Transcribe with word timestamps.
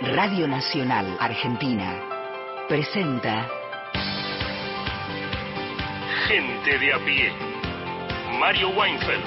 Radio 0.00 0.46
Nacional 0.46 1.16
Argentina 1.18 2.64
presenta 2.68 3.50
Gente 6.28 6.78
de 6.78 6.92
a 6.92 6.98
pie. 7.04 7.32
Mario 8.38 8.68
Weinfeld. 8.68 9.24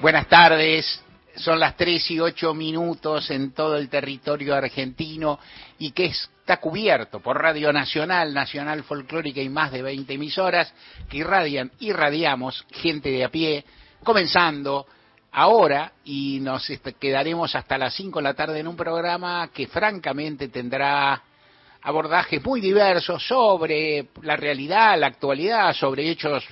Buenas 0.00 0.26
tardes, 0.28 1.04
son 1.36 1.60
las 1.60 1.76
3 1.76 2.12
y 2.12 2.20
8 2.20 2.54
minutos 2.54 3.30
en 3.30 3.52
todo 3.52 3.76
el 3.76 3.90
territorio 3.90 4.54
argentino 4.54 5.38
y 5.78 5.90
que 5.90 6.06
está 6.48 6.62
cubierto 6.62 7.20
por 7.20 7.38
Radio 7.38 7.70
Nacional, 7.74 8.32
Nacional 8.32 8.82
Folclórica 8.82 9.42
y 9.42 9.50
más 9.50 9.70
de 9.70 9.82
20 9.82 10.14
emisoras 10.14 10.72
que 11.06 11.18
irradian, 11.18 11.70
irradiamos 11.80 12.64
gente 12.70 13.10
de 13.10 13.22
a 13.22 13.28
pie, 13.28 13.66
comenzando 14.02 14.86
ahora 15.30 15.92
y 16.04 16.38
nos 16.40 16.66
quedaremos 16.98 17.54
hasta 17.54 17.76
las 17.76 17.92
5 17.92 18.20
de 18.20 18.22
la 18.22 18.32
tarde 18.32 18.60
en 18.60 18.66
un 18.66 18.76
programa 18.76 19.50
que 19.52 19.66
francamente 19.66 20.48
tendrá 20.48 21.22
abordajes 21.82 22.42
muy 22.42 22.62
diversos 22.62 23.26
sobre 23.26 24.08
la 24.22 24.36
realidad, 24.36 24.98
la 24.98 25.08
actualidad, 25.08 25.74
sobre 25.74 26.08
hechos 26.08 26.44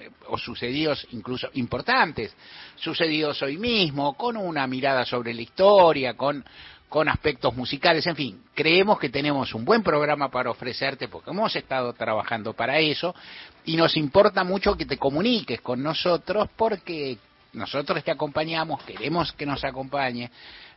eh, 0.00 0.10
o 0.26 0.36
sucedidos 0.36 1.06
incluso 1.12 1.48
importantes, 1.52 2.34
sucedidos 2.74 3.40
hoy 3.42 3.56
mismo, 3.56 4.16
con 4.16 4.36
una 4.36 4.66
mirada 4.66 5.04
sobre 5.04 5.32
la 5.32 5.42
historia, 5.42 6.14
con, 6.14 6.44
con 6.88 7.08
aspectos 7.08 7.54
musicales, 7.56 8.06
en 8.06 8.14
fin, 8.14 8.42
creemos 8.54 8.98
que 8.98 9.08
tenemos 9.08 9.52
un 9.54 9.64
buen 9.64 9.82
programa 9.82 10.30
para 10.30 10.50
ofrecerte 10.50 11.08
porque 11.08 11.30
hemos 11.30 11.54
estado 11.56 11.92
trabajando 11.92 12.52
para 12.52 12.78
eso 12.78 13.14
y 13.64 13.76
nos 13.76 13.96
importa 13.96 14.44
mucho 14.44 14.76
que 14.76 14.86
te 14.86 14.96
comuniques 14.96 15.60
con 15.60 15.82
nosotros 15.82 16.48
porque 16.56 17.18
nosotros 17.52 18.02
te 18.04 18.10
acompañamos, 18.10 18.82
queremos 18.84 19.32
que 19.32 19.46
nos 19.46 19.64
acompañe, 19.64 20.30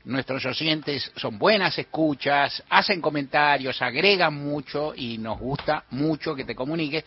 nuestros 0.05 0.45
oyentes 0.45 1.11
son 1.17 1.37
buenas 1.37 1.77
escuchas, 1.77 2.63
hacen 2.69 3.01
comentarios, 3.01 3.81
agregan 3.81 4.33
mucho 4.33 4.93
y 4.95 5.17
nos 5.17 5.39
gusta 5.39 5.83
mucho 5.91 6.33
que 6.33 6.45
te 6.45 6.55
comuniques 6.55 7.03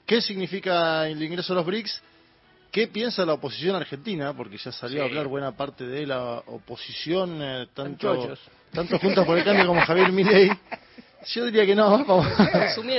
qué 0.05 0.21
significa 0.21 1.07
el 1.07 1.23
ingreso 1.23 1.53
a 1.53 1.57
los 1.57 1.67
BRICS, 1.67 2.03
qué 2.73 2.89
piensa 2.89 3.25
la 3.25 3.35
oposición 3.35 3.77
argentina, 3.77 4.37
porque 4.37 4.59
ya 4.59 4.73
salió 4.73 4.97
sí. 4.97 5.03
a 5.03 5.05
hablar 5.05 5.29
buena 5.29 5.57
parte 5.57 5.87
de 5.87 6.09
la 6.09 6.43
oposición, 6.45 7.41
eh, 7.41 7.69
tanto 7.73 8.35
tanto 8.75 8.99
Juntos 8.99 9.25
por 9.25 9.39
el 9.39 9.45
Cambio 9.45 9.67
como 9.67 9.81
Javier 9.81 10.13
Milei. 10.13 10.51
Yo 11.27 11.47
diría 11.47 11.65
que 11.65 11.75
no. 11.75 12.05
Vamos. 12.05 12.27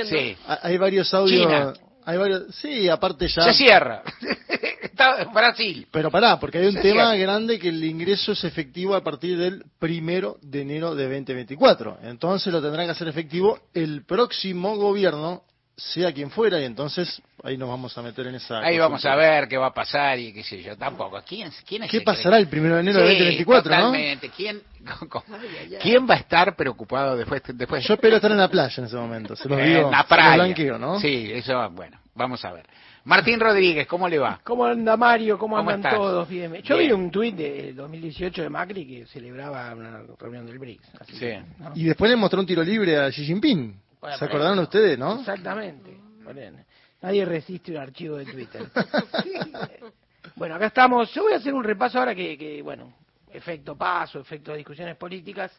Sí. 0.08 0.36
Hay 0.62 0.76
varios 0.78 1.12
audios. 1.14 1.46
China. 1.46 1.72
Hay 2.04 2.16
varios, 2.18 2.54
sí, 2.54 2.88
aparte 2.88 3.26
ya. 3.28 3.42
Se 3.42 3.52
cierra. 3.52 4.02
Está 4.82 5.24
Brasil. 5.24 5.86
Pero 5.90 6.10
pará, 6.10 6.38
porque 6.40 6.58
hay 6.58 6.66
un 6.66 6.72
Se 6.72 6.80
tema 6.80 7.12
cierra. 7.12 7.16
grande 7.16 7.58
que 7.58 7.68
el 7.68 7.84
ingreso 7.84 8.32
es 8.32 8.44
efectivo 8.44 8.94
a 8.94 9.02
partir 9.04 9.36
del 9.36 9.64
primero 9.78 10.38
de 10.40 10.62
enero 10.62 10.94
de 10.94 11.04
2024. 11.04 11.98
Entonces 12.04 12.50
lo 12.52 12.62
tendrá 12.62 12.84
que 12.84 12.92
hacer 12.92 13.08
efectivo 13.08 13.58
el 13.74 14.06
próximo 14.06 14.76
gobierno 14.76 15.42
sea 15.76 16.10
quien 16.12 16.30
fuera, 16.30 16.58
y 16.60 16.64
entonces 16.64 17.20
ahí 17.44 17.58
nos 17.58 17.68
vamos 17.68 17.96
a 17.98 18.02
meter 18.02 18.26
en 18.28 18.36
esa. 18.36 18.60
Ahí 18.60 18.78
vamos 18.78 19.04
a 19.04 19.14
ver 19.14 19.46
qué 19.46 19.58
va 19.58 19.66
a 19.66 19.74
pasar 19.74 20.18
y 20.18 20.32
qué 20.32 20.42
sé 20.42 20.62
yo, 20.62 20.76
tampoco. 20.76 21.20
¿Quién, 21.26 21.50
quién 21.66 21.82
es 21.82 21.90
¿Qué 21.90 22.00
pasará 22.00 22.38
el 22.38 22.48
primero 22.48 22.76
de 22.76 22.80
enero 22.80 23.00
sí, 23.00 23.06
de 23.06 23.12
2024? 23.12 23.70
Totalmente. 23.70 24.28
¿no? 24.28 24.34
¿Quién, 24.34 24.62
¿Quién 25.82 26.08
va 26.08 26.14
a 26.14 26.18
estar 26.18 26.56
preocupado 26.56 27.16
después? 27.16 27.42
después? 27.54 27.84
Yo 27.86 27.94
espero 27.94 28.16
estar 28.16 28.30
en 28.30 28.38
la 28.38 28.48
playa 28.48 28.74
en 28.78 28.84
ese 28.84 28.96
momento, 28.96 29.36
se 29.36 29.48
lo 29.48 29.56
digo. 29.56 29.86
En 29.86 29.90
la 29.90 30.04
playa. 30.04 30.34
Blanqueo, 30.34 30.78
¿no? 30.78 30.98
Sí, 30.98 31.30
eso, 31.32 31.68
bueno, 31.70 32.00
vamos 32.14 32.42
a 32.44 32.52
ver. 32.52 32.64
Martín 33.04 33.38
Rodríguez, 33.38 33.86
¿cómo 33.86 34.08
le 34.08 34.18
va? 34.18 34.40
¿Cómo 34.42 34.64
anda 34.64 34.96
Mario? 34.96 35.38
¿Cómo, 35.38 35.56
¿Cómo 35.56 35.70
andan 35.70 35.92
estás? 35.92 35.94
todos? 35.94 36.28
Bien. 36.28 36.52
Yo 36.62 36.76
Bien. 36.76 36.88
vi 36.88 36.92
un 36.94 37.10
tuit 37.10 37.36
de 37.36 37.72
2018 37.74 38.42
de 38.42 38.48
Macri 38.48 38.84
que 38.84 39.06
celebraba 39.06 39.72
una 39.74 40.00
reunión 40.18 40.44
del 40.46 40.58
BRICS. 40.58 40.88
Así 41.00 41.12
Sí. 41.12 41.18
que, 41.20 41.42
¿no? 41.60 41.72
Y 41.76 41.84
después 41.84 42.10
le 42.10 42.16
mostró 42.16 42.40
un 42.40 42.46
tiro 42.46 42.64
libre 42.64 42.96
a 42.96 43.08
Xi 43.10 43.24
Jinping. 43.26 43.85
Bueno, 44.06 44.18
¿Se 44.18 44.24
acordaron 44.24 44.58
ustedes, 44.60 44.96
no? 44.96 45.18
Exactamente. 45.18 45.96
Bueno, 46.22 46.58
Nadie 47.02 47.24
resiste 47.24 47.72
un 47.72 47.78
archivo 47.78 48.16
de 48.18 48.24
Twitter. 48.26 48.62
bueno, 50.36 50.54
acá 50.54 50.66
estamos. 50.66 51.12
Yo 51.12 51.22
voy 51.22 51.32
a 51.32 51.36
hacer 51.38 51.52
un 51.52 51.64
repaso 51.64 51.98
ahora 51.98 52.14
que, 52.14 52.38
que, 52.38 52.62
bueno, 52.62 52.92
efecto 53.32 53.76
paso, 53.76 54.20
efecto 54.20 54.52
de 54.52 54.58
discusiones 54.58 54.96
políticas. 54.96 55.52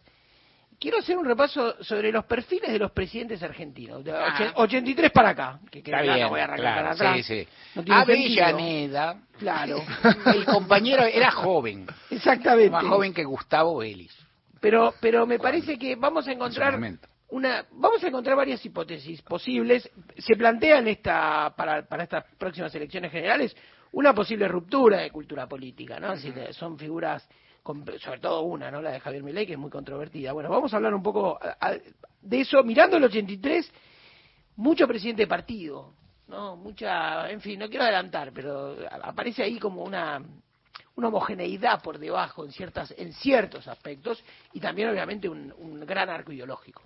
Quiero 0.79 0.99
hacer 0.99 1.17
un 1.17 1.25
repaso 1.25 1.83
sobre 1.83 2.09
los 2.09 2.23
perfiles 2.23 2.71
de 2.71 2.79
los 2.79 2.91
presidentes 2.91 3.43
argentinos, 3.43 4.01
de 4.03 4.11
Ah. 4.13 4.53
och- 4.55 4.63
83 4.63 5.11
para 5.11 5.29
acá, 5.29 5.59
que, 5.69 5.83
que 5.83 5.91
Está 5.91 6.01
bien, 6.03 6.21
no 6.21 6.29
voy 6.29 6.39
a 6.39 6.43
arrancar 6.45 6.73
claro, 6.73 6.89
atrás. 6.91 7.15
sí, 7.17 7.23
sí. 7.23 7.47
No 7.75 7.83
tiene 7.83 8.05
sentido. 8.05 8.45
Avellaneda, 8.45 9.17
Claro, 9.39 9.77
el 10.33 10.45
compañero 10.45 11.03
era 11.03 11.31
joven, 11.31 11.85
exactamente. 12.11 12.69
más 12.71 12.85
joven 12.85 13.13
que 13.13 13.25
Gustavo 13.25 13.77
Vélez. 13.77 14.11
Pero, 14.61 14.93
pero 15.01 15.25
me 15.27 15.37
parece 15.37 15.77
que 15.77 15.97
vamos 15.97 16.27
a 16.27 16.31
encontrar 16.31 16.73
momento. 16.73 17.07
Una, 17.29 17.65
vamos 17.71 18.03
a 18.03 18.07
encontrar 18.07 18.35
varias 18.37 18.65
hipótesis 18.65 19.21
posibles. 19.21 19.89
Se 20.17 20.35
plantea 20.35 20.79
en 20.79 20.87
esta, 20.87 21.53
para, 21.55 21.85
para 21.87 22.03
estas 22.03 22.23
próximas 22.37 22.73
elecciones 22.75 23.11
generales 23.11 23.55
una 23.91 24.13
posible 24.13 24.47
ruptura 24.47 24.99
de 24.99 25.11
cultura 25.11 25.47
política, 25.47 25.99
¿no? 25.99 26.09
Así 26.11 26.31
que 26.31 26.53
son 26.53 26.77
figuras, 26.77 27.27
con- 27.63 27.85
sobre 27.99 28.19
todo 28.19 28.41
una, 28.41 28.69
¿no? 28.71 28.81
La 28.81 28.91
de 28.91 28.99
Javier 28.99 29.23
Milei, 29.23 29.45
que 29.45 29.53
es 29.53 29.59
muy 29.59 29.69
controvertida. 29.71 30.31
Bueno, 30.33 30.49
vamos 30.49 30.73
a 30.73 30.77
hablar 30.77 30.93
un 30.93 31.03
poco 31.03 31.37
a- 31.41 31.57
a- 31.69 31.77
de 32.21 32.41
eso. 32.41 32.63
Mirando 32.63 32.97
el 32.97 33.03
83, 33.05 33.71
mucho 34.57 34.87
presidente 34.87 35.23
de 35.23 35.27
partido, 35.27 35.93
¿no? 36.27 36.55
Mucha, 36.57 37.29
en 37.29 37.41
fin, 37.41 37.59
no 37.59 37.69
quiero 37.69 37.83
adelantar, 37.83 38.31
pero 38.33 38.75
aparece 39.01 39.43
ahí 39.43 39.59
como 39.59 39.83
una 39.83 40.21
una 40.95 41.09
homogeneidad 41.09 41.79
por 41.83 41.99
debajo 41.99 42.43
en 42.43 42.51
ciertas 42.51 42.91
en 42.97 43.13
ciertos 43.13 43.67
aspectos 43.67 44.23
y 44.53 44.59
también 44.59 44.89
obviamente 44.89 45.29
un, 45.29 45.53
un 45.59 45.85
gran 45.85 46.09
arco 46.09 46.31
ideológico. 46.31 46.81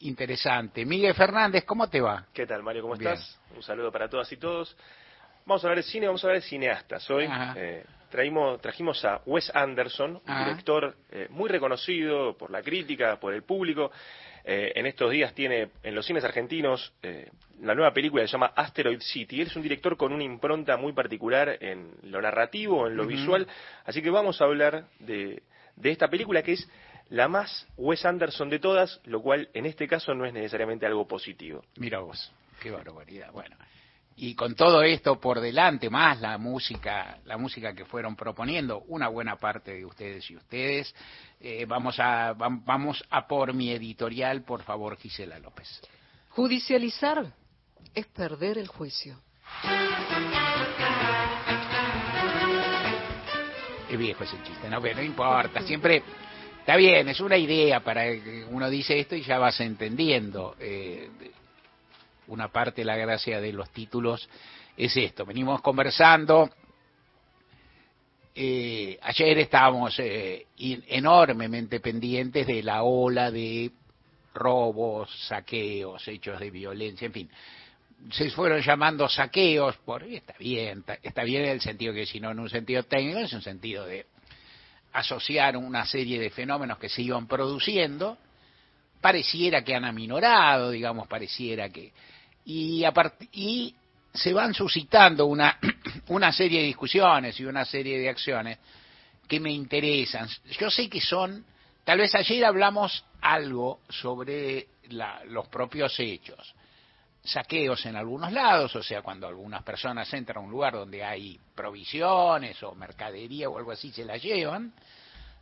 Interesante. 0.00 0.84
Miguel 0.84 1.14
Fernández, 1.14 1.64
¿cómo 1.64 1.88
te 1.88 2.00
va? 2.00 2.26
¿Qué 2.32 2.46
tal, 2.46 2.62
Mario? 2.62 2.82
¿Cómo 2.82 2.94
estás? 2.94 3.38
Un 3.56 3.62
saludo 3.62 3.90
para 3.90 4.08
todas 4.08 4.30
y 4.32 4.36
todos. 4.36 4.76
Vamos 5.44 5.64
a 5.64 5.68
hablar 5.68 5.82
de 5.82 5.90
cine, 5.90 6.06
vamos 6.06 6.22
a 6.22 6.26
hablar 6.26 6.42
de 6.42 6.48
cineastas 6.48 7.10
hoy. 7.10 7.26
Eh, 7.56 7.84
traímos, 8.10 8.60
trajimos 8.60 9.02
a 9.04 9.22
Wes 9.24 9.50
Anderson, 9.54 10.20
un 10.26 10.44
director 10.44 10.94
eh, 11.10 11.26
muy 11.30 11.48
reconocido 11.48 12.36
por 12.36 12.50
la 12.50 12.62
crítica, 12.62 13.18
por 13.18 13.32
el 13.32 13.42
público. 13.42 13.90
Eh, 14.44 14.72
en 14.74 14.86
estos 14.86 15.10
días 15.10 15.34
tiene 15.34 15.70
en 15.82 15.94
los 15.94 16.06
cines 16.06 16.22
argentinos 16.24 16.92
la 17.60 17.74
nueva 17.74 17.92
película 17.92 18.22
que 18.22 18.28
se 18.28 18.32
llama 18.32 18.52
Asteroid 18.54 19.00
City. 19.00 19.40
Él 19.40 19.46
es 19.46 19.56
un 19.56 19.62
director 19.62 19.96
con 19.96 20.12
una 20.12 20.22
impronta 20.22 20.76
muy 20.76 20.92
particular 20.92 21.56
en 21.60 21.92
lo 22.02 22.20
narrativo, 22.20 22.86
en 22.86 22.96
lo 22.96 23.06
visual. 23.06 23.46
Así 23.84 24.02
que 24.02 24.10
vamos 24.10 24.40
a 24.40 24.44
hablar 24.44 24.84
de, 25.00 25.42
de 25.76 25.90
esta 25.90 26.08
película 26.08 26.42
que 26.42 26.52
es 26.52 26.70
la 27.10 27.28
más 27.28 27.66
Wes 27.76 28.04
Anderson 28.04 28.50
de 28.50 28.58
todas, 28.58 29.00
lo 29.04 29.22
cual 29.22 29.48
en 29.54 29.66
este 29.66 29.86
caso 29.86 30.14
no 30.14 30.26
es 30.26 30.32
necesariamente 30.32 30.86
algo 30.86 31.06
positivo. 31.06 31.64
Mira 31.76 32.00
vos, 32.00 32.32
qué 32.60 32.70
barbaridad. 32.70 33.32
Bueno, 33.32 33.56
y 34.16 34.34
con 34.34 34.54
todo 34.54 34.82
esto 34.82 35.20
por 35.20 35.40
delante, 35.40 35.88
más 35.88 36.20
la 36.20 36.38
música, 36.38 37.18
la 37.24 37.38
música 37.38 37.72
que 37.72 37.84
fueron 37.84 38.16
proponiendo 38.16 38.80
una 38.88 39.08
buena 39.08 39.36
parte 39.36 39.74
de 39.74 39.84
ustedes 39.84 40.28
y 40.30 40.36
ustedes, 40.36 40.94
eh, 41.40 41.64
vamos 41.66 41.98
a 42.00 42.32
vamos 42.34 43.02
a 43.10 43.26
por 43.26 43.54
mi 43.54 43.70
editorial, 43.70 44.42
por 44.42 44.62
favor, 44.62 44.96
Gisela 44.96 45.38
López. 45.38 45.80
Judicializar 46.30 47.32
es 47.94 48.06
perder 48.06 48.58
el 48.58 48.68
juicio. 48.68 49.20
Es 53.88 53.98
viejo 53.98 54.24
ese 54.24 54.36
chiste, 54.42 54.68
no, 54.68 54.82
pero 54.82 54.96
no 54.96 55.02
importa, 55.02 55.62
siempre 55.62 56.02
está 56.68 56.76
bien, 56.76 57.08
es 57.08 57.18
una 57.20 57.38
idea 57.38 57.80
para 57.80 58.02
que 58.02 58.44
uno 58.50 58.68
dice 58.68 58.98
esto 58.98 59.16
y 59.16 59.22
ya 59.22 59.38
vas 59.38 59.58
entendiendo. 59.58 60.54
Eh, 60.60 61.08
una 62.26 62.48
parte 62.48 62.82
de 62.82 62.84
la 62.84 62.94
gracia 62.94 63.40
de 63.40 63.54
los 63.54 63.70
títulos 63.70 64.28
es 64.76 64.94
esto. 64.98 65.24
Venimos 65.24 65.62
conversando. 65.62 66.50
Eh, 68.34 68.98
ayer 69.00 69.38
estábamos 69.38 69.98
eh, 69.98 70.44
enormemente 70.58 71.80
pendientes 71.80 72.46
de 72.46 72.62
la 72.62 72.82
ola 72.82 73.30
de 73.30 73.70
robos, 74.34 75.08
saqueos, 75.26 76.06
hechos 76.06 76.38
de 76.38 76.50
violencia, 76.50 77.06
en 77.06 77.12
fin. 77.14 77.30
Se 78.10 78.28
fueron 78.30 78.60
llamando 78.60 79.08
saqueos, 79.08 79.78
por 79.78 80.02
está 80.02 80.34
bien, 80.38 80.84
está, 81.02 81.24
bien 81.24 81.44
en 81.44 81.50
el 81.52 81.62
sentido 81.62 81.94
que 81.94 82.04
si 82.04 82.20
no 82.20 82.30
en 82.30 82.40
un 82.40 82.50
sentido 82.50 82.82
técnico, 82.82 83.20
es 83.20 83.32
un 83.32 83.40
sentido 83.40 83.86
de 83.86 84.04
asociar 84.98 85.56
una 85.56 85.84
serie 85.86 86.18
de 86.18 86.30
fenómenos 86.30 86.78
que 86.78 86.88
se 86.88 87.02
iban 87.02 87.26
produciendo, 87.26 88.18
pareciera 89.00 89.62
que 89.62 89.74
han 89.74 89.84
aminorado, 89.84 90.70
digamos, 90.70 91.06
pareciera 91.06 91.68
que 91.68 91.92
y, 92.44 92.82
y 93.32 93.74
se 94.12 94.32
van 94.32 94.54
suscitando 94.54 95.26
una, 95.26 95.58
una 96.08 96.32
serie 96.32 96.60
de 96.60 96.66
discusiones 96.66 97.38
y 97.38 97.44
una 97.44 97.64
serie 97.64 97.98
de 97.98 98.08
acciones 98.08 98.58
que 99.28 99.38
me 99.38 99.52
interesan. 99.52 100.28
Yo 100.58 100.70
sé 100.70 100.88
que 100.88 101.00
son, 101.00 101.44
tal 101.84 101.98
vez 101.98 102.14
ayer 102.14 102.44
hablamos 102.44 103.04
algo 103.20 103.80
sobre 103.90 104.68
los 105.26 105.46
propios 105.48 106.00
hechos, 106.00 106.54
saqueos 107.28 107.84
en 107.86 107.96
algunos 107.96 108.32
lados, 108.32 108.74
o 108.74 108.82
sea, 108.82 109.02
cuando 109.02 109.26
algunas 109.26 109.62
personas 109.62 110.12
entran 110.14 110.38
a 110.38 110.40
un 110.40 110.50
lugar 110.50 110.74
donde 110.74 111.04
hay 111.04 111.38
provisiones 111.54 112.62
o 112.62 112.74
mercadería 112.74 113.48
o 113.48 113.58
algo 113.58 113.72
así, 113.72 113.92
se 113.92 114.04
la 114.04 114.16
llevan, 114.16 114.72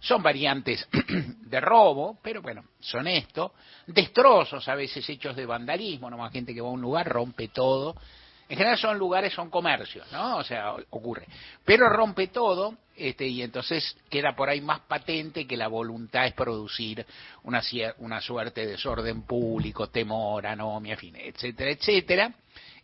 son 0.01 0.23
variantes 0.23 0.87
de 0.93 1.61
robo, 1.61 2.19
pero 2.23 2.43
bueno, 2.43 2.65
son 2.81 3.07
esto. 3.07 3.55
Destrozos, 3.87 4.69
a 4.69 4.75
veces 4.75 5.09
hechos 5.09 5.35
de 5.37 5.47
vandalismo, 5.47 6.11
no 6.11 6.19
más 6.19 6.33
gente 6.33 6.53
que 6.53 6.61
va 6.61 6.69
a 6.69 6.73
un 6.73 6.83
lugar, 6.83 7.09
rompe 7.09 7.49
todo. 7.49 7.97
En 8.49 8.57
general 8.57 8.79
son 8.79 8.99
lugares, 8.99 9.33
son 9.33 9.51
comercios, 9.51 10.07
¿no? 10.13 10.37
O 10.37 10.45
sea, 10.45 10.75
ocurre. 10.91 11.27
Pero 11.65 11.89
rompe 11.89 12.29
todo, 12.29 12.77
este, 12.97 13.27
y 13.27 13.43
entonces 13.43 13.97
queda 14.09 14.35
por 14.35 14.49
ahí 14.49 14.61
más 14.61 14.81
patente 14.81 15.47
que 15.47 15.57
la 15.57 15.69
voluntad 15.69 16.27
es 16.27 16.33
producir 16.33 17.05
una, 17.43 17.63
una 17.99 18.21
suerte 18.21 18.63
de 18.63 18.73
desorden 18.73 19.23
público, 19.23 19.89
temor, 19.89 20.47
anomia, 20.47 20.95
en 20.95 20.99
fin, 20.99 21.17
etcétera, 21.17 21.71
etcétera. 21.71 22.35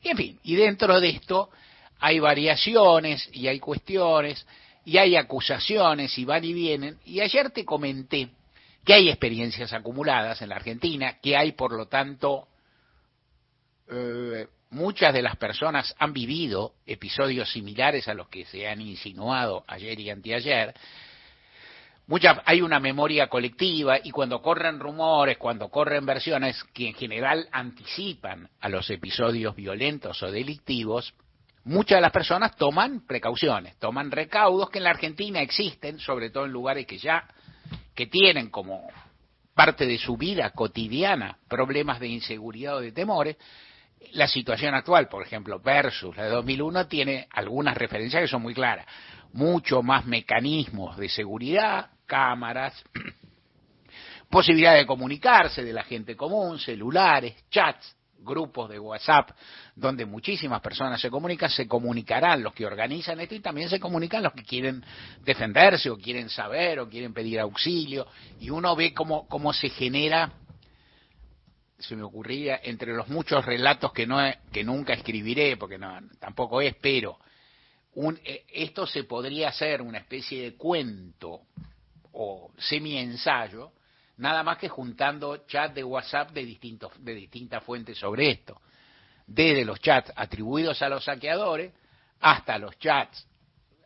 Y 0.02 0.08
en 0.08 0.16
fin, 0.16 0.40
y 0.42 0.54
dentro 0.54 1.00
de 1.00 1.10
esto 1.10 1.50
hay 2.00 2.18
variaciones 2.18 3.28
y 3.32 3.46
hay 3.46 3.58
cuestiones 3.58 4.46
y 4.84 4.98
hay 4.98 5.16
acusaciones 5.16 6.16
y 6.18 6.24
van 6.24 6.44
y 6.44 6.52
vienen. 6.52 6.98
Y 7.04 7.20
ayer 7.20 7.50
te 7.50 7.64
comenté 7.64 8.28
que 8.84 8.94
hay 8.94 9.08
experiencias 9.08 9.72
acumuladas 9.72 10.42
en 10.42 10.48
la 10.48 10.56
Argentina, 10.56 11.18
que 11.20 11.36
hay, 11.36 11.52
por 11.52 11.72
lo 11.72 11.86
tanto, 11.86 12.48
eh, 13.88 14.46
muchas 14.72 15.12
de 15.12 15.22
las 15.22 15.36
personas 15.36 15.94
han 15.98 16.12
vivido 16.12 16.74
episodios 16.86 17.52
similares 17.52 18.08
a 18.08 18.14
los 18.14 18.28
que 18.28 18.44
se 18.46 18.66
han 18.66 18.80
insinuado 18.80 19.64
ayer 19.68 20.00
y 20.00 20.10
anteayer. 20.10 20.74
Muchas, 22.06 22.38
hay 22.46 22.62
una 22.62 22.80
memoria 22.80 23.28
colectiva 23.28 23.98
y 24.02 24.10
cuando 24.10 24.42
corren 24.42 24.80
rumores, 24.80 25.38
cuando 25.38 25.68
corren 25.68 26.04
versiones 26.04 26.64
que 26.72 26.88
en 26.88 26.94
general 26.94 27.48
anticipan 27.52 28.48
a 28.60 28.68
los 28.68 28.90
episodios 28.90 29.54
violentos 29.54 30.22
o 30.22 30.30
delictivos, 30.30 31.14
muchas 31.64 31.98
de 31.98 32.02
las 32.02 32.12
personas 32.12 32.56
toman 32.56 33.06
precauciones, 33.06 33.78
toman 33.78 34.10
recaudos 34.10 34.70
que 34.70 34.78
en 34.78 34.84
la 34.84 34.90
Argentina 34.90 35.42
existen, 35.42 35.98
sobre 35.98 36.30
todo 36.30 36.46
en 36.46 36.52
lugares 36.52 36.86
que 36.86 36.98
ya 36.98 37.28
que 37.94 38.06
tienen 38.06 38.48
como 38.48 38.88
parte 39.54 39.86
de 39.86 39.98
su 39.98 40.16
vida 40.16 40.50
cotidiana 40.50 41.36
problemas 41.46 42.00
de 42.00 42.08
inseguridad 42.08 42.76
o 42.76 42.80
de 42.80 42.92
temores. 42.92 43.36
La 44.12 44.28
situación 44.28 44.74
actual, 44.74 45.08
por 45.08 45.22
ejemplo, 45.22 45.60
versus 45.60 46.16
la 46.16 46.24
de 46.24 46.30
2001, 46.30 46.86
tiene 46.86 47.28
algunas 47.30 47.76
referencias 47.76 48.22
que 48.22 48.28
son 48.28 48.42
muy 48.42 48.54
claras. 48.54 48.86
Mucho 49.32 49.82
más 49.82 50.04
mecanismos 50.04 50.96
de 50.96 51.08
seguridad, 51.08 51.90
cámaras, 52.06 52.82
posibilidad 54.30 54.74
de 54.74 54.86
comunicarse 54.86 55.64
de 55.64 55.72
la 55.72 55.84
gente 55.84 56.16
común, 56.16 56.58
celulares, 56.58 57.34
chats, 57.50 57.96
grupos 58.24 58.70
de 58.70 58.78
WhatsApp 58.78 59.30
donde 59.74 60.06
muchísimas 60.06 60.60
personas 60.60 61.00
se 61.00 61.10
comunican, 61.10 61.50
se 61.50 61.66
comunicarán 61.66 62.42
los 62.42 62.52
que 62.52 62.66
organizan 62.66 63.20
esto 63.20 63.34
y 63.34 63.40
también 63.40 63.68
se 63.68 63.80
comunican 63.80 64.22
los 64.22 64.32
que 64.32 64.44
quieren 64.44 64.84
defenderse 65.24 65.90
o 65.90 65.96
quieren 65.96 66.28
saber 66.28 66.80
o 66.80 66.88
quieren 66.88 67.12
pedir 67.12 67.40
auxilio 67.40 68.06
y 68.40 68.50
uno 68.50 68.76
ve 68.76 68.94
cómo, 68.94 69.26
cómo 69.28 69.52
se 69.52 69.68
genera 69.70 70.32
se 71.82 71.96
me 71.96 72.02
ocurría 72.02 72.60
entre 72.62 72.92
los 72.92 73.08
muchos 73.08 73.44
relatos 73.44 73.92
que 73.92 74.06
no 74.06 74.18
que 74.52 74.64
nunca 74.64 74.92
escribiré 74.92 75.56
porque 75.56 75.78
no 75.78 75.98
tampoco 76.18 76.60
es 76.60 76.74
pero 76.80 77.18
un, 77.94 78.18
eh, 78.24 78.44
esto 78.52 78.86
se 78.86 79.04
podría 79.04 79.48
hacer 79.48 79.82
una 79.82 79.98
especie 79.98 80.42
de 80.42 80.56
cuento 80.56 81.42
o 82.12 82.52
semi 82.58 82.96
ensayo 82.98 83.72
nada 84.16 84.42
más 84.42 84.58
que 84.58 84.68
juntando 84.68 85.46
chats 85.46 85.74
de 85.74 85.84
WhatsApp 85.84 86.30
de, 86.30 86.44
distintos, 86.44 86.92
de 87.04 87.14
distintas 87.14 87.62
fuentes 87.64 87.98
sobre 87.98 88.30
esto, 88.30 88.60
desde 89.26 89.64
los 89.64 89.80
chats 89.80 90.12
atribuidos 90.14 90.80
a 90.82 90.88
los 90.88 91.04
saqueadores 91.04 91.72
hasta 92.20 92.58
los 92.58 92.78
chats 92.78 93.26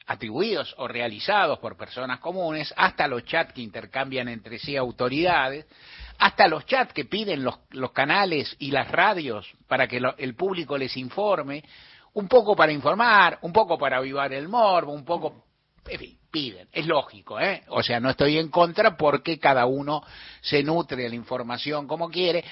atribuidos 0.06 0.74
o 0.78 0.86
realizados 0.86 1.58
por 1.58 1.76
personas 1.76 2.20
comunes, 2.20 2.72
hasta 2.76 3.08
los 3.08 3.24
chats 3.24 3.52
que 3.52 3.62
intercambian 3.62 4.28
entre 4.28 4.58
sí 4.58 4.76
autoridades, 4.76 5.66
hasta 6.18 6.48
los 6.48 6.66
chats 6.66 6.92
que 6.92 7.04
piden 7.04 7.44
los, 7.44 7.58
los 7.70 7.92
canales 7.92 8.54
y 8.58 8.70
las 8.70 8.90
radios 8.90 9.46
para 9.68 9.86
que 9.86 10.00
el 10.18 10.34
público 10.34 10.78
les 10.78 10.96
informe, 10.96 11.62
un 12.14 12.28
poco 12.28 12.56
para 12.56 12.72
informar, 12.72 13.38
un 13.42 13.52
poco 13.52 13.76
para 13.76 13.98
avivar 13.98 14.32
el 14.32 14.48
morbo, 14.48 14.92
un 14.92 15.04
poco, 15.04 15.44
en 15.86 15.98
fin, 15.98 16.18
piden. 16.30 16.68
Es 16.72 16.86
lógico, 16.86 17.38
¿eh? 17.38 17.62
O 17.68 17.82
sea, 17.82 18.00
no 18.00 18.10
estoy 18.10 18.38
en 18.38 18.48
contra 18.48 18.96
porque 18.96 19.38
cada 19.38 19.66
uno 19.66 20.02
se 20.40 20.62
nutre 20.62 21.02
de 21.02 21.08
la 21.10 21.14
información 21.14 21.86
como 21.86 22.08
quiere, 22.08 22.44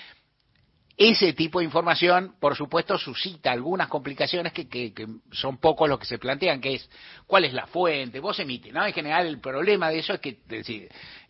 ese 0.97 1.33
tipo 1.33 1.59
de 1.59 1.65
información, 1.65 2.37
por 2.39 2.55
supuesto, 2.55 2.97
suscita 2.99 3.51
algunas 3.51 3.89
complicaciones 3.89 4.53
que, 4.53 4.69
que, 4.69 4.93
son 5.33 5.59
pocos 5.59 5.89
los 5.89 5.99
que 5.99 6.07
se 6.07 6.19
plantean, 6.19 6.61
que 6.61 6.75
es 6.75 6.89
cuál 7.27 7.45
es 7.45 7.53
la 7.53 7.67
fuente, 7.67 8.21
vos 8.21 8.39
emites, 8.39 8.73
¿no? 8.73 8.87
En 8.87 8.93
general 8.93 9.27
el 9.27 9.41
problema 9.41 9.91
de 9.91 9.99
eso 9.99 10.15
es 10.15 10.21
que 10.21 10.39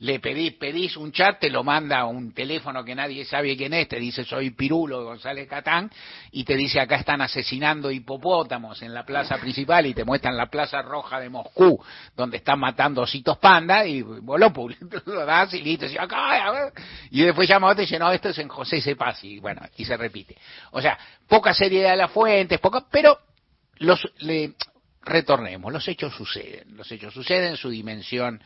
le 0.00 0.20
pedís, 0.20 0.52
pedís 0.54 0.98
un 0.98 1.12
chat, 1.12 1.38
te 1.40 1.48
lo 1.48 1.64
manda 1.64 2.04
un 2.04 2.34
teléfono 2.34 2.84
que 2.84 2.94
nadie 2.94 3.24
sabe 3.24 3.56
quién 3.56 3.72
es, 3.72 3.88
te 3.88 3.98
dice 3.98 4.24
soy 4.24 4.50
Pirulo 4.50 5.02
González 5.02 5.48
Catán, 5.48 5.90
y 6.30 6.44
te 6.44 6.56
dice 6.56 6.80
acá 6.80 6.96
están 6.96 7.22
asesinando 7.22 7.90
hipopótamos 7.90 8.82
en 8.82 8.92
la 8.92 9.06
plaza 9.06 9.38
principal 9.38 9.86
y 9.86 9.94
te 9.94 10.04
muestran 10.04 10.36
la 10.36 10.50
plaza 10.50 10.82
roja 10.82 11.20
de 11.20 11.30
Moscú, 11.30 11.82
donde 12.14 12.36
están 12.36 12.58
matando 12.58 13.00
ositos 13.00 13.38
panda, 13.38 13.86
y 13.86 14.02
vos 14.02 14.38
lo, 14.38 15.24
das 15.24 15.54
y 15.54 15.62
listo, 15.62 15.86
y, 15.86 15.96
acá, 15.96 16.70
y 17.10 17.22
después 17.22 17.48
llama 17.48 17.68
otro 17.68 17.82
y 17.82 17.86
dice, 17.86 17.98
no, 17.98 18.12
esto 18.12 18.28
es 18.28 18.38
en 18.38 18.48
José 18.48 18.82
Sepas, 18.82 19.24
y 19.24 19.40
bueno, 19.54 19.72
y 19.76 19.84
se 19.84 19.96
repite. 19.96 20.36
O 20.72 20.80
sea, 20.80 20.98
poca 21.28 21.54
seriedad 21.54 21.90
de 21.90 21.96
las 21.96 22.10
fuentes, 22.10 22.58
poca, 22.60 22.86
pero 22.90 23.18
los, 23.78 24.00
le, 24.18 24.54
retornemos, 25.02 25.72
los 25.72 25.86
hechos 25.86 26.14
suceden, 26.14 26.76
los 26.76 26.90
hechos 26.90 27.12
suceden, 27.12 27.56
su 27.56 27.70
dimensión 27.70 28.42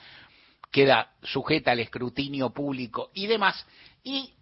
queda 0.71 1.12
sujeta 1.23 1.73
al 1.73 1.81
escrutinio 1.81 2.50
público 2.50 3.11
y 3.15 3.27
demás, 3.27 3.67
y 4.05 4.33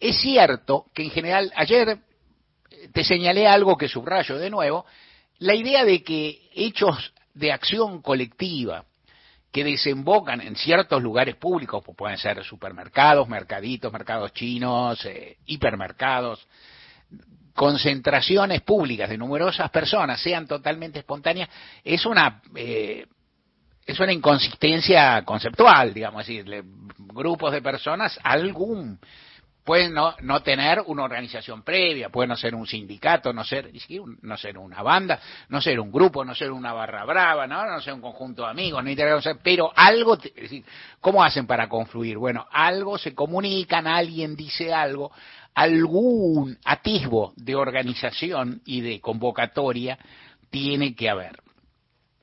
es 0.00 0.16
cierto 0.20 0.86
que 0.94 1.04
en 1.04 1.10
general, 1.10 1.52
ayer 1.54 1.98
te 2.92 3.04
señalé 3.04 3.46
algo 3.46 3.76
que 3.76 3.88
subrayo 3.88 4.38
de 4.38 4.50
nuevo, 4.50 4.86
la 5.38 5.54
idea 5.54 5.84
de 5.84 6.02
que 6.02 6.50
hechos 6.54 7.12
de 7.34 7.52
acción 7.52 8.02
colectiva 8.02 8.84
que 9.58 9.64
desembocan 9.64 10.40
en 10.40 10.54
ciertos 10.54 11.02
lugares 11.02 11.34
públicos, 11.34 11.82
pues 11.84 11.96
pueden 11.96 12.18
ser 12.18 12.44
supermercados, 12.44 13.28
mercaditos, 13.28 13.92
mercados 13.92 14.32
chinos, 14.32 15.04
eh, 15.04 15.38
hipermercados, 15.46 16.46
concentraciones 17.54 18.60
públicas 18.62 19.10
de 19.10 19.18
numerosas 19.18 19.68
personas 19.70 20.20
sean 20.20 20.46
totalmente 20.46 21.00
espontáneas, 21.00 21.48
es 21.82 22.06
una 22.06 22.40
eh, 22.54 23.06
es 23.84 23.98
una 23.98 24.12
inconsistencia 24.12 25.24
conceptual, 25.24 25.92
digamos, 25.94 26.28
es 26.28 26.44
decir, 26.44 26.64
grupos 26.98 27.52
de 27.52 27.62
personas, 27.62 28.20
algún 28.22 29.00
pueden 29.68 29.92
no, 29.92 30.14
no, 30.22 30.40
tener 30.40 30.82
una 30.86 31.02
organización 31.02 31.62
previa, 31.62 32.08
puede 32.08 32.26
no 32.26 32.38
ser 32.38 32.54
un 32.54 32.66
sindicato, 32.66 33.34
no 33.34 33.44
ser, 33.44 33.70
no 34.22 34.38
ser 34.38 34.56
una 34.56 34.82
banda, 34.82 35.20
no 35.50 35.60
ser 35.60 35.78
un 35.78 35.92
grupo, 35.92 36.24
no 36.24 36.34
ser 36.34 36.50
una 36.50 36.72
barra 36.72 37.04
brava, 37.04 37.46
no, 37.46 37.66
no 37.66 37.78
ser 37.82 37.92
un 37.92 38.00
conjunto 38.00 38.44
de 38.44 38.48
amigos, 38.48 38.82
no 38.82 39.20
ser, 39.20 39.36
pero 39.42 39.70
algo, 39.76 40.16
decir, 40.16 40.64
¿cómo 41.02 41.22
hacen 41.22 41.46
para 41.46 41.68
confluir? 41.68 42.16
Bueno, 42.16 42.46
algo 42.50 42.96
se 42.96 43.14
comunican, 43.14 43.86
alguien 43.86 44.36
dice 44.36 44.72
algo, 44.72 45.12
algún 45.54 46.56
atisbo 46.64 47.34
de 47.36 47.54
organización 47.54 48.62
y 48.64 48.80
de 48.80 49.02
convocatoria 49.02 49.98
tiene 50.48 50.94
que 50.94 51.10
haber. 51.10 51.42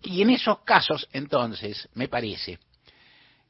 Y 0.02 0.24
en 0.24 0.32
esos 0.32 0.62
casos, 0.62 1.08
entonces, 1.14 1.88
me 1.94 2.08
parece 2.08 2.58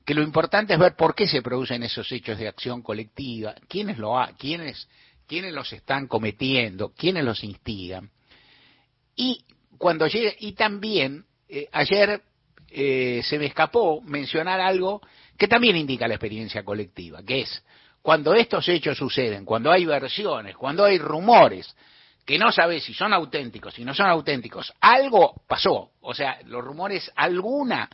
que 0.05 0.13
lo 0.13 0.21
importante 0.21 0.73
es 0.73 0.79
ver 0.79 0.95
por 0.95 1.15
qué 1.15 1.27
se 1.27 1.41
producen 1.41 1.81
esos 1.83 2.09
hechos 2.11 2.37
de 2.37 2.47
acción 2.47 2.83
colectiva, 2.83 3.55
quiénes, 3.67 3.97
lo 3.97 4.19
ha, 4.19 4.27
quiénes, 4.37 4.87
quiénes 5.27 5.51
los 5.51 5.73
están 5.73 6.07
cometiendo, 6.07 6.93
quiénes 6.95 7.23
los 7.23 7.43
instigan. 7.43 8.11
Y 9.15 9.43
cuando 9.79 10.05
llegue, 10.07 10.35
y 10.39 10.51
también 10.51 11.25
eh, 11.49 11.67
ayer 11.71 12.21
eh, 12.69 13.21
se 13.23 13.39
me 13.39 13.45
escapó 13.45 14.01
mencionar 14.01 14.61
algo 14.61 15.01
que 15.37 15.47
también 15.47 15.75
indica 15.75 16.07
la 16.07 16.13
experiencia 16.13 16.63
colectiva, 16.63 17.23
que 17.23 17.41
es 17.41 17.63
cuando 18.01 18.35
estos 18.35 18.69
hechos 18.69 18.97
suceden, 18.99 19.43
cuando 19.43 19.71
hay 19.71 19.85
versiones, 19.85 20.55
cuando 20.55 20.85
hay 20.85 20.99
rumores, 20.99 21.75
que 22.23 22.37
no 22.37 22.51
sabes 22.51 22.83
si 22.83 22.93
son 22.93 23.13
auténticos, 23.13 23.73
si 23.73 23.83
no 23.83 23.95
son 23.95 24.07
auténticos, 24.07 24.71
algo 24.79 25.41
pasó. 25.47 25.91
O 26.01 26.13
sea, 26.13 26.39
los 26.45 26.63
rumores, 26.63 27.11
alguna 27.15 27.89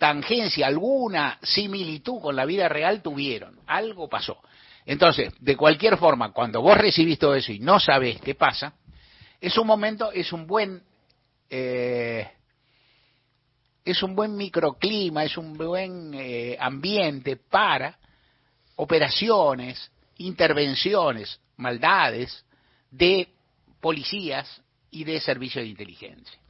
tangencia, 0.00 0.66
alguna 0.66 1.38
similitud 1.42 2.22
con 2.22 2.34
la 2.34 2.46
vida 2.46 2.70
real 2.70 3.02
tuvieron, 3.02 3.60
algo 3.66 4.08
pasó. 4.08 4.40
Entonces, 4.86 5.30
de 5.38 5.56
cualquier 5.58 5.98
forma, 5.98 6.32
cuando 6.32 6.62
vos 6.62 6.78
recibís 6.78 7.18
todo 7.18 7.34
eso 7.34 7.52
y 7.52 7.58
no 7.58 7.78
sabés 7.78 8.18
qué 8.22 8.34
pasa, 8.34 8.72
es 9.38 9.58
un 9.58 9.66
momento, 9.66 10.10
es 10.10 10.32
un 10.32 10.46
buen, 10.46 10.82
eh, 11.50 12.26
es 13.84 14.02
un 14.02 14.16
buen 14.16 14.38
microclima, 14.38 15.24
es 15.24 15.36
un 15.36 15.52
buen 15.52 16.14
eh, 16.14 16.56
ambiente 16.58 17.36
para 17.36 17.98
operaciones, 18.76 19.92
intervenciones, 20.16 21.38
maldades 21.58 22.42
de 22.90 23.28
policías 23.82 24.62
y 24.90 25.04
de 25.04 25.20
servicios 25.20 25.62
de 25.62 25.68
inteligencia 25.68 26.40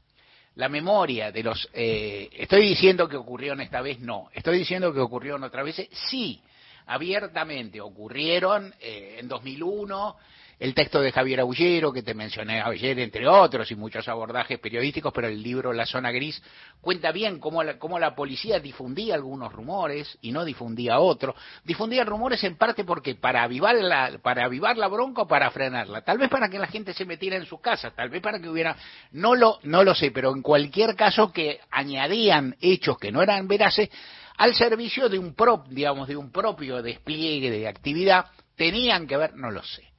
la 0.60 0.68
memoria 0.68 1.32
de 1.32 1.42
los... 1.42 1.68
Eh, 1.72 2.28
estoy 2.34 2.68
diciendo 2.68 3.08
que 3.08 3.16
ocurrieron 3.16 3.62
esta 3.62 3.80
vez, 3.80 3.98
no. 3.98 4.28
Estoy 4.34 4.58
diciendo 4.58 4.92
que 4.92 5.00
ocurrieron 5.00 5.42
otra 5.42 5.62
vez, 5.62 5.88
sí. 6.10 6.42
Abiertamente 6.86 7.80
ocurrieron 7.80 8.74
eh, 8.78 9.16
en 9.20 9.26
2001 9.26 10.16
el 10.60 10.74
texto 10.74 11.00
de 11.00 11.10
Javier 11.10 11.40
Aullero, 11.40 11.90
que 11.90 12.02
te 12.02 12.12
mencioné 12.12 12.60
ayer, 12.60 12.98
entre 12.98 13.26
otros, 13.26 13.70
y 13.70 13.76
muchos 13.76 14.06
abordajes 14.08 14.58
periodísticos, 14.58 15.10
pero 15.10 15.26
el 15.26 15.42
libro 15.42 15.72
La 15.72 15.86
Zona 15.86 16.12
Gris 16.12 16.42
cuenta 16.82 17.12
bien 17.12 17.40
cómo 17.40 17.62
la, 17.62 17.78
cómo 17.78 17.98
la 17.98 18.14
policía 18.14 18.60
difundía 18.60 19.14
algunos 19.14 19.54
rumores 19.54 20.18
y 20.20 20.32
no 20.32 20.44
difundía 20.44 21.00
otros. 21.00 21.34
Difundía 21.64 22.04
rumores 22.04 22.44
en 22.44 22.56
parte 22.56 22.84
porque 22.84 23.14
para 23.14 23.42
avivar 23.42 23.74
la, 23.76 24.18
para 24.22 24.44
avivar 24.44 24.76
la 24.76 24.88
bronca 24.88 25.22
o 25.22 25.26
para 25.26 25.50
frenarla. 25.50 26.02
Tal 26.02 26.18
vez 26.18 26.28
para 26.28 26.50
que 26.50 26.58
la 26.58 26.66
gente 26.66 26.92
se 26.92 27.06
metiera 27.06 27.36
en 27.36 27.46
sus 27.46 27.62
casas, 27.62 27.96
tal 27.96 28.10
vez 28.10 28.20
para 28.20 28.38
que 28.38 28.50
hubiera, 28.50 28.76
no 29.12 29.34
lo, 29.34 29.60
no 29.62 29.82
lo 29.82 29.94
sé, 29.94 30.10
pero 30.10 30.30
en 30.34 30.42
cualquier 30.42 30.94
caso 30.94 31.32
que 31.32 31.60
añadían 31.70 32.54
hechos 32.60 32.98
que 32.98 33.10
no 33.10 33.22
eran 33.22 33.48
veraces 33.48 33.88
al 34.36 34.54
servicio 34.54 35.08
de 35.08 35.18
un 35.18 35.34
prop, 35.34 35.68
digamos, 35.68 36.06
de 36.06 36.16
un 36.16 36.30
propio 36.30 36.82
despliegue 36.82 37.50
de 37.50 37.66
actividad, 37.66 38.26
tenían 38.56 39.06
que 39.06 39.16
ver, 39.16 39.34
no 39.36 39.50
lo 39.50 39.62
sé. 39.62 39.90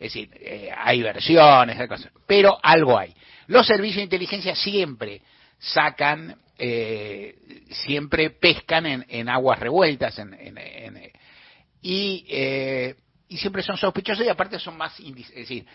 Es 0.00 0.14
decir, 0.14 0.30
eh, 0.40 0.70
hay 0.74 1.02
versiones, 1.02 1.78
pero 2.26 2.58
algo 2.62 2.98
hay. 2.98 3.14
Los 3.48 3.66
servicios 3.66 3.96
de 3.96 4.04
inteligencia 4.04 4.56
siempre 4.56 5.20
sacan, 5.58 6.40
eh, 6.58 7.36
siempre 7.68 8.30
pescan 8.30 8.86
en, 8.86 9.28
aguas 9.28 9.58
revueltas, 9.58 10.18
en, 10.18 10.34
eh, 10.56 11.12
y, 11.82 12.94
y 13.28 13.36
siempre 13.36 13.62
son 13.62 13.76
sospechosos 13.76 14.24
y 14.24 14.30
aparte 14.30 14.58
son 14.58 14.78
más, 14.78 14.98
es 14.98 15.34
decir, 15.34 15.66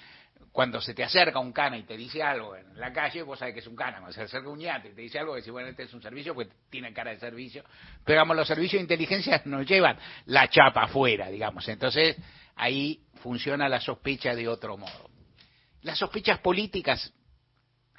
cuando 0.51 0.81
se 0.81 0.95
te 0.95 1.03
acerca 1.03 1.37
un 1.37 1.51
cana 1.51 1.77
y 1.77 1.83
te 1.83 1.95
dice 1.95 2.23
algo 2.23 2.55
en 2.55 2.79
la 2.79 2.91
calle, 2.91 3.21
vos 3.21 3.37
sabés 3.37 3.53
que 3.53 3.59
es 3.59 3.67
un 3.67 3.75
cana. 3.75 3.97
Cuando 3.97 4.13
se 4.13 4.21
acerca 4.21 4.49
un 4.49 4.57
ñate 4.57 4.87
y 4.87 4.93
te 4.93 5.01
dice 5.01 5.19
algo, 5.19 5.35
decís, 5.35 5.51
bueno, 5.51 5.67
este 5.67 5.83
es 5.83 5.93
un 5.93 6.01
servicio, 6.01 6.33
pues 6.33 6.47
tiene 6.69 6.93
cara 6.93 7.11
de 7.11 7.19
servicio. 7.19 7.63
Pero, 8.03 8.15
digamos, 8.15 8.37
los 8.37 8.47
servicios 8.47 8.79
de 8.79 8.83
inteligencia 8.83 9.41
nos 9.45 9.67
llevan 9.67 9.97
la 10.27 10.47
chapa 10.47 10.83
afuera, 10.83 11.29
digamos. 11.29 11.67
Entonces, 11.67 12.15
ahí 12.55 13.01
funciona 13.15 13.69
la 13.69 13.79
sospecha 13.79 14.35
de 14.35 14.47
otro 14.47 14.77
modo. 14.77 15.09
Las 15.81 15.99
sospechas 15.99 16.39
políticas, 16.39 17.13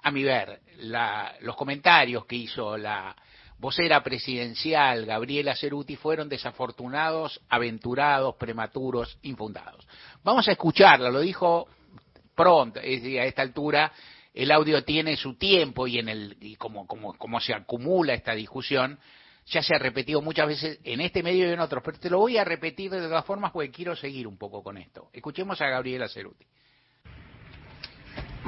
a 0.02 0.10
mi 0.10 0.22
ver, 0.22 0.60
los 1.40 1.56
comentarios 1.56 2.26
que 2.26 2.36
hizo 2.36 2.76
la 2.76 3.14
vocera 3.58 4.02
presidencial 4.02 5.06
Gabriela 5.06 5.56
Ceruti 5.56 5.96
fueron 5.96 6.28
desafortunados, 6.28 7.40
aventurados, 7.48 8.36
prematuros, 8.36 9.18
infundados. 9.22 9.86
Vamos 10.22 10.46
a 10.48 10.52
escucharla, 10.52 11.10
lo 11.10 11.20
dijo 11.20 11.68
pronto, 12.34 12.80
es 12.80 13.02
decir, 13.02 13.20
a 13.20 13.24
esta 13.24 13.42
altura 13.42 13.92
el 14.34 14.50
audio 14.50 14.84
tiene 14.84 15.16
su 15.16 15.34
tiempo 15.34 15.86
y 15.86 15.98
en 15.98 16.10
el 16.10 16.36
y 16.40 16.56
como, 16.56 16.86
como, 16.86 17.14
como 17.14 17.40
se 17.40 17.54
acumula 17.54 18.12
esta 18.12 18.34
discusión, 18.34 18.98
ya 19.46 19.62
se 19.62 19.74
ha 19.74 19.78
repetido 19.78 20.20
muchas 20.20 20.48
veces 20.48 20.80
en 20.82 21.00
este 21.00 21.22
medio 21.22 21.48
y 21.48 21.52
en 21.52 21.60
otros, 21.60 21.82
pero 21.84 21.98
te 21.98 22.10
lo 22.10 22.18
voy 22.18 22.36
a 22.36 22.44
repetir 22.44 22.90
de 22.90 23.00
todas 23.00 23.24
formas 23.24 23.52
porque 23.52 23.70
quiero 23.70 23.94
seguir 23.94 24.26
un 24.26 24.36
poco 24.36 24.62
con 24.62 24.76
esto. 24.76 25.08
Escuchemos 25.12 25.60
a 25.60 25.68
Gabriela 25.68 26.08
Ceruti. 26.08 26.44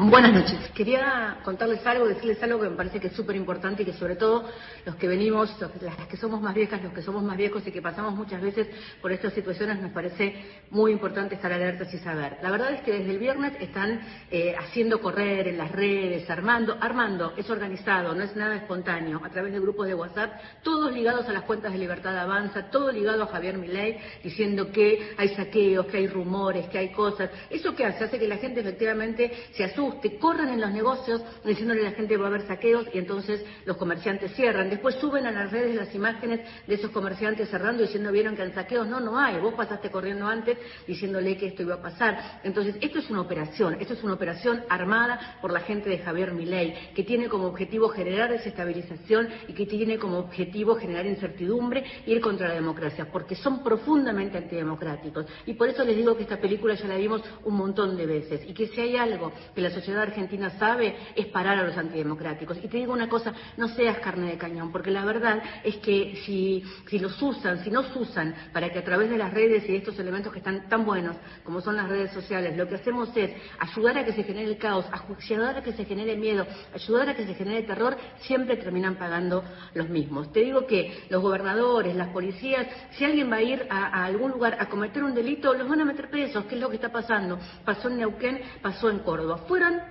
Buenas 0.00 0.32
noches. 0.32 0.70
Quería 0.76 1.38
contarles 1.42 1.84
algo, 1.84 2.06
decirles 2.06 2.40
algo 2.40 2.60
que 2.60 2.70
me 2.70 2.76
parece 2.76 3.00
que 3.00 3.08
es 3.08 3.14
súper 3.14 3.34
importante 3.34 3.82
y 3.82 3.84
que 3.84 3.94
sobre 3.94 4.14
todo 4.14 4.48
los 4.86 4.94
que 4.94 5.08
venimos, 5.08 5.52
las 5.80 6.06
que 6.06 6.16
somos 6.16 6.40
más 6.40 6.54
viejas, 6.54 6.80
los 6.84 6.92
que 6.92 7.02
somos 7.02 7.20
más 7.24 7.36
viejos 7.36 7.66
y 7.66 7.72
que 7.72 7.82
pasamos 7.82 8.14
muchas 8.14 8.40
veces 8.40 8.68
por 9.02 9.10
estas 9.10 9.32
situaciones, 9.32 9.82
nos 9.82 9.90
parece 9.90 10.36
muy 10.70 10.92
importante 10.92 11.34
estar 11.34 11.52
alertas 11.52 11.92
y 11.92 11.98
saber. 11.98 12.36
La 12.42 12.52
verdad 12.52 12.74
es 12.74 12.82
que 12.82 12.92
desde 12.92 13.10
el 13.10 13.18
viernes 13.18 13.54
están 13.58 14.00
eh, 14.30 14.54
haciendo 14.56 15.00
correr 15.00 15.48
en 15.48 15.58
las 15.58 15.72
redes, 15.72 16.30
armando, 16.30 16.78
armando, 16.80 17.32
es 17.36 17.50
organizado, 17.50 18.14
no 18.14 18.22
es 18.22 18.36
nada 18.36 18.54
espontáneo, 18.54 19.20
a 19.24 19.30
través 19.30 19.52
de 19.52 19.58
grupos 19.58 19.88
de 19.88 19.94
WhatsApp, 19.96 20.32
todos 20.62 20.92
ligados 20.92 21.28
a 21.28 21.32
las 21.32 21.42
cuentas 21.42 21.72
de 21.72 21.78
Libertad 21.78 22.16
Avanza, 22.16 22.70
todo 22.70 22.92
ligado 22.92 23.24
a 23.24 23.26
Javier 23.26 23.58
Milei, 23.58 23.98
diciendo 24.22 24.70
que 24.70 25.14
hay 25.16 25.30
saqueos, 25.30 25.86
que 25.86 25.96
hay 25.96 26.06
rumores, 26.06 26.68
que 26.68 26.78
hay 26.78 26.92
cosas. 26.92 27.30
¿Eso 27.50 27.74
qué 27.74 27.84
hace? 27.84 28.04
Hace 28.04 28.20
que 28.20 28.28
la 28.28 28.36
gente 28.36 28.60
efectivamente 28.60 29.32
se 29.50 29.64
asuste 29.64 29.87
te 29.94 30.18
corren 30.18 30.48
en 30.48 30.60
los 30.60 30.70
negocios 30.70 31.22
diciéndole 31.44 31.80
a 31.80 31.90
la 31.90 31.96
gente 31.96 32.16
va 32.16 32.26
a 32.26 32.28
haber 32.28 32.46
saqueos 32.46 32.86
y 32.92 32.98
entonces 32.98 33.44
los 33.64 33.76
comerciantes 33.76 34.32
cierran. 34.34 34.70
Después 34.70 34.94
suben 34.96 35.26
a 35.26 35.32
las 35.32 35.50
redes 35.50 35.74
las 35.74 35.94
imágenes 35.94 36.40
de 36.66 36.74
esos 36.74 36.90
comerciantes 36.90 37.48
cerrando 37.48 37.82
diciendo 37.82 38.12
vieron 38.12 38.36
que 38.36 38.42
hay 38.42 38.52
saqueos. 38.52 38.86
No, 38.86 39.00
no 39.00 39.18
hay. 39.18 39.38
Vos 39.38 39.54
pasaste 39.54 39.90
corriendo 39.90 40.26
antes 40.26 40.58
diciéndole 40.86 41.36
que 41.36 41.48
esto 41.48 41.62
iba 41.62 41.76
a 41.76 41.82
pasar. 41.82 42.40
Entonces, 42.42 42.76
esto 42.80 42.98
es 42.98 43.10
una 43.10 43.20
operación. 43.20 43.76
Esto 43.80 43.94
es 43.94 44.02
una 44.02 44.14
operación 44.14 44.62
armada 44.68 45.38
por 45.40 45.52
la 45.52 45.60
gente 45.60 45.88
de 45.90 45.98
Javier 45.98 46.32
Milei 46.32 46.92
que 46.94 47.04
tiene 47.04 47.28
como 47.28 47.46
objetivo 47.46 47.88
generar 47.88 48.30
desestabilización 48.30 49.28
y 49.48 49.52
que 49.52 49.66
tiene 49.66 49.98
como 49.98 50.18
objetivo 50.18 50.76
generar 50.76 51.06
incertidumbre 51.06 51.84
y 52.06 52.12
ir 52.12 52.20
contra 52.20 52.48
la 52.48 52.54
democracia, 52.54 53.08
porque 53.10 53.34
son 53.34 53.62
profundamente 53.62 54.38
antidemocráticos. 54.38 55.26
Y 55.46 55.54
por 55.54 55.68
eso 55.68 55.84
les 55.84 55.96
digo 55.96 56.16
que 56.16 56.22
esta 56.22 56.40
película 56.40 56.74
ya 56.74 56.86
la 56.86 56.96
vimos 56.96 57.22
un 57.44 57.54
montón 57.54 57.96
de 57.96 58.06
veces 58.06 58.42
y 58.46 58.54
que 58.54 58.68
si 58.68 58.80
hay 58.80 58.96
algo 58.96 59.32
que 59.54 59.60
las 59.60 59.76
sociedad 59.80 60.02
argentina 60.02 60.50
sabe 60.58 60.96
es 61.14 61.26
parar 61.26 61.58
a 61.58 61.64
los 61.64 61.76
antidemocráticos. 61.76 62.58
Y 62.62 62.68
te 62.68 62.78
digo 62.78 62.92
una 62.92 63.08
cosa, 63.08 63.32
no 63.56 63.68
seas 63.68 63.98
carne 63.98 64.30
de 64.30 64.38
cañón, 64.38 64.72
porque 64.72 64.90
la 64.90 65.04
verdad 65.04 65.42
es 65.64 65.76
que 65.76 66.20
si, 66.24 66.62
si 66.88 66.98
los 66.98 67.20
usan, 67.22 67.62
si 67.64 67.70
nos 67.70 67.94
usan 67.94 68.34
para 68.52 68.70
que 68.70 68.78
a 68.78 68.84
través 68.84 69.10
de 69.10 69.18
las 69.18 69.32
redes 69.32 69.64
y 69.64 69.72
de 69.72 69.78
estos 69.78 69.98
elementos 69.98 70.32
que 70.32 70.38
están 70.38 70.68
tan 70.68 70.84
buenos 70.84 71.16
como 71.44 71.60
son 71.60 71.76
las 71.76 71.88
redes 71.88 72.12
sociales, 72.12 72.56
lo 72.56 72.68
que 72.68 72.76
hacemos 72.76 73.14
es 73.16 73.30
ayudar 73.58 73.98
a 73.98 74.04
que 74.04 74.12
se 74.12 74.24
genere 74.24 74.48
el 74.48 74.58
caos, 74.58 74.84
ayudar 74.92 75.58
a 75.58 75.62
que 75.62 75.72
se 75.72 75.84
genere 75.84 76.16
miedo, 76.16 76.46
ayudar 76.74 77.08
a 77.08 77.14
que 77.14 77.26
se 77.26 77.34
genere 77.34 77.62
terror, 77.62 77.96
siempre 78.20 78.56
terminan 78.56 78.96
pagando 78.96 79.44
los 79.74 79.88
mismos. 79.88 80.32
Te 80.32 80.40
digo 80.40 80.66
que 80.66 81.04
los 81.08 81.22
gobernadores, 81.22 81.94
las 81.94 82.08
policías, 82.08 82.66
si 82.92 83.04
alguien 83.04 83.30
va 83.30 83.36
a 83.36 83.42
ir 83.42 83.66
a, 83.70 84.04
algún 84.04 84.32
lugar 84.32 84.56
a 84.60 84.68
cometer 84.68 85.02
un 85.02 85.14
delito, 85.14 85.54
los 85.54 85.68
van 85.68 85.80
a 85.80 85.84
meter 85.84 86.10
presos, 86.10 86.44
que 86.44 86.54
es 86.54 86.60
lo 86.60 86.68
que 86.68 86.76
está 86.76 86.90
pasando. 86.90 87.38
Pasó 87.64 87.88
en 87.88 87.98
Neuquén, 87.98 88.40
pasó 88.62 88.90
en 88.90 89.00
Córdoba. 89.00 89.44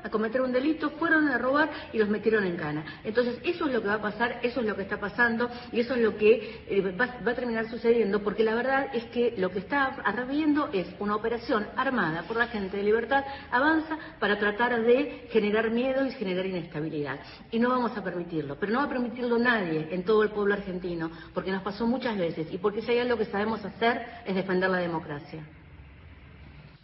A 0.04 0.10
cometer 0.10 0.42
un 0.42 0.52
delito, 0.52 0.92
fueron 0.92 1.28
a 1.28 1.38
robar 1.38 1.70
y 1.94 1.98
los 1.98 2.10
metieron 2.10 2.44
en 2.46 2.58
cana. 2.58 2.84
Entonces, 3.04 3.40
eso 3.44 3.66
es 3.66 3.74
lo 3.74 3.82
que 3.82 3.88
va 3.88 3.96
a 3.96 4.02
pasar, 4.02 4.40
eso 4.44 4.62
es 4.62 4.66
lo 4.66 4.76
que 4.76 4.84
está 4.84 5.00
pasando 5.00 5.50
y 5.72 5.80
eso 5.80 5.96
es 5.96 6.02
lo 6.02 6.18
que 6.18 6.64
eh, 6.68 6.96
va, 7.00 7.06
a 7.06 7.36
terminar 7.36 7.70
sucediendo, 7.70 8.24
porque 8.24 8.44
la 8.44 8.56
verdad 8.56 8.88
es 8.94 9.06
que 9.06 9.34
lo 9.38 9.52
que 9.52 9.60
está 9.60 9.98
habiendo 10.06 10.70
es 10.74 10.88
una 11.00 11.16
operación 11.16 11.68
armada 11.76 12.24
por 12.24 12.38
la 12.38 12.48
gente 12.48 12.78
de 12.78 12.84
libertad, 12.84 13.24
avanza 13.52 13.98
para 14.20 14.40
tratar 14.40 14.82
de 14.82 15.28
generar 15.32 15.72
miedo 15.72 16.06
y 16.06 16.12
generar 16.12 16.46
inestabilidad. 16.46 17.20
Y 17.52 17.60
no 17.60 17.70
vamos 17.70 17.96
a 17.98 18.04
permitirlo, 18.04 18.58
pero 18.60 18.72
no 18.72 18.80
va 18.80 18.86
a 18.86 18.90
permitirlo 18.90 19.38
nadie 19.38 19.88
en 19.92 20.04
todo 20.04 20.24
el 20.24 20.30
pueblo 20.30 20.54
argentino, 20.54 21.12
porque 21.34 21.52
nos 21.52 21.64
pasó 21.64 21.86
muchas 21.88 22.18
veces 22.18 22.48
y 22.52 22.58
porque 22.58 22.82
si 22.82 22.92
hay 22.92 23.00
algo 23.00 23.18
que 23.18 23.26
sabemos 23.26 23.64
hacer 23.64 24.06
es 24.26 24.36
defender 24.36 24.70
la 24.70 24.78
democracia. 24.78 25.44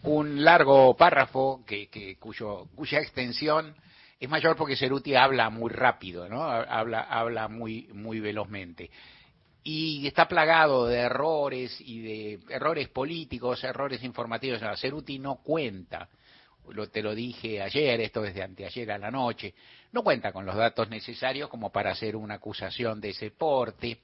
Un 0.04 0.44
largo 0.44 0.94
párrafo 0.96 1.64
que, 1.66 2.16
cuyo, 2.20 2.66
cuya 2.74 2.98
extensión 3.00 3.74
es 4.20 4.28
mayor 4.28 4.56
porque 4.56 4.76
Ceruti 4.76 5.14
habla 5.14 5.50
muy 5.50 5.70
rápido, 5.70 6.28
¿no? 6.28 6.42
Habla, 6.42 7.00
habla 7.02 7.48
muy, 7.48 7.88
muy 7.92 8.20
velozmente. 8.20 8.90
Y 9.62 10.06
está 10.06 10.28
plagado 10.28 10.86
de 10.86 10.98
errores 10.98 11.80
y 11.80 12.00
de 12.02 12.40
errores 12.50 12.88
políticos, 12.88 13.64
errores 13.64 14.02
informativos. 14.04 14.60
Ceruti 14.78 15.18
no 15.18 15.36
cuenta, 15.36 16.08
lo, 16.68 16.88
te 16.90 17.02
lo 17.02 17.14
dije 17.14 17.62
ayer, 17.62 18.00
esto 18.02 18.20
desde 18.20 18.42
anteayer 18.42 18.92
a 18.92 18.98
la 18.98 19.10
noche, 19.10 19.54
no 19.92 20.02
cuenta 20.02 20.32
con 20.32 20.44
los 20.44 20.54
datos 20.54 20.90
necesarios 20.90 21.48
como 21.48 21.70
para 21.72 21.92
hacer 21.92 22.14
una 22.14 22.34
acusación 22.34 23.00
de 23.00 23.10
ese 23.10 23.30
porte. 23.30 24.00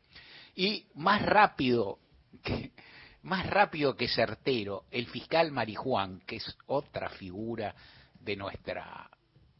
Y 0.56 0.86
más 0.94 1.22
rápido 1.22 1.98
que, 2.42 2.72
más 3.22 3.46
rápido 3.46 3.96
que 3.96 4.08
certero, 4.08 4.84
el 4.90 5.06
fiscal 5.06 5.52
Marijuán, 5.52 6.20
que 6.26 6.36
es 6.36 6.56
otra 6.66 7.08
figura 7.10 7.74
de 8.18 8.36
nuestra 8.36 9.10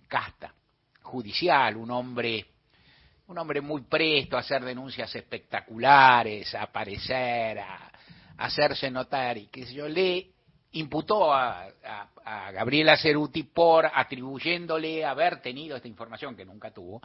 casta 0.08 0.54
judicial, 1.02 1.76
un 1.76 1.90
hombre, 1.90 2.46
un 3.26 3.38
hombre 3.38 3.60
muy 3.60 3.82
presto 3.82 4.36
a 4.36 4.40
hacer 4.40 4.64
denuncias 4.64 5.14
espectaculares, 5.14 6.54
a 6.54 6.62
aparecer, 6.62 7.58
a, 7.58 7.90
hacerse 8.38 8.90
notar 8.90 9.36
y 9.36 9.46
que 9.48 9.66
yo, 9.66 9.86
le 9.88 10.30
imputó 10.72 11.32
a, 11.32 11.66
a, 12.24 12.52
Gabriela 12.52 12.96
Ceruti 12.96 13.42
por 13.42 13.86
atribuyéndole 13.92 15.04
haber 15.04 15.40
tenido 15.40 15.76
esta 15.76 15.88
información 15.88 16.36
que 16.36 16.44
nunca 16.44 16.70
tuvo 16.70 17.00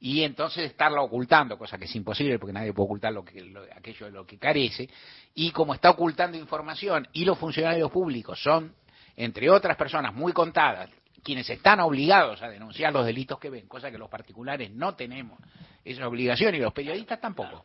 y 0.00 0.22
entonces 0.22 0.66
estarla 0.66 1.00
ocultando, 1.00 1.56
cosa 1.56 1.78
que 1.78 1.86
es 1.86 1.96
imposible 1.96 2.38
porque 2.38 2.52
nadie 2.52 2.72
puede 2.72 2.86
ocultar 2.86 3.12
lo 3.12 3.24
que, 3.24 3.54
aquello 3.74 4.06
de 4.06 4.12
lo 4.12 4.26
que 4.26 4.38
carece, 4.38 4.88
y 5.34 5.50
como 5.50 5.74
está 5.74 5.90
ocultando 5.90 6.36
información 6.36 7.08
y 7.12 7.24
los 7.24 7.38
funcionarios 7.38 7.90
públicos 7.90 8.42
son, 8.42 8.74
entre 9.16 9.48
otras 9.50 9.76
personas 9.76 10.14
muy 10.14 10.32
contadas, 10.32 10.90
quienes 11.22 11.48
están 11.48 11.80
obligados 11.80 12.42
a 12.42 12.48
denunciar 12.48 12.92
los 12.92 13.06
delitos 13.06 13.38
que 13.38 13.50
ven, 13.50 13.66
cosa 13.66 13.90
que 13.90 13.98
los 13.98 14.10
particulares 14.10 14.70
no 14.70 14.94
tenemos 14.94 15.40
esa 15.84 16.06
obligación 16.06 16.54
y 16.54 16.58
los 16.58 16.72
periodistas 16.72 17.20
tampoco. 17.20 17.64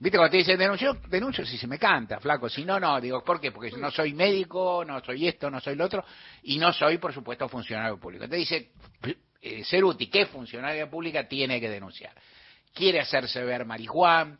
¿Viste 0.00 0.16
cuando 0.16 0.30
te 0.30 0.38
dicen 0.38 0.58
denuncio? 0.58 0.96
Denuncio 1.08 1.44
si 1.44 1.58
se 1.58 1.66
me 1.66 1.78
canta, 1.78 2.18
flaco. 2.20 2.48
Si 2.48 2.64
no, 2.64 2.80
no. 2.80 2.98
Digo, 2.98 3.22
¿por 3.22 3.38
qué? 3.38 3.52
Porque 3.52 3.70
no 3.72 3.90
soy 3.90 4.14
médico, 4.14 4.82
no 4.82 5.04
soy 5.04 5.28
esto, 5.28 5.50
no 5.50 5.60
soy 5.60 5.76
lo 5.76 5.84
otro. 5.84 6.02
Y 6.44 6.56
no 6.56 6.72
soy, 6.72 6.96
por 6.96 7.12
supuesto, 7.12 7.46
funcionario 7.50 8.00
público. 8.00 8.26
Te 8.26 8.36
dice, 8.36 8.70
eh, 9.42 9.62
Ceruti, 9.62 10.06
que 10.08 10.24
funcionaria 10.24 10.88
pública, 10.88 11.28
tiene 11.28 11.60
que 11.60 11.68
denunciar. 11.68 12.14
Quiere 12.72 12.98
hacerse 12.98 13.44
ver 13.44 13.66
marihuana. 13.66 14.38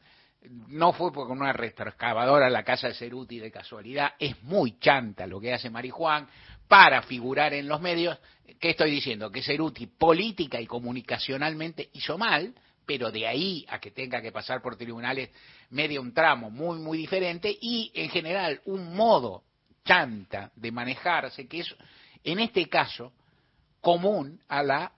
No 0.69 0.95
fue 0.95 1.13
con 1.13 1.33
una 1.33 1.53
retroexcavadora 1.53 2.47
a 2.47 2.51
la 2.51 2.65
casa 2.65 2.89
de 2.89 2.95
Ceruti 2.95 3.39
de 3.39 3.51
casualidad. 3.51 4.15
Es 4.19 4.43
muy 4.45 4.79
chanta 4.79 5.27
lo 5.27 5.39
que 5.39 5.53
hace 5.53 5.69
Marijuán 5.69 6.27
para 6.69 7.03
figurar 7.03 7.53
en 7.53 7.69
los 7.69 7.83
medios. 7.83 8.19
¿Qué 8.59 8.71
estoy 8.71 8.91
diciendo? 8.91 9.31
Que 9.31 9.43
Ceruti 9.43 9.89
política 9.89 10.59
y 10.59 10.67
comunicacionalmente 10.67 11.91
hizo 11.93 12.17
mal 12.17 12.55
pero 12.91 13.13
de 13.13 13.25
ahí 13.25 13.65
a 13.69 13.79
que 13.79 13.93
tenga 13.93 14.21
que 14.21 14.33
pasar 14.33 14.61
por 14.61 14.75
tribunales 14.75 15.31
medio 15.69 16.01
un 16.01 16.13
tramo 16.13 16.51
muy, 16.51 16.81
muy 16.81 16.99
diferente 16.99 17.57
y 17.61 17.93
en 17.95 18.11
general 18.11 18.61
un 18.65 18.97
modo 18.97 19.45
chanta 19.85 20.51
de 20.57 20.73
manejarse 20.73 21.47
que 21.47 21.61
es, 21.61 21.73
en 22.25 22.41
este 22.41 22.69
caso, 22.69 23.13
común 23.81 24.41
a 24.49 24.65
la 24.65 24.93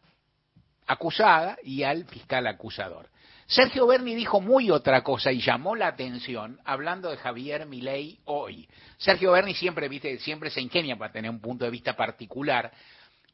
acusada 0.87 1.59
y 1.63 1.83
al 1.83 2.07
fiscal 2.07 2.47
acusador. 2.47 3.11
Sergio 3.45 3.87
Berni 3.87 4.15
dijo 4.15 4.41
muy 4.41 4.71
otra 4.71 5.03
cosa 5.03 5.31
y 5.31 5.43
llamó 5.43 5.77
la 5.77 5.89
atención 5.89 6.59
hablando 6.65 7.11
de 7.11 7.19
Javier 7.19 7.67
Milei 7.67 8.21
hoy. 8.25 8.67
Sergio 8.97 9.33
Berni 9.33 9.53
siempre, 9.53 9.91
viste, 9.91 10.19
siempre 10.21 10.49
se 10.49 10.63
ingenia 10.63 10.97
para 10.97 11.13
tener 11.13 11.31
un 11.31 11.41
punto 11.41 11.67
de 11.67 11.71
vista 11.71 11.95
particular 11.95 12.73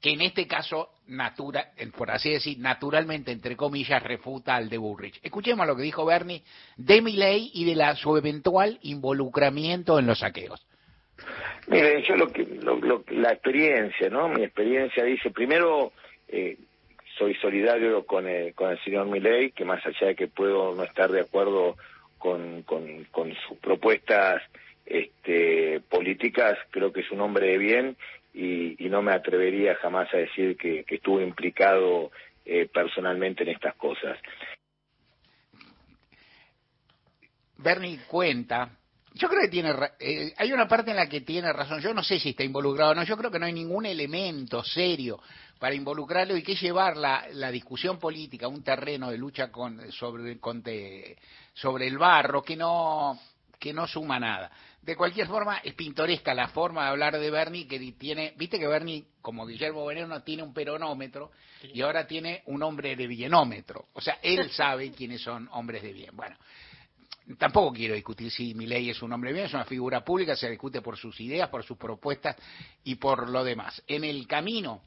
que 0.00 0.10
en 0.10 0.20
este 0.20 0.46
caso, 0.46 0.90
natura, 1.08 1.72
por 1.96 2.10
así 2.10 2.30
decir, 2.30 2.58
naturalmente, 2.58 3.32
entre 3.32 3.56
comillas, 3.56 4.02
refuta 4.02 4.54
al 4.54 4.68
de 4.68 4.78
Burrich. 4.78 5.18
Escuchemos 5.22 5.66
lo 5.66 5.76
que 5.76 5.82
dijo 5.82 6.04
Bernie 6.04 6.42
de 6.76 7.02
mi 7.02 7.12
ley 7.12 7.50
y 7.54 7.64
de 7.64 7.74
la, 7.74 7.96
su 7.96 8.16
eventual 8.16 8.78
involucramiento 8.82 9.98
en 9.98 10.06
los 10.06 10.20
saqueos. 10.20 10.64
Mire, 11.66 12.02
yo 12.02 12.16
lo 12.16 12.28
que, 12.28 12.46
la 13.10 13.32
experiencia, 13.32 14.08
¿no? 14.08 14.28
Mi 14.28 14.44
experiencia 14.44 15.02
dice, 15.02 15.30
primero, 15.30 15.92
eh, 16.28 16.56
soy 17.18 17.34
solidario 17.34 18.06
con 18.06 18.28
el, 18.28 18.54
con 18.54 18.70
el 18.70 18.82
señor 18.84 19.06
Milei, 19.06 19.50
que 19.50 19.64
más 19.64 19.84
allá 19.84 20.08
de 20.08 20.14
que 20.14 20.28
puedo 20.28 20.74
no 20.74 20.84
estar 20.84 21.10
de 21.10 21.22
acuerdo 21.22 21.76
con, 22.18 22.62
con, 22.62 23.04
con 23.10 23.34
sus 23.48 23.58
propuestas 23.58 24.42
este, 24.86 25.80
políticas, 25.80 26.56
creo 26.70 26.92
que 26.92 27.00
es 27.00 27.10
un 27.10 27.20
hombre 27.20 27.48
de 27.48 27.58
bien 27.58 27.96
y, 28.34 28.76
no 28.88 29.02
me 29.02 29.12
atrevería 29.12 29.74
jamás 29.76 30.12
a 30.14 30.16
decir 30.16 30.56
que, 30.56 30.84
que 30.84 30.94
estuve 30.94 31.22
implicado 31.22 32.10
eh, 32.44 32.66
personalmente 32.72 33.42
en 33.42 33.50
estas 33.50 33.74
cosas. 33.74 34.18
Bernie 37.58 37.98
cuenta, 38.08 38.70
yo 39.14 39.28
creo 39.28 39.42
que 39.42 39.48
tiene, 39.48 39.74
eh, 39.98 40.32
hay 40.36 40.52
una 40.52 40.68
parte 40.68 40.92
en 40.92 40.96
la 40.96 41.08
que 41.08 41.22
tiene 41.22 41.52
razón, 41.52 41.80
yo 41.80 41.92
no 41.92 42.02
sé 42.02 42.18
si 42.18 42.30
está 42.30 42.44
involucrado 42.44 42.92
o 42.92 42.94
no, 42.94 43.02
yo 43.02 43.16
creo 43.16 43.30
que 43.30 43.38
no 43.38 43.46
hay 43.46 43.52
ningún 43.52 43.84
elemento 43.84 44.62
serio 44.62 45.20
para 45.58 45.74
involucrarlo 45.74 46.36
y 46.36 46.42
que 46.42 46.54
llevar 46.54 46.96
la, 46.96 47.26
la 47.32 47.50
discusión 47.50 47.98
política 47.98 48.46
a 48.46 48.48
un 48.48 48.62
terreno 48.62 49.10
de 49.10 49.18
lucha 49.18 49.50
con, 49.50 49.90
sobre, 49.90 50.38
sobre 51.52 51.86
el 51.86 51.98
barro 51.98 52.42
que 52.42 52.56
no, 52.56 53.18
que 53.58 53.72
no 53.72 53.86
suma 53.86 54.20
nada. 54.20 54.50
De 54.82 54.96
cualquier 54.96 55.26
forma, 55.26 55.58
es 55.58 55.74
pintoresca 55.74 56.32
la 56.32 56.48
forma 56.48 56.84
de 56.84 56.90
hablar 56.90 57.18
de 57.18 57.30
Bernie, 57.30 57.66
que 57.66 57.78
tiene, 57.92 58.32
viste 58.36 58.58
que 58.58 58.66
Bernie, 58.66 59.04
como 59.20 59.46
Guillermo 59.46 59.84
Veneno, 59.84 60.22
tiene 60.22 60.42
un 60.42 60.54
peronómetro 60.54 61.30
y 61.74 61.82
ahora 61.82 62.06
tiene 62.06 62.42
un 62.46 62.62
hombre 62.62 62.96
de 62.96 63.06
bienómetro. 63.06 63.88
O 63.92 64.00
sea, 64.00 64.18
él 64.22 64.50
sabe 64.52 64.90
quiénes 64.92 65.20
son 65.20 65.48
hombres 65.52 65.82
de 65.82 65.92
bien. 65.92 66.16
Bueno, 66.16 66.36
tampoco 67.36 67.72
quiero 67.72 67.94
discutir 67.94 68.30
si 68.30 68.54
ley 68.54 68.88
es 68.88 69.02
un 69.02 69.12
hombre 69.12 69.30
de 69.30 69.34
bien, 69.34 69.46
es 69.46 69.54
una 69.54 69.64
figura 69.64 70.04
pública, 70.04 70.36
se 70.36 70.48
discute 70.48 70.80
por 70.80 70.96
sus 70.96 71.20
ideas, 71.20 71.48
por 71.50 71.64
sus 71.64 71.76
propuestas 71.76 72.36
y 72.84 72.94
por 72.94 73.28
lo 73.28 73.44
demás. 73.44 73.82
En 73.86 74.04
el 74.04 74.26
camino 74.26 74.80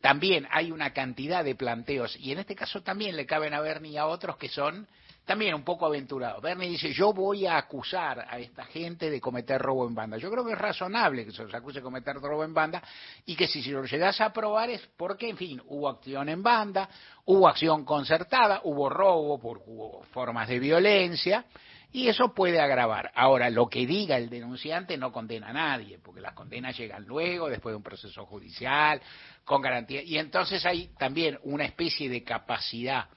también 0.00 0.48
hay 0.50 0.72
una 0.72 0.92
cantidad 0.92 1.44
de 1.44 1.54
planteos, 1.54 2.16
y 2.18 2.32
en 2.32 2.38
este 2.38 2.54
caso 2.54 2.82
también 2.82 3.16
le 3.16 3.26
caben 3.26 3.54
a 3.54 3.60
Bernie 3.60 3.92
y 3.92 3.96
a 3.98 4.06
otros 4.06 4.36
que 4.38 4.48
son 4.48 4.88
también 5.30 5.54
un 5.54 5.62
poco 5.62 5.86
aventurado. 5.86 6.40
Bernie 6.40 6.70
dice, 6.70 6.92
yo 6.92 7.12
voy 7.12 7.46
a 7.46 7.56
acusar 7.56 8.26
a 8.28 8.36
esta 8.40 8.64
gente 8.64 9.08
de 9.08 9.20
cometer 9.20 9.62
robo 9.62 9.86
en 9.86 9.94
banda. 9.94 10.16
Yo 10.16 10.28
creo 10.28 10.44
que 10.44 10.54
es 10.54 10.58
razonable 10.58 11.24
que 11.24 11.30
se 11.30 11.44
los 11.44 11.54
acuse 11.54 11.78
de 11.78 11.84
cometer 11.84 12.16
robo 12.16 12.42
en 12.42 12.52
banda 12.52 12.82
y 13.24 13.36
que 13.36 13.46
si 13.46 13.62
se 13.62 13.70
lo 13.70 13.84
llegas 13.84 14.20
a 14.20 14.24
aprobar 14.24 14.70
es 14.70 14.84
porque, 14.96 15.28
en 15.28 15.36
fin, 15.36 15.62
hubo 15.66 15.88
acción 15.88 16.28
en 16.30 16.42
banda, 16.42 16.88
hubo 17.26 17.46
acción 17.46 17.84
concertada, 17.84 18.62
hubo 18.64 18.88
robo, 18.88 19.38
por, 19.38 19.62
hubo 19.66 20.02
formas 20.10 20.48
de 20.48 20.58
violencia 20.58 21.44
y 21.92 22.08
eso 22.08 22.34
puede 22.34 22.60
agravar. 22.60 23.12
Ahora, 23.14 23.50
lo 23.50 23.68
que 23.68 23.86
diga 23.86 24.16
el 24.16 24.30
denunciante 24.30 24.96
no 24.96 25.12
condena 25.12 25.50
a 25.50 25.52
nadie, 25.52 26.00
porque 26.02 26.20
las 26.20 26.34
condenas 26.34 26.76
llegan 26.76 27.04
luego, 27.04 27.48
después 27.48 27.72
de 27.72 27.76
un 27.76 27.84
proceso 27.84 28.26
judicial, 28.26 29.00
con 29.44 29.62
garantía. 29.62 30.02
Y 30.02 30.18
entonces 30.18 30.66
hay 30.66 30.88
también 30.98 31.38
una 31.44 31.66
especie 31.66 32.08
de 32.08 32.24
capacidad 32.24 33.08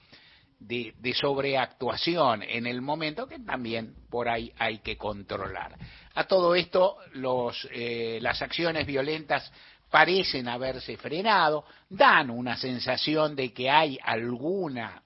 de, 0.60 0.94
sobreactuación 1.14 2.42
en 2.42 2.66
el 2.66 2.80
momento 2.80 3.26
que 3.26 3.38
también 3.38 3.94
por 4.10 4.28
ahí 4.28 4.52
hay 4.58 4.78
que 4.78 4.96
controlar. 4.96 5.76
A 6.14 6.24
todo 6.24 6.54
esto, 6.54 6.96
los, 7.12 7.68
eh, 7.72 8.18
las 8.22 8.40
acciones 8.42 8.86
violentas 8.86 9.50
parecen 9.90 10.48
haberse 10.48 10.96
frenado, 10.96 11.64
dan 11.88 12.30
una 12.30 12.56
sensación 12.56 13.36
de 13.36 13.52
que 13.52 13.70
hay 13.70 13.98
alguna 14.02 15.02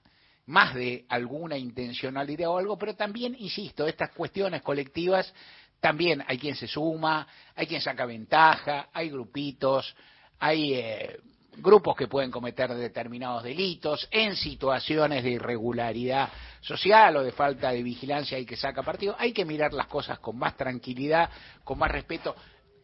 más 0.47 0.73
de 0.73 1.05
alguna 1.09 1.57
intencionalidad 1.59 2.49
o 2.49 2.57
algo, 2.57 2.75
pero 2.75 2.95
también, 2.95 3.35
insisto, 3.37 3.87
estas 3.87 4.09
cuestiones 4.09 4.63
colectivas, 4.63 5.31
también 5.79 6.23
hay 6.27 6.39
quien 6.39 6.55
se 6.55 6.67
suma, 6.67 7.27
hay 7.55 7.67
quien 7.67 7.81
saca 7.81 8.05
ventaja, 8.05 8.89
hay 8.91 9.09
grupitos, 9.11 9.95
hay 10.39 10.73
eh, 10.73 11.19
grupos 11.61 11.95
que 11.95 12.07
pueden 12.07 12.31
cometer 12.31 12.73
determinados 12.73 13.43
delitos 13.43 14.07
en 14.11 14.35
situaciones 14.35 15.23
de 15.23 15.31
irregularidad 15.31 16.29
social 16.61 17.17
o 17.17 17.23
de 17.23 17.31
falta 17.31 17.71
de 17.71 17.83
vigilancia 17.83 18.37
y 18.39 18.45
que 18.45 18.55
saca 18.55 18.83
partido. 18.83 19.15
Hay 19.17 19.33
que 19.33 19.45
mirar 19.45 19.73
las 19.73 19.87
cosas 19.87 20.19
con 20.19 20.37
más 20.37 20.57
tranquilidad, 20.57 21.29
con 21.63 21.77
más 21.77 21.91
respeto. 21.91 22.35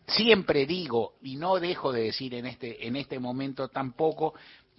Siempre 0.07 0.65
digo, 0.65 1.15
y 1.23 1.35
no 1.35 1.59
dejo 1.59 1.91
de 1.91 2.03
decir 2.03 2.35
en 2.35 2.45
este, 2.45 2.87
en 2.87 2.95
este 2.95 3.19
momento 3.19 3.69
tampoco, 3.69 4.35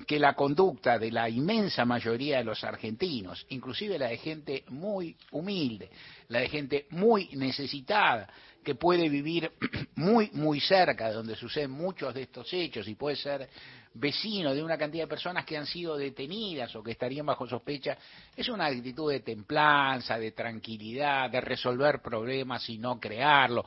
que 0.06 0.18
la 0.18 0.35
conducta 0.35 0.98
de 0.98 1.11
la 1.11 1.28
inmensa 1.28 1.85
mayoría 1.85 2.38
de 2.38 2.44
los 2.44 2.62
argentinos, 2.64 3.46
inclusive 3.48 3.98
la 3.98 4.09
de 4.09 4.18
gente 4.18 4.64
muy 4.68 5.16
humilde, 5.30 5.90
la 6.28 6.40
de 6.40 6.48
gente 6.48 6.87
muy 6.90 7.30
necesitada, 7.32 8.28
que 8.62 8.74
puede 8.74 9.09
vivir 9.09 9.52
muy, 9.94 10.30
muy 10.32 10.61
cerca 10.61 11.09
de 11.09 11.14
donde 11.14 11.37
suceden 11.37 11.70
muchos 11.70 12.12
de 12.12 12.22
estos 12.22 12.52
hechos 12.52 12.87
y 12.88 12.94
puede 12.94 13.16
ser 13.16 13.48
vecino 13.98 14.54
de 14.54 14.62
una 14.62 14.76
cantidad 14.76 15.04
de 15.04 15.09
personas 15.09 15.44
que 15.44 15.56
han 15.56 15.66
sido 15.66 15.96
detenidas 15.96 16.74
o 16.76 16.82
que 16.82 16.92
estarían 16.92 17.26
bajo 17.26 17.46
sospecha, 17.46 17.96
es 18.35 18.48
una 18.48 18.66
actitud 18.66 19.11
de 19.11 19.20
templanza, 19.20 20.18
de 20.18 20.32
tranquilidad, 20.32 21.30
de 21.30 21.40
resolver 21.40 22.00
problemas 22.00 22.68
y 22.68 22.78
no 22.78 23.00
crearlos, 23.00 23.66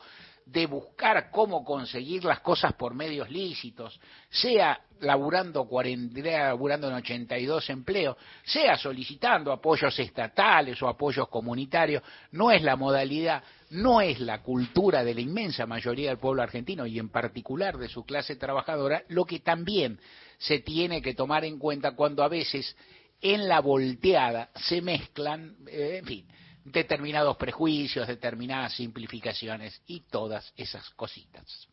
de 0.52 0.66
buscar 0.66 1.30
cómo 1.32 1.64
conseguir 1.64 2.24
las 2.24 2.40
cosas 2.40 2.74
por 2.74 2.96
medios 2.96 3.30
lícitos, 3.30 4.00
sea 4.30 4.80
laburando, 5.02 5.68
laburando 6.16 6.88
en 6.88 6.94
82 6.96 7.70
empleos, 7.70 8.18
sea 8.44 8.76
solicitando 8.76 9.52
apoyos 9.52 9.98
estatales 10.00 10.82
o 10.82 10.88
apoyos 10.88 11.30
comunitarios, 11.30 12.02
no 12.32 12.52
es 12.52 12.64
la 12.64 12.76
modalidad, 12.76 13.44
no 13.70 14.02
es 14.02 14.20
la 14.20 14.42
cultura 14.42 15.04
de 15.04 15.14
la 15.14 15.22
inmensa 15.22 15.68
mayoría 15.68 16.10
del 16.10 16.18
pueblo 16.18 16.42
argentino 16.42 16.88
y 16.88 16.98
en 16.98 17.10
particular 17.10 17.78
de 17.78 17.88
su 17.88 18.04
clase 18.04 18.36
trabajadora, 18.36 19.04
lo 19.10 19.26
que 19.26 19.40
también 19.40 20.00
se 20.40 20.60
tiene 20.60 21.02
que 21.02 21.14
tomar 21.14 21.46
en 21.46 21.60
cuenta 21.60 21.92
cuando 21.92 22.24
a 22.24 22.28
veces 22.28 22.76
en 23.22 23.48
la 23.48 23.60
volteada 23.60 24.50
se 24.56 24.82
mezclan, 24.82 25.56
eh, 25.68 25.98
en 26.00 26.06
fin, 26.06 26.28
determinados 26.72 27.36
prejuicios, 27.38 28.08
determinadas 28.08 28.74
simplificaciones 28.74 29.82
y 29.88 30.02
todas 30.02 30.54
esas 30.56 30.88
cositas. 30.92 31.68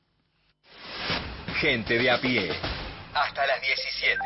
Gente 1.61 1.98
de 1.98 2.11
a 2.11 2.18
pie. 2.20 2.50
Hasta 3.14 3.46
las 3.46 3.61
17. 3.61 4.18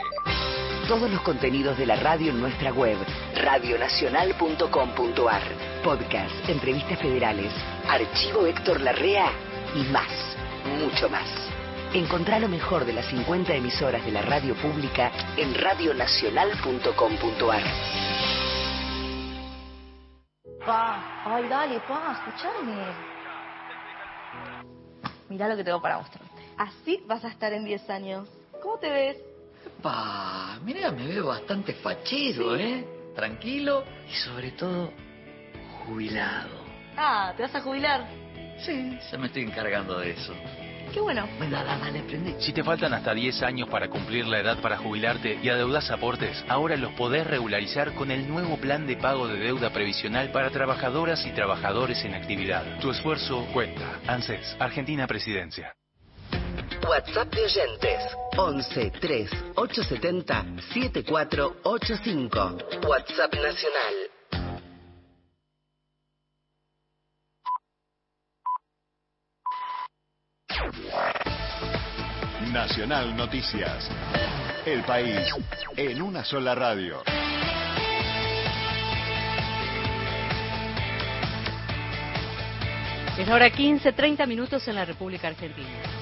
Todos 0.88 1.10
los 1.10 1.20
contenidos 1.22 1.76
de 1.78 1.86
la 1.86 1.96
radio 1.96 2.30
en 2.32 2.40
nuestra 2.40 2.72
web, 2.72 2.98
radionacional.com.ar. 3.36 5.42
Podcast, 5.84 6.48
entrevistas 6.48 6.98
federales, 6.98 7.52
archivo 7.88 8.46
Héctor 8.46 8.80
Larrea 8.80 9.30
y 9.76 9.84
más, 9.92 10.10
mucho 10.80 11.08
más. 11.08 11.28
Encontrá 11.94 12.40
lo 12.40 12.48
mejor 12.48 12.84
de 12.84 12.92
las 12.92 13.06
50 13.06 13.54
emisoras 13.54 14.04
de 14.04 14.10
la 14.10 14.22
radio 14.22 14.56
pública 14.56 15.12
en 15.36 15.54
radionacional.com.ar. 15.54 17.62
Pa, 20.64 21.22
ay, 21.24 21.48
dale, 21.48 21.80
pa, 21.80 22.12
escuchame. 22.12 22.94
Mirá 25.28 25.48
lo 25.48 25.56
que 25.56 25.64
tengo 25.64 25.80
para 25.80 25.98
mostrarte. 25.98 26.42
Así 26.58 27.02
vas 27.06 27.24
a 27.24 27.28
estar 27.28 27.52
en 27.52 27.64
10 27.64 27.88
años. 27.88 28.28
¿Cómo 28.62 28.78
te 28.78 28.90
ves? 28.90 29.16
Pa, 29.82 30.58
mira, 30.62 30.90
me 30.90 31.06
veo 31.06 31.28
bastante 31.28 31.72
fachero, 31.74 32.56
¿eh? 32.56 32.84
Tranquilo 33.14 33.84
y 34.08 34.14
sobre 34.14 34.50
todo 34.52 34.92
jubilado. 35.86 36.50
Ah, 36.96 37.32
¿te 37.36 37.42
vas 37.42 37.54
a 37.54 37.60
jubilar? 37.60 38.06
Sí, 38.58 38.98
se 39.08 39.16
me 39.16 39.28
estoy 39.28 39.44
encargando 39.44 39.98
de 39.98 40.10
eso. 40.10 40.34
Qué 40.92 41.00
bueno. 41.00 41.28
Venga, 41.38 41.62
dale, 41.62 42.02
prende. 42.02 42.40
Si 42.40 42.52
te 42.52 42.64
faltan 42.64 42.92
hasta 42.94 43.14
10 43.14 43.42
años 43.42 43.68
para 43.68 43.88
cumplir 43.88 44.26
la 44.26 44.40
edad 44.40 44.60
para 44.60 44.76
jubilarte 44.78 45.38
y 45.42 45.48
adeudas 45.48 45.90
aportes, 45.90 46.44
ahora 46.48 46.76
los 46.76 46.92
podés 46.92 47.26
regularizar 47.26 47.94
con 47.94 48.10
el 48.10 48.28
nuevo 48.28 48.56
plan 48.56 48.86
de 48.86 48.96
pago 48.96 49.28
de 49.28 49.38
deuda 49.38 49.70
previsional 49.70 50.32
para 50.32 50.50
trabajadoras 50.50 51.24
y 51.26 51.30
trabajadores 51.30 52.04
en 52.04 52.14
actividad. 52.14 52.80
Tu 52.80 52.90
esfuerzo 52.90 53.46
cuenta. 53.52 54.00
ANSES, 54.06 54.56
Argentina 54.58 55.06
Presidencia. 55.06 55.74
WhatsApp 56.88 57.32
de 57.34 57.44
oyentes 57.44 58.16
11 58.36 58.90
3 59.00 59.30
870 59.54 60.44
7485. 60.72 62.58
WhatsApp 62.88 63.34
Nacional 63.34 64.10
Nacional 72.52 73.16
Noticias. 73.16 73.88
El 74.66 74.82
país 74.82 75.32
en 75.76 76.02
una 76.02 76.24
sola 76.24 76.54
radio. 76.54 77.02
Es 83.18 83.28
hora 83.28 83.50
15, 83.50 83.92
30 83.92 84.26
minutos 84.26 84.66
en 84.68 84.74
la 84.74 84.84
República 84.84 85.28
Argentina. 85.28 85.99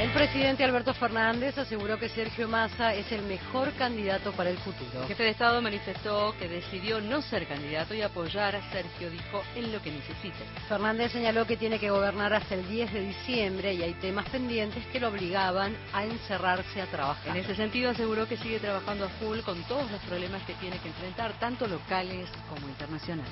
El 0.00 0.08
presidente 0.12 0.64
Alberto 0.64 0.94
Fernández 0.94 1.58
aseguró 1.58 1.98
que 1.98 2.08
Sergio 2.08 2.48
Massa 2.48 2.94
es 2.94 3.12
el 3.12 3.20
mejor 3.24 3.74
candidato 3.74 4.32
para 4.32 4.48
el 4.48 4.56
futuro. 4.56 5.02
El 5.02 5.08
jefe 5.08 5.24
de 5.24 5.28
Estado 5.28 5.60
manifestó 5.60 6.34
que 6.38 6.48
decidió 6.48 7.02
no 7.02 7.20
ser 7.20 7.46
candidato 7.46 7.92
y 7.92 8.00
apoyar 8.00 8.56
a 8.56 8.62
Sergio, 8.72 9.10
dijo, 9.10 9.42
en 9.54 9.70
lo 9.70 9.82
que 9.82 9.90
necesite. 9.90 10.38
Fernández 10.70 11.12
señaló 11.12 11.46
que 11.46 11.58
tiene 11.58 11.78
que 11.78 11.90
gobernar 11.90 12.32
hasta 12.32 12.54
el 12.54 12.66
10 12.66 12.94
de 12.94 13.00
diciembre 13.08 13.74
y 13.74 13.82
hay 13.82 13.92
temas 13.92 14.26
pendientes 14.30 14.86
que 14.86 15.00
lo 15.00 15.08
obligaban 15.08 15.76
a 15.92 16.02
encerrarse 16.02 16.80
a 16.80 16.86
trabajar. 16.86 17.36
En 17.36 17.44
ese 17.44 17.54
sentido 17.54 17.90
aseguró 17.90 18.26
que 18.26 18.38
sigue 18.38 18.58
trabajando 18.58 19.04
a 19.04 19.08
full 19.10 19.40
con 19.40 19.62
todos 19.64 19.90
los 19.90 20.00
problemas 20.04 20.42
que 20.44 20.54
tiene 20.54 20.78
que 20.78 20.88
enfrentar, 20.88 21.34
tanto 21.38 21.66
locales 21.66 22.26
como 22.48 22.66
internacionales. 22.70 23.30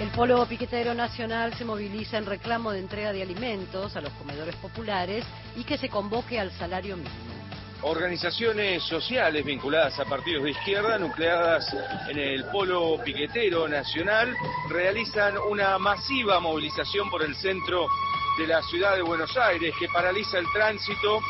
El 0.00 0.08
Polo 0.08 0.44
Piquetero 0.46 0.92
Nacional 0.92 1.54
se 1.54 1.64
moviliza 1.64 2.18
en 2.18 2.26
reclamo 2.26 2.72
de 2.72 2.80
entrega 2.80 3.12
de 3.12 3.22
alimentos 3.22 3.94
a 3.94 4.00
los 4.00 4.12
comedores 4.14 4.56
populares 4.56 5.24
y 5.54 5.62
que 5.62 5.78
se 5.78 5.88
convoque 5.88 6.40
al 6.40 6.50
salario 6.50 6.96
mínimo. 6.96 7.14
Organizaciones 7.82 8.82
sociales 8.82 9.44
vinculadas 9.44 10.00
a 10.00 10.04
partidos 10.04 10.42
de 10.42 10.50
izquierda, 10.50 10.98
nucleadas 10.98 11.72
en 12.08 12.18
el 12.18 12.44
Polo 12.46 12.98
Piquetero 13.04 13.68
Nacional, 13.68 14.34
realizan 14.68 15.38
una 15.38 15.78
masiva 15.78 16.40
movilización 16.40 17.08
por 17.08 17.22
el 17.22 17.36
centro 17.36 17.86
de 18.36 18.48
la 18.48 18.62
ciudad 18.62 18.96
de 18.96 19.02
Buenos 19.02 19.36
Aires 19.36 19.72
que 19.78 19.86
paraliza 19.86 20.38
el 20.38 20.46
tránsito 20.52 21.20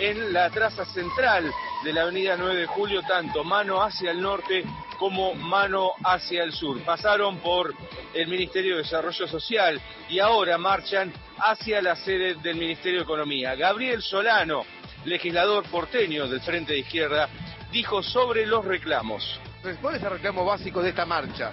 en 0.00 0.32
la 0.32 0.50
traza 0.50 0.84
central 0.86 1.52
de 1.84 1.92
la 1.92 2.02
avenida 2.02 2.36
9 2.36 2.62
de 2.62 2.66
Julio, 2.66 3.00
tanto 3.02 3.44
mano 3.44 3.80
hacia 3.80 4.10
el 4.10 4.20
norte 4.20 4.64
como 4.98 5.34
mano 5.34 5.92
hacia 6.04 6.42
el 6.42 6.52
sur. 6.52 6.82
Pasaron 6.82 7.38
por 7.38 7.74
el 8.12 8.28
Ministerio 8.28 8.76
de 8.76 8.82
Desarrollo 8.82 9.26
Social 9.28 9.80
y 10.08 10.18
ahora 10.18 10.58
marchan 10.58 11.12
hacia 11.38 11.80
la 11.80 11.96
sede 11.96 12.34
del 12.34 12.56
Ministerio 12.56 12.98
de 12.98 13.04
Economía. 13.04 13.54
Gabriel 13.54 14.02
Solano, 14.02 14.64
legislador 15.04 15.64
porteño 15.70 16.26
del 16.26 16.40
Frente 16.40 16.72
de 16.72 16.80
Izquierda, 16.80 17.28
dijo 17.70 18.02
sobre 18.02 18.46
los 18.46 18.64
reclamos. 18.64 19.40
¿Cuál 19.80 19.96
es 19.96 20.02
el 20.02 20.10
reclamo 20.10 20.44
básico 20.44 20.82
de 20.82 20.90
esta 20.90 21.04
marcha? 21.04 21.52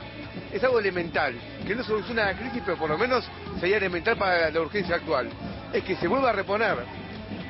Es 0.52 0.64
algo 0.64 0.80
elemental, 0.80 1.36
que 1.66 1.76
no 1.76 1.84
soluciona 1.84 2.26
la 2.26 2.38
crisis, 2.38 2.62
pero 2.66 2.78
por 2.78 2.90
lo 2.90 2.98
menos 2.98 3.26
sería 3.60 3.78
elemental 3.78 4.16
para 4.16 4.50
la 4.50 4.62
urgencia 4.62 4.96
actual. 4.96 5.30
Es 5.74 5.84
que 5.84 5.96
se 5.96 6.08
vuelva 6.08 6.30
a 6.30 6.34
reponer 6.34 6.78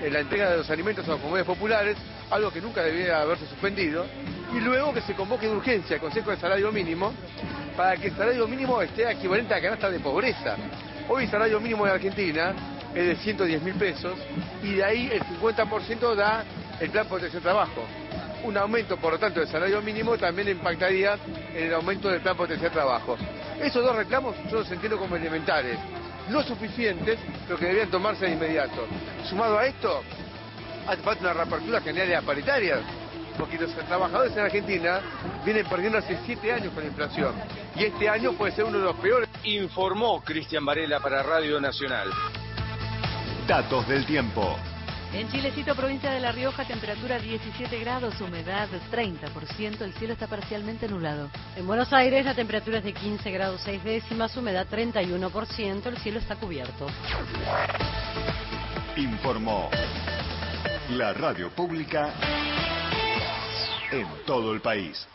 la 0.10 0.20
entrega 0.20 0.52
de 0.52 0.58
los 0.58 0.70
alimentos 0.70 1.06
a 1.08 1.12
los 1.12 1.20
comunidades 1.20 1.48
populares, 1.48 1.98
algo 2.32 2.52
que 2.52 2.62
nunca 2.62 2.82
debería 2.82 3.22
haberse 3.22 3.46
suspendido, 3.48 4.06
y 4.54 4.60
luego 4.60 4.94
que 4.94 5.02
se 5.02 5.14
convoque 5.14 5.48
de 5.48 5.56
urgencia 5.56 5.96
el 5.96 6.02
Consejo 6.02 6.32
de 6.32 6.38
Salario 6.38 6.72
Mínimo 6.72 7.14
para 7.76 7.98
que 7.98 8.08
el 8.08 8.16
salario 8.16 8.48
mínimo 8.48 8.82
esté 8.82 9.10
equivalente 9.12 9.54
a 9.54 9.58
la 9.58 9.64
canasta 9.64 9.90
de 9.90 10.00
pobreza. 10.00 10.56
Hoy 11.10 11.26
el 11.26 11.30
salario 11.30 11.60
mínimo 11.60 11.86
de 11.86 11.92
Argentina 11.92 12.54
es 12.94 13.06
de 13.06 13.16
110 13.18 13.62
mil 13.62 13.76
pesos 13.76 14.18
y 14.64 14.76
de 14.76 14.84
ahí 14.84 15.10
el 15.12 15.22
50% 15.22 16.16
da 16.16 16.44
el 16.80 16.90
plan 16.90 17.08
protección 17.08 17.44
trabajo. 17.44 17.84
Un 18.44 18.58
aumento, 18.58 18.98
por 18.98 19.14
lo 19.14 19.20
tanto, 19.20 19.40
del 19.40 19.50
salario 19.50 19.82
mínimo 19.82 20.18
también 20.18 20.48
impactaría 20.50 21.18
en 21.54 21.68
el 21.68 21.74
aumento 21.74 22.10
del 22.10 22.22
plan 22.22 22.38
protección 22.38 22.72
trabajo. 22.72 23.18
Esos 23.62 23.84
dos 23.84 23.96
reclamos 23.96 24.36
yo 24.50 24.60
los 24.60 24.72
entiendo 24.72 24.98
como 24.98 25.16
elementales, 25.16 25.78
no 26.30 26.42
suficientes, 26.44 27.20
pero 27.46 27.60
que 27.60 27.66
deberían 27.66 27.90
tomarse 27.90 28.26
de 28.26 28.34
inmediato. 28.34 28.88
Sumado 29.28 29.58
a 29.60 29.66
esto, 29.68 30.02
hace 30.88 31.02
falta 31.02 31.22
una 31.22 31.34
reapertura 31.34 31.82
general 31.82 32.24
paritarias 32.24 32.80
porque 33.38 33.58
los 33.58 33.74
trabajadores 33.74 34.34
en 34.34 34.40
Argentina 34.40 35.02
vienen 35.44 35.66
perdiendo 35.68 35.98
hace 35.98 36.18
siete 36.26 36.52
años 36.52 36.74
con 36.74 36.84
la 36.84 36.90
inflación. 36.90 37.34
Y 37.76 37.84
este 37.84 38.10
año 38.10 38.34
puede 38.34 38.54
ser 38.54 38.66
uno 38.66 38.78
de 38.78 38.86
los 38.86 38.96
peores. 38.98 39.30
Informó 39.44 40.22
Cristian 40.22 40.66
Varela 40.66 41.00
para 41.00 41.22
Radio 41.22 41.60
Nacional. 41.60 42.10
Datos 43.48 43.88
del 43.88 44.06
tiempo. 44.06 44.58
En 45.14 45.30
Chilecito, 45.30 45.76
provincia 45.76 46.12
de 46.12 46.20
La 46.20 46.34
Rioja, 46.34 46.66
temperatura 46.66 47.20
17 47.20 47.80
grados, 47.80 48.20
humedad 48.20 48.68
30%, 48.92 49.82
el 49.82 49.94
cielo 49.94 50.12
está 50.12 50.28
parcialmente 50.28 50.90
nublado. 50.90 51.30
En 51.56 51.66
Buenos 51.66 51.94
Aires, 51.94 52.26
la 52.26 52.34
temperatura 52.34 52.80
es 52.80 52.84
de 52.84 52.94
15 52.94 53.32
grados 53.32 53.62
6 53.64 53.84
décimas, 53.84 54.36
humedad 54.36 54.68
31%, 54.70 55.86
el 55.86 55.98
cielo 56.00 56.20
está 56.20 56.36
cubierto. 56.36 56.88
Informó 58.98 59.70
la 60.90 61.14
radio 61.14 61.50
pública 61.50 62.14
en 63.92 64.08
todo 64.26 64.54
el 64.54 64.62
país. 64.62 65.08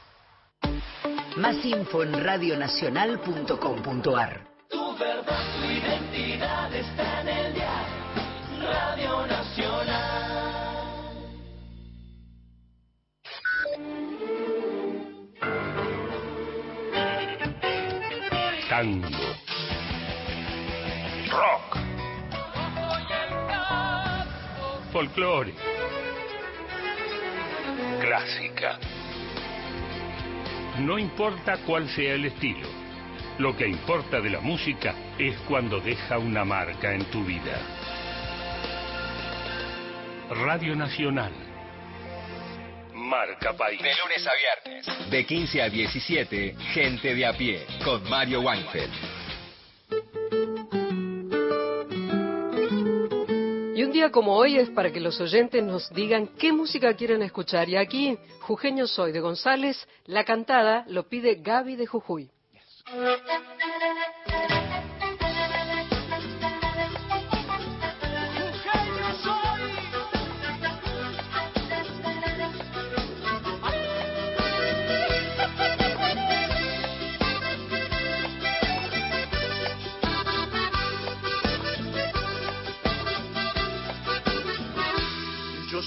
Más 1.37 1.64
info 1.64 2.02
en 2.02 2.24
radionacional.com.ar. 2.24 4.48
Tu 4.68 4.98
verdad, 4.98 5.61
tu 5.61 5.66
identidad 5.66 6.74
está 6.74 7.20
en 7.20 7.28
el 7.28 7.54
día. 7.54 7.85
Radio 8.61 9.24
Nacional. 9.26 10.00
Tango. 18.68 19.30
Folclore. 24.92 25.55
Clásica. 28.00 28.79
No 30.81 30.98
importa 30.98 31.59
cuál 31.66 31.88
sea 31.88 32.14
el 32.14 32.24
estilo. 32.24 32.68
Lo 33.38 33.57
que 33.57 33.68
importa 33.68 34.20
de 34.20 34.31
la 34.31 34.40
música 34.40 34.94
es 35.18 35.37
cuando 35.48 35.81
deja 35.81 36.18
una 36.18 36.44
marca 36.44 36.92
en 36.92 37.05
tu 37.07 37.24
vida. 37.24 37.59
Radio 40.31 40.74
Nacional. 40.74 41.33
Marca 42.92 43.53
País. 43.53 43.81
De 43.81 43.90
lunes 43.94 44.26
a 44.26 44.33
viernes. 44.35 45.11
De 45.11 45.24
15 45.24 45.62
a 45.62 45.68
17, 45.68 46.57
Gente 46.72 47.14
de 47.14 47.26
a 47.26 47.33
pie, 47.33 47.64
con 47.85 48.09
Mario 48.09 48.40
Weinfeld. 48.40 49.19
Y 53.74 53.85
un 53.85 53.92
día 53.92 54.11
como 54.11 54.35
hoy 54.35 54.59
es 54.59 54.68
para 54.70 54.92
que 54.92 55.00
los 55.00 55.20
oyentes 55.20 55.62
nos 55.62 55.88
digan 55.90 56.28
qué 56.38 56.52
música 56.52 56.94
quieren 56.94 57.22
escuchar. 57.22 57.68
Y 57.68 57.76
aquí, 57.76 58.18
Jujeño 58.40 58.87
Soy 58.87 59.12
de 59.12 59.20
González, 59.20 59.87
la 60.06 60.24
cantada 60.24 60.85
lo 60.88 61.09
pide 61.09 61.37
Gaby 61.37 61.76
de 61.76 61.87
Jujuy. 61.87 62.30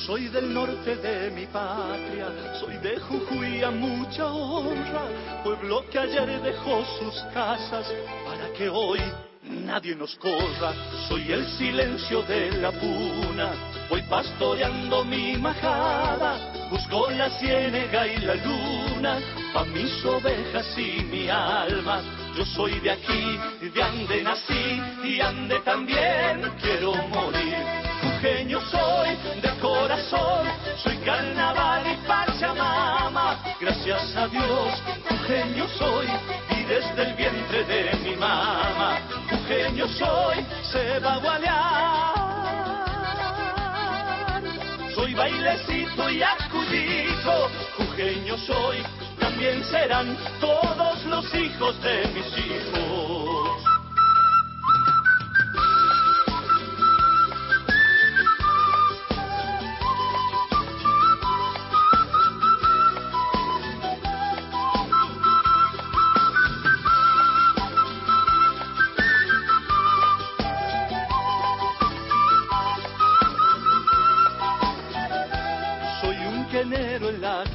Soy 0.05 0.27
del 0.27 0.53
norte 0.53 0.97
de 0.97 1.31
mi 1.31 1.45
patria, 1.47 2.27
soy 2.59 2.77
de 2.77 2.99
Jujuy 2.99 3.63
a 3.63 3.71
mucha 3.71 4.25
honra, 4.27 5.03
pueblo 5.43 5.85
que 5.89 5.99
ayer 5.99 6.41
dejó 6.41 6.83
sus 6.99 7.21
casas 7.33 7.89
para 8.25 8.51
que 8.53 8.67
hoy 8.67 8.99
nadie 9.65 9.95
nos 9.95 10.15
corra. 10.15 10.73
Soy 11.07 11.31
el 11.31 11.45
silencio 11.57 12.21
de 12.23 12.51
la 12.51 12.71
puna, 12.71 13.51
voy 13.89 14.01
pastoreando 14.03 15.05
mi 15.05 15.37
majada, 15.37 16.69
busco 16.69 17.09
la 17.11 17.29
ciénega 17.39 18.07
y 18.07 18.17
la 18.17 18.35
luna, 18.35 19.19
pa' 19.53 19.65
mis 19.65 20.03
ovejas 20.03 20.67
y 20.77 21.03
mi 21.03 21.29
alma. 21.29 22.01
Yo 22.35 22.45
soy 22.45 22.79
de 22.79 22.91
aquí, 22.91 23.37
de 23.61 23.83
ande 23.83 24.23
nací 24.23 24.81
y 25.03 25.21
ande 25.21 25.59
también 25.59 26.41
quiero 26.61 26.93
morir. 26.93 27.55
Jujeño 28.01 28.59
soy 28.69 28.92
soy 30.77 30.97
carnaval 30.97 31.83
y 31.87 31.95
pachamama. 32.07 33.39
Gracias 33.59 34.15
a 34.15 34.27
Dios, 34.27 34.81
jujeño 35.09 35.67
soy 35.77 36.07
y 36.49 36.63
desde 36.63 37.03
el 37.03 37.13
vientre 37.15 37.63
de 37.65 37.95
mi 38.03 38.15
mamá. 38.15 38.99
Jujeño 39.29 39.87
soy, 39.87 40.45
se 40.71 40.99
va 40.99 41.13
a 41.13 41.17
gualear. 41.17 42.13
Soy 44.95 45.13
bailecito 45.13 46.09
y 46.09 46.21
acudito, 46.21 47.49
jujeño 47.77 48.37
soy, 48.37 48.83
también 49.19 49.63
serán 49.65 50.17
todos 50.39 51.03
los 51.05 51.33
hijos 51.35 51.81
de 51.81 52.07
mis 52.13 52.37
hijos. 52.37 53.72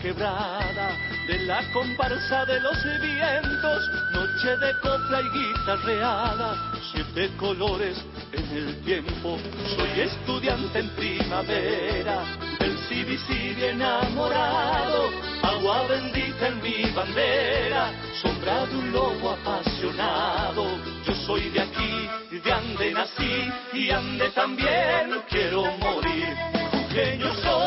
Quebrada 0.00 0.96
de 1.26 1.40
la 1.40 1.62
comparsa 1.72 2.44
de 2.46 2.60
los 2.60 2.76
vientos, 3.00 3.90
noche 4.12 4.56
de 4.56 4.72
copla 4.80 5.20
y 5.20 5.28
guitarreada, 5.30 6.72
siete 6.92 7.30
colores 7.36 7.98
en 8.32 8.56
el 8.56 8.80
tiempo. 8.82 9.38
Soy 9.76 10.00
estudiante 10.00 10.78
en 10.78 10.88
primavera, 10.90 12.22
del 12.58 12.76
CBC 12.86 13.62
enamorado, 13.62 15.10
agua 15.42 15.86
bendita 15.88 16.48
en 16.48 16.62
mi 16.62 16.90
bandera, 16.92 17.92
sombra 18.22 18.66
de 18.66 18.76
un 18.76 18.92
lobo 18.92 19.30
apasionado. 19.30 20.64
Yo 21.04 21.14
soy 21.26 21.50
de 21.50 21.60
aquí, 21.60 22.08
de 22.30 22.52
ande 22.52 22.92
nací 22.92 23.50
y 23.74 23.90
ande 23.90 24.30
también 24.30 25.22
quiero 25.28 25.64
morir. 25.78 26.28
Jujeño 26.72 27.34
soy 27.42 27.57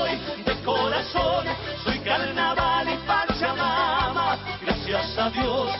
Dios, 5.33 5.71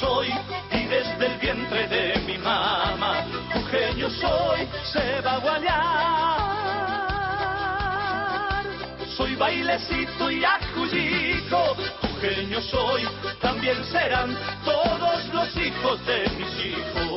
soy 0.00 0.28
y 0.70 0.86
desde 0.86 1.26
el 1.26 1.38
vientre 1.38 1.88
de 1.88 2.18
mi 2.26 2.38
mamá. 2.38 3.24
Jujeño 3.52 4.08
soy, 4.10 4.68
se 4.92 5.20
va 5.20 5.32
a 5.32 5.38
guayar. 5.38 6.42
Soy 9.16 9.34
bailecito 9.36 10.30
y 10.30 10.44
acuyito, 10.44 11.76
jujeño 12.00 12.60
soy, 12.62 13.02
también 13.40 13.84
serán 13.84 14.36
todos 14.64 15.26
los 15.32 15.56
hijos 15.56 16.06
de 16.06 16.30
mis 16.38 16.66
hijos. 16.66 17.11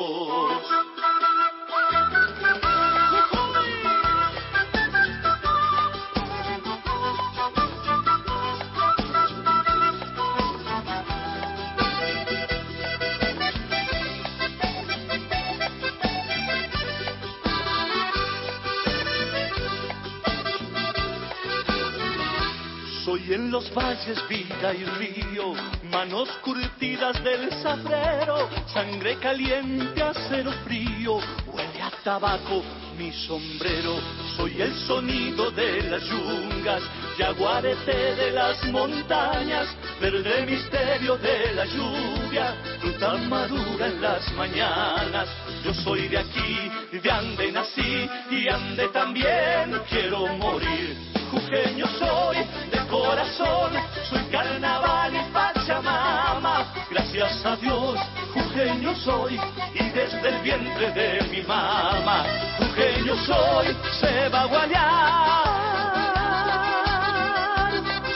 Soy 23.25 23.33
en 23.33 23.49
los 23.49 23.73
valles 23.73 24.19
vida 24.29 24.73
y 24.73 24.83
río, 24.83 25.53
manos 25.89 26.29
curtidas 26.43 27.23
del 27.23 27.49
zafrero, 27.63 28.49
sangre 28.71 29.15
caliente, 29.17 30.01
acero 30.01 30.51
frío, 30.63 31.19
huele 31.47 31.81
a 31.81 31.89
tabaco 32.03 32.61
mi 32.97 33.11
sombrero. 33.11 33.95
Soy 34.37 34.61
el 34.61 34.75
sonido 34.85 35.49
de 35.51 35.81
las 35.89 36.03
yungas, 36.03 36.83
yaguarete 37.17 38.15
de 38.15 38.31
las 38.31 38.63
montañas, 38.65 39.69
verde 39.99 40.45
misterio 40.45 41.17
de 41.17 41.53
la 41.55 41.65
lluvia, 41.65 42.55
fruta 42.79 43.15
madura 43.27 43.87
en 43.87 44.01
las 44.01 44.31
mañanas. 44.33 45.27
Yo 45.63 45.73
soy 45.73 46.09
de 46.09 46.19
aquí, 46.19 46.71
de 46.91 47.11
ande 47.11 47.51
nací 47.51 48.07
y 48.29 48.47
ande 48.49 48.87
también 48.89 49.81
quiero 49.89 50.27
morir. 50.37 50.95
Jujeño 51.31 51.87
soy 51.97 52.37
soy 54.09 54.23
carnaval 54.31 55.13
y 55.13 55.19
pachamama. 55.31 56.65
Gracias 56.89 57.45
a 57.45 57.55
Dios, 57.57 57.99
jujeño 58.33 58.95
soy 58.95 59.39
y 59.73 59.89
desde 59.89 60.29
el 60.29 60.41
vientre 60.41 60.91
de 60.91 61.21
mi 61.31 61.41
mamá, 61.43 62.25
jujeño 62.57 63.15
soy, 63.25 63.75
se 63.99 64.29
va 64.29 64.41
a 64.41 64.45
guayar. 64.45 65.45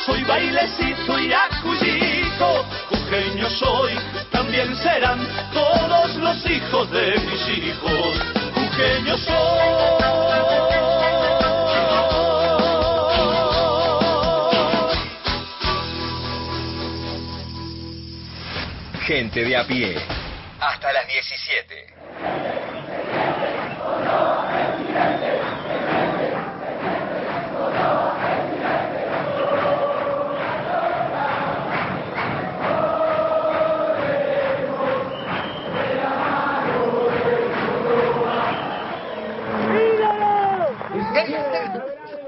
Soy 0.05 0.23
bailecito 0.23 1.19
y 1.19 1.33
acuyito, 1.33 2.65
jujeño 2.89 3.49
soy, 3.49 3.93
también 4.31 4.75
serán 4.77 5.19
todos 5.53 6.15
los 6.15 6.45
hijos 6.49 6.89
de 6.91 7.19
mis 7.19 7.47
hijos, 7.57 8.19
jujeño 8.55 9.17
soy. 9.17 9.98
Gente 19.09 19.43
de 19.43 19.57
a 19.57 19.65
pie. 19.65 19.95
Hasta 20.59 20.93
las 20.93 21.07
17. 21.07 21.95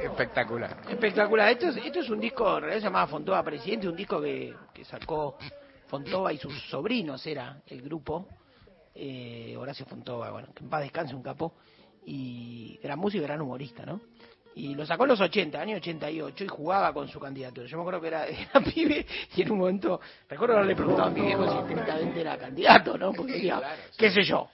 Espectacular. 0.02 0.78
Espectacular. 0.90 1.50
Esto 1.52 1.68
es, 1.68 1.78
esto 1.78 2.00
es 2.00 2.10
un 2.10 2.20
disco, 2.20 2.58
en 2.58 2.62
realidad 2.64 2.80
se 2.80 2.86
llamaba 2.86 3.06
Fontoba 3.06 3.44
Presidente, 3.44 3.88
un 3.88 3.96
disco 3.96 4.20
que, 4.20 4.56
que 4.74 4.84
sacó 4.84 5.38
Fontova 5.92 6.32
y 6.32 6.38
sus 6.38 6.54
sobrinos 6.70 7.28
era 7.28 7.62
el 7.68 7.82
grupo, 7.82 8.26
eh, 8.96 9.56
Horacio 9.58 9.86
Fontova, 9.86 10.32
bueno, 10.32 10.48
que 10.56 10.64
en 10.64 10.70
paz 10.70 10.84
descanse 10.84 11.14
un 11.14 11.22
capo, 11.22 11.56
y 12.06 12.80
gran 12.82 12.98
músico 12.98 13.22
y 13.22 13.28
gran 13.28 13.42
humorista, 13.42 13.86
¿no? 13.86 14.00
Y 14.56 14.74
lo 14.74 14.86
sacó 14.86 15.04
en 15.04 15.10
los 15.10 15.20
80, 15.20 15.60
año 15.60 15.76
88, 15.76 16.46
y 16.46 16.48
jugaba 16.48 16.94
con 16.94 17.10
su 17.10 17.20
candidatura. 17.20 17.68
Yo 17.68 17.76
me 17.76 17.82
acuerdo 17.82 18.00
que 18.00 18.08
era, 18.08 18.26
era 18.28 18.62
pibe, 18.62 19.06
y 19.36 19.42
en 19.42 19.52
un 19.52 19.60
momento, 19.60 20.00
recuerdo 20.30 20.56
haberle 20.56 20.78
preguntado 20.78 21.10
a 21.10 21.12
mi 21.12 21.22
viejo 21.22 21.46
si 21.46 21.68
técnicamente 21.68 22.22
era 22.22 22.38
candidato, 22.38 22.98
¿no? 22.98 23.12
Porque 23.12 23.34
decía, 23.34 23.62
qué 23.98 24.10
sé 24.12 24.24
yo. 24.24 24.50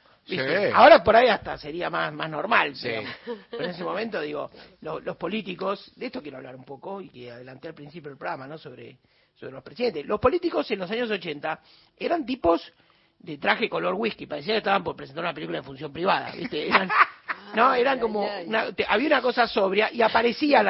Ahora 0.74 1.04
por 1.04 1.16
ahí 1.16 1.28
hasta 1.28 1.56
sería 1.60 1.92
más, 1.92 2.12
más 2.14 2.32
normal, 2.32 2.74
pero, 2.82 3.64
en 3.64 3.70
ese 3.70 3.84
momento 3.84 4.20
digo, 4.20 4.50
los 4.82 5.16
políticos, 5.18 5.94
de 5.96 6.08
esto 6.08 6.20
quiero 6.20 6.38
hablar 6.38 6.56
un 6.56 6.66
poco, 6.66 7.00
y 7.00 7.10
que 7.10 7.32
adelanté 7.32 7.68
al 7.68 7.76
principio 7.76 8.10
del 8.10 8.18
programa, 8.18 8.48
¿no? 8.48 8.58
Sobre 8.58 8.98
sobre 9.40 9.54
los 9.54 9.64
presidentes. 9.64 10.06
Los 10.06 10.20
políticos 10.20 10.70
en 10.72 10.80
los 10.80 10.90
años 10.90 11.10
80 11.10 11.60
eran 11.98 12.26
tipos 12.26 12.74
de 13.20 13.38
traje 13.38 13.70
color 13.70 13.94
whisky, 13.96 14.26
parecía 14.26 14.56
que 14.56 14.60
estaban 14.60 14.84
por 14.84 14.96
presentar 14.96 15.24
una 15.24 15.34
película 15.34 15.60
de 15.60 15.64
función 15.64 15.92
privada, 15.92 16.32
¿viste? 16.32 16.68
Eran, 16.68 16.90
no, 17.56 17.74
eran 17.74 18.00
como, 18.00 18.28
había 18.88 19.08
una 19.08 19.22
cosa 19.22 19.48
sobria 19.48 19.92
y 19.92 20.02
aparecían 20.02 20.68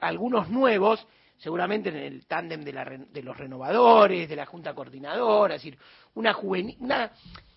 algunos 0.00 0.48
nuevos, 0.48 1.06
seguramente 1.38 1.90
en 1.90 1.96
el 1.96 2.26
tándem 2.26 2.62
de, 2.62 2.72
la, 2.72 2.84
de 2.84 3.22
los 3.22 3.36
renovadores, 3.36 4.28
de 4.28 4.36
la 4.36 4.46
junta 4.46 4.74
coordinadora, 4.74 5.56
es 5.56 5.62
decir, 5.62 5.78
una, 6.14 6.36
una 6.78 7.12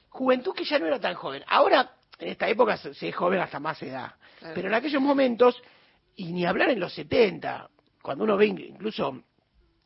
juventud 0.10 0.54
que 0.54 0.65
ya 0.65 0.80
no 0.80 0.88
era 0.88 1.00
tan 1.00 1.15
joven. 1.15 1.44
Ahora, 1.48 1.91
en 2.18 2.30
esta 2.30 2.48
época 2.48 2.78
se, 2.78 2.91
es 2.91 3.15
joven 3.15 3.39
hasta 3.39 3.60
más 3.60 3.82
edad, 3.84 4.13
pero 4.54 4.68
en 4.68 4.74
aquellos 4.74 5.02
momentos, 5.02 5.62
y 6.15 6.32
ni 6.32 6.46
hablar 6.46 6.70
en 6.70 6.80
los 6.80 6.94
70, 6.94 7.70
cuando 8.02 8.24
uno 8.24 8.38
ve 8.38 8.48
incluso 8.48 9.24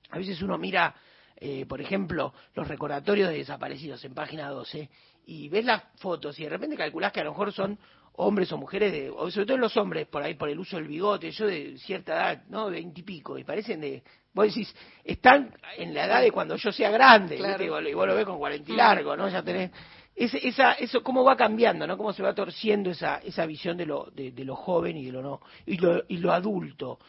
a 0.10 0.18
veces 0.18 0.42
uno 0.42 0.58
mira, 0.58 0.96
eh, 1.36 1.66
por 1.66 1.82
ejemplo, 1.82 2.34
los 2.56 2.68
recordatorios 2.68 3.30
de 3.30 3.38
desaparecidos 3.38 4.04
en 4.06 4.14
página 4.14 4.50
12 4.50 4.90
y 5.26 5.50
ves 5.50 5.66
las 5.66 5.84
fotos 5.98 6.40
y 6.40 6.44
de 6.44 6.50
repente 6.50 6.76
calculás 6.76 7.12
que 7.12 7.22
a 7.22 7.24
lo 7.24 7.32
mejor 7.32 7.54
son 7.54 7.78
hombres 8.14 8.52
o 8.52 8.58
mujeres, 8.58 8.92
de, 8.92 9.10
o 9.10 9.32
sobre 9.32 9.46
todo 9.46 9.58
los 9.58 9.78
hombres, 9.78 10.06
por 10.08 10.22
ahí 10.22 10.34
por 10.34 10.50
el 10.50 10.60
uso 10.60 10.76
del 10.76 10.88
bigote, 10.88 11.32
yo 11.32 11.48
de 11.48 11.78
cierta 11.78 12.14
edad, 12.14 12.44
¿no? 12.50 12.70
Veintipico, 12.70 13.38
y, 13.38 13.46
parecen 13.46 13.80
de, 13.80 14.04
vos 14.34 14.48
decís, 14.48 14.76
están 15.06 15.56
en 15.78 15.94
la 15.94 16.06
edad 16.06 16.22
de 16.22 16.32
cuando 16.32 16.58
yo 16.58 16.72
sea 16.72 16.92
grande, 16.92 17.38
y 17.38 17.70
vos 17.94 18.08
lo 18.08 18.16
ves 18.16 18.26
con 18.26 18.38
cuarenta 18.38 18.72
y 18.72 18.76
largo, 18.76 19.16
¿no? 19.16 19.30
Ya 19.30 19.42
tenés, 19.42 19.72
esa, 20.16 20.74
eso, 20.74 21.02
cómo 21.02 21.24
va 21.24 21.38
cambiando, 21.38 21.88
¿no? 21.88 21.96
Cómo 21.96 22.12
se 22.12 22.22
va 22.22 22.36
torciendo 22.36 22.90
esa, 22.90 23.20
esa 23.20 23.46
visión 23.46 23.78
de 23.78 23.86
lo, 23.86 24.12
de, 24.14 24.32
de 24.32 24.44
lo 24.44 24.58
joven 24.58 24.98
y 24.98 25.06
de 25.06 25.12
lo 25.14 25.22
no, 25.22 25.42
y 25.66 25.78
lo, 25.78 26.04
y 26.10 26.18
lo 26.18 26.34
adulto. 26.34 27.00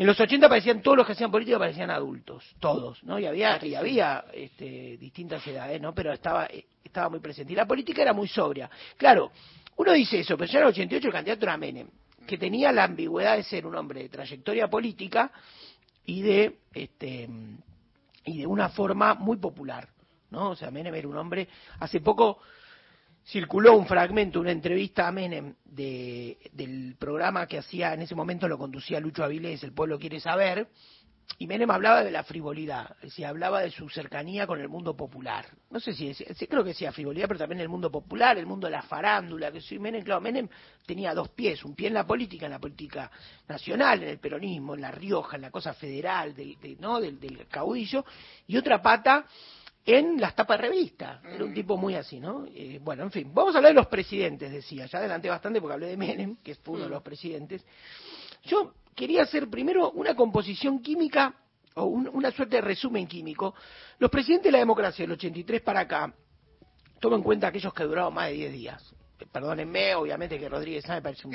En 0.00 0.06
los 0.06 0.18
80 0.18 0.48
parecían 0.48 0.80
todos 0.80 0.96
los 0.96 1.06
que 1.06 1.12
hacían 1.12 1.30
política 1.30 1.58
parecían 1.58 1.90
adultos, 1.90 2.42
todos, 2.58 3.04
¿no? 3.04 3.18
Y 3.18 3.26
había 3.26 3.62
y 3.62 3.74
había 3.74 4.24
este, 4.32 4.96
distintas 4.96 5.46
edades, 5.46 5.78
¿no? 5.78 5.94
Pero 5.94 6.10
estaba 6.14 6.46
eh, 6.46 6.64
estaba 6.82 7.10
muy 7.10 7.20
presente 7.20 7.52
y 7.52 7.56
la 7.56 7.66
política 7.66 8.00
era 8.00 8.14
muy 8.14 8.26
sobria. 8.26 8.70
Claro, 8.96 9.30
uno 9.76 9.92
dice 9.92 10.20
eso, 10.20 10.38
pero 10.38 10.50
ya 10.50 10.60
en 10.60 10.62
el 10.62 10.70
88 10.70 11.06
el 11.06 11.12
candidato 11.12 11.44
era 11.44 11.58
Menem, 11.58 11.86
que 12.26 12.38
tenía 12.38 12.72
la 12.72 12.84
ambigüedad 12.84 13.36
de 13.36 13.42
ser 13.42 13.66
un 13.66 13.76
hombre 13.76 14.04
de 14.04 14.08
trayectoria 14.08 14.68
política 14.68 15.30
y 16.06 16.22
de 16.22 16.60
este 16.72 17.28
y 18.24 18.38
de 18.38 18.46
una 18.46 18.70
forma 18.70 19.12
muy 19.16 19.36
popular, 19.36 19.86
¿no? 20.30 20.52
O 20.52 20.56
sea, 20.56 20.70
Menem 20.70 20.94
era 20.94 21.08
un 21.08 21.18
hombre 21.18 21.46
hace 21.78 22.00
poco 22.00 22.38
circuló 23.24 23.76
un 23.76 23.86
fragmento, 23.86 24.40
una 24.40 24.52
entrevista 24.52 25.06
a 25.06 25.12
Menem 25.12 25.54
de, 25.64 26.38
del 26.52 26.96
programa 26.98 27.46
que 27.46 27.58
hacía 27.58 27.94
en 27.94 28.02
ese 28.02 28.14
momento, 28.14 28.48
lo 28.48 28.58
conducía 28.58 29.00
Lucho 29.00 29.24
Avilés, 29.24 29.62
El 29.62 29.72
Pueblo 29.72 29.98
Quiere 29.98 30.20
Saber, 30.20 30.68
y 31.38 31.46
Menem 31.46 31.70
hablaba 31.70 32.02
de 32.02 32.10
la 32.10 32.24
frivolidad, 32.24 32.96
decía, 33.00 33.28
hablaba 33.28 33.60
de 33.60 33.70
su 33.70 33.88
cercanía 33.88 34.46
con 34.46 34.60
el 34.60 34.68
mundo 34.68 34.96
popular. 34.96 35.46
No 35.70 35.78
sé 35.78 35.94
si 35.94 36.12
creo 36.48 36.64
que 36.64 36.70
decía 36.70 36.92
frivolidad, 36.92 37.28
pero 37.28 37.38
también 37.38 37.60
el 37.60 37.68
mundo 37.68 37.90
popular, 37.90 38.36
el 38.36 38.46
mundo 38.46 38.66
de 38.66 38.72
la 38.72 38.82
farándula, 38.82 39.52
que 39.52 39.60
soy 39.60 39.78
Menem, 39.78 40.02
claro, 40.02 40.20
Menem 40.20 40.48
tenía 40.84 41.14
dos 41.14 41.28
pies, 41.30 41.64
un 41.64 41.74
pie 41.74 41.88
en 41.88 41.94
la 41.94 42.06
política, 42.06 42.46
en 42.46 42.52
la 42.52 42.58
política 42.58 43.10
nacional, 43.48 44.02
en 44.02 44.08
el 44.08 44.18
peronismo, 44.18 44.74
en 44.74 44.80
La 44.80 44.90
Rioja, 44.90 45.36
en 45.36 45.42
la 45.42 45.50
cosa 45.50 45.72
federal, 45.72 46.34
del, 46.34 46.56
¿no? 46.80 47.00
del, 47.00 47.20
del 47.20 47.46
caudillo, 47.46 48.04
y 48.46 48.56
otra 48.56 48.82
pata 48.82 49.24
en 49.84 50.20
las 50.20 50.34
tapas 50.34 50.58
de 50.60 50.68
revista. 50.68 51.20
Era 51.24 51.44
un 51.44 51.50
mm. 51.50 51.54
tipo 51.54 51.76
muy 51.76 51.94
así, 51.94 52.20
¿no? 52.20 52.44
Eh, 52.46 52.78
bueno, 52.82 53.04
en 53.04 53.10
fin, 53.10 53.30
vamos 53.32 53.54
a 53.54 53.58
hablar 53.58 53.72
de 53.72 53.76
los 53.76 53.86
presidentes, 53.86 54.50
decía. 54.50 54.86
Ya 54.86 54.98
adelanté 54.98 55.28
bastante 55.28 55.60
porque 55.60 55.74
hablé 55.74 55.86
de 55.88 55.96
Menem, 55.96 56.36
que 56.42 56.54
fue 56.56 56.74
uno 56.74 56.84
de 56.84 56.90
mm. 56.90 56.92
los 56.92 57.02
presidentes. 57.02 57.64
Yo 58.44 58.74
quería 58.94 59.22
hacer 59.22 59.48
primero 59.48 59.90
una 59.92 60.14
composición 60.14 60.80
química 60.80 61.34
o 61.74 61.84
una 61.84 62.30
suerte 62.30 62.56
de 62.56 62.62
resumen 62.62 63.06
químico. 63.06 63.54
Los 63.98 64.10
presidentes 64.10 64.46
de 64.46 64.52
la 64.52 64.58
democracia 64.58 65.04
del 65.04 65.12
83 65.12 65.62
para 65.62 65.80
acá, 65.80 66.12
tomo 66.98 67.16
en 67.16 67.22
cuenta 67.22 67.48
aquellos 67.48 67.72
que 67.72 67.84
duraron 67.84 68.12
más 68.12 68.28
de 68.28 68.34
10 68.34 68.52
días 68.52 68.94
perdónenme, 69.30 69.94
obviamente 69.94 70.38
que 70.38 70.48
Rodríguez 70.48 70.88
me 70.88 71.02
parece 71.02 71.26
un 71.26 71.34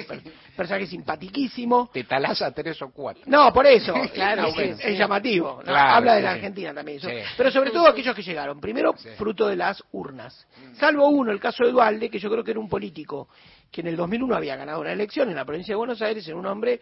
personaje 0.55 0.87
simpatiquísimo. 0.87 1.89
Te 1.93 2.03
talaza 2.03 2.51
tres 2.51 2.81
o 2.81 2.89
cuatro. 2.91 3.23
No, 3.27 3.51
por 3.53 3.65
eso, 3.65 3.93
claro, 4.13 4.47
es, 4.57 4.97
llamativo. 4.97 5.61
Habla 5.65 6.15
de 6.15 6.21
la 6.21 6.31
Argentina 6.31 6.73
también. 6.73 6.99
Pero 7.37 7.51
sobre 7.51 7.71
todo 7.71 7.87
aquellos 7.87 8.15
que 8.15 8.23
llegaron. 8.23 8.59
Primero, 8.59 8.93
fruto 9.17 9.47
de 9.47 9.55
las 9.55 9.83
urnas. 9.91 10.47
Salvo 10.77 11.07
uno, 11.09 11.31
el 11.31 11.39
caso 11.39 11.65
de 11.65 11.71
Dualde, 11.71 12.09
que 12.09 12.19
yo 12.19 12.29
creo 12.29 12.43
que 12.43 12.51
era 12.51 12.59
un 12.59 12.69
político 12.69 13.27
que 13.71 13.81
en 13.81 13.87
el 13.87 13.95
2001 13.95 14.35
había 14.35 14.55
ganado 14.55 14.81
una 14.81 14.93
elección 14.93 15.29
en 15.29 15.35
la 15.35 15.43
provincia 15.43 15.73
de 15.73 15.77
Buenos 15.77 16.01
Aires, 16.01 16.25
era 16.27 16.37
un 16.37 16.45
hombre 16.45 16.79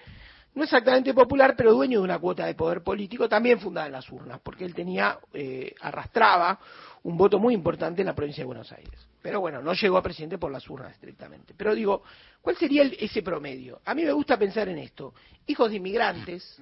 no 0.56 0.64
exactamente 0.64 1.14
popular, 1.14 1.56
pero 1.58 1.74
dueño 1.74 2.00
de 2.00 2.04
una 2.04 2.20
cuota 2.20 2.46
de 2.46 2.54
poder 2.54 2.84
político, 2.84 3.28
también 3.28 3.60
fundada 3.60 3.88
en 3.88 3.94
las 3.94 4.10
urnas, 4.12 4.40
porque 4.44 4.66
él 4.66 4.74
tenía, 4.74 5.18
eh, 5.34 5.74
arrastraba 5.82 6.60
un 7.04 7.18
voto 7.18 7.40
muy 7.40 7.54
importante 7.54 8.02
en 8.02 8.08
la 8.08 8.16
provincia 8.16 8.44
de 8.44 8.46
Buenos 8.46 8.72
Aires. 8.72 9.08
Pero 9.24 9.40
bueno, 9.40 9.62
no 9.62 9.74
llegó 9.74 9.98
a 9.98 10.04
presidente 10.04 10.38
por 10.38 10.52
las 10.52 10.70
urnas 10.70 10.92
estrictamente. 10.92 11.54
Pero 11.56 11.74
digo, 11.74 12.04
¿cuál 12.42 12.58
sería 12.58 12.84
ese 12.84 13.24
promedio? 13.24 13.80
A 13.86 13.96
mí 13.96 14.04
me 14.04 14.12
gusta 14.12 14.38
pensar 14.38 14.68
en 14.68 14.78
esto. 14.80 15.14
Hijos 15.48 15.70
de 15.70 15.78
inmigrantes, 15.78 16.62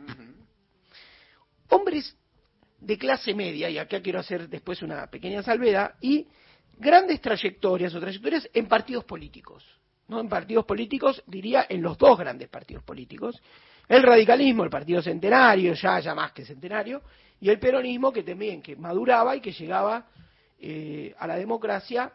hombres 1.69 2.15
de 2.80 2.97
clase 3.00 3.34
media, 3.34 3.67
y 3.67 3.80
acá 3.80 4.00
quiero 4.00 4.19
hacer 4.19 4.47
después 4.47 4.84
una 4.84 5.08
pequeña 5.08 5.41
salvedad, 5.41 5.95
y 6.02 6.28
grandes 6.78 7.19
trayectorias 7.19 7.95
o 7.95 8.00
trayectorias 8.00 8.47
en 8.54 8.67
partidos 8.67 9.06
políticos. 9.06 9.65
¿no? 10.08 10.19
En 10.19 10.30
partidos 10.30 10.63
políticos, 10.65 11.24
diría 11.26 11.65
en 11.67 11.82
los 11.82 11.97
dos 11.97 12.15
grandes 12.15 12.47
partidos 12.47 12.84
políticos. 12.84 13.41
El 13.88 14.04
radicalismo, 14.04 14.63
el 14.63 14.69
partido 14.69 15.02
centenario, 15.02 15.74
ya, 15.74 16.00
ya 16.00 16.13
más 16.13 16.32
que 16.32 16.45
centenario, 16.45 17.02
y 17.39 17.50
el 17.50 17.58
peronismo 17.58 18.13
que 18.13 18.21
también 18.21 18.62
que 18.62 18.76
maduraba 18.76 19.36
y 19.36 19.41
que 19.41 19.52
llegaba 19.52 20.06
eh, 20.60 21.15
a 21.17 21.26
la 21.26 21.38
democracia 21.38 22.13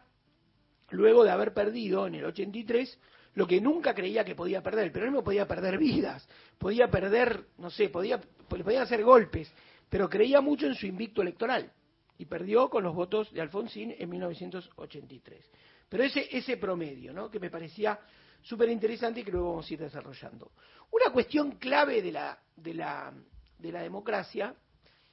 luego 0.89 1.23
de 1.23 1.31
haber 1.31 1.53
perdido 1.53 2.07
en 2.07 2.15
el 2.15 2.25
83 2.25 2.99
lo 3.35 3.45
que 3.45 3.61
nunca 3.61 3.93
creía 3.93 4.25
que 4.25 4.35
podía 4.35 4.63
perder. 4.63 4.85
El 4.85 4.91
peronismo 4.91 5.23
podía 5.23 5.47
perder 5.47 5.77
vidas, 5.77 6.27
podía 6.57 6.89
perder, 6.89 7.45
no 7.57 7.69
sé, 7.69 7.89
podía, 7.89 8.19
podía 8.19 8.81
hacer 8.81 9.03
golpes, 9.03 9.51
pero 9.89 10.09
creía 10.09 10.41
mucho 10.41 10.65
en 10.65 10.75
su 10.75 10.87
invicto 10.87 11.21
electoral 11.21 11.71
y 12.17 12.25
perdió 12.25 12.69
con 12.69 12.83
los 12.83 12.95
votos 12.95 13.31
de 13.31 13.41
Alfonsín 13.41 13.93
en 13.97 14.09
1983. 14.09 15.51
Pero 15.87 16.03
ese, 16.03 16.27
ese 16.31 16.57
promedio, 16.57 17.13
¿no? 17.13 17.29
que 17.29 17.39
me 17.39 17.49
parecía 17.49 17.99
súper 18.41 18.69
interesante 18.69 19.19
y 19.19 19.23
que 19.23 19.31
luego 19.31 19.49
vamos 19.49 19.69
a 19.69 19.73
ir 19.73 19.79
desarrollando. 19.79 20.51
Una 20.91 21.11
cuestión 21.11 21.51
clave 21.51 22.01
de 22.01 22.11
la, 22.11 22.39
de 22.55 22.73
la, 22.73 23.13
de 23.59 23.71
la 23.71 23.81
democracia 23.81 24.55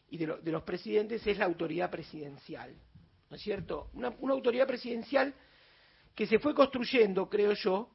y 0.09 0.17
de, 0.17 0.27
los 0.27 0.63
presidentes 0.63 1.27
es 1.27 1.39
la 1.39 1.45
autoridad 1.47 1.91
presidencial. 1.91 2.75
¿No 3.29 3.37
es 3.37 3.43
cierto? 3.43 3.91
Una, 3.95 4.09
autoridad 4.09 4.67
presidencial 4.67 5.35
que 6.15 6.27
se 6.27 6.39
fue 6.39 6.55
construyendo, 6.55 7.29
creo 7.29 7.53
yo, 7.55 7.91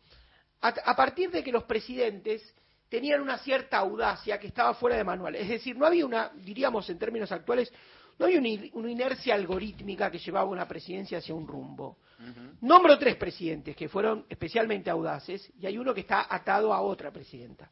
a, 0.62 0.96
partir 0.96 1.32
de 1.32 1.44
que 1.44 1.52
los 1.52 1.64
presidentes 1.64 2.54
tenían 2.90 3.22
una 3.22 3.38
cierta 3.38 3.78
audacia 3.78 4.38
que 4.38 4.48
estaba 4.48 4.74
fuera 4.74 4.98
de 4.98 5.04
manual. 5.04 5.36
Es 5.36 5.48
decir, 5.48 5.78
no 5.78 5.86
había 5.86 6.06
una, 6.06 6.32
diríamos 6.36 6.90
en 6.90 7.00
términos 7.00 7.32
actuales, 7.32 7.72
no 8.18 8.26
había 8.26 8.40
una, 8.40 8.90
inercia 8.90 9.36
algorítmica 9.36 10.12
que 10.12 10.20
llevaba 10.20 10.50
una 10.50 10.68
presidencia 10.68 11.20
hacia 11.20 11.34
un 11.34 11.48
rumbo. 11.48 11.98
Nombro 12.60 13.00
tres 13.00 13.16
presidentes 13.16 13.78
que 13.78 13.88
fueron 13.88 14.26
especialmente 14.28 14.90
audaces 14.90 15.50
y 15.58 15.66
hay 15.66 15.78
uno 15.78 15.94
que 15.94 16.02
está 16.02 16.28
atado 16.30 16.74
a 16.74 16.82
otra 16.82 17.12
presidenta. 17.12 17.70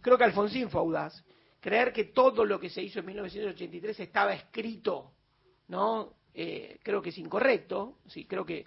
Creo 0.00 0.16
que 0.16 0.24
Alfonsín 0.24 0.70
fue 0.70 0.80
audaz. 0.80 1.22
Creer 1.60 1.92
que 1.92 2.04
todo 2.04 2.46
lo 2.46 2.58
que 2.58 2.70
se 2.70 2.80
hizo 2.80 3.00
en 3.00 3.06
1983 3.06 4.00
estaba 4.00 4.32
escrito, 4.32 5.12
¿no? 5.68 6.14
Eh, 6.32 6.78
creo 6.82 7.02
que 7.02 7.10
es 7.10 7.18
incorrecto. 7.18 7.98
Sí, 8.06 8.24
creo 8.24 8.46
que 8.46 8.64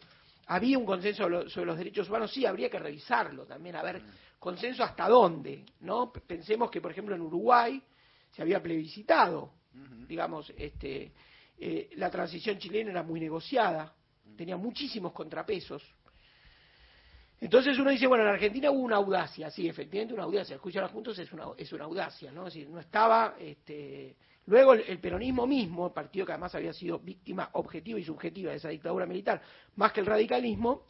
había 0.47 0.77
un 0.77 0.85
consenso 0.85 1.49
sobre 1.49 1.65
los 1.65 1.77
derechos 1.77 2.09
humanos. 2.09 2.31
Sí, 2.31 2.45
habría 2.45 2.69
que 2.69 2.79
revisarlo 2.79 3.45
también, 3.45 3.75
a 3.75 3.83
ver, 3.83 4.01
consenso 4.39 4.83
hasta 4.83 5.07
dónde, 5.07 5.65
¿no? 5.81 6.11
Pensemos 6.11 6.69
que, 6.69 6.81
por 6.81 6.91
ejemplo, 6.91 7.15
en 7.15 7.21
Uruguay 7.21 7.81
se 8.31 8.41
había 8.41 8.61
plebiscitado, 8.61 9.53
digamos, 10.07 10.51
este, 10.57 11.11
eh, 11.57 11.89
la 11.95 12.09
transición 12.09 12.57
chilena 12.57 12.91
era 12.91 13.03
muy 13.03 13.19
negociada, 13.19 13.93
tenía 14.35 14.57
muchísimos 14.57 15.13
contrapesos, 15.13 15.83
entonces 17.43 17.77
uno 17.77 17.91
dice, 17.91 18.07
bueno, 18.07 18.23
en 18.23 18.29
Argentina 18.29 18.71
hubo 18.71 18.83
una 18.83 18.95
audacia, 18.95 19.51
sí, 19.51 19.67
efectivamente 19.67 20.13
una 20.13 20.23
audacia, 20.23 20.55
escucharla 20.55 20.87
juntos 20.87 21.19
es 21.19 21.31
una, 21.33 21.47
es 21.57 21.73
una 21.73 21.83
audacia, 21.83 22.31
¿no? 22.31 22.47
Es 22.47 22.53
decir, 22.53 22.69
no 22.69 22.79
estaba, 22.79 23.35
este... 23.37 24.15
luego 24.45 24.73
el, 24.73 24.99
peronismo 24.99 25.47
mismo, 25.47 25.93
partido 25.93 26.25
que 26.25 26.33
además 26.33 26.55
había 26.55 26.73
sido 26.73 26.99
víctima 26.99 27.49
objetiva 27.53 27.99
y 27.99 28.03
subjetiva 28.03 28.51
de 28.51 28.57
esa 28.57 28.69
dictadura 28.69 29.05
militar, 29.05 29.41
más 29.75 29.91
que 29.91 30.01
el 30.01 30.05
radicalismo, 30.05 30.85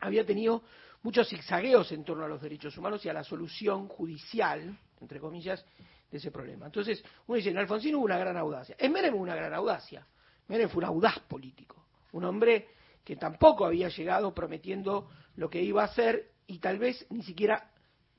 había 0.00 0.24
tenido 0.24 0.62
muchos 1.02 1.28
zigzagueos 1.28 1.92
en 1.92 2.04
torno 2.04 2.24
a 2.24 2.28
los 2.28 2.40
derechos 2.40 2.76
humanos 2.76 3.04
y 3.04 3.08
a 3.08 3.12
la 3.12 3.24
solución 3.24 3.88
judicial, 3.88 4.78
entre 5.00 5.20
comillas, 5.20 5.64
de 6.10 6.18
ese 6.18 6.30
problema. 6.30 6.66
Entonces, 6.66 7.02
uno 7.26 7.36
dice, 7.36 7.50
en 7.50 7.58
Alfonsín 7.58 7.94
hubo 7.94 8.04
una 8.04 8.18
gran 8.18 8.36
audacia, 8.36 8.74
en 8.78 8.92
Menem 8.92 9.14
hubo 9.14 9.22
una 9.22 9.34
gran 9.34 9.54
audacia, 9.54 10.06
Menem 10.48 10.68
fue 10.68 10.82
un 10.82 10.88
audaz 10.88 11.18
político, 11.20 11.86
un 12.12 12.24
hombre 12.24 12.68
que 13.04 13.16
tampoco 13.16 13.64
había 13.64 13.88
llegado 13.88 14.34
prometiendo 14.34 15.08
lo 15.36 15.48
que 15.48 15.62
iba 15.62 15.82
a 15.82 15.86
hacer 15.86 16.32
y 16.46 16.58
tal 16.58 16.78
vez 16.78 17.06
ni 17.10 17.22
siquiera, 17.22 17.70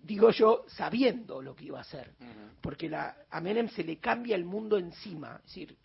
digo 0.04 0.32
yo, 0.32 0.66
sabiendo 0.68 1.42
lo 1.42 1.56
que 1.56 1.66
iba 1.66 1.78
a 1.78 1.82
hacer. 1.82 2.12
Porque 2.62 2.90
la, 2.90 3.16
a 3.30 3.42
Menem 3.42 3.70
se 3.70 3.84
le 3.84 3.98
cambia 3.98 4.36
el 4.36 4.46
mundo 4.46 4.78
encima. 4.78 5.38
Es 5.38 5.44
decir, 5.44 5.76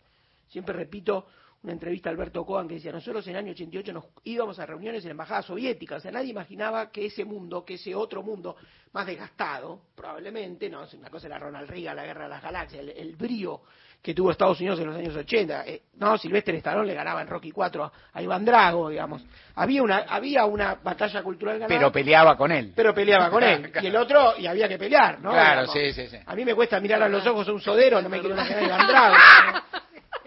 siempre 0.49 0.75
repito 0.75 1.27
una 1.63 1.73
entrevista 1.73 2.09
a 2.09 2.13
Alberto 2.13 2.45
Cohen 2.45 2.67
que 2.67 2.75
decía, 2.75 2.91
nosotros 2.91 3.25
en 3.27 3.33
el 3.33 3.39
año 3.39 3.51
88 3.51 3.93
nos 3.93 4.05
íbamos 4.23 4.59
a 4.59 4.65
reuniones 4.65 5.03
en 5.03 5.09
la 5.09 5.11
Embajada 5.11 5.41
Soviética, 5.41 5.95
o 5.95 5.99
sea, 5.99 6.11
nadie 6.11 6.31
imaginaba 6.31 6.91
que 6.91 7.05
ese 7.05 7.25
mundo, 7.25 7.65
que 7.65 7.75
ese 7.75 7.95
otro 7.95 8.23
mundo 8.23 8.55
más 8.93 9.05
desgastado, 9.05 9.81
probablemente, 9.95 10.69
no, 10.69 10.83
una 10.97 11.09
cosa 11.09 11.27
era 11.27 11.39
Ronald 11.39 11.69
Reagan, 11.69 11.95
la 11.95 12.05
Guerra 12.05 12.23
de 12.23 12.29
las 12.29 12.41
Galaxias, 12.41 12.85
el 12.95 13.15
brío 13.15 13.61
que 14.01 14.13
tuvo 14.13 14.31
Estados 14.31 14.59
Unidos 14.59 14.79
en 14.79 14.87
los 14.87 14.95
años 14.95 15.15
80. 15.15 15.65
Eh, 15.67 15.81
no, 15.97 16.17
Silvestre 16.17 16.57
Stallone 16.57 16.87
le 16.87 16.93
ganaba 16.93 17.21
en 17.21 17.27
Rocky 17.27 17.51
4 17.51 17.91
a, 18.13 18.21
Iván 18.21 18.45
Drago, 18.45 18.89
digamos. 18.89 19.25
Había 19.55 19.83
una, 19.83 19.97
había 20.07 20.45
una 20.45 20.75
batalla 20.75 21.21
cultural 21.23 21.59
ganada. 21.59 21.77
Pero 21.77 21.91
peleaba 21.91 22.37
con 22.37 22.51
él. 22.51 22.71
Pero 22.75 22.93
peleaba 22.93 23.29
con 23.29 23.43
él. 23.43 23.71
Y 23.81 23.87
el 23.87 23.95
otro, 23.95 24.37
y 24.37 24.47
había 24.47 24.67
que 24.67 24.77
pelear, 24.77 25.19
¿no? 25.19 25.31
Claro, 25.31 25.67
sí, 25.67 25.91
sí, 25.93 26.07
sí. 26.07 26.17
A 26.25 26.35
mí 26.35 26.45
me 26.45 26.55
cuesta 26.55 26.79
mirar 26.79 27.03
a 27.03 27.09
los 27.09 27.25
ojos 27.27 27.47
a 27.47 27.51
un 27.51 27.61
sodero, 27.61 28.01
no 28.01 28.09
me 28.09 28.19
quiero 28.19 28.33
imaginar 28.33 28.63
a 28.63 28.65
Iván 28.65 28.87
Drago. 28.87 29.15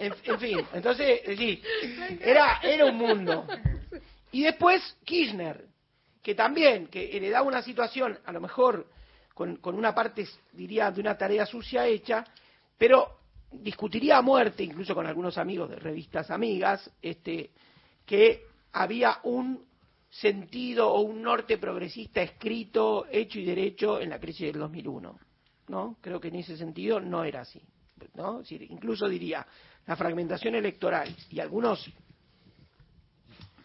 En, 0.01 0.39
fin, 0.39 0.59
entonces, 0.73 1.21
sí, 1.37 1.63
era, 2.21 2.61
era 2.63 2.87
un 2.87 2.97
mundo. 2.97 3.47
Y 4.33 4.43
después 4.43 4.97
Kirchner, 5.05 5.67
que 6.23 6.35
también, 6.35 6.87
que 6.87 7.17
heredaba 7.17 7.47
una 7.47 7.63
situación, 7.63 8.19
a 8.25 8.33
lo 8.33 8.41
mejor 8.41 8.87
con, 9.35 9.57
con 9.57 9.75
una 9.75 9.95
parte, 9.95 10.27
diría, 10.53 10.91
de 10.91 11.01
una 11.01 11.19
tarea 11.19 11.45
sucia 11.45 11.87
hecha, 11.87 12.25
pero 12.79 13.19
discutiría 13.53 14.19
a 14.19 14.23
muerte, 14.23 14.63
incluso 14.63 14.95
con 14.95 15.07
algunos 15.07 15.37
amigos 15.37 15.69
de 15.69 15.77
revistas 15.77 16.31
amigas, 16.31 16.91
este, 17.03 17.51
que 18.07 18.45
había 18.73 19.19
un 19.25 19.67
sentido 20.09 20.93
o 20.93 21.03
un 21.03 21.23
norte 21.23 21.59
progresista 21.59 22.23
escrito, 22.23 23.07
hecho 23.11 23.39
y 23.39 23.45
derecho 23.45 24.01
en 24.01 24.11
la 24.11 24.19
crisis 24.19 24.53
del 24.53 24.61
2001. 24.61 25.19
¿no? 25.69 25.97
Creo 26.01 26.21
que 26.21 26.29
en 26.29 26.37
ese 26.37 26.57
sentido 26.57 27.01
no 27.01 27.25
era 27.25 27.43
así. 27.43 27.63
¿no? 28.15 28.43
incluso 28.49 29.09
diría, 29.09 29.47
la 29.91 29.97
fragmentación 29.97 30.55
electoral 30.55 31.13
y 31.31 31.41
algunos, 31.41 31.85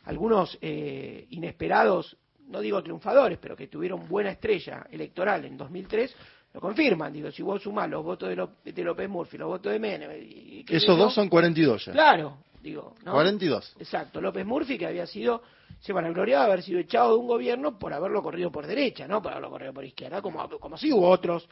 algunos 0.05 0.57
eh, 0.59 1.28
inesperados, 1.30 2.17
no 2.47 2.61
digo 2.61 2.82
triunfadores, 2.82 3.38
pero 3.38 3.55
que 3.55 3.67
tuvieron 3.67 4.07
buena 4.09 4.32
estrella 4.32 4.88
electoral 4.89 5.45
en 5.45 5.55
2003, 5.55 6.15
lo 6.51 6.59
confirman, 6.59 7.13
digo, 7.13 7.30
si 7.30 7.43
vos 7.43 7.61
sumás 7.61 7.88
los 7.91 8.03
votos 8.03 8.28
de, 8.28 8.71
de 8.71 8.84
López 8.84 9.07
Murphy, 9.07 9.38
los 9.38 9.49
votos 9.49 9.71
de 9.71 9.78
Menem... 9.78 10.65
Esos 10.67 10.97
dos 10.97 11.13
son 11.13 11.30
42 11.30 11.86
ya. 11.86 11.91
Claro, 11.91 12.39
digo. 12.59 12.95
¿no? 13.03 13.11
42. 13.11 13.76
Exacto, 13.78 14.19
López 14.19 14.47
Murphy 14.47 14.80
que 14.80 14.88
había 14.88 15.05
sido, 15.05 15.43
se 15.80 15.93
van 15.93 16.05
a 16.05 16.09
gloriar 16.09 16.49
haber 16.49 16.63
sido 16.63 16.80
echado 16.80 17.11
de 17.11 17.19
un 17.19 17.28
gobierno 17.28 17.78
por 17.78 17.93
haberlo 17.93 18.23
corrido 18.23 18.51
por 18.51 18.65
derecha, 18.65 19.07
no 19.07 19.21
por 19.21 19.32
haberlo 19.32 19.51
corrido 19.51 19.73
por 19.73 19.86
izquierda, 19.86 20.23
como, 20.23 20.49
como 20.59 20.76
si 20.76 20.91
hubo 20.91 21.07
otros 21.07 21.47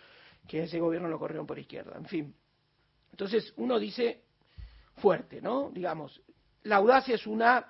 que 0.47 0.63
ese 0.63 0.79
gobierno 0.79 1.09
lo 1.09 1.19
corrieron 1.19 1.45
por 1.45 1.59
izquierda, 1.59 1.95
en 1.95 2.05
fin. 2.05 2.35
Entonces 3.11 3.53
uno 3.57 3.77
dice 3.77 4.23
fuerte, 4.95 5.41
¿no? 5.41 5.69
Digamos, 5.71 6.21
la 6.63 6.77
audacia 6.77 7.15
es 7.15 7.27
una 7.27 7.65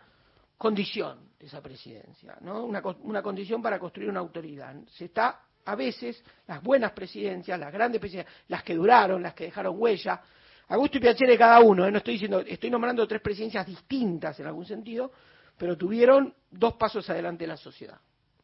condición 0.58 1.32
de 1.40 1.48
esa 1.48 1.62
presidencia, 1.62 2.38
¿no? 2.42 2.66
Una, 2.66 3.22
condición 3.22 3.62
para 3.62 3.80
construir 3.80 4.10
una 4.10 4.20
autoridad. 4.20 4.76
Se 4.88 5.06
está 5.06 5.42
a 5.66 5.76
veces 5.76 6.24
las 6.48 6.62
buenas 6.62 6.92
presidencias, 6.92 7.60
las 7.60 7.72
grandes 7.72 8.00
presidencias, 8.00 8.36
las 8.48 8.64
que 8.64 8.76
duraron, 8.76 9.24
las 9.24 9.34
que 9.34 9.46
dejaron 9.46 9.76
huella, 9.78 10.22
a 10.68 10.78
gusto 10.78 10.98
y 10.98 11.02
de 11.02 11.38
cada 11.38 11.60
uno, 11.60 11.86
¿eh? 11.86 11.92
no 11.92 11.98
estoy 11.98 12.14
diciendo, 12.14 12.40
estoy 12.40 12.70
nombrando 12.70 13.06
tres 13.06 13.22
presidencias 13.22 13.66
distintas 13.66 14.40
en 14.40 14.48
algún 14.48 14.66
sentido, 14.66 15.12
pero 15.58 15.78
tuvieron 15.78 16.34
dos 16.50 16.76
pasos 16.76 17.10
adelante 17.10 17.46
la 17.46 17.58
sociedad, 17.58 18.00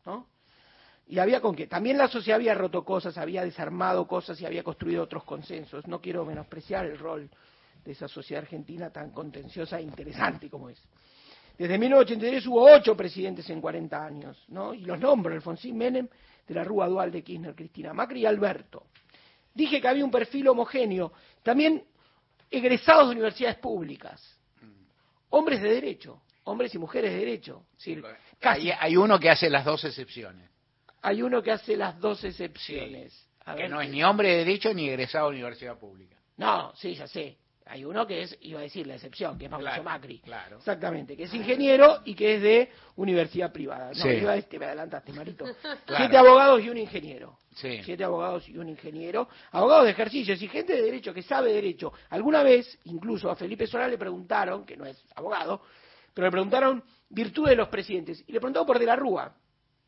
¿no? 0.05 0.27
Y 1.07 1.17
había 1.17 1.41
con 1.41 1.55
que 1.55 1.65
también 1.65 1.97
la 1.97 2.07
sociedad 2.07 2.35
había 2.35 2.53
roto 2.53 2.85
cosas, 2.85 3.17
había 3.17 3.43
desarmado 3.43 4.05
cosas 4.07 4.39
y 4.41 4.45
había 4.45 4.61
construido 4.61 5.01
otros 5.01 5.23
consensos. 5.23 5.87
No 5.87 5.99
quiero 5.99 6.23
menospreciar 6.23 6.85
el 6.85 6.99
rol 6.99 7.31
de 7.83 7.91
esa 7.91 8.07
sociedad 8.07 8.43
argentina 8.43 8.91
tan 8.91 9.11
contenciosa 9.11 9.79
e 9.79 9.83
interesante 9.83 10.49
como 10.49 10.69
es. 10.69 10.81
Desde 11.57 11.77
1983 11.77 12.47
hubo 12.47 12.71
ocho 12.71 12.95
presidentes 12.95 13.49
en 13.49 13.59
40 13.59 14.05
años, 14.05 14.45
¿no? 14.47 14.73
Y 14.73 14.81
los 14.85 14.97
nombro, 14.97 15.33
Alfonsín 15.33 15.77
Menem, 15.77 16.07
de 16.47 16.55
la 16.55 16.63
Rúa 16.63 16.87
Dual 16.87 17.11
de 17.11 17.21
Kirchner, 17.21 17.53
Cristina 17.53 17.93
Macri 17.93 18.21
y 18.21 18.25
Alberto. 18.25 18.87
Dije 19.53 19.81
que 19.81 19.87
había 19.87 20.05
un 20.05 20.11
perfil 20.11 20.47
homogéneo, 20.47 21.11
también 21.43 21.83
egresados 22.49 23.09
de 23.09 23.15
universidades 23.15 23.57
públicas, 23.57 24.39
hombres 25.29 25.61
de 25.61 25.69
derecho, 25.69 26.21
hombres 26.45 26.73
y 26.73 26.77
mujeres 26.77 27.11
de 27.11 27.19
derecho. 27.19 27.65
hay, 28.41 28.97
uno 28.97 29.19
que 29.19 29.29
hace 29.29 29.49
las 29.49 29.65
dos 29.65 29.83
excepciones. 29.83 30.49
Hay 31.01 31.21
uno 31.21 31.41
que 31.41 31.51
hace 31.51 31.75
las 31.75 31.99
dos 31.99 32.23
excepciones. 32.23 33.27
que 33.55 33.67
no 33.67 33.81
es 33.81 33.89
ni 33.89 34.03
hombre 34.03 34.29
de 34.29 34.37
derecho 34.37 34.73
ni 34.73 34.87
egresado 34.87 35.25
de 35.29 35.35
universidad 35.35 35.77
pública. 35.77 36.15
No, 36.37 36.73
sí, 36.75 36.95
ya 36.95 37.07
sé. 37.07 37.37
Hay 37.65 37.85
uno 37.85 38.07
que 38.07 38.23
es, 38.23 38.35
iba 38.41 38.59
a 38.59 38.63
decir 38.63 38.87
la 38.87 38.95
excepción, 38.95 39.37
que 39.37 39.45
es 39.45 39.51
Mauricio 39.51 39.83
Macri. 39.83 40.19
Claro. 40.19 40.57
Exactamente, 40.57 41.15
que 41.15 41.23
es 41.23 41.33
ingeniero 41.33 42.01
y 42.03 42.15
que 42.15 42.35
es 42.35 42.41
de 42.41 42.69
universidad 42.95 43.51
privada. 43.51 43.91
No, 43.93 44.11
iba 44.11 44.31
a 44.31 44.37
este, 44.37 44.57
me 44.57 44.65
adelantaste, 44.65 45.13
Marito. 45.13 45.45
Siete 45.97 46.17
abogados 46.17 46.63
y 46.63 46.69
un 46.69 46.77
ingeniero. 46.77 47.37
Siete 47.53 48.03
abogados 48.03 48.47
y 48.49 48.57
un 48.57 48.69
ingeniero. 48.69 49.29
Abogados 49.51 49.85
de 49.85 49.91
ejercicio, 49.91 50.33
y 50.33 50.47
gente 50.47 50.73
de 50.73 50.81
derecho 50.81 51.13
que 51.13 51.21
sabe 51.21 51.53
derecho. 51.53 51.93
Alguna 52.09 52.41
vez, 52.41 52.79
incluso 52.85 53.29
a 53.29 53.35
Felipe 53.35 53.67
Solá 53.67 53.87
le 53.87 53.97
preguntaron, 53.97 54.65
que 54.65 54.75
no 54.75 54.85
es 54.85 55.03
abogado, 55.15 55.61
pero 56.13 56.25
le 56.25 56.31
preguntaron 56.31 56.83
virtud 57.09 57.49
de 57.49 57.55
los 57.55 57.67
presidentes. 57.67 58.23
Y 58.25 58.31
le 58.31 58.39
preguntaron 58.39 58.65
por 58.65 58.79
De 58.79 58.85
la 58.85 58.95
Rúa. 58.95 59.31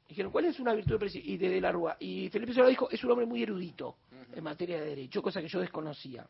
Dijeron, 0.07 0.32
¿cuál 0.32 0.45
es 0.45 0.59
una 0.59 0.74
virtud 0.74 0.99
de, 0.99 1.38
de, 1.38 1.49
de 1.49 1.61
la 1.61 1.72
Rúa? 1.72 1.95
Y 1.99 2.30
Felipe 2.30 2.53
Solá 2.53 2.67
dijo, 2.67 2.89
es 2.91 3.03
un 3.03 3.11
hombre 3.11 3.26
muy 3.26 3.41
erudito 3.41 3.95
en 4.34 4.43
materia 4.43 4.80
de 4.80 4.88
derecho, 4.88 5.22
cosa 5.22 5.41
que 5.41 5.47
yo 5.47 5.59
desconocía. 5.59 6.28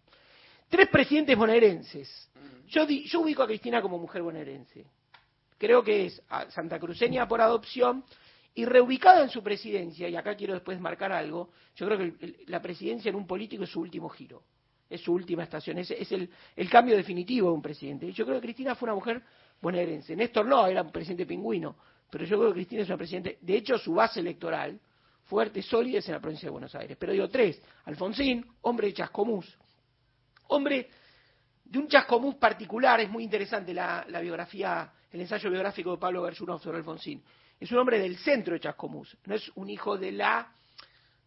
Tres 0.71 0.87
presidentes 0.87 1.37
bonaerenses. 1.37 2.29
Yo, 2.69 2.87
yo 2.87 3.19
ubico 3.19 3.43
a 3.43 3.45
Cristina 3.45 3.81
como 3.81 3.99
mujer 3.99 4.21
bonaerense. 4.21 4.85
Creo 5.57 5.83
que 5.83 6.05
es 6.05 6.23
santacruceña 6.47 7.27
por 7.27 7.41
adopción 7.41 8.05
y 8.53 8.63
reubicada 8.63 9.21
en 9.21 9.29
su 9.29 9.43
presidencia, 9.43 10.07
y 10.07 10.15
acá 10.15 10.33
quiero 10.35 10.53
después 10.53 10.79
marcar 10.79 11.11
algo, 11.11 11.49
yo 11.75 11.85
creo 11.85 11.97
que 11.97 12.45
la 12.47 12.61
presidencia 12.61 13.09
en 13.09 13.15
un 13.15 13.27
político 13.27 13.65
es 13.65 13.69
su 13.69 13.81
último 13.81 14.07
giro, 14.07 14.43
es 14.89 15.01
su 15.01 15.11
última 15.11 15.43
estación, 15.43 15.77
es, 15.77 15.91
es 15.91 16.09
el, 16.13 16.29
el, 16.55 16.69
cambio 16.69 16.95
definitivo 16.95 17.49
de 17.49 17.53
un 17.53 17.61
presidente. 17.61 18.09
Yo 18.13 18.25
creo 18.25 18.37
que 18.37 18.47
Cristina 18.47 18.73
fue 18.73 18.87
una 18.87 18.95
mujer 18.95 19.21
bonaerense. 19.61 20.15
Néstor 20.15 20.45
no, 20.45 20.67
era 20.67 20.83
un 20.83 20.91
presidente 20.91 21.25
pingüino, 21.25 21.75
pero 22.09 22.23
yo 22.23 22.37
creo 22.37 22.49
que 22.51 22.55
Cristina 22.55 22.83
es 22.83 22.87
una 22.87 22.97
presidente, 22.97 23.39
de 23.41 23.57
hecho 23.57 23.77
su 23.77 23.93
base 23.93 24.21
electoral, 24.21 24.79
fuerte, 25.25 25.61
sólida, 25.61 25.99
es 25.99 26.07
en 26.07 26.13
la 26.13 26.21
provincia 26.21 26.47
de 26.47 26.51
Buenos 26.51 26.73
Aires. 26.75 26.95
Pero 26.97 27.11
digo 27.11 27.27
tres, 27.29 27.61
Alfonsín, 27.83 28.45
hombre 28.61 28.87
de 28.87 28.93
Chascomús, 28.93 29.57
hombre 30.51 30.89
de 31.63 31.79
un 31.79 31.87
chascomús 31.87 32.35
particular, 32.35 32.99
es 32.99 33.09
muy 33.09 33.23
interesante 33.23 33.73
la, 33.73 34.05
biografía, 34.21 34.91
el 35.11 35.21
ensayo 35.21 35.49
biográfico 35.49 35.91
de 35.91 35.97
Pablo 35.97 36.23
Gershunov 36.25 36.61
sobre 36.61 36.77
Alfonsín. 36.77 37.23
Es 37.59 37.71
un 37.71 37.77
hombre 37.77 37.99
del 37.99 38.17
centro 38.17 38.53
de 38.53 38.59
Chascomús, 38.59 39.17
no 39.25 39.35
es 39.35 39.51
un 39.55 39.69
hijo 39.69 39.97
de 39.97 40.11
la 40.11 40.51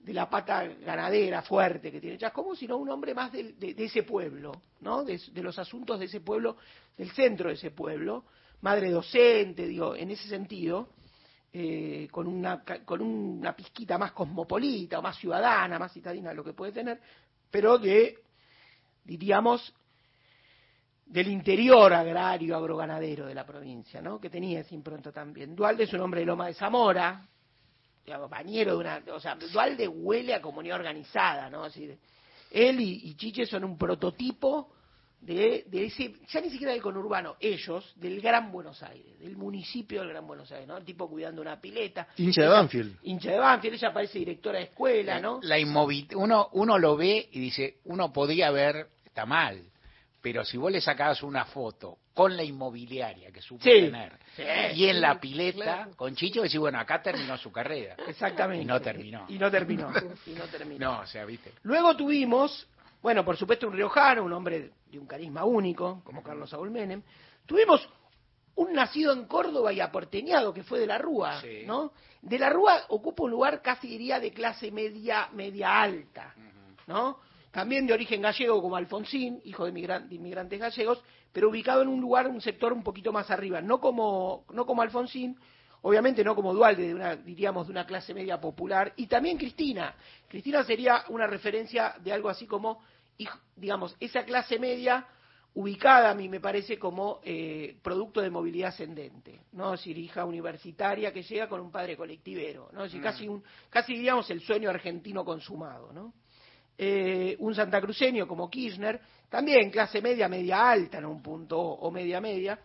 de 0.01 0.13
la 0.13 0.29
pata 0.29 0.67
ganadera 0.67 1.41
fuerte 1.41 1.91
que 1.91 1.99
tiene 1.99 2.19
Chascomús, 2.19 2.59
sino 2.59 2.77
un 2.77 2.91
hombre 2.91 3.15
más 3.15 3.33
de, 3.33 3.55
ese 3.79 4.03
pueblo, 4.03 4.53
¿no? 4.81 5.03
De, 5.03 5.19
los 5.37 5.59
asuntos 5.59 5.99
de 5.99 6.05
ese 6.05 6.21
pueblo, 6.21 6.59
del 6.95 7.11
centro 7.13 7.49
de 7.49 7.55
ese 7.55 7.71
pueblo, 7.71 8.27
madre 8.61 8.91
docente, 8.91 9.67
digo, 9.67 9.97
en 9.97 10.11
ese 10.11 10.29
sentido, 10.29 10.91
eh, 11.51 12.07
con, 12.11 12.27
una, 12.27 12.63
con 12.85 13.01
una 13.01 13.57
pizquita 13.57 13.97
más 13.97 14.13
cosmopolita 14.13 14.99
o 14.99 15.03
más 15.03 15.17
ciudadana, 15.17 15.79
más 15.79 15.95
citadina, 15.95 16.35
lo 16.35 16.45
que 16.45 16.53
puede 16.53 16.73
tener, 16.73 17.01
pero 17.51 17.79
de, 17.79 18.24
diríamos, 19.05 19.75
del 21.07 21.29
interior 21.29 21.93
agrario, 21.93 22.57
agroganadero 22.57 23.27
de 23.27 23.35
la 23.35 23.45
provincia, 23.45 24.01
¿no? 24.01 24.21
que 24.21 24.31
tenía 24.31 24.61
ese 24.61 24.75
impronto 24.75 25.13
también. 25.13 25.55
Dualde 25.55 25.85
es 25.85 25.93
un 25.93 26.01
hombre 26.01 26.21
de 26.21 26.27
Loma 26.27 26.47
de 26.47 26.55
Zamora, 26.55 27.29
digamos, 28.05 28.31
bañero 28.31 28.73
de 28.73 28.79
una... 28.79 29.03
O 29.13 29.21
sea, 29.21 29.35
Dualde 29.35 29.87
huele 29.87 30.35
a 30.35 30.43
comunidad 30.43 30.79
organizada, 30.79 31.49
¿no? 31.51 31.65
Así 31.65 31.89
él 32.55 32.81
y, 32.81 33.15
Chiche 33.17 33.47
son 33.47 33.65
un 33.65 33.77
prototipo 33.77 34.71
de, 35.21 35.65
de, 35.67 35.87
ese, 35.87 36.15
ya 36.29 36.41
ni 36.41 36.51
siquiera 36.51 36.73
del 36.73 36.83
conurbano, 36.83 37.37
ellos, 37.41 37.93
del 37.97 38.21
Gran 38.21 38.53
Buenos 38.53 38.83
Aires, 38.83 39.19
del 39.19 39.37
municipio 39.37 40.01
del 40.01 40.11
Gran 40.11 40.27
Buenos 40.27 40.53
Aires, 40.53 40.69
¿no? 40.69 40.77
El 40.77 40.85
tipo 40.85 41.09
cuidando 41.09 41.43
una 41.43 41.61
pileta. 41.61 42.07
Hincha 42.17 42.43
de 42.43 42.49
Banfield. 42.49 42.99
Hincha 43.03 43.33
de 43.33 43.39
Banfield, 43.39 43.75
ella 43.75 43.93
parece 43.93 44.19
directora 44.21 44.59
de 44.59 44.67
escuela, 44.67 45.19
¿no? 45.19 45.41
La 45.43 45.57
uno, 46.15 46.49
uno 46.53 46.79
lo 46.79 46.97
ve 46.97 47.29
y 47.33 47.41
dice, 47.41 47.79
uno 47.87 48.13
podía 48.13 48.51
ver, 48.53 48.87
está 49.15 49.27
mal, 49.27 49.63
pero 50.21 50.45
si 50.45 50.57
vos 50.57 50.73
le 50.73 50.81
sacabas 50.81 51.23
una 51.23 51.45
foto 51.45 51.99
con 52.13 52.37
la 52.37 52.43
inmobiliaria 52.43 53.31
que 53.31 53.41
supo 53.41 53.63
tener 53.63 54.19
y 54.75 54.87
en 54.87 55.01
la 55.01 55.21
pileta 55.21 55.89
con 55.95 56.17
Chicho 56.17 56.43
decís 56.43 56.59
bueno 56.59 56.81
acá 56.81 57.01
terminó 57.01 57.39
su 57.39 57.53
carrera 57.53 57.95
exactamente. 58.09 58.65
Y 58.65 58.67
no 58.67 58.81
terminó. 58.81 59.27
Y 59.29 59.39
no 59.39 59.51
terminó. 59.53 59.93
Y 60.27 60.31
no 60.31 60.45
terminó. 60.47 60.95
No 60.95 61.01
o 61.03 61.07
sea 61.07 61.25
viste. 61.25 61.53
Luego 61.63 61.97
tuvimos 61.97 62.67
bueno 63.01 63.25
por 63.25 63.37
supuesto 63.37 63.69
un 63.69 63.75
riojano 63.75 64.25
un 64.25 64.33
hombre 64.33 64.73
de 64.91 64.99
un 64.99 65.07
carisma 65.07 65.45
único 65.45 66.03
como 66.03 66.25
Carlos 66.25 66.51
Saúl 66.51 66.73
Menem. 66.73 67.01
Tuvimos 67.47 67.89
un 68.57 68.73
nacido 68.73 69.13
en 69.13 69.27
Córdoba 69.27 69.73
y 69.73 69.81
aporteñado 69.81 70.53
que 70.53 70.65
fue 70.65 70.81
de 70.81 70.89
la 70.89 70.99
Rúa, 70.99 71.41
¿no? 71.67 71.93
De 72.21 72.39
la 72.39 72.51
Rúa 72.51 72.85
ocupa 72.89 73.23
un 73.23 73.31
lugar 73.31 73.63
casi 73.63 73.87
diría 73.87 74.19
de 74.19 74.33
clase 74.33 74.73
media 74.73 75.29
media 75.33 75.81
alta, 75.83 76.35
¿no? 76.89 77.19
También 77.55 77.87
de 77.87 77.93
origen 77.93 78.21
gallego 78.21 78.61
como 78.61 78.75
Alfonsín, 78.75 79.41
hijo 79.45 79.65
de, 79.65 79.71
inmigrantes 80.11 80.59
gallegos, 80.59 81.01
pero 81.33 81.51
ubicado 81.51 81.83
en 81.83 81.89
un 81.89 82.01
lugar, 82.01 82.27
un 82.27 82.41
sector 82.41 82.73
un 82.73 82.83
poquito 82.83 83.13
más 83.13 83.31
arriba, 83.31 83.61
no 83.61 83.79
como, 83.79 84.45
no 84.53 84.67
como 84.67 84.83
Alfonsín, 84.83 85.39
obviamente 85.83 86.25
no 86.25 86.35
como 86.35 86.53
Dualde, 86.53 86.89
de 86.89 86.95
una, 86.97 87.15
diríamos 87.15 87.69
de 87.69 87.71
una 87.71 87.87
clase 87.87 88.13
media 88.13 88.41
popular, 88.41 88.93
y 88.97 89.07
también 89.07 89.39
Cristina. 89.39 89.95
Cristina 90.27 90.65
sería 90.65 91.05
una 91.11 91.29
referencia 91.29 91.95
de 92.03 92.13
algo 92.13 92.29
así 92.29 92.45
como, 92.45 92.81
digamos, 93.55 93.97
esa 94.01 94.25
clase 94.25 94.59
media 94.59 95.07
ubicada 95.55 96.11
a 96.11 96.15
mí 96.15 96.29
me 96.29 96.41
parece 96.41 96.77
como 96.77 97.21
eh, 97.23 97.79
producto 97.81 98.21
de 98.21 98.31
movilidad 98.31 98.71
ascendente, 98.71 99.43
¿no? 99.53 99.75
Es 99.75 99.81
decir, 99.81 99.97
hija 99.97 100.25
universitaria 100.25 101.13
que 101.13 101.23
llega 101.23 101.49
con 101.49 101.61
un 101.61 101.71
padre 101.71 101.97
colectivero, 101.97 102.69
¿no? 102.73 102.81
Es 102.81 102.91
decir, 102.91 103.01
mm. 103.01 103.05
casi, 103.05 103.29
un, 103.29 103.45
casi 103.71 103.93
diríamos 103.93 104.29
el 104.31 104.41
sueño 104.41 104.71
argentino 104.71 105.25
consumado, 105.25 105.93
¿no? 105.93 106.13
Eh, 106.77 107.37
un 107.39 107.55
santacruceño 107.55 108.27
como 108.27 108.51
Kirchner, 108.51 109.01
también 109.29 109.71
clase 109.71 110.01
media, 110.03 110.29
media 110.29 110.71
alta 110.71 110.99
en 110.99 111.07
un 111.07 111.23
punto, 111.23 111.59
o 111.61 111.91
media 111.91 112.21
media, 112.21 112.59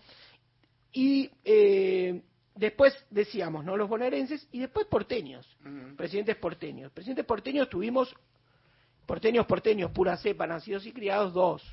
y 0.92 1.30
eh, 1.44 2.22
después 2.56 3.06
decíamos, 3.10 3.64
¿no? 3.64 3.78
Los 3.78 3.88
bonaerenses, 3.88 4.48
y 4.52 4.60
después 4.60 4.88
porteños, 4.88 5.48
presidentes 5.96 6.36
porteños. 6.38 6.92
Presidentes 6.92 7.26
porteños 7.26 7.70
tuvimos, 7.70 8.16
porteños, 9.06 9.46
porteños, 9.46 9.92
pura 9.92 10.18
cepa, 10.18 10.48
nacidos 10.48 10.86
y 10.86 10.92
criados, 10.92 11.34
dos, 11.34 11.64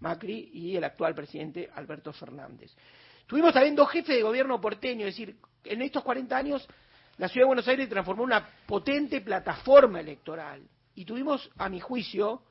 Macri 0.00 0.50
y 0.52 0.76
el 0.76 0.84
actual 0.84 1.14
presidente 1.14 1.70
Alberto 1.74 2.12
Fernández. 2.12 2.74
Tuvimos 3.26 3.52
también 3.52 3.76
dos 3.76 3.90
jefes 3.90 4.16
de 4.16 4.22
gobierno 4.22 4.60
porteño, 4.60 5.06
es 5.06 5.14
decir, 5.14 5.36
en 5.64 5.82
estos 5.82 6.02
40 6.02 6.36
años 6.36 6.68
la 7.18 7.28
ciudad 7.28 7.44
de 7.44 7.48
Buenos 7.48 7.68
Aires 7.68 7.88
transformó 7.88 8.24
una 8.24 8.46
potente 8.66 9.20
plataforma 9.20 10.00
electoral 10.00 10.62
y 10.94 11.04
tuvimos, 11.04 11.50
a 11.56 11.68
mi 11.68 11.80
juicio, 11.80 12.42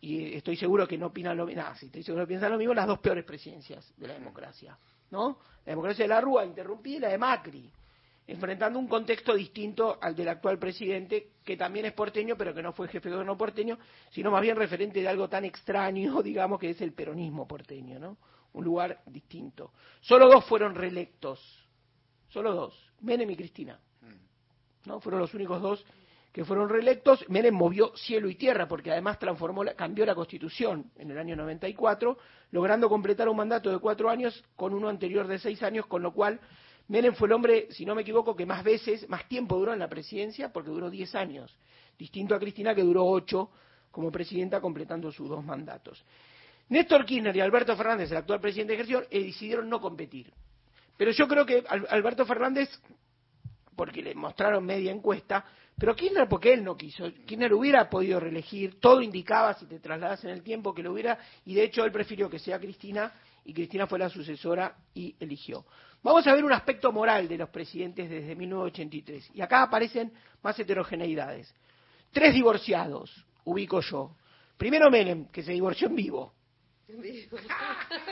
y 0.00 0.34
estoy 0.34 0.56
seguro 0.56 0.86
que 0.86 0.96
no 0.96 1.06
opinan 1.06 1.36
lo 1.36 1.46
mismo, 1.46 1.62
sí, 1.78 1.86
estoy 1.86 2.02
seguro 2.02 2.24
que 2.24 2.28
piensan 2.28 2.52
lo 2.52 2.58
mismo, 2.58 2.74
las 2.74 2.86
dos 2.86 2.98
peores 3.00 3.24
presidencias 3.24 3.92
de 3.96 4.08
la 4.08 4.14
democracia. 4.14 4.78
¿no? 5.10 5.38
La 5.64 5.72
democracia 5.72 6.04
de 6.04 6.08
la 6.08 6.20
Rúa 6.20 6.44
interrumpida 6.44 6.96
y 6.96 7.00
la 7.00 7.08
de 7.08 7.18
Macri, 7.18 7.70
enfrentando 8.26 8.78
un 8.78 8.86
contexto 8.86 9.34
distinto 9.34 9.98
al 10.00 10.14
del 10.14 10.28
actual 10.28 10.58
presidente, 10.58 11.30
que 11.44 11.56
también 11.56 11.86
es 11.86 11.92
porteño, 11.92 12.36
pero 12.36 12.54
que 12.54 12.62
no 12.62 12.72
fue 12.72 12.88
jefe 12.88 13.08
de 13.08 13.14
gobierno 13.14 13.36
porteño, 13.36 13.78
sino 14.10 14.30
más 14.30 14.42
bien 14.42 14.56
referente 14.56 15.00
de 15.00 15.08
algo 15.08 15.28
tan 15.28 15.44
extraño, 15.44 16.22
digamos, 16.22 16.58
que 16.58 16.70
es 16.70 16.80
el 16.80 16.92
peronismo 16.92 17.48
porteño, 17.48 17.98
¿no? 17.98 18.18
Un 18.52 18.64
lugar 18.64 19.02
distinto. 19.06 19.72
Solo 20.00 20.28
dos 20.28 20.44
fueron 20.46 20.74
reelectos, 20.74 21.40
solo 22.28 22.54
dos, 22.54 22.92
Menem 23.00 23.30
y 23.30 23.36
Cristina. 23.36 23.78
¿no? 24.86 25.00
Fueron 25.00 25.20
los 25.20 25.34
únicos 25.34 25.60
dos 25.60 25.84
que 26.38 26.44
fueron 26.44 26.68
reelectos, 26.68 27.28
Menem 27.28 27.52
movió 27.52 27.90
cielo 27.96 28.30
y 28.30 28.36
tierra, 28.36 28.68
porque 28.68 28.92
además 28.92 29.18
transformó, 29.18 29.64
cambió 29.74 30.06
la 30.06 30.14
constitución 30.14 30.88
en 30.96 31.10
el 31.10 31.18
año 31.18 31.34
94, 31.34 32.16
logrando 32.52 32.88
completar 32.88 33.28
un 33.28 33.36
mandato 33.36 33.72
de 33.72 33.80
cuatro 33.80 34.08
años 34.08 34.44
con 34.54 34.72
uno 34.72 34.88
anterior 34.88 35.26
de 35.26 35.40
seis 35.40 35.60
años, 35.64 35.86
con 35.86 36.00
lo 36.00 36.12
cual 36.12 36.38
Menem 36.86 37.12
fue 37.16 37.26
el 37.26 37.32
hombre, 37.32 37.66
si 37.72 37.84
no 37.84 37.96
me 37.96 38.02
equivoco, 38.02 38.36
que 38.36 38.46
más 38.46 38.62
veces, 38.62 39.08
más 39.08 39.26
tiempo 39.26 39.58
duró 39.58 39.72
en 39.72 39.80
la 39.80 39.88
presidencia, 39.88 40.52
porque 40.52 40.70
duró 40.70 40.88
diez 40.90 41.12
años, 41.16 41.52
distinto 41.98 42.36
a 42.36 42.38
Cristina, 42.38 42.72
que 42.72 42.82
duró 42.82 43.04
ocho 43.04 43.50
como 43.90 44.12
presidenta, 44.12 44.60
completando 44.60 45.10
sus 45.10 45.28
dos 45.28 45.44
mandatos. 45.44 46.04
Néstor 46.68 47.04
Kirchner 47.04 47.34
y 47.34 47.40
Alberto 47.40 47.76
Fernández, 47.76 48.12
el 48.12 48.18
actual 48.18 48.40
presidente 48.40 48.74
de 48.74 48.74
ejercicio, 48.76 49.02
eh, 49.10 49.24
decidieron 49.24 49.68
no 49.68 49.80
competir. 49.80 50.32
Pero 50.96 51.10
yo 51.10 51.26
creo 51.26 51.44
que 51.44 51.64
Alberto 51.66 52.24
Fernández, 52.24 52.68
porque 53.78 54.02
le 54.02 54.12
mostraron 54.16 54.66
media 54.66 54.90
encuesta, 54.90 55.44
pero 55.78 55.94
Kirchner, 55.94 56.28
porque 56.28 56.52
él 56.52 56.64
no 56.64 56.76
quiso, 56.76 57.04
Kirchner 57.24 57.54
hubiera 57.54 57.88
podido 57.88 58.18
reelegir, 58.18 58.80
todo 58.80 59.00
indicaba, 59.00 59.54
si 59.54 59.66
te 59.66 59.78
trasladas 59.78 60.24
en 60.24 60.30
el 60.30 60.42
tiempo, 60.42 60.74
que 60.74 60.82
lo 60.82 60.92
hubiera, 60.92 61.16
y 61.46 61.54
de 61.54 61.62
hecho 61.62 61.84
él 61.84 61.92
prefirió 61.92 62.28
que 62.28 62.40
sea 62.40 62.58
Cristina, 62.58 63.12
y 63.44 63.54
Cristina 63.54 63.86
fue 63.86 64.00
la 64.00 64.10
sucesora 64.10 64.74
y 64.92 65.14
eligió. 65.20 65.64
Vamos 66.02 66.26
a 66.26 66.34
ver 66.34 66.44
un 66.44 66.52
aspecto 66.52 66.90
moral 66.90 67.28
de 67.28 67.38
los 67.38 67.50
presidentes 67.50 68.10
desde 68.10 68.34
1983, 68.34 69.30
y 69.34 69.40
acá 69.40 69.62
aparecen 69.62 70.12
más 70.42 70.58
heterogeneidades. 70.58 71.54
Tres 72.10 72.34
divorciados, 72.34 73.24
ubico 73.44 73.80
yo. 73.80 74.16
Primero 74.56 74.90
Menem, 74.90 75.26
que 75.26 75.44
se 75.44 75.52
divorció 75.52 75.86
en 75.86 75.94
vivo, 75.94 76.34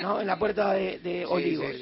¿no? 0.00 0.20
en 0.20 0.26
la 0.28 0.38
puerta 0.38 0.74
de, 0.74 1.26
Olivos. 1.28 1.74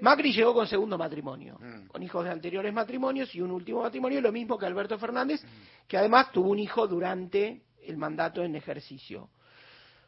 Macri 0.00 0.32
llegó 0.32 0.54
con 0.54 0.66
segundo 0.66 0.98
matrimonio, 0.98 1.58
mm. 1.60 1.86
con 1.88 2.02
hijos 2.02 2.24
de 2.24 2.30
anteriores 2.30 2.72
matrimonios 2.72 3.34
y 3.34 3.40
un 3.40 3.50
último 3.50 3.82
matrimonio, 3.82 4.20
lo 4.20 4.32
mismo 4.32 4.58
que 4.58 4.66
Alberto 4.66 4.98
Fernández, 4.98 5.42
mm. 5.42 5.86
que 5.88 5.96
además 5.96 6.32
tuvo 6.32 6.50
un 6.50 6.58
hijo 6.58 6.86
durante 6.86 7.62
el 7.82 7.96
mandato 7.96 8.42
en 8.42 8.56
ejercicio. 8.56 9.30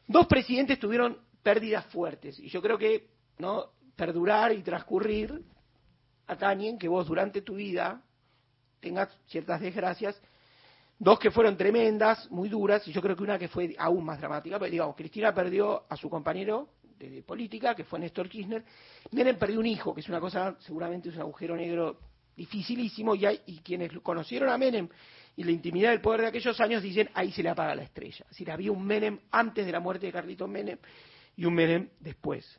Dos 0.07 0.27
presidentes 0.27 0.79
tuvieron 0.79 1.19
pérdidas 1.43 1.87
fuertes 1.87 2.39
y 2.39 2.49
yo 2.49 2.61
creo 2.61 2.79
que 2.79 3.09
no 3.39 3.67
perdurar 3.97 4.53
y 4.53 4.63
transcurrir 4.63 5.43
atañen 6.27 6.79
que 6.79 6.89
vos 6.89 7.07
durante 7.07 7.43
tu 7.43 7.55
vida 7.55 8.03
tengas 8.81 9.09
ciertas 9.27 9.61
desgracias 9.61 10.21
Dos 11.01 11.21
que 11.21 11.31
fueron 11.31 11.57
tremendas, 11.57 12.29
muy 12.29 12.49
duras, 12.49 12.87
y 12.89 12.93
yo 12.93 13.01
creo 13.01 13.15
que 13.15 13.23
una 13.23 13.39
que 13.39 13.47
fue 13.47 13.75
aún 13.79 14.05
más 14.05 14.19
dramática, 14.19 14.59
porque 14.59 14.73
digamos, 14.73 14.97
Cristina 14.97 15.33
perdió 15.33 15.85
a 15.89 15.97
su 15.97 16.11
compañero 16.11 16.71
de, 16.99 17.23
política, 17.23 17.75
que 17.75 17.85
fue 17.85 17.99
Néstor 17.99 18.29
Kirchner, 18.29 18.65
Menem 19.13 19.39
perdió 19.39 19.61
un 19.61 19.67
hijo, 19.67 19.95
que 19.95 20.01
es 20.01 20.09
una 20.09 20.21
cosa, 20.21 20.57
seguramente 20.61 21.09
es 21.09 21.15
un 21.17 21.23
agujero 21.23 21.57
negro 21.57 21.99
dificilísimo, 22.37 23.15
y, 23.15 23.27
hay, 23.27 23.41
y 23.47 23.59
quienes 23.59 23.93
conocieron 24.01 24.49
a 24.49 24.59
Menem 24.59 24.89
y 25.37 25.45
la 25.45 25.53
intimidad 25.53 25.91
del 25.91 26.01
poder 26.01 26.23
de 26.23 26.27
aquellos 26.29 26.61
años 26.61 26.83
dicen, 26.83 27.09
ahí 27.15 27.31
se 27.33 27.43
le 27.43 27.49
apaga 27.49 27.75
la 27.75 27.83
estrella. 27.83 28.25
Es 28.25 28.31
decir, 28.31 28.51
había 28.51 28.73
un 28.73 28.85
Menem 28.85 29.19
antes 29.31 29.65
de 29.65 29.73
la 29.73 29.81
muerte 29.81 30.07
de 30.07 30.13
Carlitos 30.13 30.49
Menem 30.49 30.79
y 31.37 31.45
un 31.45 31.55
Menem 31.55 31.89
después. 32.01 32.59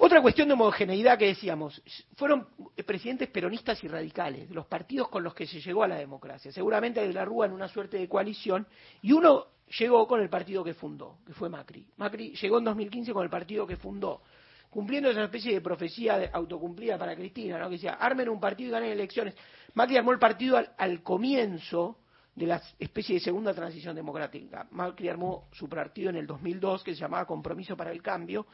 Otra 0.00 0.22
cuestión 0.22 0.46
de 0.46 0.54
homogeneidad 0.54 1.18
que 1.18 1.26
decíamos, 1.26 1.82
fueron 2.14 2.46
presidentes 2.86 3.28
peronistas 3.30 3.82
y 3.82 3.88
radicales, 3.88 4.48
los 4.50 4.66
partidos 4.66 5.08
con 5.08 5.24
los 5.24 5.34
que 5.34 5.46
se 5.46 5.60
llegó 5.60 5.82
a 5.82 5.88
la 5.88 5.96
democracia. 5.96 6.52
Seguramente 6.52 7.00
de 7.00 7.12
la 7.12 7.24
Rúa 7.24 7.46
en 7.46 7.52
una 7.52 7.66
suerte 7.66 7.96
de 7.96 8.08
coalición, 8.08 8.66
y 9.02 9.12
uno 9.12 9.46
llegó 9.78 10.06
con 10.06 10.20
el 10.20 10.28
partido 10.28 10.64
que 10.64 10.74
fundó, 10.74 11.18
que 11.26 11.32
fue 11.32 11.48
Macri. 11.48 11.86
Macri 11.96 12.34
llegó 12.34 12.58
en 12.58 12.64
2015 12.64 13.12
con 13.12 13.24
el 13.24 13.30
partido 13.30 13.66
que 13.66 13.76
fundó, 13.76 14.22
cumpliendo 14.70 15.10
esa 15.10 15.24
especie 15.24 15.52
de 15.54 15.60
profecía 15.60 16.30
autocumplida 16.32 16.98
para 16.98 17.14
Cristina, 17.14 17.58
¿no? 17.58 17.66
que 17.66 17.76
decía, 17.76 17.94
armen 17.94 18.28
un 18.28 18.40
partido 18.40 18.68
y 18.68 18.72
ganen 18.72 18.92
elecciones. 18.92 19.34
Macri 19.74 19.96
armó 19.96 20.12
el 20.12 20.18
partido 20.18 20.56
al, 20.56 20.72
al 20.76 21.02
comienzo 21.02 21.98
de 22.34 22.46
la 22.46 22.62
especie 22.78 23.16
de 23.16 23.20
segunda 23.20 23.52
transición 23.52 23.96
democrática. 23.96 24.66
Macri 24.70 25.08
armó 25.08 25.48
su 25.52 25.68
partido 25.68 26.10
en 26.10 26.16
el 26.16 26.26
2002 26.26 26.84
que 26.84 26.94
se 26.94 27.00
llamaba 27.00 27.26
Compromiso 27.26 27.76
para 27.76 27.90
el 27.90 28.02
Cambio, 28.02 28.46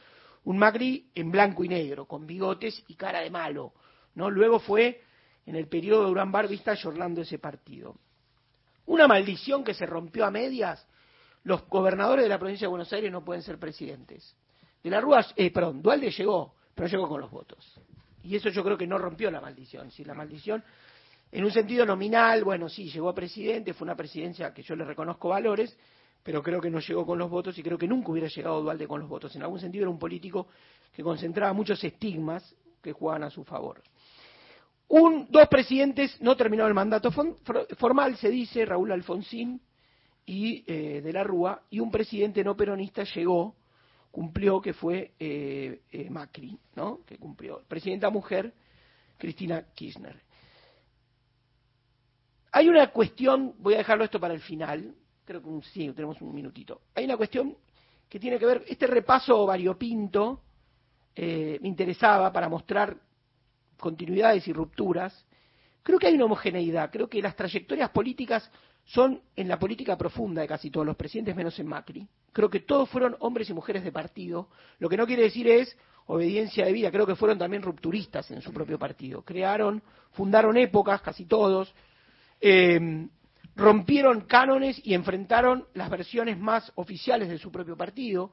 un 0.45 0.57
Macri 0.57 1.09
en 1.13 1.31
blanco 1.31 1.63
y 1.63 1.67
negro, 1.67 2.05
con 2.05 2.25
bigotes 2.25 2.83
y 2.87 2.95
cara 2.95 3.19
de 3.19 3.29
malo. 3.29 3.73
¿no? 4.15 4.29
Luego 4.29 4.59
fue, 4.59 5.01
en 5.45 5.55
el 5.55 5.67
periodo 5.67 6.01
de 6.01 6.07
Durán 6.07 6.31
Barbista, 6.31 6.73
llorando 6.73 7.21
ese 7.21 7.37
partido. 7.37 7.95
Una 8.87 9.07
maldición 9.07 9.63
que 9.63 9.73
se 9.73 9.85
rompió 9.85 10.25
a 10.25 10.31
medias. 10.31 10.85
Los 11.45 11.67
gobernadores 11.69 12.25
de 12.25 12.29
la 12.29 12.39
provincia 12.39 12.65
de 12.65 12.69
Buenos 12.69 12.91
Aires 12.91 13.11
no 13.11 13.23
pueden 13.23 13.43
ser 13.43 13.59
presidentes. 13.59 14.35
De 14.83 14.89
la 14.89 14.99
Rúa, 14.99 15.23
eh, 15.35 15.51
perdón, 15.51 15.79
Dualde 15.79 16.09
llegó, 16.09 16.55
pero 16.73 16.87
llegó 16.87 17.07
con 17.07 17.21
los 17.21 17.29
votos. 17.29 17.79
Y 18.23 18.35
eso 18.35 18.49
yo 18.49 18.63
creo 18.63 18.75
que 18.75 18.87
no 18.87 18.97
rompió 18.97 19.29
la 19.29 19.39
maldición. 19.39 19.91
Si 19.91 20.03
la 20.03 20.15
maldición 20.15 20.63
en 21.31 21.45
un 21.45 21.51
sentido 21.51 21.85
nominal, 21.85 22.43
bueno, 22.43 22.67
sí, 22.67 22.89
llegó 22.89 23.09
a 23.09 23.13
presidente, 23.13 23.75
fue 23.75 23.85
una 23.85 23.95
presidencia 23.95 24.51
que 24.55 24.63
yo 24.63 24.75
le 24.75 24.85
reconozco 24.85 25.29
valores, 25.29 25.77
pero 26.23 26.41
creo 26.41 26.59
que 26.59 26.71
no 26.71 26.79
llegó 26.79 27.05
con 27.05 27.19
los 27.19 27.29
votos 27.29 27.55
y 27.59 27.61
creo 27.61 27.77
que 27.77 27.87
nunca 27.87 28.11
hubiera 28.11 28.27
llegado 28.27 28.63
Dualde 28.63 28.87
con 28.87 29.01
los 29.01 29.07
votos. 29.07 29.35
En 29.35 29.43
algún 29.43 29.59
sentido 29.59 29.83
era 29.83 29.91
un 29.91 29.99
político 29.99 30.47
que 30.95 31.03
concentraba 31.03 31.53
muchos 31.53 31.83
estigmas 31.83 32.55
que 32.81 32.91
jugaban 32.91 33.23
a 33.23 33.29
su 33.29 33.43
favor. 33.43 33.83
Un, 34.87 35.27
dos 35.29 35.47
presidentes 35.47 36.19
no 36.21 36.35
terminaron 36.35 36.69
el 36.69 36.75
mandato 36.75 37.11
formal, 37.11 38.17
se 38.17 38.29
dice, 38.29 38.65
Raúl 38.65 38.91
Alfonsín 38.91 39.61
y 40.25 40.63
eh, 40.65 41.01
de 41.01 41.13
la 41.13 41.23
Rúa, 41.23 41.61
y 41.69 41.79
un 41.79 41.91
presidente 41.91 42.43
no 42.43 42.55
peronista 42.55 43.03
llegó, 43.03 43.55
cumplió, 44.11 44.61
que 44.61 44.73
fue 44.73 45.13
eh, 45.19 45.81
eh, 45.91 46.09
Macri, 46.09 46.57
¿no? 46.75 47.01
Que 47.05 47.17
cumplió. 47.17 47.61
Presidenta 47.67 48.09
mujer, 48.09 48.53
Cristina 49.17 49.63
Kirchner. 49.73 50.19
Hay 52.51 52.69
una 52.69 52.87
cuestión, 52.91 53.53
voy 53.59 53.75
a 53.75 53.79
dejarlo 53.79 54.05
esto 54.05 54.19
para 54.19 54.33
el 54.33 54.39
final, 54.39 54.95
creo 55.25 55.43
que 55.43 55.67
sí, 55.73 55.91
tenemos 55.91 56.19
un 56.21 56.33
minutito. 56.33 56.81
Hay 56.95 57.05
una 57.05 57.17
cuestión 57.17 57.55
que 58.09 58.19
tiene 58.19 58.39
que 58.39 58.45
ver, 58.45 58.63
este 58.67 58.87
repaso 58.87 59.45
variopinto 59.45 60.41
me 61.17 61.59
interesaba 61.61 62.31
para 62.31 62.49
mostrar 62.49 62.97
continuidades 63.77 64.47
y 64.47 64.53
rupturas. 64.53 65.25
Creo 65.81 65.97
que 65.97 66.07
hay 66.07 66.15
una 66.15 66.25
homogeneidad, 66.25 66.91
creo 66.91 67.09
que 67.09 67.21
las 67.21 67.35
trayectorias 67.35 67.89
políticas 67.89 68.49
son 68.85 69.21
en 69.35 69.47
la 69.47 69.59
política 69.59 69.97
profunda 69.97 70.41
de 70.41 70.47
casi 70.47 70.69
todos 70.69 70.85
los 70.85 70.95
presidentes, 70.95 71.35
menos 71.35 71.57
en 71.59 71.67
Macri. 71.67 72.07
Creo 72.31 72.49
que 72.49 72.59
todos 72.59 72.89
fueron 72.89 73.15
hombres 73.19 73.49
y 73.49 73.53
mujeres 73.53 73.83
de 73.83 73.91
partido. 73.91 74.49
Lo 74.79 74.89
que 74.89 74.97
no 74.97 75.07
quiere 75.07 75.23
decir 75.23 75.47
es 75.47 75.75
obediencia 76.07 76.65
de 76.65 76.71
vida, 76.71 76.91
creo 76.91 77.07
que 77.07 77.15
fueron 77.15 77.39
también 77.39 77.63
rupturistas 77.63 78.29
en 78.29 78.41
su 78.41 78.53
propio 78.53 78.77
partido. 78.77 79.23
Crearon, 79.23 79.81
fundaron 80.11 80.55
épocas, 80.55 81.01
casi 81.01 81.25
todos, 81.25 81.73
eh, 82.39 83.07
rompieron 83.55 84.21
cánones 84.21 84.79
y 84.85 84.93
enfrentaron 84.93 85.65
las 85.73 85.89
versiones 85.89 86.37
más 86.37 86.71
oficiales 86.75 87.29
de 87.29 87.39
su 87.39 87.51
propio 87.51 87.75
partido. 87.75 88.31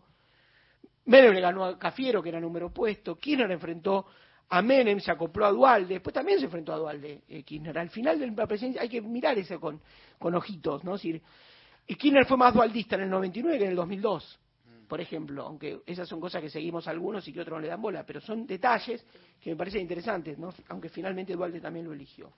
Menem 1.06 1.32
le 1.32 1.40
ganó 1.40 1.64
a 1.64 1.78
Cafiero, 1.78 2.22
que 2.22 2.28
era 2.28 2.40
número 2.40 2.66
opuesto. 2.66 3.16
Kirchner 3.16 3.50
enfrentó 3.50 4.06
a 4.48 4.62
Menem, 4.62 5.00
se 5.00 5.10
acopló 5.10 5.46
a 5.46 5.52
Dualde. 5.52 5.94
Después 5.94 6.12
también 6.12 6.38
se 6.38 6.46
enfrentó 6.46 6.72
a 6.72 6.78
Dualde, 6.78 7.22
eh, 7.28 7.42
Kirchner. 7.42 7.78
Al 7.78 7.90
final 7.90 8.18
de 8.18 8.30
la 8.30 8.46
presidencia 8.46 8.82
hay 8.82 8.88
que 8.88 9.00
mirar 9.00 9.38
eso 9.38 9.58
con, 9.58 9.80
con 10.18 10.34
ojitos, 10.34 10.84
¿no? 10.84 10.92
decir, 10.92 11.22
y 11.86 11.94
Kirchner 11.94 12.26
fue 12.26 12.36
más 12.36 12.54
dualdista 12.54 12.96
en 12.96 13.02
el 13.02 13.10
99 13.10 13.58
que 13.58 13.64
en 13.64 13.70
el 13.70 13.76
2002, 13.76 14.40
por 14.88 15.00
ejemplo, 15.00 15.44
aunque 15.44 15.80
esas 15.86 16.08
son 16.08 16.20
cosas 16.20 16.42
que 16.42 16.50
seguimos 16.50 16.86
algunos 16.86 17.26
y 17.26 17.32
que 17.32 17.40
otros 17.40 17.56
no 17.56 17.60
le 17.60 17.68
dan 17.68 17.80
bola, 17.80 18.04
pero 18.04 18.20
son 18.20 18.46
detalles 18.46 19.04
que 19.40 19.50
me 19.50 19.56
parecen 19.56 19.80
interesantes, 19.80 20.38
¿no? 20.38 20.52
aunque 20.68 20.88
finalmente 20.88 21.32
Dualde 21.32 21.60
también 21.60 21.86
lo 21.86 21.92
eligió. 21.92 22.32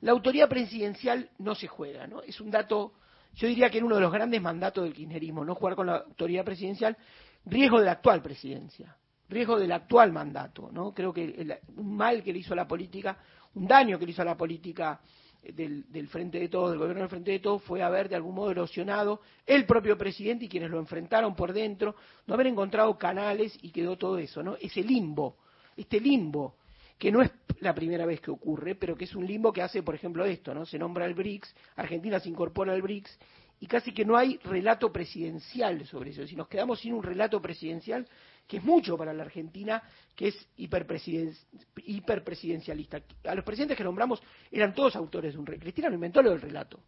La 0.00 0.12
autoridad 0.12 0.48
presidencial 0.48 1.30
no 1.38 1.54
se 1.54 1.68
juega, 1.68 2.08
¿no? 2.08 2.22
Es 2.22 2.40
un 2.40 2.50
dato, 2.50 2.94
yo 3.34 3.46
diría 3.46 3.70
que 3.70 3.76
era 3.76 3.86
uno 3.86 3.94
de 3.94 4.00
los 4.00 4.12
grandes 4.12 4.42
mandatos 4.42 4.82
del 4.82 4.92
kirchnerismo, 4.92 5.44
no 5.44 5.54
jugar 5.54 5.76
con 5.76 5.86
la 5.86 5.98
autoridad 5.98 6.44
presidencial, 6.44 6.96
riesgo 7.44 7.78
de 7.78 7.86
la 7.86 7.92
actual 7.92 8.20
presidencia, 8.20 8.96
riesgo 9.32 9.58
del 9.58 9.72
actual 9.72 10.12
mandato, 10.12 10.70
¿no? 10.72 10.92
Creo 10.94 11.12
que 11.12 11.60
un 11.76 11.96
mal 11.96 12.22
que 12.22 12.32
le 12.32 12.38
hizo 12.40 12.52
a 12.52 12.56
la 12.56 12.68
política, 12.68 13.18
un 13.54 13.66
daño 13.66 13.98
que 13.98 14.04
le 14.04 14.12
hizo 14.12 14.22
a 14.22 14.26
la 14.26 14.36
política 14.36 15.00
del, 15.42 15.90
del, 15.90 16.08
Frente 16.08 16.38
de 16.38 16.48
Todos, 16.48 16.70
del 16.70 16.78
gobierno 16.78 17.00
del 17.02 17.10
Frente 17.10 17.32
de 17.32 17.40
Todos, 17.40 17.62
fue 17.62 17.82
haber 17.82 18.08
de 18.08 18.16
algún 18.16 18.34
modo 18.34 18.50
erosionado 18.50 19.20
el 19.46 19.66
propio 19.66 19.98
presidente 19.98 20.44
y 20.44 20.48
quienes 20.48 20.70
lo 20.70 20.78
enfrentaron 20.78 21.34
por 21.34 21.52
dentro, 21.52 21.96
no 22.26 22.34
haber 22.34 22.46
encontrado 22.46 22.96
canales 22.96 23.58
y 23.62 23.70
quedó 23.70 23.96
todo 23.98 24.18
eso, 24.18 24.42
¿no? 24.42 24.56
Ese 24.60 24.82
limbo, 24.82 25.36
este 25.76 26.00
limbo 26.00 26.56
que 26.98 27.10
no 27.10 27.20
es 27.20 27.32
la 27.58 27.74
primera 27.74 28.06
vez 28.06 28.20
que 28.20 28.30
ocurre, 28.30 28.76
pero 28.76 28.96
que 28.96 29.04
es 29.04 29.14
un 29.16 29.26
limbo 29.26 29.52
que 29.52 29.62
hace, 29.62 29.82
por 29.82 29.94
ejemplo, 29.94 30.24
esto, 30.24 30.54
¿no? 30.54 30.64
Se 30.64 30.78
nombra 30.78 31.04
el 31.04 31.14
BRICS, 31.14 31.54
Argentina 31.76 32.20
se 32.20 32.28
incorpora 32.28 32.72
al 32.72 32.82
BRICS 32.82 33.18
y 33.58 33.66
casi 33.66 33.92
que 33.92 34.04
no 34.04 34.16
hay 34.16 34.38
relato 34.44 34.92
presidencial 34.92 35.84
sobre 35.86 36.10
eso. 36.10 36.26
Si 36.26 36.36
nos 36.36 36.48
quedamos 36.48 36.80
sin 36.80 36.94
un 36.94 37.02
relato 37.02 37.40
presidencial, 37.42 38.06
que 38.46 38.58
es 38.58 38.64
mucho 38.64 38.98
para 38.98 39.12
la 39.12 39.22
Argentina, 39.22 39.82
que 40.14 40.28
es 40.28 40.48
hiperpresidencialista. 40.56 43.02
A 43.24 43.34
los 43.34 43.44
presidentes 43.44 43.76
que 43.76 43.84
nombramos 43.84 44.22
eran 44.50 44.74
todos 44.74 44.96
autores 44.96 45.32
de 45.32 45.38
un 45.38 45.46
relato. 45.46 45.62
Cristina 45.62 45.88
no 45.88 45.94
inventó 45.94 46.22
lo 46.22 46.30
del 46.30 46.40
relato. 46.40 46.80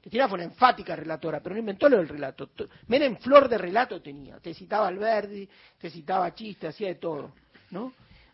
Cristina 0.00 0.28
fue 0.28 0.36
una 0.36 0.44
enfática 0.44 0.96
relatora, 0.96 1.42
pero 1.42 1.54
no 1.54 1.60
inventó 1.60 1.88
lo 1.88 1.98
del 1.98 2.08
relato. 2.08 2.50
Menem 2.88 3.18
flor 3.18 3.48
de 3.48 3.58
relato 3.58 4.00
tenía. 4.00 4.38
Te 4.38 4.54
citaba 4.54 4.88
Alberdi, 4.88 5.46
te 5.78 5.90
citaba 5.90 6.34
Chiste, 6.34 6.68
hacía 6.68 6.88
de 6.88 6.94
todo, 6.94 7.34
¿no? 7.70 7.92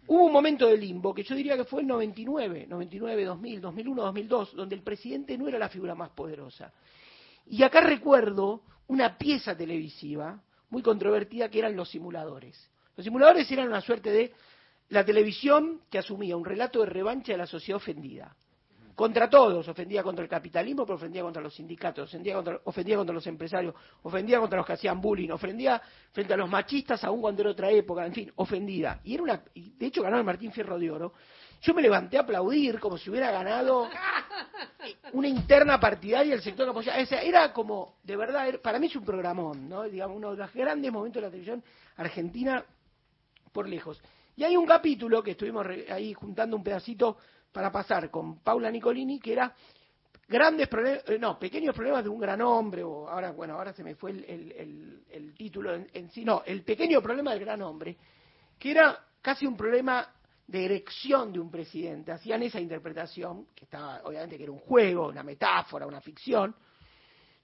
Hubo 0.08 0.26
un 0.26 0.32
momento 0.32 0.68
de 0.68 0.76
limbo 0.76 1.12
que 1.12 1.24
yo 1.24 1.34
diría 1.34 1.56
que 1.56 1.64
fue 1.64 1.80
el 1.80 1.88
99, 1.88 2.66
99, 2.68 3.24
2000, 3.24 3.60
2001, 3.60 4.02
2002, 4.02 4.54
donde 4.54 4.76
el 4.76 4.82
presidente 4.82 5.36
no 5.36 5.48
era 5.48 5.58
la 5.58 5.68
figura 5.68 5.96
más 5.96 6.10
poderosa. 6.10 6.72
Y 7.48 7.64
acá 7.64 7.80
recuerdo 7.80 8.62
una 8.86 9.18
pieza 9.18 9.56
televisiva 9.56 10.40
muy 10.70 10.82
controvertida 10.82 11.48
que 11.48 11.58
eran 11.58 11.76
los 11.76 11.90
simuladores. 11.90 12.70
Los 12.96 13.04
simuladores 13.04 13.50
eran 13.50 13.68
una 13.68 13.80
suerte 13.80 14.10
de 14.10 14.32
la 14.88 15.04
televisión 15.04 15.82
que 15.90 15.98
asumía 15.98 16.36
un 16.36 16.44
relato 16.44 16.80
de 16.80 16.86
revancha 16.86 17.32
de 17.32 17.38
la 17.38 17.46
sociedad 17.46 17.76
ofendida 17.76 18.34
contra 18.96 19.28
todos, 19.28 19.68
ofendía 19.68 20.02
contra 20.02 20.22
el 20.22 20.28
capitalismo, 20.28 20.86
pero 20.86 20.96
ofendía 20.96 21.22
contra 21.22 21.42
los 21.42 21.54
sindicatos, 21.54 22.08
ofendía 22.08 22.34
contra, 22.34 22.60
ofendía 22.64 22.96
contra 22.96 23.14
los 23.14 23.26
empresarios, 23.26 23.74
ofendía 24.02 24.40
contra 24.40 24.56
los 24.56 24.66
que 24.66 24.72
hacían 24.72 25.02
bullying, 25.02 25.28
ofendía 25.28 25.80
frente 26.12 26.32
a 26.32 26.36
los 26.38 26.48
machistas 26.48 27.04
aún 27.04 27.20
cuando 27.20 27.42
era 27.42 27.50
otra 27.50 27.70
época, 27.70 28.06
en 28.06 28.14
fin, 28.14 28.32
ofendida. 28.36 29.00
Y 29.04 29.12
era 29.12 29.22
una, 29.22 29.42
de 29.54 29.86
hecho 29.86 30.02
ganó 30.02 30.16
el 30.16 30.24
Martín 30.24 30.50
Fierro 30.50 30.78
de 30.78 30.90
Oro. 30.90 31.12
Yo 31.62 31.74
me 31.74 31.82
levanté 31.82 32.16
a 32.16 32.20
aplaudir 32.20 32.78
como 32.78 32.98
si 32.98 33.10
hubiera 33.10 33.30
ganado 33.30 33.88
una 35.12 35.28
interna 35.28 35.80
partidaria 35.80 36.32
del 36.32 36.42
sector 36.42 36.66
que 36.66 36.70
apoyaba. 36.70 36.98
era 36.98 37.52
como, 37.52 37.96
de 38.02 38.16
verdad, 38.16 38.60
para 38.60 38.78
mí 38.78 38.86
es 38.86 38.96
un 38.96 39.04
programón, 39.04 39.68
¿no? 39.68 39.82
Digamos, 39.84 40.16
uno 40.16 40.32
de 40.32 40.38
los 40.38 40.52
grandes 40.52 40.92
momentos 40.92 41.20
de 41.20 41.26
la 41.26 41.30
televisión 41.30 41.64
argentina 41.96 42.64
por 43.52 43.68
lejos. 43.68 44.00
Y 44.36 44.44
hay 44.44 44.56
un 44.56 44.66
capítulo 44.66 45.22
que 45.22 45.32
estuvimos 45.32 45.66
ahí 45.90 46.12
juntando 46.12 46.56
un 46.56 46.62
pedacito 46.62 47.16
para 47.52 47.72
pasar 47.72 48.10
con 48.10 48.40
Paula 48.40 48.70
Nicolini, 48.70 49.18
que 49.18 49.32
era 49.32 49.54
grandes 50.28 50.68
problemas, 50.68 51.02
eh, 51.08 51.18
no, 51.18 51.38
pequeños 51.38 51.74
problemas 51.74 52.04
de 52.04 52.10
un 52.10 52.18
gran 52.18 52.40
hombre, 52.42 52.82
o 52.82 53.08
ahora, 53.08 53.30
bueno, 53.32 53.54
ahora 53.54 53.72
se 53.72 53.82
me 53.82 53.94
fue 53.94 54.10
el, 54.10 55.34
título 55.36 55.74
en, 55.74 56.10
sí, 56.10 56.24
no, 56.24 56.42
el 56.44 56.62
pequeño 56.62 57.00
problema 57.00 57.30
del 57.30 57.40
gran 57.40 57.62
hombre, 57.62 57.96
que 58.58 58.72
era 58.72 58.98
casi 59.22 59.46
un 59.46 59.56
problema 59.56 60.06
de 60.46 60.64
erección 60.64 61.32
de 61.32 61.40
un 61.40 61.50
presidente. 61.50 62.12
Hacían 62.12 62.42
esa 62.42 62.60
interpretación, 62.60 63.46
que 63.54 63.64
estaba, 63.64 64.00
obviamente, 64.04 64.36
que 64.36 64.44
era 64.44 64.52
un 64.52 64.60
juego, 64.60 65.08
una 65.08 65.22
metáfora, 65.22 65.86
una 65.86 66.00
ficción, 66.00 66.54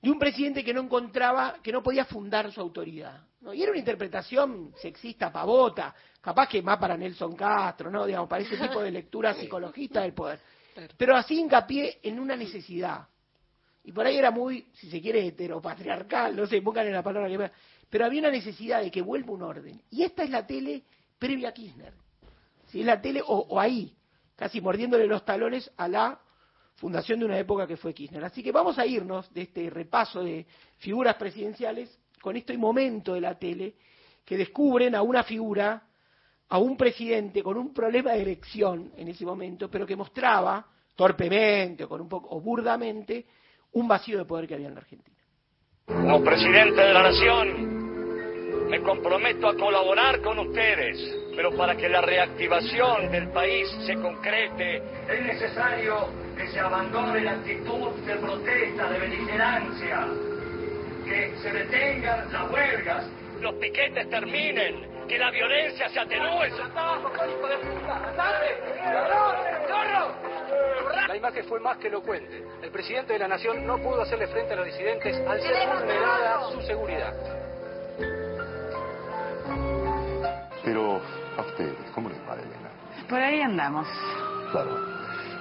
de 0.00 0.10
un 0.10 0.18
presidente 0.18 0.64
que 0.64 0.74
no 0.74 0.82
encontraba, 0.82 1.56
que 1.62 1.72
no 1.72 1.82
podía 1.82 2.04
fundar 2.04 2.50
su 2.52 2.60
autoridad. 2.60 3.24
Y 3.52 3.62
era 3.62 3.70
una 3.70 3.78
interpretación 3.78 4.72
sexista, 4.80 5.32
pavota, 5.32 5.94
capaz 6.20 6.48
que 6.48 6.62
más 6.62 6.78
para 6.78 6.96
Nelson 6.96 7.34
Castro, 7.34 7.90
¿no? 7.90 8.06
Digamos, 8.06 8.28
para 8.28 8.42
ese 8.42 8.56
tipo 8.56 8.80
de 8.82 8.90
lectura 8.90 9.34
psicologista 9.34 10.02
del 10.02 10.12
poder. 10.12 10.40
Pero 10.96 11.16
así 11.16 11.38
hincapié 11.38 11.98
en 12.02 12.18
una 12.18 12.36
necesidad. 12.36 13.06
Y 13.84 13.92
por 13.92 14.06
ahí 14.06 14.16
era 14.16 14.30
muy, 14.30 14.68
si 14.74 14.88
se 14.88 15.00
quiere, 15.00 15.26
heteropatriarcal, 15.26 16.36
no 16.36 16.46
sé, 16.46 16.62
pongan 16.62 16.86
en 16.86 16.92
la 16.92 17.02
palabra 17.02 17.28
que 17.28 17.50
Pero 17.90 18.06
había 18.06 18.20
una 18.20 18.30
necesidad 18.30 18.80
de 18.80 18.90
que 18.90 19.02
vuelva 19.02 19.32
un 19.32 19.42
orden. 19.42 19.82
Y 19.90 20.04
esta 20.04 20.22
es 20.22 20.30
la 20.30 20.46
tele 20.46 20.84
previa 21.18 21.48
a 21.48 21.52
Kirchner. 21.52 21.92
Si 22.72 22.80
es 22.80 22.86
la 22.86 23.02
tele, 23.02 23.22
o, 23.26 23.60
ahí, 23.60 23.94
casi 24.34 24.62
mordiéndole 24.62 25.06
los 25.06 25.26
talones 25.26 25.70
a 25.76 25.88
la 25.88 26.18
fundación 26.76 27.20
de 27.20 27.26
una 27.26 27.38
época 27.38 27.66
que 27.66 27.76
fue 27.76 27.92
Kirchner. 27.92 28.24
Así 28.24 28.42
que 28.42 28.50
vamos 28.50 28.78
a 28.78 28.86
irnos 28.86 29.32
de 29.34 29.42
este 29.42 29.68
repaso 29.68 30.24
de 30.24 30.46
figuras 30.78 31.16
presidenciales 31.16 32.00
con 32.22 32.34
este 32.34 32.56
momento 32.56 33.12
de 33.12 33.20
la 33.20 33.38
tele 33.38 33.74
que 34.24 34.38
descubren 34.38 34.94
a 34.94 35.02
una 35.02 35.22
figura 35.22 35.82
a 36.48 36.58
un 36.58 36.78
presidente 36.78 37.42
con 37.42 37.58
un 37.58 37.74
problema 37.74 38.12
de 38.12 38.22
elección 38.22 38.90
en 38.96 39.08
ese 39.08 39.26
momento, 39.26 39.70
pero 39.70 39.86
que 39.86 39.94
mostraba 39.94 40.66
torpemente 40.96 41.84
o, 41.84 41.88
con 41.90 42.00
un 42.00 42.08
poco, 42.08 42.34
o 42.34 42.40
burdamente 42.40 43.26
un 43.72 43.86
vacío 43.86 44.16
de 44.16 44.24
poder 44.24 44.48
que 44.48 44.54
había 44.54 44.68
en 44.68 44.74
la 44.74 44.80
Argentina. 44.80 45.18
Como 45.84 46.24
presidente 46.24 46.80
de 46.80 46.94
la 46.94 47.02
Nación, 47.02 48.68
me 48.70 48.82
comprometo 48.82 49.46
a 49.48 49.56
colaborar 49.56 50.22
con 50.22 50.38
ustedes 50.38 51.21
Pero 51.34 51.50
para 51.56 51.76
que 51.76 51.88
la 51.88 52.00
reactivación 52.00 53.10
del 53.10 53.28
país 53.28 53.68
se 53.86 53.94
concrete, 53.94 54.82
es 55.08 55.20
necesario 55.22 56.08
que 56.36 56.46
se 56.48 56.60
abandone 56.60 57.20
la 57.20 57.32
actitud 57.32 57.90
de 58.06 58.16
protesta, 58.16 58.90
de 58.90 58.98
beligerancia, 58.98 60.06
que 61.04 61.34
se 61.42 61.52
detengan 61.52 62.32
las 62.32 62.50
huelgas, 62.50 63.04
los 63.40 63.54
piquetes 63.54 64.08
terminen, 64.08 65.06
que 65.08 65.18
la 65.18 65.30
violencia 65.30 65.88
se 65.88 66.00
atenúe. 66.00 66.44
La 71.08 71.16
imagen 71.16 71.44
fue 71.44 71.60
más 71.60 71.76
que 71.78 71.88
elocuente. 71.88 72.44
El 72.62 72.70
presidente 72.70 73.14
de 73.14 73.18
la 73.18 73.28
Nación 73.28 73.66
no 73.66 73.78
pudo 73.78 74.02
hacerle 74.02 74.26
frente 74.28 74.52
a 74.52 74.56
los 74.56 74.66
disidentes 74.66 75.16
al 75.26 75.40
ser 75.40 75.68
vulnerada 75.68 76.50
su 76.52 76.62
seguridad. 76.62 77.14
Pero 80.64 81.00
a 81.36 81.42
ustedes, 81.42 81.90
¿cómo 81.94 82.08
les 82.08 82.18
va, 82.20 82.34
Elena? 82.34 82.70
Por 83.08 83.18
ahí 83.18 83.40
andamos. 83.40 83.86
Claro, 84.50 84.76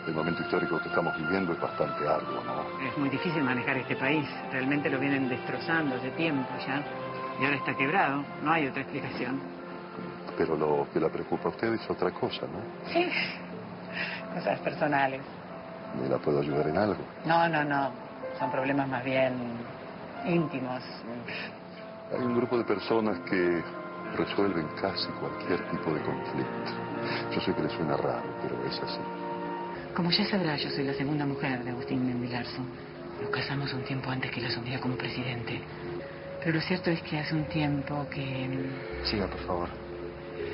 el 0.08 0.14
momento 0.14 0.42
histórico 0.42 0.80
que 0.80 0.90
estamos 0.90 1.16
viviendo 1.18 1.54
es 1.54 1.60
bastante 1.60 2.08
arduo, 2.08 2.44
¿no? 2.44 2.88
Es 2.88 2.98
muy 2.98 3.10
difícil 3.10 3.44
manejar 3.44 3.78
este 3.78 3.96
país. 3.96 4.28
Realmente 4.52 4.90
lo 4.90 5.00
vienen 5.00 5.30
destrozando 5.30 5.96
hace 5.96 6.10
tiempo 6.12 6.50
ya. 6.66 6.82
Y 7.40 7.46
ahora 7.46 7.58
está 7.58 7.76
quebrado. 7.76 8.24
No 8.44 8.52
hay 8.52 8.68
otra 8.68 8.82
explicación. 8.82 9.40
Pero 10.38 10.56
lo 10.56 10.88
que 10.94 11.00
la 11.00 11.10
preocupa 11.10 11.50
a 11.50 11.52
usted 11.52 11.74
es 11.74 11.90
otra 11.90 12.12
cosa, 12.12 12.42
¿no? 12.42 12.92
Sí. 12.92 13.08
Cosas 14.34 14.60
personales. 14.60 15.22
¿Me 16.02 16.08
la 16.08 16.18
puedo 16.18 16.40
ayudar 16.40 16.68
en 16.68 16.78
algo? 16.78 17.02
No, 17.26 17.48
no, 17.50 17.64
no. 17.64 17.92
Son 18.40 18.50
problemas 18.50 18.88
más 18.88 19.04
bien 19.04 19.34
íntimos. 20.26 20.82
Hay 22.12 22.20
un 22.22 22.36
grupo 22.36 22.58
de 22.58 22.64
personas 22.64 23.20
que 23.30 23.62
resuelven 24.16 24.68
casi 24.80 25.08
cualquier 25.20 25.60
tipo 25.70 25.94
de 25.94 26.02
conflicto. 26.02 26.72
Yo 27.34 27.42
sé 27.42 27.54
que 27.54 27.64
le 27.64 27.70
suena 27.70 27.98
raro, 27.98 28.24
pero 28.42 28.64
es 28.66 28.80
así. 28.80 29.00
Como 29.96 30.10
ya 30.12 30.26
sabrá, 30.26 30.56
yo 30.56 30.70
soy 30.70 30.86
la 30.86 30.94
segunda 30.94 31.26
mujer 31.26 31.64
de 31.64 31.72
Agustín 31.72 32.06
Mendilarzo. 32.06 32.62
Nos 33.22 33.30
casamos 33.30 33.74
un 33.74 33.84
tiempo 33.84 34.10
antes 34.10 34.32
que 34.32 34.40
él 34.40 34.46
asumía 34.48 34.80
como 34.80 34.96
presidente. 34.96 35.62
Pero 36.40 36.56
lo 36.56 36.62
cierto 36.62 36.90
es 36.90 37.02
que 37.04 37.20
hace 37.20 37.36
un 37.36 37.46
tiempo 37.46 38.08
que... 38.10 38.50
Siga, 39.04 39.28
por 39.28 39.42
favor. 39.42 39.70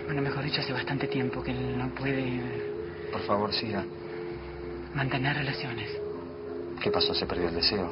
Bueno, 0.06 0.22
mejor 0.22 0.44
dicho, 0.44 0.62
hace 0.62 0.74
bastante 0.74 1.08
tiempo 1.08 1.42
que 1.42 1.52
él 1.52 1.78
no 1.78 1.90
puede... 1.90 2.42
Por 3.12 3.22
favor, 3.22 3.54
siga. 3.54 3.84
Mantener 4.94 5.38
relaciones. 5.38 5.90
¿Qué 6.82 6.92
pasó? 6.92 7.14
¿Se 7.14 7.26
perdió 7.26 7.48
el 7.50 7.56
deseo? 7.56 7.92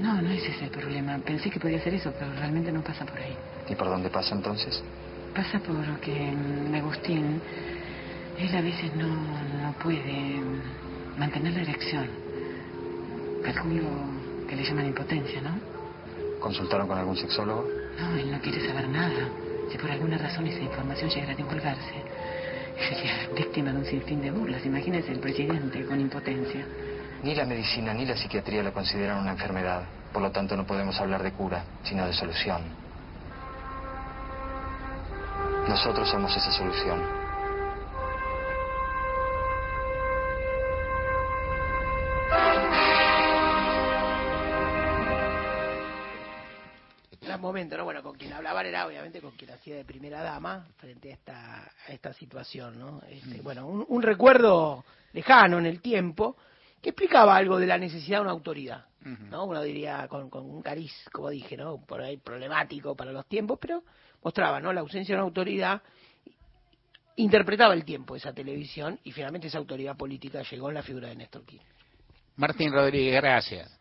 No, 0.00 0.20
no 0.20 0.30
es 0.30 0.44
ese 0.46 0.66
el 0.66 0.70
problema. 0.70 1.18
Pensé 1.18 1.50
que 1.50 1.58
podía 1.58 1.80
ser 1.80 1.94
eso, 1.94 2.12
pero 2.18 2.32
realmente 2.34 2.70
no 2.70 2.82
pasa 2.82 3.04
por 3.04 3.18
ahí. 3.18 3.36
¿Y 3.68 3.74
por 3.74 3.88
dónde 3.88 4.10
pasa 4.10 4.34
entonces? 4.34 4.82
Pasa 5.34 5.58
por 5.58 6.00
que 6.00 6.32
Agustín, 6.74 7.40
él 8.38 8.56
a 8.56 8.60
veces 8.60 8.94
no, 8.94 9.06
no 9.06 9.72
puede 9.82 10.40
mantener 11.18 11.52
la 11.52 11.62
erección. 11.62 12.06
Calculo 13.42 13.82
que 14.48 14.56
le 14.56 14.64
llaman 14.64 14.86
impotencia, 14.86 15.40
¿no? 15.40 15.58
¿Consultaron 16.40 16.86
con 16.86 16.98
algún 16.98 17.16
sexólogo? 17.16 17.66
No, 17.98 18.16
él 18.16 18.30
no 18.30 18.40
quiere 18.40 18.66
saber 18.66 18.88
nada. 18.88 19.28
Si 19.70 19.78
por 19.78 19.90
alguna 19.90 20.16
razón 20.18 20.46
esa 20.46 20.60
información 20.60 21.10
llegara 21.10 21.32
a 21.32 21.36
divulgarse, 21.36 21.94
sería 22.88 23.28
víctima 23.34 23.72
de 23.72 23.78
un 23.78 23.84
sinfín 23.84 24.22
de 24.22 24.30
burlas. 24.30 24.64
Imagínese 24.64 25.12
el 25.12 25.18
presidente 25.18 25.84
con 25.84 26.00
impotencia. 26.00 26.64
Ni 27.22 27.34
la 27.34 27.44
medicina 27.44 27.92
ni 27.92 28.06
la 28.06 28.16
psiquiatría 28.16 28.62
lo 28.62 28.72
consideran 28.72 29.18
una 29.18 29.32
enfermedad. 29.32 29.82
Por 30.12 30.22
lo 30.22 30.30
tanto, 30.30 30.56
no 30.56 30.66
podemos 30.66 30.98
hablar 31.00 31.22
de 31.22 31.32
cura, 31.32 31.64
sino 31.82 32.06
de 32.06 32.12
solución. 32.12 32.85
Nosotros 35.68 36.08
somos 36.08 36.34
esa 36.36 36.52
solución. 36.52 37.02
Gran 47.20 47.40
momento, 47.40 47.76
¿no? 47.76 47.84
Bueno, 47.84 48.02
con 48.02 48.16
quien 48.16 48.32
hablaban 48.32 48.66
era 48.66 48.86
obviamente 48.86 49.20
con 49.20 49.32
quien 49.32 49.50
hacía 49.50 49.74
de 49.76 49.84
primera 49.84 50.22
dama 50.22 50.66
frente 50.76 51.10
a 51.10 51.14
esta, 51.14 51.64
a 51.88 51.92
esta 51.92 52.12
situación, 52.12 52.78
¿no? 52.78 53.02
Este, 53.08 53.40
bueno, 53.42 53.66
un, 53.66 53.84
un 53.88 54.02
recuerdo 54.02 54.84
lejano 55.12 55.58
en 55.58 55.66
el 55.66 55.80
tiempo 55.80 56.36
que 56.80 56.90
explicaba 56.90 57.34
algo 57.36 57.58
de 57.58 57.66
la 57.66 57.78
necesidad 57.78 58.18
de 58.18 58.22
una 58.22 58.30
autoridad, 58.30 58.84
¿no? 59.00 59.46
Uno 59.46 59.62
diría 59.62 60.06
con, 60.08 60.30
con 60.30 60.48
un 60.48 60.62
cariz, 60.62 60.92
como 61.10 61.30
dije, 61.30 61.56
¿no? 61.56 61.78
Por 61.78 62.00
ahí 62.00 62.16
problemático 62.16 62.94
para 62.94 63.10
los 63.12 63.26
tiempos, 63.26 63.58
pero 63.60 63.82
mostraba, 64.26 64.58
¿no? 64.58 64.72
La 64.72 64.80
ausencia 64.80 65.14
de 65.14 65.20
una 65.20 65.28
autoridad 65.28 65.80
interpretaba 67.14 67.74
el 67.74 67.84
tiempo 67.84 68.16
esa 68.16 68.32
televisión 68.32 68.98
y 69.04 69.12
finalmente 69.12 69.46
esa 69.46 69.58
autoridad 69.58 69.96
política 69.96 70.42
llegó 70.42 70.68
en 70.68 70.74
la 70.74 70.82
figura 70.82 71.06
de 71.08 71.14
Néstor 71.14 71.44
Kirchner. 71.44 71.72
Martín 72.34 72.72
Rodríguez, 72.72 73.14
gracias. 73.22 73.78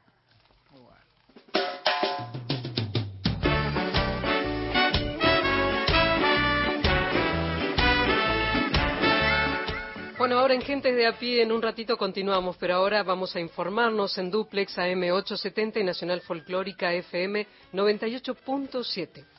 Bueno, 10.19 10.39
ahora 10.39 10.53
en 10.53 10.61
Gentes 10.61 10.95
de 10.95 11.07
a 11.07 11.17
pie, 11.17 11.41
en 11.41 11.51
un 11.51 11.61
ratito 11.61 11.97
continuamos, 11.97 12.55
pero 12.57 12.75
ahora 12.75 13.01
vamos 13.01 13.35
a 13.35 13.39
informarnos 13.39 14.15
en 14.19 14.29
Duplex 14.29 14.77
AM 14.77 15.01
870 15.11 15.79
y 15.79 15.83
Nacional 15.83 16.21
Folclórica 16.21 16.93
FM 16.93 17.47
98.7. 17.73 19.34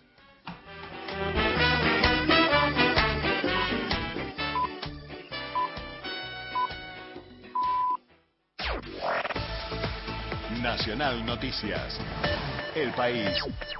Nacional 10.62 11.24
Noticias. 11.24 11.98
El 12.74 12.90
país 12.92 13.30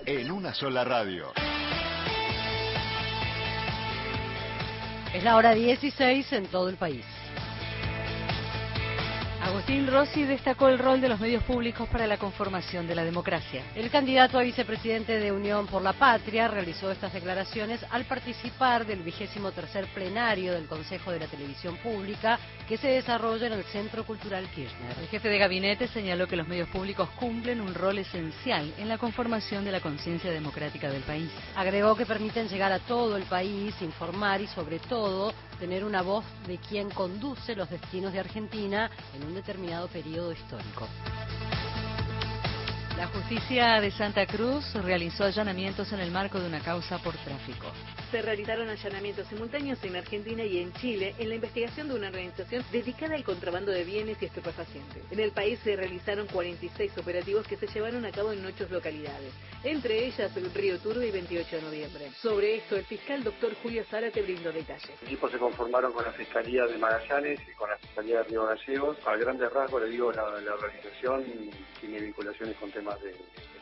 en 0.04 0.30
una 0.30 0.54
sola 0.54 0.84
radio. 0.84 1.32
Es 5.14 5.24
la 5.24 5.36
hora 5.36 5.54
16 5.54 6.32
en 6.32 6.46
todo 6.46 6.68
el 6.68 6.76
país. 6.76 7.04
Agustín 9.46 9.86
Rossi 9.86 10.24
destacó 10.24 10.66
el 10.66 10.76
rol 10.76 11.00
de 11.00 11.08
los 11.08 11.20
medios 11.20 11.44
públicos 11.44 11.88
para 11.88 12.08
la 12.08 12.18
conformación 12.18 12.88
de 12.88 12.96
la 12.96 13.04
democracia. 13.04 13.62
El 13.76 13.90
candidato 13.90 14.40
a 14.40 14.42
vicepresidente 14.42 15.20
de 15.20 15.30
Unión 15.30 15.68
por 15.68 15.82
la 15.82 15.92
Patria 15.92 16.48
realizó 16.48 16.90
estas 16.90 17.12
declaraciones 17.12 17.80
al 17.90 18.06
participar 18.06 18.84
del 18.86 19.04
vigésimo 19.04 19.52
tercer 19.52 19.86
plenario 19.94 20.52
del 20.52 20.66
Consejo 20.66 21.12
de 21.12 21.20
la 21.20 21.28
Televisión 21.28 21.76
Pública 21.76 22.40
que 22.66 22.76
se 22.76 22.88
desarrolla 22.88 23.46
en 23.46 23.52
el 23.52 23.62
Centro 23.66 24.04
Cultural 24.04 24.48
Kirchner. 24.52 24.98
El 25.00 25.06
jefe 25.06 25.28
de 25.28 25.38
gabinete 25.38 25.86
señaló 25.86 26.26
que 26.26 26.34
los 26.34 26.48
medios 26.48 26.68
públicos 26.68 27.08
cumplen 27.10 27.60
un 27.60 27.72
rol 27.72 27.98
esencial 27.98 28.74
en 28.78 28.88
la 28.88 28.98
conformación 28.98 29.64
de 29.64 29.70
la 29.70 29.80
conciencia 29.80 30.32
democrática 30.32 30.90
del 30.90 31.02
país. 31.02 31.30
Agregó 31.54 31.94
que 31.94 32.04
permiten 32.04 32.48
llegar 32.48 32.72
a 32.72 32.80
todo 32.80 33.16
el 33.16 33.22
país, 33.22 33.80
informar 33.80 34.40
y 34.40 34.48
sobre 34.48 34.80
todo 34.80 35.32
tener 35.56 35.84
una 35.84 36.02
voz 36.02 36.24
de 36.46 36.58
quien 36.58 36.90
conduce 36.90 37.54
los 37.56 37.68
destinos 37.68 38.12
de 38.12 38.20
Argentina 38.20 38.90
en 39.14 39.26
un 39.26 39.34
determinado 39.34 39.88
periodo 39.88 40.32
histórico. 40.32 40.86
La 42.96 43.08
justicia 43.08 43.80
de 43.80 43.90
Santa 43.90 44.26
Cruz 44.26 44.72
realizó 44.74 45.24
allanamientos 45.24 45.92
en 45.92 46.00
el 46.00 46.10
marco 46.10 46.40
de 46.40 46.46
una 46.46 46.60
causa 46.60 46.98
por 46.98 47.14
tráfico. 47.16 47.66
Se 48.10 48.22
realizaron 48.22 48.68
allanamientos 48.68 49.26
simultáneos 49.26 49.82
en 49.82 49.96
Argentina 49.96 50.44
y 50.44 50.58
en 50.60 50.72
Chile 50.74 51.14
en 51.18 51.28
la 51.28 51.34
investigación 51.34 51.88
de 51.88 51.94
una 51.94 52.06
organización 52.06 52.64
dedicada 52.70 53.16
al 53.16 53.24
contrabando 53.24 53.72
de 53.72 53.82
bienes 53.82 54.16
y 54.22 54.26
estupefacientes. 54.26 55.02
En 55.10 55.18
el 55.18 55.32
país 55.32 55.58
se 55.64 55.74
realizaron 55.74 56.28
46 56.28 56.96
operativos 56.98 57.48
que 57.48 57.56
se 57.56 57.66
llevaron 57.66 58.04
a 58.04 58.12
cabo 58.12 58.30
en 58.32 58.44
ocho 58.46 58.66
localidades, 58.70 59.32
entre 59.64 60.06
ellas 60.06 60.36
el 60.36 60.54
Río 60.54 60.78
Turbio 60.78 61.02
y 61.02 61.10
28 61.10 61.56
de 61.56 61.62
noviembre. 61.62 62.10
Sobre 62.22 62.56
esto, 62.56 62.76
el 62.76 62.84
fiscal 62.84 63.24
doctor 63.24 63.54
Julio 63.60 63.84
Zárate 63.90 64.22
brindó 64.22 64.52
detalles. 64.52 64.88
Los 64.88 65.02
equipos 65.02 65.32
se 65.32 65.38
conformaron 65.38 65.92
con 65.92 66.04
la 66.04 66.12
Fiscalía 66.12 66.64
de 66.66 66.78
Magallanes 66.78 67.40
y 67.48 67.52
con 67.54 67.68
la 67.68 67.76
Fiscalía 67.78 68.18
de 68.18 68.24
Río 68.24 68.46
Gallegos. 68.46 68.96
A 69.04 69.16
grandes 69.16 69.52
rasgos, 69.52 69.82
le 69.82 69.90
digo, 69.90 70.12
la, 70.12 70.40
la 70.40 70.54
organización 70.54 71.24
tiene 71.80 72.00
vinculaciones 72.00 72.56
con 72.56 72.70
temas 72.70 73.00
de 73.02 73.14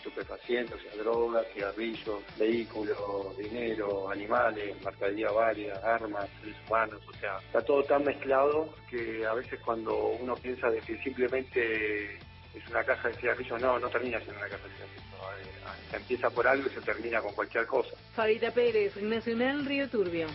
estupefacientes, 0.05 0.75
o 0.75 0.79
sea, 0.81 1.03
drogas, 1.03 1.47
cigarrillos, 1.55 2.21
vehículos, 2.39 3.37
dinero, 3.39 4.11
animales, 4.11 4.75
mercadería 4.85 5.31
válida, 5.31 5.81
armas, 5.85 6.29
seres 6.41 6.57
humanos, 6.69 7.01
o 7.09 7.13
sea, 7.19 7.39
está 7.39 7.61
todo 7.63 7.83
tan 7.85 8.05
mezclado 8.05 8.75
que 8.91 9.25
a 9.27 9.35
veces 9.35 9.59
cuando 9.65 9.97
uno 10.21 10.35
piensa 10.37 10.69
de 10.71 10.81
que 10.81 10.97
simplemente 11.03 12.17
es 12.17 12.69
una 12.71 12.85
caja 12.85 13.09
de 13.09 13.15
cigarrillos, 13.15 13.61
no, 13.61 13.79
no 13.79 13.89
termina 13.89 14.19
siendo 14.21 14.39
una 14.39 14.49
caja 14.49 14.63
de 14.69 14.75
cigarrillos. 14.75 15.05
eh, 15.05 15.91
Se 15.91 15.97
empieza 15.97 16.31
por 16.31 16.47
algo 16.47 16.69
y 16.69 16.75
se 16.75 16.81
termina 16.81 17.21
con 17.23 17.33
cualquier 17.35 17.67
cosa. 17.67 17.97
Fabita 18.15 18.51
Pérez, 18.53 18.97
Nacional 18.97 19.65
Río 19.65 19.89
Turbio. 19.89 20.27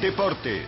Deportes. 0.00 0.66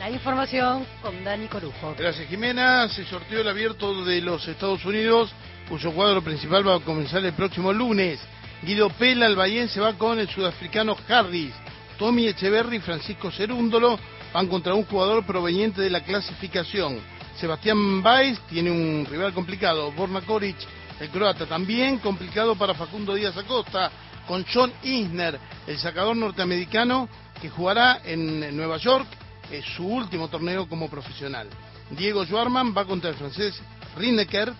La 0.00 0.08
información 0.08 0.86
con 1.02 1.22
Dani 1.22 1.46
Corujo. 1.46 1.94
Gracias 1.98 2.26
Jimena, 2.26 2.88
se 2.88 3.04
sorteó 3.04 3.42
el 3.42 3.48
abierto 3.48 4.02
de 4.02 4.22
los 4.22 4.48
Estados 4.48 4.82
Unidos, 4.86 5.30
cuyo 5.68 5.92
cuadro 5.92 6.22
principal 6.22 6.66
va 6.66 6.76
a 6.76 6.80
comenzar 6.80 7.22
el 7.22 7.34
próximo 7.34 7.70
lunes. 7.70 8.18
Guido 8.62 8.88
Pela, 8.88 9.26
el 9.26 9.36
bahiense, 9.36 9.78
va 9.78 9.92
con 9.98 10.18
el 10.18 10.26
sudafricano 10.30 10.96
Harris. 11.06 11.52
Tommy 11.98 12.28
Echeverry 12.28 12.78
y 12.78 12.80
Francisco 12.80 13.30
Cerúndolo 13.30 14.00
van 14.32 14.46
contra 14.46 14.72
un 14.72 14.86
jugador 14.86 15.26
proveniente 15.26 15.82
de 15.82 15.90
la 15.90 16.00
clasificación. 16.00 16.98
Sebastián 17.38 18.02
Baez 18.02 18.38
tiene 18.48 18.70
un 18.70 19.04
rival 19.04 19.34
complicado. 19.34 19.92
Borna 19.92 20.22
Koric, 20.22 20.56
el 20.98 21.10
croata, 21.10 21.44
también 21.44 21.98
complicado 21.98 22.56
para 22.56 22.72
Facundo 22.72 23.14
Díaz 23.14 23.36
Acosta, 23.36 23.90
con 24.26 24.46
John 24.50 24.72
Isner, 24.82 25.38
el 25.66 25.78
sacador 25.78 26.16
norteamericano 26.16 27.06
que 27.42 27.50
jugará 27.50 28.00
en 28.02 28.56
Nueva 28.56 28.78
York 28.78 29.06
es 29.50 29.64
su 29.76 29.86
último 29.86 30.28
torneo 30.28 30.68
como 30.68 30.88
profesional. 30.88 31.48
Diego 31.90 32.24
Schwarman 32.24 32.74
va 32.76 32.84
contra 32.84 33.10
el 33.10 33.16
francés 33.16 33.60
Rineker, 33.96 34.52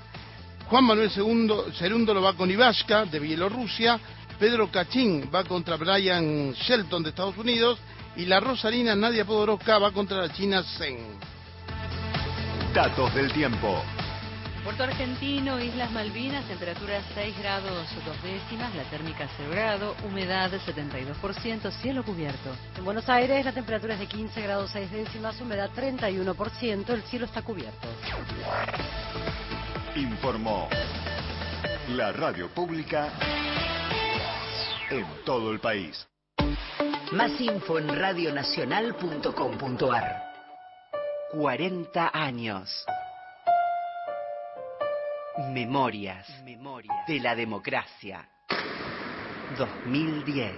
Juan 0.69 0.85
Manuel 0.85 1.11
Segundo 1.11 2.15
lo 2.15 2.23
va 2.23 2.35
con 2.35 2.51
Ivashka 2.51 3.05
de 3.05 3.19
Bielorrusia, 3.19 3.99
Pedro 4.39 4.71
Cachín 4.71 5.29
va 5.33 5.45
contra 5.45 5.77
Brian 5.77 6.53
Shelton 6.53 7.03
de 7.03 7.11
Estados 7.11 7.37
Unidos 7.37 7.79
y 8.17 8.27
la 8.27 8.41
rosarina 8.41 8.97
Nadia 8.97 9.25
Podoroska 9.25 9.79
va 9.79 9.93
contra 9.93 10.19
la 10.19 10.33
china 10.33 10.63
Zheng. 10.63 11.19
Datos 12.73 13.15
del 13.15 13.33
tiempo. 13.33 13.83
Puerto 14.65 14.83
Argentino, 14.83 15.59
Islas 15.59 15.91
Malvinas, 15.91 16.47
temperatura 16.47 17.03
6 17.15 17.39
grados 17.39 17.89
2 18.05 18.23
décimas, 18.23 18.75
la 18.75 18.83
térmica 18.85 19.27
0 19.37 19.51
grado, 19.51 19.97
humedad 20.05 20.53
72%, 20.53 21.71
cielo 21.81 22.05
cubierto. 22.05 22.55
En 22.77 22.85
Buenos 22.85 23.09
Aires 23.09 23.43
la 23.45 23.53
temperatura 23.53 23.95
es 23.95 24.01
de 24.01 24.07
15 24.07 24.43
grados 24.43 24.71
6 24.73 24.91
décimas, 24.91 25.41
humedad 25.41 25.71
31%, 25.75 26.91
el 26.91 27.03
cielo 27.05 27.25
está 27.25 27.41
cubierto. 27.43 27.89
Informó 29.97 30.69
la 31.89 32.13
radio 32.13 32.49
pública 32.49 33.09
en 34.91 35.07
todo 35.25 35.53
el 35.53 35.61
país. 35.61 36.07
Más 37.13 37.41
info 37.41 37.79
en 37.79 37.89
radionacional.com.ar 37.89 40.31
40 41.33 42.11
años. 42.13 42.85
Memorias, 45.49 46.27
de 47.09 47.21
la 47.21 47.35
democracia. 47.35 48.29
2010. 49.59 50.53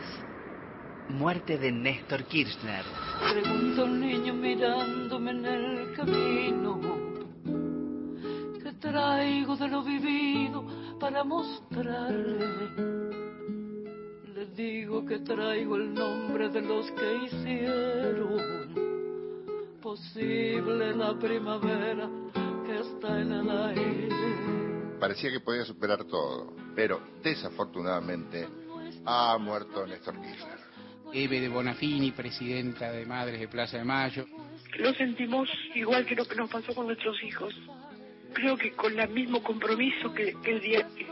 Muerte 1.11 1.57
de 1.57 1.71
Néstor 1.71 2.25
Kirchner. 2.25 2.85
Pregunta 3.33 3.85
un 3.85 4.01
niño 4.01 4.35
mirándome 4.35 5.31
en 5.31 5.47
el 5.47 5.95
camino. 5.95 6.81
¿Qué 8.63 8.73
traigo 8.73 9.57
de 9.57 9.69
lo 9.69 9.83
vivido 9.83 10.65
para 10.99 11.23
mostrarle? 11.23 12.47
Le 14.35 14.47
digo 14.55 15.07
que 15.07 15.21
traigo 15.21 15.77
el 15.77 15.95
nombre 15.95 16.49
de 16.49 16.61
los 16.61 16.91
que 16.91 17.17
hicieron 17.25 18.73
posible 19.81 20.95
la 20.95 21.19
primavera 21.19 22.11
que 22.67 22.79
está 22.79 23.21
en 23.21 23.33
el 23.33 23.51
aire 23.51 24.62
parecía 25.03 25.33
que 25.33 25.41
podía 25.41 25.65
superar 25.65 26.05
todo, 26.05 26.55
pero 26.77 27.03
desafortunadamente 27.25 28.47
ha 29.05 29.37
muerto 29.37 29.85
Néstor 29.85 30.15
Kirchner. 30.15 30.59
Eve 31.13 31.41
de 31.41 31.49
Bonafini, 31.49 32.13
presidenta 32.13 32.93
de 32.93 33.05
Madres 33.05 33.41
de 33.41 33.49
Plaza 33.49 33.79
de 33.79 33.85
Mayo. 33.85 34.27
Lo 34.79 34.95
sentimos 34.95 35.49
igual 35.75 36.07
que 36.07 36.15
lo 36.15 36.25
que 36.25 36.37
nos 36.37 36.49
pasó 36.49 36.73
con 36.73 36.87
nuestros 36.87 37.21
hijos. 37.25 37.53
Creo 38.33 38.57
que 38.57 38.71
con 38.75 38.97
el 39.01 39.09
mismo 39.09 39.43
compromiso 39.43 40.15
que, 40.15 40.37
el 40.45 40.61
día 40.61 40.87
que, 40.95 41.12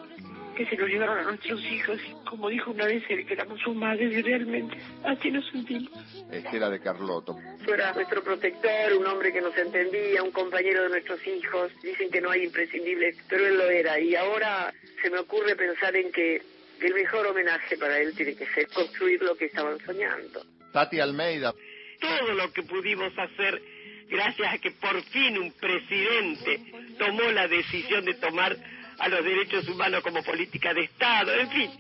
se 0.67 0.77
nos 0.77 0.89
llegaron 0.89 1.19
a 1.19 1.23
nuestros 1.23 1.63
hijos, 1.65 1.99
como 2.29 2.49
dijo 2.49 2.71
una 2.71 2.87
vez 2.87 3.03
el 3.09 3.27
que 3.27 3.35
éramos 3.35 3.61
sus 3.61 3.75
madres, 3.75 4.13
y 4.13 4.23
realmente 4.23 4.77
así 5.05 5.31
nos 5.31 5.47
sentimos. 5.51 5.91
Es 6.31 6.45
que 6.45 6.57
era 6.57 6.71
de 6.71 6.81
Carlotto 6.81 7.37
era 7.73 7.93
nuestro 7.93 8.23
protector, 8.23 8.93
un 8.99 9.07
hombre 9.07 9.33
que 9.33 9.41
nos 9.41 9.57
entendía, 9.57 10.23
un 10.23 10.33
compañero 10.33 10.83
de 10.85 10.89
nuestros 10.91 11.25
hijos. 11.27 11.71
Dicen 11.83 12.11
que 12.11 12.21
no 12.21 12.31
hay 12.31 12.45
imprescindibles, 12.45 13.17
pero 13.29 13.47
él 13.47 13.57
lo 13.57 13.71
era. 13.71 13.99
Y 13.99 14.15
ahora 14.15 14.73
se 15.03 15.11
me 15.11 15.19
ocurre 15.19 15.57
pensar 15.57 15.95
en 15.97 16.11
que 16.11 16.43
el 16.81 16.95
mejor 16.95 17.27
homenaje 17.27 17.77
para 17.77 17.99
él 17.99 18.15
tiene 18.15 18.35
que 18.35 18.47
ser 18.47 18.67
construir 18.69 19.23
lo 19.23 19.37
que 19.37 19.47
estaban 19.47 19.79
soñando. 19.85 20.45
Tati 20.73 21.01
Almeida. 21.01 21.55
Todo 22.01 22.33
lo 22.33 22.53
que 22.53 22.63
pudimos 22.63 23.13
hacer 23.19 23.61
gracias 24.09 24.55
a 24.55 24.59
que 24.59 24.71
por 24.73 25.01
fin 25.05 25.39
un 25.39 25.53
presidente 25.53 26.61
tomó 26.99 27.31
la 27.31 27.47
decisión 27.47 28.05
de 28.05 28.15
tomar 28.15 28.57
a 29.01 29.09
los 29.09 29.25
derechos 29.25 29.69
humanos 29.69 30.03
como 30.03 30.23
política 30.23 30.73
de 30.75 30.83
Estado. 30.85 31.35
En 31.35 31.51
fin, 31.51 31.71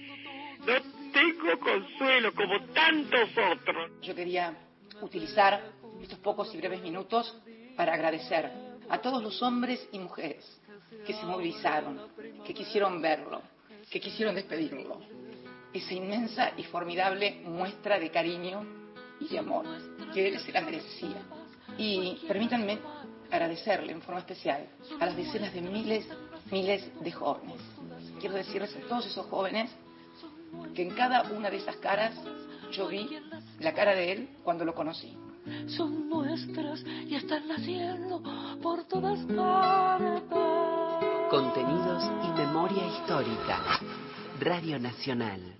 no 0.66 0.75
tengo 1.12 1.59
consuelo 1.59 2.35
como 2.35 2.64
tantos 2.73 3.31
otros. 3.53 3.91
Yo 4.03 4.14
quería 4.14 4.55
utilizar 5.03 5.62
estos 6.03 6.18
pocos 6.18 6.53
y 6.55 6.59
breves 6.59 6.81
minutos 6.83 7.37
para 7.77 7.95
agradecer 7.95 8.51
a 8.89 8.99
todos 8.99 9.23
los 9.23 9.41
hombres 9.43 9.87
y 9.93 9.99
mujeres 9.99 10.61
que 11.07 11.14
se 11.14 11.25
movilizaron, 11.25 12.01
que 12.45 12.55
quisieron 12.55 13.01
verlo, 13.01 13.43
que 13.91 14.01
quisieron 14.01 14.35
despedirlo. 14.35 15.01
Esa 15.73 15.95
inmensa 15.95 16.53
y 16.57 16.64
formidable 16.64 17.43
muestra 17.45 17.99
de 17.99 18.11
cariño 18.11 18.64
y 19.21 19.29
de 19.29 19.39
amor 19.39 19.66
que 20.12 20.29
él 20.29 20.41
se 20.41 20.53
la 20.53 20.62
merecía. 20.62 21.23
Y 21.79 22.18
permítanme 22.27 22.79
agradecerle 23.31 23.93
en 23.93 24.03
forma 24.03 24.21
especial 24.21 24.66
a 24.99 25.07
las 25.07 25.16
decenas 25.16 25.55
de 25.55 25.61
miles, 25.61 26.07
miles 26.51 26.84
de 27.03 27.12
jóvenes. 27.12 27.57
Quiero 28.20 28.34
decirles 28.36 28.74
a 28.76 28.88
todos 28.88 29.07
esos 29.07 29.26
jóvenes 29.26 29.70
que 30.74 30.82
en 30.82 30.90
cada 30.90 31.22
una 31.30 31.51
de 31.51 31.59
esas 31.59 31.76
caras 31.76 32.14
yo 32.72 32.88
vi 32.88 33.09
la 33.61 33.72
cara 33.72 33.94
de 33.94 34.12
él 34.12 34.28
cuando 34.44 34.64
lo 34.64 34.74
conocí. 34.74 35.16
Son 35.68 36.09
nuestras 36.09 36.84
y 36.84 37.14
están 37.14 37.48
naciendo 37.48 38.22
por 38.62 38.84
todas 38.84 39.18
partes. 39.24 40.22
Contenidos 41.30 42.05
y 42.24 42.38
memoria 42.38 42.86
histórica. 42.86 43.80
Radio 44.40 44.78
Nacional. 44.78 45.60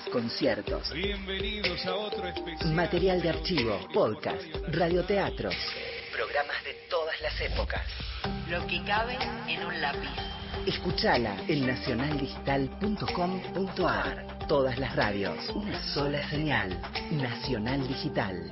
conciertos. 0.09 0.91
Bienvenidos 0.93 1.85
a 1.85 1.95
otro 1.95 2.27
especial. 2.27 2.73
Material 2.73 3.21
de 3.21 3.29
archivo, 3.29 3.79
podcast, 3.93 4.43
radioteatros. 4.69 5.55
Programas 6.13 6.63
de 6.63 6.73
todas 6.89 7.21
las 7.21 7.39
épocas. 7.41 7.85
Lo 8.49 8.65
que 8.67 8.81
cabe 8.83 9.17
en 9.47 9.65
un 9.65 9.81
lápiz. 9.81 10.09
Escuchala 10.65 11.35
en 11.47 11.67
nacionaldigital.com.ar. 11.67 14.47
Todas 14.47 14.79
las 14.79 14.95
radios, 14.95 15.49
una 15.49 15.83
sola 15.93 16.27
señal. 16.29 16.81
Nacional 17.11 17.85
Digital. 17.87 18.51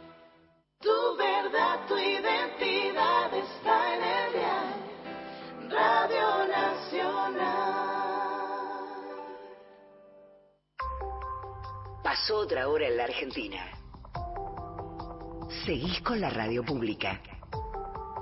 Tu 0.81 1.15
verdad, 1.15 1.79
tu 1.87 1.95
identidad 1.97 3.33
está 3.33 3.95
en 3.95 4.03
el 4.03 4.33
dial. 4.33 4.73
Radio 5.69 6.47
Nacional. 6.47 7.91
Pasó 12.03 12.37
otra 12.39 12.67
hora 12.67 12.87
en 12.87 12.97
la 12.97 13.03
Argentina. 13.03 13.67
Seguís 15.65 16.01
con 16.01 16.19
la 16.19 16.31
radio 16.31 16.63
pública. 16.63 17.21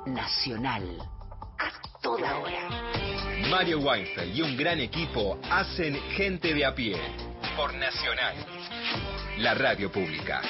Nacional. 0.05 0.99
A 1.59 1.71
toda 2.01 2.39
hora. 2.39 2.69
Mario 3.49 3.79
Weinfeld 3.79 4.35
y 4.35 4.41
un 4.41 4.57
gran 4.57 4.79
equipo 4.79 5.39
hacen 5.49 5.95
Gente 6.11 6.53
de 6.53 6.65
a 6.65 6.75
pie 6.75 6.97
por 7.55 7.73
Nacional, 7.73 8.35
la 9.37 9.53
radio 9.53 9.91
pública. 9.91 10.41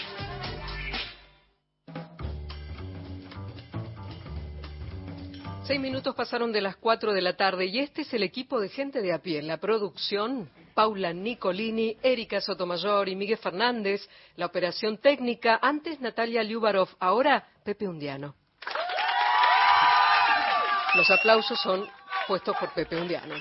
Seis 5.70 5.80
minutos 5.80 6.16
pasaron 6.16 6.52
de 6.52 6.62
las 6.62 6.78
cuatro 6.78 7.14
de 7.14 7.22
la 7.22 7.38
tarde 7.38 7.68
y 7.68 7.78
este 7.78 8.02
es 8.02 8.12
el 8.16 8.24
equipo 8.24 8.60
de 8.60 8.70
gente 8.70 9.04
de 9.04 9.14
a 9.14 9.20
pie. 9.20 9.44
La 9.44 9.58
producción, 9.58 10.50
Paula 10.74 11.14
Nicolini, 11.14 11.96
Erika 12.02 12.42
Sotomayor 12.42 13.08
y 13.08 13.16
Miguel 13.16 13.38
Fernández. 13.38 14.10
La 14.36 14.48
operación 14.48 14.98
técnica, 14.98 15.60
antes 15.62 16.02
Natalia 16.02 16.42
Liubarov, 16.42 16.90
ahora 17.00 17.48
Pepe 17.64 17.88
Undiano. 17.88 18.34
Los 20.96 21.12
aplausos 21.12 21.62
son 21.62 21.88
puestos 22.28 22.58
por 22.58 22.74
Pepe 22.74 23.00
Undiano. 23.00 23.36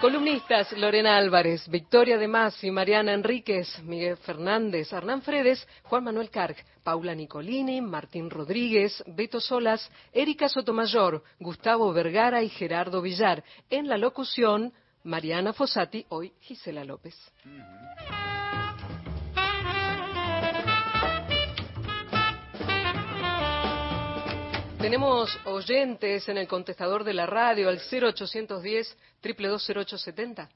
Columnistas, 0.00 0.70
Lorena 0.72 1.16
Álvarez, 1.16 1.66
Victoria 1.68 2.18
de 2.18 2.28
Masi, 2.28 2.70
Mariana 2.70 3.14
Enríquez, 3.14 3.82
Miguel 3.82 4.18
Fernández, 4.18 4.92
Hernán 4.92 5.22
Fredes, 5.22 5.66
Juan 5.82 6.04
Manuel 6.04 6.30
Carg, 6.30 6.56
Paula 6.84 7.14
Nicolini, 7.14 7.80
Martín 7.80 8.28
Rodríguez, 8.28 9.02
Beto 9.06 9.40
Solas, 9.40 9.90
Erika 10.12 10.48
Sotomayor, 10.48 11.24
Gustavo 11.40 11.92
Vergara 11.92 12.42
y 12.42 12.50
Gerardo 12.50 13.00
Villar. 13.00 13.42
En 13.70 13.88
la 13.88 13.96
locución, 13.96 14.72
Mariana 15.04 15.52
Fossati, 15.52 16.04
hoy 16.10 16.32
Gisela 16.40 16.84
López. 16.84 17.16
Tenemos 24.80 25.40
oyentes 25.44 26.28
en 26.28 26.38
el 26.38 26.46
contestador 26.46 27.02
de 27.02 27.12
la 27.12 27.26
radio 27.26 27.68
al 27.68 27.78
0810 27.78 28.96
222 29.20 30.48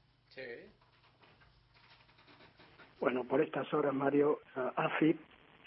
Bueno, 3.00 3.24
por 3.24 3.40
estas 3.40 3.72
horas, 3.74 3.92
Mario, 3.92 4.38
AFI 4.76 5.18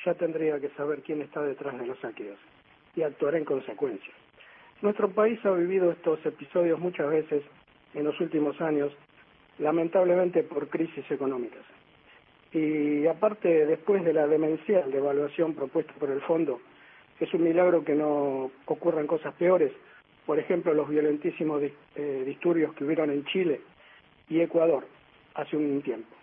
ya 0.06 0.14
tendría 0.14 0.58
que 0.62 0.70
saber 0.70 1.02
quién 1.02 1.22
está 1.22 1.42
detrás 1.42 1.78
de 1.78 1.86
los 1.86 2.00
saqueos 2.00 2.40
y 2.96 3.02
actuar 3.02 3.36
en 3.36 3.44
consecuencia. 3.44 4.14
Nuestro 4.82 5.12
país 5.12 5.38
ha 5.46 5.52
vivido 5.52 5.92
estos 5.92 6.26
episodios 6.26 6.80
muchas 6.80 7.10
veces 7.10 7.44
en 7.94 8.06
los 8.06 8.18
últimos 8.22 8.60
años, 8.62 8.94
lamentablemente 9.60 10.44
por 10.44 10.70
crisis 10.70 11.04
económicas. 11.12 11.64
Y 12.54 13.06
aparte, 13.06 13.66
después 13.66 14.06
de 14.06 14.14
la 14.14 14.28
demencial 14.28 14.90
devaluación 14.90 15.54
propuesta 15.54 15.92
por 16.00 16.10
el 16.10 16.22
Fondo, 16.22 16.62
es 17.20 17.34
un 17.34 17.44
milagro 17.44 17.84
que 17.84 17.96
no 17.96 18.52
ocurran 18.66 19.08
cosas 19.08 19.34
peores. 19.36 19.72
Por 20.26 20.40
ejemplo, 20.40 20.74
los 20.74 20.90
violentísimos 20.90 21.62
eh, 21.96 22.24
disturbios 22.26 22.74
que 22.74 22.84
hubieron 22.84 23.12
en 23.12 23.26
Chile 23.26 23.62
y 24.30 24.42
Ecuador 24.42 24.86
hace 25.36 25.56
un 25.56 25.82
tiempo. 25.82 26.16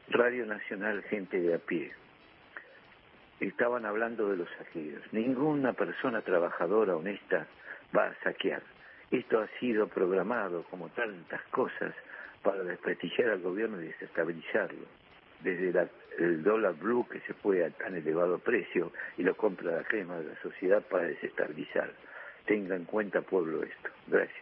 Radio 0.10 0.46
Nacional, 0.46 1.02
gente 1.04 1.40
de 1.40 1.56
a 1.56 1.60
pie. 1.60 1.94
Estaban 3.40 3.86
hablando 3.86 4.30
de 4.30 4.36
los 4.38 4.50
saqueos. 4.58 5.02
Ninguna 5.12 5.74
persona 5.74 6.22
trabajadora 6.22 6.96
honesta 6.96 7.48
va 7.96 8.08
a 8.08 8.16
saquear. 8.24 8.64
Esto 9.12 9.40
ha 9.40 9.48
sido 9.60 9.88
programado, 9.88 10.64
como 10.70 10.90
tantas 10.90 11.42
cosas, 11.52 11.94
para 12.44 12.64
desprestigiar 12.64 13.30
al 13.30 13.42
gobierno 13.42 13.82
y 13.82 13.86
desestabilizarlo. 13.88 14.86
Desde 15.42 15.90
el 16.18 16.44
dólar 16.44 16.76
blue 16.76 17.08
que 17.10 17.20
se 17.22 17.34
fue 17.34 17.66
a 17.66 17.72
tan 17.72 17.96
elevado 17.96 18.38
precio 18.40 18.92
y 19.18 19.24
lo 19.24 19.36
compra 19.36 19.78
la 19.78 19.84
crema 19.84 20.18
de 20.18 20.34
la 20.34 20.42
sociedad 20.42 20.84
para 20.84 21.06
desestabilizar 21.06 21.92
tenga 22.46 22.76
en 22.76 22.86
cuenta 22.86 23.22
pueblo 23.22 23.64
esto. 23.64 23.90
Gracias. 24.08 24.38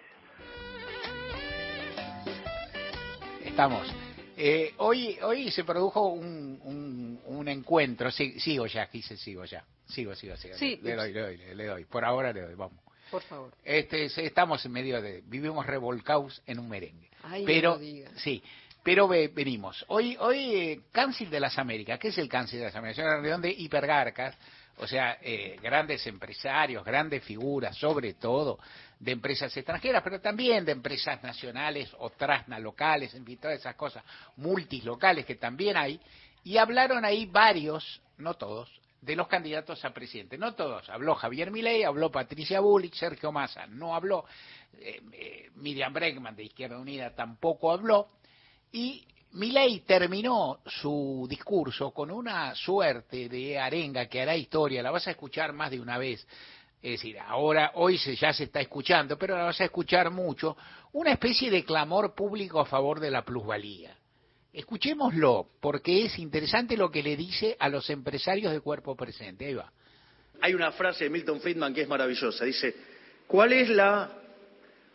Estamos. 3.44 3.94
Eh, 4.36 4.74
hoy 4.78 5.18
hoy 5.22 5.52
se 5.52 5.64
produjo 5.64 6.08
un, 6.08 7.20
un, 7.26 7.48
encuentro. 7.48 8.10
sigo 8.10 8.66
ya, 8.66 8.88
quise, 8.88 9.16
sigo 9.18 9.46
ya. 9.46 9.64
Sigo, 9.86 10.16
sigo, 10.16 10.36
sigo. 10.38 10.56
Sí, 10.56 10.80
le, 10.82 10.96
doy, 10.96 11.14
le 11.14 11.22
doy, 11.22 11.38
le 11.38 11.66
doy. 11.66 11.86
Por 11.86 12.04
ahora 12.04 12.32
le 12.34 12.42
doy, 12.42 12.56
vamos. 12.56 12.80
Por 13.12 13.22
favor. 13.24 13.54
Este, 13.64 14.06
estamos 14.26 14.66
en 14.66 14.72
medio 14.72 15.02
de, 15.02 15.22
vivimos 15.26 15.66
revolcados 15.68 16.42
en 16.48 16.58
un 16.58 16.70
merengue. 16.70 17.10
Ay, 17.22 17.44
pero, 17.46 17.78
no 17.78 18.10
sí, 18.16 18.42
pero 18.82 19.08
venimos. 19.08 19.86
Hoy, 19.88 20.18
hoy 20.20 20.56
eh, 20.56 20.82
Cáncer 20.92 21.30
de 21.30 21.40
las 21.40 21.60
Américas. 21.60 22.00
¿Qué 22.00 22.08
es 22.08 22.18
el 22.18 22.28
Cáncer 22.28 22.60
de 22.60 22.66
las 22.66 22.76
Américas? 22.76 23.00
Es 23.00 23.06
una 23.06 23.14
reunión 23.16 23.42
de 23.42 23.52
hipergarcas 23.52 24.36
o 24.78 24.88
sea, 24.88 25.20
eh, 25.22 25.58
grandes 25.62 26.06
empresarios, 26.08 26.84
grandes 26.84 27.24
figuras, 27.24 27.78
sobre 27.78 28.16
todo 28.16 28.60
de 29.00 29.12
empresas 29.12 29.56
extranjeras, 29.56 30.02
pero 30.04 30.20
también 30.22 30.66
de 30.66 30.72
empresas 30.72 31.22
nacionales 31.22 31.94
o 32.00 32.10
transnalocales, 32.10 33.14
en 33.14 33.26
fin, 33.26 33.38
todas 33.38 33.60
esas 33.60 33.76
cosas, 33.76 34.04
multilocales 34.38 35.26
que 35.26 35.36
también 35.36 35.78
hay, 35.78 36.00
y 36.44 36.58
hablaron 36.58 37.06
ahí 37.06 37.26
varios, 37.26 38.02
no 38.18 38.34
todos, 38.36 38.70
de 39.02 39.16
los 39.16 39.28
candidatos 39.28 39.84
a 39.84 39.94
presidente. 39.94 40.38
No 40.38 40.56
todos. 40.56 40.90
Habló 40.90 41.16
Javier 41.16 41.52
Milei, 41.52 41.84
habló 41.84 42.10
Patricia 42.10 42.62
Bullich, 42.62 42.96
Sergio 42.96 43.32
Massa 43.34 43.68
no 43.68 43.94
habló, 43.94 44.26
eh, 44.80 45.02
eh, 45.12 45.50
Miriam 45.56 45.92
Bregman 45.94 46.36
de 46.36 46.44
Izquierda 46.44 46.80
Unida 46.80 47.14
tampoco 47.14 47.72
habló, 47.72 48.08
y 48.72 49.06
Milei 49.34 49.80
terminó 49.80 50.60
su 50.66 51.26
discurso 51.28 51.92
con 51.92 52.12
una 52.12 52.54
suerte 52.54 53.28
de 53.28 53.58
arenga 53.58 54.06
que 54.06 54.22
hará 54.22 54.36
historia, 54.36 54.84
la 54.84 54.92
vas 54.92 55.08
a 55.08 55.12
escuchar 55.12 55.54
más 55.54 55.72
de 55.72 55.80
una 55.80 55.98
vez. 55.98 56.28
Es 56.80 56.92
decir, 56.92 57.18
ahora, 57.18 57.72
hoy 57.76 57.98
se, 57.98 58.16
ya 58.16 58.32
se 58.32 58.44
está 58.44 58.62
escuchando, 58.62 59.18
pero 59.18 59.36
la 59.36 59.46
vas 59.46 59.60
a 59.62 59.66
escuchar 59.66 60.12
mucho, 60.12 60.56
una 60.92 61.14
especie 61.14 61.50
de 61.50 61.64
clamor 61.64 62.14
público 62.14 62.60
a 62.60 62.66
favor 62.66 63.00
de 63.00 63.10
la 63.10 63.26
plusvalía. 63.26 63.98
Escuchémoslo, 64.52 65.48
porque 65.60 66.06
es 66.06 66.20
interesante 66.20 66.78
lo 66.78 66.92
que 66.92 67.02
le 67.02 67.18
dice 67.18 67.58
a 67.60 67.70
los 67.70 67.90
empresarios 67.90 68.54
de 68.54 68.60
cuerpo 68.60 68.96
presente. 68.96 69.48
Ahí 69.48 69.56
va. 69.56 69.72
Hay 70.42 70.54
una 70.54 70.72
frase 70.74 71.06
de 71.06 71.10
Milton 71.10 71.42
Friedman 71.42 71.74
que 71.74 71.82
es 71.82 71.88
maravillosa. 71.88 72.46
Dice, 72.46 72.76
¿cuál 73.26 73.54
es 73.54 73.70
la, 73.70 74.12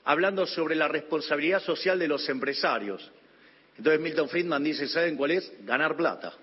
hablando 0.05 0.47
sobre 0.47 0.77
la 0.77 0.87
responsabilidad 0.87 1.61
social 1.61 1.99
de 1.99 2.07
los 2.07 2.29
empresarios? 2.29 3.11
Entonces 3.79 4.01
Milton 4.01 4.29
Friedman 4.29 4.63
dice, 4.63 4.89
¿saben 4.89 5.17
cuál 5.17 5.31
es? 5.31 5.53
Ganar 5.65 5.97
plata. 5.97 6.35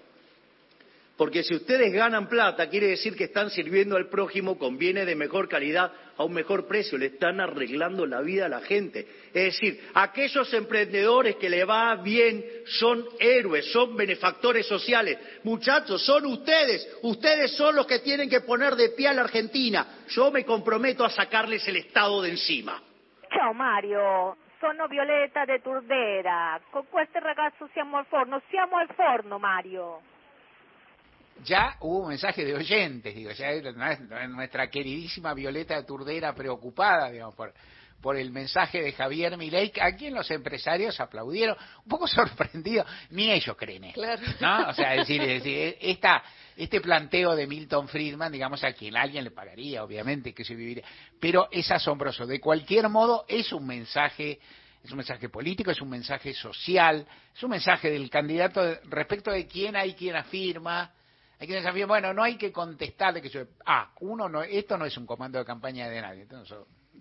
Porque 1.17 1.43
si 1.43 1.55
ustedes 1.55 1.93
ganan 1.93 2.27
plata, 2.27 2.67
quiere 2.67 2.87
decir 2.87 3.15
que 3.15 3.25
están 3.25 3.49
sirviendo 3.49 3.95
al 3.95 4.09
prójimo 4.09 4.57
con 4.57 4.77
bienes 4.77 5.05
de 5.05 5.15
mejor 5.15 5.47
calidad 5.47 5.91
a 6.17 6.23
un 6.25 6.33
mejor 6.33 6.67
precio, 6.67 6.97
le 6.97 7.07
están 7.07 7.39
arreglando 7.39 8.05
la 8.05 8.19
vida 8.21 8.45
a 8.45 8.49
la 8.49 8.59
gente. 8.59 9.07
Es 9.33 9.53
decir, 9.53 9.81
aquellos 9.93 10.53
emprendedores 10.53 11.37
que 11.37 11.49
le 11.49 11.63
va 11.63 11.95
bien 11.95 12.43
son 12.65 13.05
héroes, 13.19 13.71
son 13.71 13.95
benefactores 13.95 14.65
sociales. 14.65 15.17
Muchachos, 15.43 16.05
son 16.05 16.25
ustedes, 16.25 16.85
ustedes 17.01 17.51
son 17.55 17.75
los 17.77 17.87
que 17.87 17.99
tienen 17.99 18.29
que 18.29 18.41
poner 18.41 18.75
de 18.75 18.89
pie 18.89 19.07
a 19.07 19.13
la 19.13 19.21
Argentina. 19.21 20.03
Yo 20.09 20.31
me 20.31 20.43
comprometo 20.43 21.05
a 21.05 21.09
sacarles 21.09 21.65
el 21.67 21.77
Estado 21.77 22.21
de 22.21 22.31
encima. 22.31 22.81
Chao 23.29 23.53
Mario, 23.53 24.35
sono 24.59 24.87
Violeta 24.87 25.45
de 25.45 25.59
Turdera. 25.59 26.59
Con 26.71 26.85
este 27.01 27.19
ragazzo 27.19 27.67
siamo 27.73 27.97
al 27.97 28.05
forno, 28.05 28.41
siamo 28.49 28.77
al 28.77 28.87
forno, 28.89 29.39
Mario. 29.39 29.99
Ya 31.43 31.75
hubo 31.81 32.03
un 32.03 32.09
mensaje 32.09 32.45
de 32.45 32.55
oyentes, 32.55 33.13
digo, 33.13 33.31
ya 33.31 33.51
nuestra 34.27 34.69
queridísima 34.69 35.33
Violeta 35.33 35.75
de 35.75 35.83
Turdera 35.83 36.33
preocupada, 36.33 37.09
digamos, 37.09 37.35
por, 37.35 37.53
por 38.01 38.15
el 38.15 38.31
mensaje 38.31 38.81
de 38.81 38.93
Javier 38.93 39.37
Milei, 39.37 39.71
a 39.81 39.91
quien 39.95 40.13
los 40.13 40.29
empresarios 40.31 40.99
aplaudieron, 40.99 41.57
un 41.83 41.89
poco 41.89 42.07
sorprendidos, 42.07 42.87
ni 43.09 43.31
ellos 43.31 43.55
creen 43.57 43.85
esto, 43.85 44.01
¿no? 44.39 44.69
O 44.69 44.73
sea, 44.73 44.95
es 44.95 45.07
decir, 45.07 45.77
esta, 45.81 46.23
este 46.55 46.81
planteo 46.81 47.35
de 47.35 47.47
Milton 47.47 47.87
Friedman, 47.87 48.31
digamos, 48.31 48.63
a 48.63 48.73
quien 48.73 48.95
alguien 48.95 49.23
le 49.23 49.31
pagaría, 49.31 49.83
obviamente, 49.83 50.33
que 50.33 50.45
se 50.45 50.55
viviría, 50.55 50.83
pero 51.19 51.47
es 51.51 51.69
asombroso. 51.71 52.25
De 52.25 52.39
cualquier 52.39 52.89
modo, 52.89 53.25
es 53.27 53.51
un 53.51 53.65
mensaje 53.65 54.39
es 54.85 54.91
un 54.91 54.97
mensaje 54.97 55.29
político, 55.29 55.71
es 55.71 55.81
un 55.81 55.89
mensaje 55.89 56.33
social, 56.35 57.07
es 57.35 57.41
un 57.41 57.49
mensaje 57.49 57.89
del 57.89 58.07
candidato 58.07 58.61
respecto 58.83 59.31
de 59.31 59.47
quién 59.47 59.75
hay 59.75 59.95
quien 59.95 60.15
afirma, 60.15 60.93
hay 61.39 61.47
quienes 61.47 61.65
afirman, 61.65 61.87
bueno, 61.87 62.13
no 62.13 62.21
hay 62.21 62.37
que 62.37 62.51
contestar 62.51 63.15
de 63.15 63.21
que 63.21 63.29
yo, 63.29 63.47
ah, 63.65 63.91
uno 64.01 64.29
no, 64.29 64.43
esto 64.43 64.77
no 64.77 64.85
es 64.85 64.95
un 64.95 65.07
comando 65.07 65.39
de 65.39 65.45
campaña 65.45 65.89
de 65.89 66.01
nadie, 66.01 66.21
entonces 66.21 66.55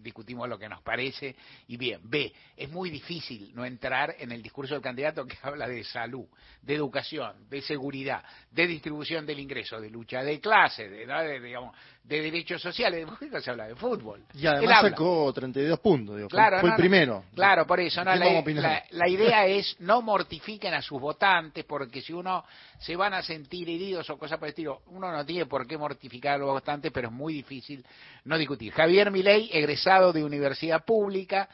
discutimos 0.05 0.49
lo 0.49 0.59
que 0.59 0.69
nos 0.69 0.83
parece 0.83 1.35
y 1.67 1.77
bien. 1.77 2.01
B, 2.05 2.33
es 2.57 2.71
muy 2.71 2.91
difícil 2.91 3.53
no 3.55 3.65
entrar 3.65 4.15
en 4.19 4.31
el 4.31 4.43
discurso 4.43 4.75
del 4.75 4.83
candidato 4.83 5.27
que 5.27 5.37
habla 5.43 5.67
de 5.67 5.83
salud, 5.83 6.27
de 6.63 6.75
educación, 6.75 7.49
de 7.49 7.63
seguridad, 7.63 8.23
de 8.53 8.67
distribución 8.69 9.27
del 9.27 9.41
ingreso, 9.41 9.81
de 9.81 9.91
lucha 9.91 10.23
de 10.23 10.41
clase, 10.41 10.89
de, 10.89 11.41
digamos, 11.41 11.77
de 12.05 12.21
derechos 12.21 12.61
sociales. 12.61 13.07
¿De 13.19 13.41
se 13.41 13.51
habla? 13.51 13.67
De 13.67 13.75
fútbol. 13.75 14.23
Y 14.35 14.47
además 14.47 14.83
sacó 14.83 15.33
32 15.33 15.81
puntos, 15.81 16.17
digo, 16.17 16.29
claro, 16.29 16.61
fue, 16.61 16.71
el 16.71 16.77
primero. 16.77 17.25
Claro, 17.35 17.67
por 17.67 17.81
eso. 17.81 18.05
No, 18.05 18.15
la, 18.15 18.85
la 18.91 19.09
idea 19.09 19.47
es 19.47 19.77
no 19.81 20.03
mortifiquen 20.03 20.75
a 20.75 20.83
sus 20.83 21.01
votantes 21.01 21.65
porque 21.65 22.03
si 22.03 22.13
uno 22.13 22.45
se 22.79 22.95
van 22.95 23.15
a 23.15 23.23
sentir 23.23 23.69
heridos 23.69 24.09
o 24.11 24.19
cosas 24.19 24.39
por 24.39 24.49
el 24.49 24.51
estilo, 24.51 24.83
uno 24.89 25.11
no 25.11 25.25
tiene 25.25 25.47
por 25.47 25.67
qué 25.67 25.79
mortificar 25.79 26.35
a 26.35 26.39
los 26.39 26.51
votantes, 26.51 26.93
pero 26.93 27.09
es 27.09 27.15
muy 27.15 27.33
difícil 27.33 27.85
no 28.25 28.37
discutir. 28.37 28.73
Javier 28.73 29.11
Milei, 29.11 29.49
egresado 29.51 30.13
de 30.13 30.23
universidad 30.23 30.85
pública 30.85 31.49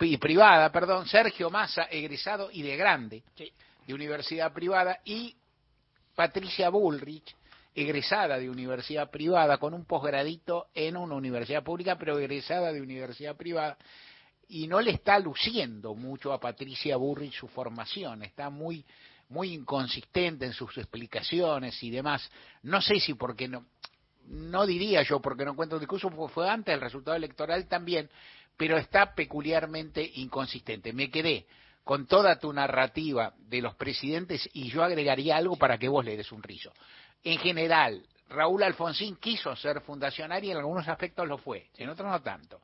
y 0.00 0.16
privada, 0.16 0.72
perdón, 0.72 1.06
Sergio 1.06 1.50
Massa, 1.50 1.84
egresado 1.90 2.48
y 2.50 2.62
de 2.62 2.76
grande 2.76 3.22
de 3.86 3.94
universidad 3.94 4.52
privada 4.52 5.00
y 5.04 5.36
Patricia 6.14 6.68
Bullrich, 6.70 7.34
egresada 7.74 8.38
de 8.38 8.48
universidad 8.48 9.10
privada 9.10 9.58
con 9.58 9.74
un 9.74 9.84
posgradito 9.84 10.68
en 10.74 10.96
una 10.96 11.14
universidad 11.14 11.64
pública, 11.64 11.96
pero 11.98 12.18
egresada 12.18 12.72
de 12.72 12.80
universidad 12.80 13.36
privada 13.36 13.76
y 14.48 14.66
no 14.68 14.80
le 14.80 14.92
está 14.92 15.18
luciendo 15.18 15.94
mucho 15.94 16.32
a 16.32 16.40
Patricia 16.40 16.96
Bullrich 16.96 17.34
su 17.34 17.48
formación, 17.48 18.22
está 18.22 18.50
muy 18.50 18.84
muy 19.28 19.54
inconsistente 19.54 20.44
en 20.44 20.52
sus 20.52 20.76
explicaciones 20.76 21.82
y 21.82 21.90
demás. 21.90 22.30
No 22.62 22.80
sé 22.82 23.00
si 23.00 23.14
porque 23.14 23.48
no 23.48 23.64
no 24.26 24.64
diría 24.66 25.02
yo 25.02 25.20
porque 25.20 25.44
no 25.44 25.52
encuentro 25.52 25.78
discurso, 25.78 26.10
fue 26.28 26.48
antes 26.48 26.72
del 26.72 26.80
resultado 26.80 27.16
electoral 27.16 27.66
también, 27.66 28.08
pero 28.56 28.78
está 28.78 29.14
peculiarmente 29.14 30.08
inconsistente. 30.14 30.92
Me 30.92 31.10
quedé 31.10 31.46
con 31.82 32.06
toda 32.06 32.38
tu 32.38 32.52
narrativa 32.52 33.34
de 33.38 33.60
los 33.60 33.74
presidentes 33.74 34.48
y 34.54 34.70
yo 34.70 34.82
agregaría 34.82 35.36
algo 35.36 35.56
para 35.56 35.78
que 35.78 35.88
vos 35.88 36.04
le 36.04 36.16
des 36.16 36.32
un 36.32 36.42
rizo. 36.42 36.72
En 37.24 37.38
general, 37.38 38.06
Raúl 38.28 38.62
Alfonsín 38.62 39.16
quiso 39.16 39.56
ser 39.56 39.80
fundacionario 39.80 40.48
y 40.48 40.52
en 40.52 40.58
algunos 40.58 40.86
aspectos 40.86 41.26
lo 41.26 41.38
fue, 41.38 41.68
en 41.76 41.88
otros 41.88 42.10
no 42.10 42.20
tanto. 42.20 42.60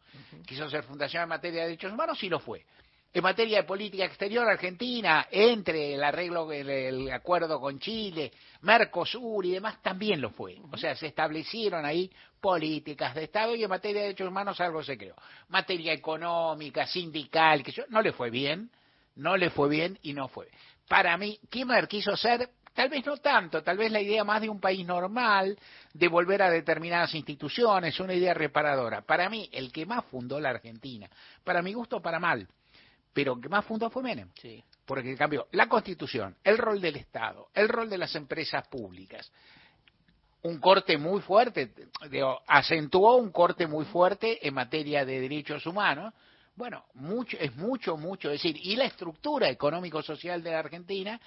Quiso 0.46 0.68
ser 0.68 0.84
fundacionario 0.84 1.24
en 1.24 1.28
materia 1.36 1.60
de 1.62 1.68
derechos 1.68 1.92
humanos 1.92 2.22
y 2.22 2.28
lo 2.28 2.40
fue. 2.40 2.64
En 3.12 3.24
materia 3.24 3.58
de 3.58 3.64
política 3.64 4.04
exterior, 4.04 4.48
Argentina, 4.48 5.26
entre 5.32 5.94
el 5.94 6.04
arreglo, 6.04 6.52
el, 6.52 7.10
acuerdo 7.10 7.60
con 7.60 7.80
Chile, 7.80 8.30
Mercosur 8.60 9.44
y 9.46 9.52
demás, 9.52 9.82
también 9.82 10.20
lo 10.20 10.30
fue. 10.30 10.58
O 10.70 10.76
sea, 10.76 10.94
se 10.94 11.08
establecieron 11.08 11.84
ahí 11.84 12.08
políticas 12.40 13.14
de 13.16 13.24
Estado 13.24 13.56
y 13.56 13.64
en 13.64 13.68
materia 13.68 14.02
de 14.02 14.08
derechos 14.08 14.28
humanos 14.28 14.60
algo 14.60 14.84
se 14.84 14.96
creó. 14.96 15.16
Materia 15.48 15.92
económica, 15.92 16.86
sindical, 16.86 17.64
que 17.64 17.72
yo, 17.72 17.82
no 17.88 18.00
le 18.00 18.12
fue 18.12 18.30
bien, 18.30 18.70
no 19.16 19.36
le 19.36 19.50
fue 19.50 19.68
bien 19.68 19.98
y 20.02 20.12
no 20.12 20.28
fue. 20.28 20.48
Para 20.86 21.16
mí, 21.16 21.38
Kirchner 21.50 21.88
quiso 21.88 22.16
ser, 22.16 22.48
tal 22.74 22.88
vez 22.88 23.04
no 23.04 23.16
tanto, 23.18 23.62
tal 23.62 23.76
vez 23.76 23.90
la 23.90 24.00
idea 24.00 24.24
más 24.24 24.40
de 24.40 24.48
un 24.48 24.60
país 24.60 24.86
normal, 24.86 25.58
de 25.92 26.08
volver 26.08 26.42
a 26.42 26.50
determinadas 26.50 27.14
instituciones, 27.14 27.98
una 28.00 28.14
idea 28.14 28.34
reparadora. 28.34 29.02
Para 29.02 29.28
mí, 29.28 29.48
el 29.52 29.72
que 29.72 29.86
más 29.86 30.04
fundó 30.06 30.40
la 30.40 30.50
Argentina, 30.50 31.08
para 31.44 31.62
mi 31.62 31.72
gusto, 31.72 32.00
para 32.00 32.18
mal 32.18 32.48
pero 33.12 33.40
que 33.40 33.48
más 33.48 33.64
fundó 33.64 33.90
fue 33.90 34.02
Menem. 34.02 34.30
Sí. 34.40 34.62
Porque 34.84 35.16
cambió 35.16 35.46
la 35.52 35.68
constitución, 35.68 36.36
el 36.42 36.58
rol 36.58 36.80
del 36.80 36.96
Estado, 36.96 37.48
el 37.54 37.68
rol 37.68 37.88
de 37.88 37.98
las 37.98 38.14
empresas 38.14 38.66
públicas. 38.68 39.30
Un 40.42 40.58
corte 40.58 40.96
muy 40.96 41.20
fuerte, 41.20 41.70
acentuó 42.46 43.16
un 43.16 43.30
corte 43.30 43.66
muy 43.66 43.84
fuerte 43.84 44.46
en 44.46 44.54
materia 44.54 45.04
de 45.04 45.20
derechos 45.20 45.66
humanos. 45.66 46.14
Bueno, 46.56 46.86
mucho, 46.94 47.36
es 47.38 47.54
mucho, 47.56 47.96
mucho 47.96 48.30
decir. 48.30 48.56
Y 48.56 48.74
la 48.74 48.86
estructura 48.86 49.48
económico-social 49.48 50.42
de 50.42 50.50
la 50.50 50.60
Argentina, 50.60 51.20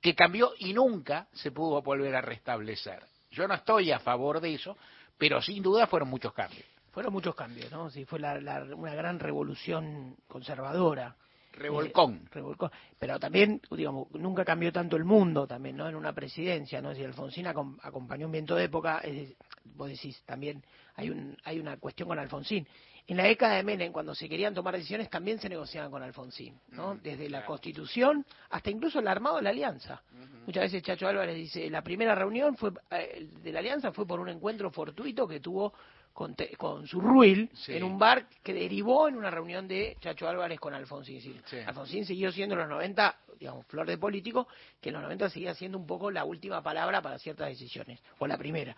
que 0.00 0.14
cambió 0.14 0.52
y 0.58 0.72
nunca 0.72 1.28
se 1.32 1.50
pudo 1.50 1.82
volver 1.82 2.14
a 2.16 2.20
restablecer. 2.20 3.04
Yo 3.30 3.46
no 3.46 3.54
estoy 3.54 3.92
a 3.92 3.98
favor 4.00 4.40
de 4.40 4.54
eso, 4.54 4.76
pero 5.18 5.40
sin 5.42 5.62
duda 5.62 5.86
fueron 5.86 6.08
muchos 6.08 6.32
cambios. 6.32 6.64
Fueron 6.92 7.12
muchos 7.12 7.34
cambios, 7.34 7.70
¿no? 7.70 7.88
Sí, 7.90 8.04
fue 8.04 8.18
una 8.18 8.94
gran 8.94 9.20
revolución 9.20 10.16
conservadora 10.26 11.16
Revolcón. 11.52 12.28
revolcón. 12.30 12.70
Pero 12.98 13.18
también, 13.18 13.60
digamos, 13.70 14.10
nunca 14.12 14.44
cambió 14.44 14.72
tanto 14.72 14.96
el 14.96 15.04
mundo 15.04 15.46
también, 15.46 15.76
¿no? 15.76 15.88
En 15.88 15.94
una 15.96 16.12
presidencia, 16.12 16.80
¿no? 16.80 16.94
Si 16.94 17.04
Alfonsín 17.04 17.46
acompañó 17.46 18.26
un 18.26 18.32
viento 18.32 18.54
de 18.54 18.64
época, 18.64 18.98
es, 18.98 19.34
vos 19.64 19.88
decís, 19.88 20.22
también 20.24 20.62
hay, 20.94 21.10
un, 21.10 21.36
hay 21.44 21.58
una 21.58 21.76
cuestión 21.78 22.08
con 22.08 22.18
Alfonsín. 22.18 22.66
En 23.06 23.16
la 23.16 23.24
década 23.24 23.56
de 23.56 23.62
Menem, 23.62 23.92
cuando 23.92 24.14
se 24.14 24.28
querían 24.28 24.54
tomar 24.54 24.74
decisiones, 24.74 25.10
también 25.10 25.38
se 25.38 25.48
negociaban 25.48 25.90
con 25.90 26.02
Alfonsín, 26.02 26.58
¿no? 26.70 26.96
Desde 26.96 27.28
la 27.28 27.44
Constitución 27.44 28.24
hasta 28.50 28.70
incluso 28.70 29.00
el 29.00 29.08
armado 29.08 29.36
de 29.36 29.42
la 29.42 29.50
Alianza. 29.50 30.02
Muchas 30.46 30.64
veces 30.64 30.82
Chacho 30.82 31.08
Álvarez 31.08 31.36
dice, 31.36 31.68
la 31.70 31.82
primera 31.82 32.14
reunión 32.14 32.56
fue 32.56 32.72
eh, 32.90 33.28
de 33.42 33.52
la 33.52 33.58
Alianza 33.60 33.92
fue 33.92 34.06
por 34.06 34.20
un 34.20 34.28
encuentro 34.28 34.70
fortuito 34.70 35.26
que 35.26 35.40
tuvo 35.40 35.72
con, 36.12 36.36
con 36.56 36.86
su 36.86 37.00
Ruil 37.00 37.50
en 37.68 37.84
un 37.84 37.98
bar 37.98 38.26
que 38.42 38.52
derivó 38.52 39.08
en 39.08 39.16
una 39.16 39.30
reunión 39.30 39.66
de 39.66 39.96
Chacho 40.00 40.28
Álvarez 40.28 40.58
con 40.58 40.74
Alfonsín. 40.74 41.42
Alfonsín 41.66 42.04
siguió 42.04 42.30
siendo 42.32 42.54
en 42.54 42.60
los 42.60 42.68
90, 42.68 43.16
digamos, 43.38 43.66
flor 43.66 43.86
de 43.86 43.98
político, 43.98 44.48
que 44.80 44.90
en 44.90 44.94
los 44.94 45.02
90 45.02 45.30
seguía 45.30 45.54
siendo 45.54 45.78
un 45.78 45.86
poco 45.86 46.10
la 46.10 46.24
última 46.24 46.62
palabra 46.62 47.00
para 47.00 47.18
ciertas 47.18 47.48
decisiones, 47.48 48.00
o 48.18 48.26
la 48.26 48.36
primera. 48.36 48.76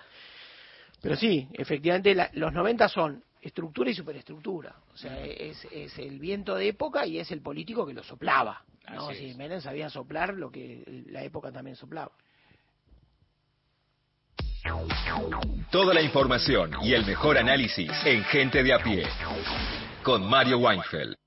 Pero 1.00 1.16
sí, 1.16 1.48
efectivamente, 1.54 2.14
los 2.34 2.52
90 2.52 2.88
son 2.88 3.24
estructura 3.42 3.90
y 3.90 3.94
superestructura. 3.94 4.76
O 4.94 4.96
sea, 4.96 5.20
es, 5.24 5.66
es, 5.72 5.98
el 5.98 6.18
viento 6.20 6.54
de 6.54 6.68
época 6.68 7.04
y 7.06 7.18
es 7.18 7.30
el 7.32 7.42
político 7.42 7.84
que 7.84 7.92
lo 7.92 8.04
soplaba. 8.04 8.64
¿no? 8.90 9.12
Si 9.12 9.34
Menem 9.34 9.60
sabía 9.60 9.90
soplar 9.90 10.34
lo 10.34 10.50
que 10.50 11.04
la 11.08 11.22
época 11.24 11.50
también 11.50 11.76
soplaba. 11.76 12.12
Toda 15.70 15.92
la 15.92 16.02
información 16.02 16.70
y 16.82 16.94
el 16.94 17.04
mejor 17.04 17.36
análisis 17.36 17.90
en 18.06 18.22
Gente 18.24 18.62
de 18.62 18.72
a 18.72 18.78
pie. 18.78 19.06
Con 20.04 20.28
Mario 20.28 20.58
Weinfeld. 20.58 21.21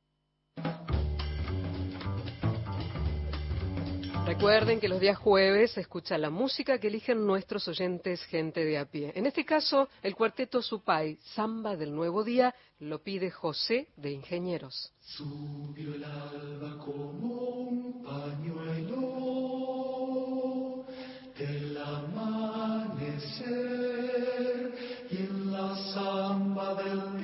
Recuerden 4.25 4.79
que 4.79 4.89
los 4.89 4.99
días 4.99 5.19
jueves 5.19 5.73
se 5.73 5.81
escucha 5.81 6.17
la 6.17 6.31
música 6.31 6.79
que 6.79 6.87
eligen 6.87 7.27
nuestros 7.27 7.67
oyentes 7.67 8.23
gente 8.23 8.65
de 8.65 8.79
a 8.79 8.85
pie. 8.85 9.11
En 9.15 9.27
este 9.27 9.45
caso, 9.45 9.87
el 10.01 10.15
cuarteto 10.15 10.63
Supay, 10.63 11.19
Samba 11.35 11.75
del 11.75 11.93
Nuevo 11.93 12.23
Día, 12.23 12.55
lo 12.79 13.03
pide 13.03 13.29
José 13.29 13.89
de 13.95 14.11
Ingenieros. 14.13 14.91
Subió 14.99 15.93
el 15.93 16.03
alba 16.03 16.75
como 16.83 17.27
un 17.27 18.03
pañuelo 18.03 18.95
del 21.37 21.77
amanecer 21.77 23.35
y 25.11 25.17
en 25.17 25.51
la 25.51 25.75
samba 25.93 26.73
del 26.83 27.14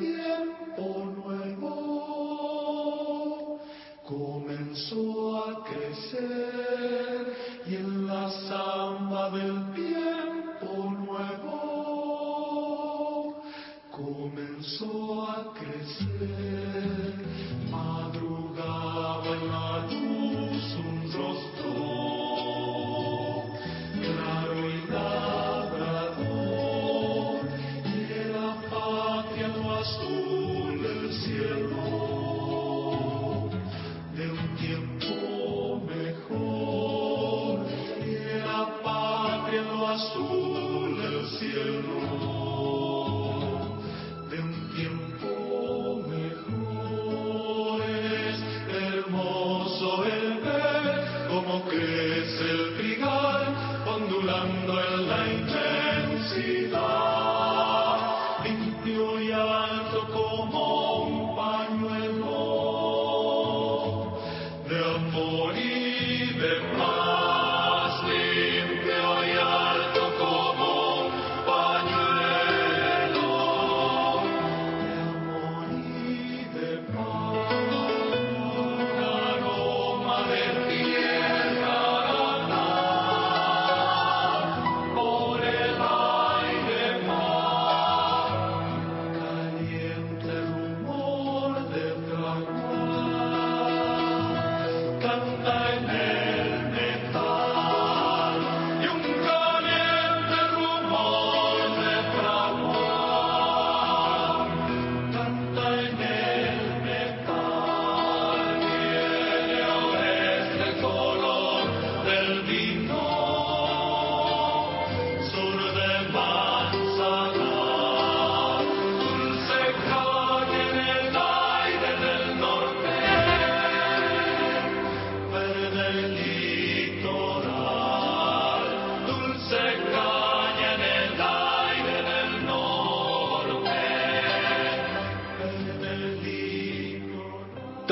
comenzó 4.91 5.45
a 5.45 5.63
crecer 5.63 7.33
y 7.65 7.75
en 7.75 8.07
la 8.07 8.29
samba 8.29 9.29
del 9.31 9.73
tiempo 9.73 10.91
nuevo 11.05 12.21
comenzó 13.89 15.29
a 15.29 15.53
crecer 15.53 16.60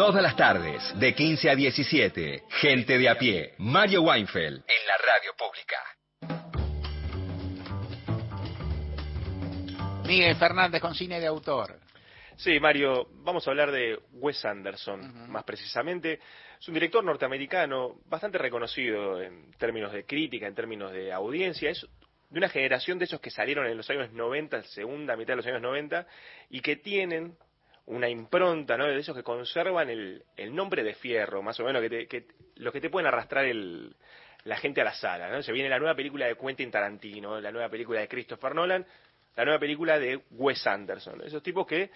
Todas 0.09 0.23
las 0.23 0.35
tardes, 0.35 0.99
de 0.99 1.13
15 1.13 1.51
a 1.51 1.55
17, 1.55 2.43
gente 2.49 2.97
de 2.97 3.09
a 3.09 3.15
pie, 3.15 3.53
Mario 3.59 4.01
Weinfeld, 4.01 4.63
en 4.67 4.87
la 4.87 4.97
radio 4.97 5.35
pública. 5.37 5.77
Miguel 10.07 10.35
Fernández 10.37 10.81
con 10.81 10.95
cine 10.95 11.19
de 11.19 11.27
autor. 11.27 11.79
Sí, 12.37 12.59
Mario, 12.59 13.07
vamos 13.23 13.47
a 13.47 13.51
hablar 13.51 13.71
de 13.71 13.99
Wes 14.13 14.43
Anderson, 14.45 15.29
más 15.29 15.43
precisamente. 15.43 16.19
Es 16.59 16.67
un 16.67 16.73
director 16.73 17.03
norteamericano 17.03 17.99
bastante 18.07 18.39
reconocido 18.39 19.21
en 19.21 19.51
términos 19.59 19.93
de 19.93 20.05
crítica, 20.05 20.47
en 20.47 20.55
términos 20.55 20.91
de 20.91 21.13
audiencia. 21.13 21.69
Es 21.69 21.85
de 22.31 22.39
una 22.39 22.49
generación 22.49 22.97
de 22.97 23.05
esos 23.05 23.21
que 23.21 23.29
salieron 23.29 23.67
en 23.67 23.77
los 23.77 23.87
años 23.91 24.11
90, 24.11 24.63
segunda 24.63 25.15
mitad 25.15 25.33
de 25.33 25.37
los 25.37 25.45
años 25.45 25.61
90, 25.61 26.07
y 26.49 26.61
que 26.61 26.77
tienen 26.77 27.37
una 27.89 28.07
impronta, 28.07 28.77
¿no? 28.77 28.85
De 28.85 28.97
esos 28.97 29.15
que 29.15 29.23
conservan 29.23 29.89
el, 29.89 30.23
el 30.37 30.55
nombre 30.55 30.83
de 30.83 30.93
fierro, 30.93 31.41
más 31.41 31.59
o 31.59 31.63
menos, 31.63 31.81
que, 31.81 31.89
te, 31.89 32.07
que 32.07 32.27
los 32.55 32.71
que 32.71 32.81
te 32.81 32.89
pueden 32.89 33.07
arrastrar 33.07 33.45
el, 33.45 33.95
la 34.43 34.57
gente 34.57 34.81
a 34.81 34.83
la 34.83 34.93
sala, 34.93 35.29
¿no? 35.29 35.41
Se 35.41 35.51
viene 35.51 35.69
la 35.69 35.79
nueva 35.79 35.95
película 35.95 36.27
de 36.27 36.35
Quentin 36.35 36.69
Tarantino, 36.69 37.41
la 37.41 37.51
nueva 37.51 37.67
película 37.67 37.99
de 37.99 38.07
Christopher 38.07 38.53
Nolan, 38.53 38.85
la 39.35 39.43
nueva 39.43 39.59
película 39.59 39.97
de 39.97 40.21
Wes 40.31 40.65
Anderson. 40.67 41.21
Esos 41.25 41.41
tipos 41.41 41.65
que 41.65 41.89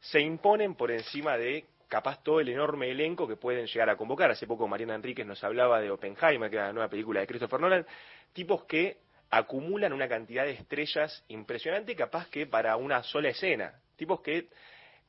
se 0.00 0.20
imponen 0.20 0.74
por 0.74 0.90
encima 0.90 1.38
de 1.38 1.64
capaz 1.88 2.22
todo 2.22 2.40
el 2.40 2.50
enorme 2.50 2.90
elenco 2.90 3.26
que 3.26 3.36
pueden 3.36 3.66
llegar 3.66 3.88
a 3.88 3.96
convocar. 3.96 4.30
Hace 4.30 4.46
poco 4.46 4.68
Mariana 4.68 4.94
Enríquez 4.94 5.26
nos 5.26 5.42
hablaba 5.42 5.80
de 5.80 5.90
Oppenheimer, 5.90 6.50
que 6.50 6.56
era 6.56 6.66
la 6.66 6.72
nueva 6.72 6.90
película 6.90 7.20
de 7.20 7.26
Christopher 7.26 7.60
Nolan. 7.60 7.86
Tipos 8.34 8.64
que 8.64 8.98
acumulan 9.30 9.94
una 9.94 10.06
cantidad 10.06 10.44
de 10.44 10.52
estrellas 10.52 11.24
impresionante, 11.28 11.96
capaz 11.96 12.28
que 12.28 12.46
para 12.46 12.76
una 12.76 13.02
sola 13.02 13.30
escena. 13.30 13.72
Tipos 13.96 14.20
que 14.20 14.48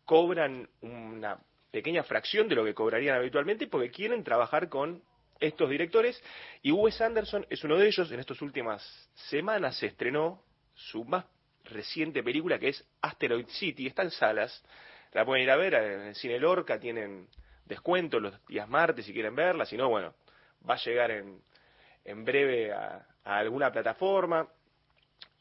cobran 0.06 0.70
una 0.82 1.40
pequeña 1.72 2.04
fracción 2.04 2.48
de 2.48 2.56
lo 2.56 2.66
que 2.66 2.74
cobrarían 2.74 3.16
habitualmente 3.16 3.68
porque 3.68 3.92
quieren 3.92 4.24
trabajar 4.24 4.70
con 4.70 5.02
estos 5.40 5.70
directores 5.70 6.22
y 6.62 6.72
Wes 6.72 7.02
Anderson 7.02 7.46
es 7.50 7.64
uno 7.64 7.78
de 7.78 7.88
ellos. 7.88 8.12
En 8.12 8.20
estas 8.20 8.42
últimas 8.42 8.84
semanas 9.30 9.78
se 9.78 9.88
estrenó 9.88 10.44
su 10.74 11.04
más 11.04 11.26
reciente 11.66 12.24
película 12.24 12.60
que 12.60 12.70
es 12.70 12.88
Asteroid 13.02 13.48
City. 13.48 13.88
Está 13.88 14.04
en 14.04 14.12
salas, 14.12 14.64
la 15.14 15.26
pueden 15.26 15.44
ir 15.44 15.52
a 15.52 15.56
ver 15.56 15.74
en 15.74 16.02
el 16.02 16.16
cine 16.16 16.40
Lorca, 16.40 16.80
tienen 16.80 17.28
descuento 17.66 18.20
los 18.20 18.46
días 18.48 18.68
martes 18.68 19.06
si 19.06 19.14
quieren 19.14 19.36
verla, 19.36 19.66
si 19.66 19.78
no, 19.78 19.90
bueno, 19.90 20.14
va 20.70 20.76
a 20.76 20.84
llegar 20.84 21.12
en, 21.12 21.42
en 22.06 22.26
breve 22.26 22.72
a, 22.72 23.06
a 23.24 23.38
alguna 23.38 23.72
plataforma. 23.72 24.48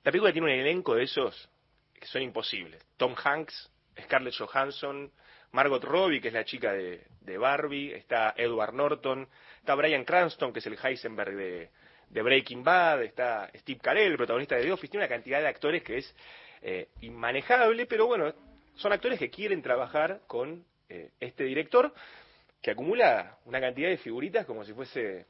La 0.03 0.11
película 0.11 0.33
tiene 0.33 0.47
un 0.47 0.59
elenco 0.61 0.95
de 0.95 1.05
esos 1.05 1.49
que 1.93 2.07
son 2.07 2.23
imposibles. 2.23 2.83
Tom 2.97 3.15
Hanks, 3.23 3.71
Scarlett 4.03 4.35
Johansson, 4.37 5.11
Margot 5.53 5.83
Robbie, 5.83 6.21
que 6.21 6.29
es 6.29 6.35
la 6.35 6.45
chica 6.45 6.73
de, 6.73 7.07
de, 7.21 7.39
Barbie, 7.39 7.93
está 7.93 8.35
Edward 8.37 8.73
Norton, 8.73 9.29
está 9.59 9.75
Brian 9.75 10.05
Cranston, 10.05 10.53
que 10.53 10.61
es 10.61 10.67
el 10.67 10.79
Heisenberg 10.83 11.35
de, 11.35 11.71
de 12.09 12.23
Breaking 12.23 12.63
Bad, 12.63 13.03
está 13.03 13.51
Steve 13.57 13.81
Carell, 13.81 14.13
el 14.13 14.17
protagonista 14.17 14.57
de 14.57 14.63
The 14.63 14.73
Office, 14.73 14.91
tiene 14.91 15.07
una 15.07 15.15
cantidad 15.15 15.41
de 15.41 15.49
actores 15.49 15.83
que 15.83 15.99
es 15.99 16.15
eh, 16.63 16.89
inmanejable, 17.01 17.87
pero 17.87 18.07
bueno, 18.07 18.33
son 18.75 18.93
actores 18.93 19.19
que 19.19 19.31
quieren 19.31 19.63
trabajar 19.63 20.21
con 20.27 20.65
eh, 20.89 21.11
este 21.19 21.45
director, 21.45 21.93
que 22.63 22.71
acumula 22.71 23.39
una 23.47 23.61
cantidad 23.61 23.89
de 23.89 23.97
figuritas 23.97 24.47
como 24.47 24.65
si 24.65 24.73
fuese 24.73 25.27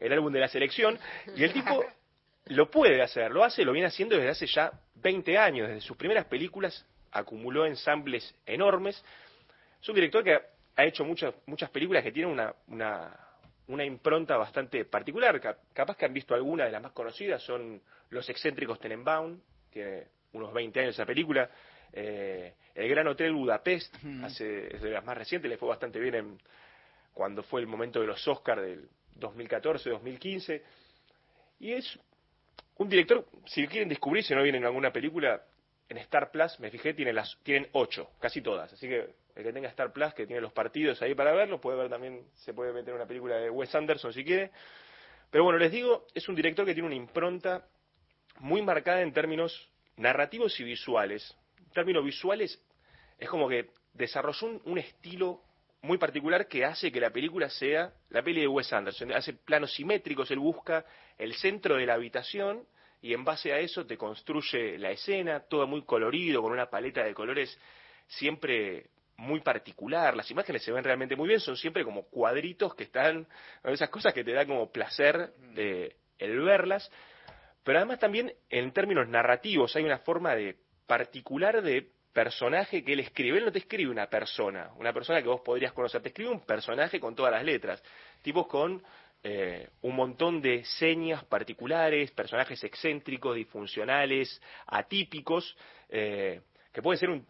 el 0.00 0.12
álbum 0.12 0.32
de 0.32 0.40
la 0.40 0.48
selección, 0.48 0.98
y 1.36 1.44
el 1.44 1.52
tipo 1.52 1.84
lo 2.46 2.70
puede 2.70 3.00
hacer, 3.00 3.30
lo 3.30 3.44
hace, 3.44 3.64
lo 3.64 3.72
viene 3.72 3.88
haciendo 3.88 4.16
desde 4.16 4.30
hace 4.30 4.46
ya 4.46 4.72
20 4.96 5.38
años, 5.38 5.68
desde 5.68 5.80
sus 5.80 5.96
primeras 5.96 6.26
películas 6.26 6.86
acumuló 7.14 7.64
ensambles 7.64 8.34
enormes. 8.44 9.02
Es 9.80 9.88
un 9.88 9.94
director 9.94 10.22
que 10.22 10.38
ha 10.76 10.84
hecho 10.84 11.04
muchas, 11.04 11.34
muchas 11.46 11.70
películas 11.70 12.02
que 12.02 12.12
tienen 12.12 12.32
una, 12.32 12.54
una, 12.68 13.16
una 13.68 13.84
impronta 13.84 14.36
bastante 14.36 14.84
particular. 14.84 15.40
Capaz 15.72 15.96
que 15.96 16.04
han 16.04 16.12
visto 16.12 16.34
alguna 16.34 16.66
de 16.66 16.72
las 16.72 16.82
más 16.82 16.92
conocidas, 16.92 17.42
son 17.42 17.80
Los 18.10 18.28
excéntricos 18.28 18.78
Tenenbaum, 18.78 19.40
tiene 19.70 20.08
unos 20.32 20.52
20 20.52 20.80
años 20.80 20.94
esa 20.94 21.06
película. 21.06 21.48
Eh, 21.92 22.54
el 22.74 22.88
Gran 22.88 23.06
Hotel 23.06 23.32
Budapest, 23.32 23.94
hace, 24.22 24.74
es 24.74 24.82
de 24.82 24.90
las 24.90 25.04
más 25.04 25.16
recientes, 25.16 25.48
le 25.48 25.56
fue 25.56 25.68
bastante 25.68 26.00
bien 26.00 26.14
en, 26.16 26.38
cuando 27.12 27.44
fue 27.44 27.60
el 27.60 27.68
momento 27.68 28.00
de 28.00 28.08
los 28.08 28.26
Oscars 28.26 28.60
del 28.60 28.88
2014-2015. 29.20 30.62
Y 31.60 31.72
es 31.72 31.98
un 32.76 32.88
director, 32.88 33.24
si 33.46 33.66
quieren 33.68 33.88
descubrir, 33.88 34.24
si 34.24 34.34
no 34.34 34.42
vienen 34.42 34.62
en 34.62 34.66
alguna 34.66 34.92
película, 34.92 35.40
en 35.88 35.98
Star 35.98 36.30
Plus, 36.30 36.58
me 36.60 36.70
fijé, 36.70 36.94
tienen, 36.94 37.14
las, 37.14 37.36
tienen 37.42 37.68
ocho, 37.72 38.10
casi 38.20 38.40
todas. 38.40 38.72
Así 38.72 38.88
que 38.88 39.14
el 39.34 39.42
que 39.42 39.52
tenga 39.52 39.68
Star 39.68 39.92
Plus, 39.92 40.14
que 40.14 40.26
tiene 40.26 40.40
los 40.40 40.52
partidos 40.52 41.00
ahí 41.02 41.14
para 41.14 41.32
verlo, 41.32 41.60
puede 41.60 41.78
ver 41.78 41.90
también, 41.90 42.26
se 42.34 42.54
puede 42.54 42.72
meter 42.72 42.94
una 42.94 43.06
película 43.06 43.36
de 43.36 43.50
Wes 43.50 43.74
Anderson 43.74 44.12
si 44.12 44.24
quiere. 44.24 44.50
Pero 45.30 45.44
bueno, 45.44 45.58
les 45.58 45.72
digo, 45.72 46.06
es 46.14 46.28
un 46.28 46.34
director 46.34 46.64
que 46.64 46.74
tiene 46.74 46.86
una 46.86 46.96
impronta 46.96 47.66
muy 48.38 48.62
marcada 48.62 49.02
en 49.02 49.12
términos 49.12 49.68
narrativos 49.96 50.58
y 50.60 50.64
visuales. 50.64 51.36
En 51.58 51.70
términos 51.70 52.04
visuales, 52.04 52.60
es 53.18 53.28
como 53.28 53.48
que 53.48 53.70
desarrolló 53.92 54.46
un, 54.46 54.62
un 54.64 54.78
estilo 54.78 55.42
muy 55.82 55.98
particular 55.98 56.48
que 56.48 56.64
hace 56.64 56.90
que 56.90 57.00
la 57.00 57.10
película 57.10 57.50
sea 57.50 57.92
la 58.08 58.22
peli 58.22 58.40
de 58.40 58.48
Wes 58.48 58.72
Anderson. 58.72 59.12
Hace 59.12 59.34
planos 59.34 59.74
simétricos, 59.74 60.30
él 60.30 60.38
busca 60.38 60.86
el 61.18 61.34
centro 61.34 61.76
de 61.76 61.84
la 61.84 61.94
habitación 61.94 62.66
y 63.04 63.12
en 63.12 63.22
base 63.22 63.52
a 63.52 63.58
eso 63.58 63.84
te 63.84 63.98
construye 63.98 64.78
la 64.78 64.90
escena, 64.90 65.40
todo 65.40 65.66
muy 65.66 65.82
colorido, 65.82 66.40
con 66.40 66.52
una 66.52 66.70
paleta 66.70 67.04
de 67.04 67.12
colores 67.12 67.60
siempre 68.06 68.86
muy 69.18 69.40
particular. 69.40 70.16
Las 70.16 70.30
imágenes 70.30 70.62
se 70.62 70.72
ven 70.72 70.82
realmente 70.82 71.14
muy 71.14 71.28
bien, 71.28 71.38
son 71.38 71.54
siempre 71.54 71.84
como 71.84 72.04
cuadritos 72.04 72.74
que 72.74 72.84
están, 72.84 73.26
esas 73.64 73.90
cosas 73.90 74.14
que 74.14 74.24
te 74.24 74.32
da 74.32 74.46
como 74.46 74.72
placer 74.72 75.34
de 75.52 75.96
el 76.18 76.40
verlas. 76.40 76.90
Pero 77.62 77.76
además 77.76 77.98
también 77.98 78.32
en 78.48 78.72
términos 78.72 79.06
narrativos 79.06 79.76
hay 79.76 79.84
una 79.84 79.98
forma 79.98 80.34
de 80.34 80.56
particular 80.86 81.60
de 81.60 81.86
personaje 82.14 82.82
que 82.82 82.94
él 82.94 83.00
escribe. 83.00 83.36
Él 83.36 83.44
no 83.44 83.52
te 83.52 83.58
escribe 83.58 83.90
una 83.90 84.06
persona, 84.06 84.70
una 84.78 84.94
persona 84.94 85.20
que 85.20 85.28
vos 85.28 85.42
podrías 85.42 85.74
conocer, 85.74 86.00
te 86.00 86.08
escribe 86.08 86.30
un 86.30 86.40
personaje 86.40 86.98
con 86.98 87.14
todas 87.14 87.32
las 87.32 87.44
letras, 87.44 87.82
tipos 88.22 88.46
con 88.46 88.82
eh, 89.24 89.70
un 89.82 89.96
montón 89.96 90.42
de 90.42 90.64
señas 90.64 91.24
particulares, 91.24 92.10
personajes 92.10 92.62
excéntricos, 92.62 93.34
disfuncionales, 93.34 94.40
atípicos, 94.66 95.56
eh, 95.88 96.42
que 96.72 96.82
puede 96.82 96.98
ser 96.98 97.08
un 97.08 97.26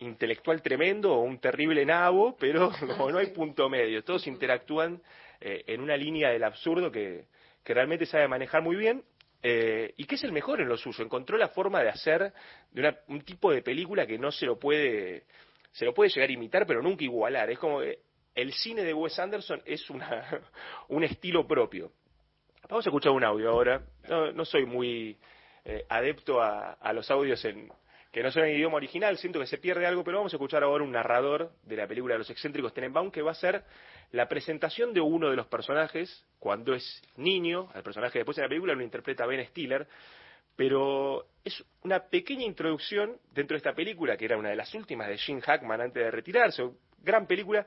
intelectual 0.00 0.60
tremendo 0.62 1.12
o 1.14 1.22
un 1.22 1.38
terrible 1.38 1.84
nabo, 1.84 2.36
pero 2.38 2.70
no, 2.98 3.10
no 3.10 3.18
hay 3.18 3.28
punto 3.28 3.68
medio. 3.68 4.04
Todos 4.04 4.26
interactúan 4.26 5.00
eh, 5.40 5.64
en 5.66 5.80
una 5.80 5.96
línea 5.96 6.30
del 6.30 6.44
absurdo 6.44 6.92
que, 6.92 7.24
que 7.64 7.74
realmente 7.74 8.06
sabe 8.06 8.28
manejar 8.28 8.62
muy 8.62 8.76
bien 8.76 9.02
eh, 9.42 9.94
y 9.96 10.04
que 10.04 10.16
es 10.16 10.24
el 10.24 10.32
mejor 10.32 10.60
en 10.60 10.68
lo 10.68 10.76
suyo. 10.76 11.02
Encontró 11.02 11.38
la 11.38 11.48
forma 11.48 11.82
de 11.82 11.88
hacer 11.88 12.32
de 12.70 12.80
una, 12.80 12.98
un 13.08 13.22
tipo 13.22 13.50
de 13.50 13.62
película 13.62 14.06
que 14.06 14.18
no 14.18 14.30
se 14.30 14.46
lo 14.46 14.58
puede 14.58 15.24
se 15.72 15.84
lo 15.84 15.94
puede 15.94 16.10
llegar 16.10 16.28
a 16.28 16.32
imitar, 16.32 16.66
pero 16.66 16.82
nunca 16.82 17.04
igualar. 17.04 17.50
Es 17.50 17.58
como 17.58 17.80
que 17.80 18.00
el 18.34 18.52
cine 18.52 18.82
de 18.82 18.94
Wes 18.94 19.18
Anderson 19.18 19.62
es 19.64 19.88
una, 19.90 20.40
un 20.88 21.04
estilo 21.04 21.46
propio. 21.46 21.92
Vamos 22.68 22.86
a 22.86 22.90
escuchar 22.90 23.12
un 23.12 23.24
audio 23.24 23.50
ahora. 23.50 23.82
No, 24.08 24.44
soy 24.44 24.64
muy 24.64 25.18
eh, 25.64 25.84
adepto 25.88 26.40
a, 26.40 26.92
los 26.92 27.10
audios 27.10 27.44
en, 27.44 27.68
que 28.12 28.22
no 28.22 28.30
son 28.30 28.44
en 28.44 28.54
idioma 28.54 28.76
original, 28.76 29.18
siento 29.18 29.40
que 29.40 29.46
se 29.46 29.58
pierde 29.58 29.86
algo, 29.86 30.04
pero 30.04 30.18
vamos 30.18 30.32
a 30.32 30.36
escuchar 30.36 30.62
ahora 30.62 30.84
un 30.84 30.92
narrador 30.92 31.52
de 31.64 31.76
la 31.76 31.86
película 31.86 32.14
de 32.14 32.18
los 32.18 32.30
excéntricos 32.30 32.72
Tenenbaum 32.72 33.10
que 33.10 33.22
va 33.22 33.32
a 33.32 33.34
ser 33.34 33.64
la 34.12 34.28
presentación 34.28 34.92
de 34.92 35.00
uno 35.00 35.30
de 35.30 35.36
los 35.36 35.46
personajes 35.46 36.24
cuando 36.38 36.74
es 36.74 37.02
niño, 37.16 37.68
el 37.74 37.82
personaje 37.82 38.18
después 38.18 38.36
de 38.36 38.42
la 38.42 38.48
película 38.48 38.74
lo 38.74 38.82
interpreta 38.82 39.26
Ben 39.26 39.44
Stiller, 39.46 39.86
pero 40.56 41.26
es 41.44 41.64
una 41.82 42.00
pequeña 42.00 42.44
introducción 42.44 43.16
dentro 43.32 43.54
de 43.54 43.58
esta 43.58 43.74
película, 43.74 44.16
que 44.16 44.26
era 44.26 44.36
una 44.36 44.50
de 44.50 44.56
las 44.56 44.74
últimas 44.74 45.08
de 45.08 45.18
Gene 45.18 45.40
Hackman 45.40 45.80
antes 45.80 46.04
de 46.04 46.10
retirarse, 46.10 46.68
gran 47.02 47.26
película, 47.26 47.66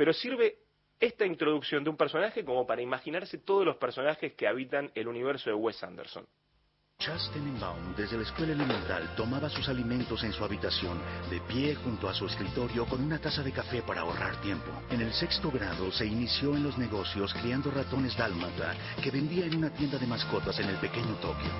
pero 0.00 0.14
sirve 0.14 0.60
esta 0.98 1.26
introducción 1.26 1.84
de 1.84 1.90
un 1.90 1.96
personaje 1.98 2.42
como 2.42 2.66
para 2.66 2.80
imaginarse 2.80 3.36
todos 3.36 3.66
los 3.66 3.76
personajes 3.76 4.32
que 4.32 4.48
habitan 4.48 4.90
el 4.94 5.06
universo 5.06 5.50
de 5.50 5.56
Wes 5.56 5.84
Anderson. 5.84 6.26
Chas 6.98 7.30
Tenenbaum 7.34 7.94
desde 7.94 8.16
la 8.16 8.22
escuela 8.22 8.54
elemental 8.54 9.14
tomaba 9.14 9.50
sus 9.50 9.68
alimentos 9.68 10.24
en 10.24 10.32
su 10.32 10.42
habitación, 10.42 10.98
de 11.28 11.38
pie 11.42 11.74
junto 11.74 12.08
a 12.08 12.14
su 12.14 12.24
escritorio 12.24 12.86
con 12.86 13.04
una 13.04 13.18
taza 13.18 13.42
de 13.42 13.52
café 13.52 13.82
para 13.82 14.00
ahorrar 14.00 14.40
tiempo. 14.40 14.72
En 14.90 15.02
el 15.02 15.12
sexto 15.12 15.50
grado 15.50 15.92
se 15.92 16.06
inició 16.06 16.56
en 16.56 16.62
los 16.62 16.78
negocios 16.78 17.34
criando 17.34 17.70
ratones 17.70 18.16
dálmata 18.16 18.74
que 19.02 19.10
vendía 19.10 19.44
en 19.44 19.56
una 19.56 19.68
tienda 19.68 19.98
de 19.98 20.06
mascotas 20.06 20.58
en 20.60 20.70
el 20.70 20.76
pequeño 20.76 21.14
Tokio. 21.16 21.50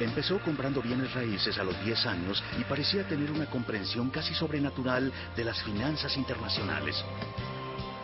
Empezó 0.00 0.38
comprando 0.40 0.80
bienes 0.80 1.12
raíces 1.12 1.58
a 1.58 1.62
los 1.62 1.84
10 1.84 2.06
años 2.06 2.42
y 2.58 2.64
parecía 2.64 3.06
tener 3.06 3.30
una 3.30 3.44
comprensión 3.50 4.08
casi 4.08 4.32
sobrenatural 4.32 5.12
de 5.36 5.44
las 5.44 5.62
finanzas 5.62 6.16
internacionales. 6.16 7.04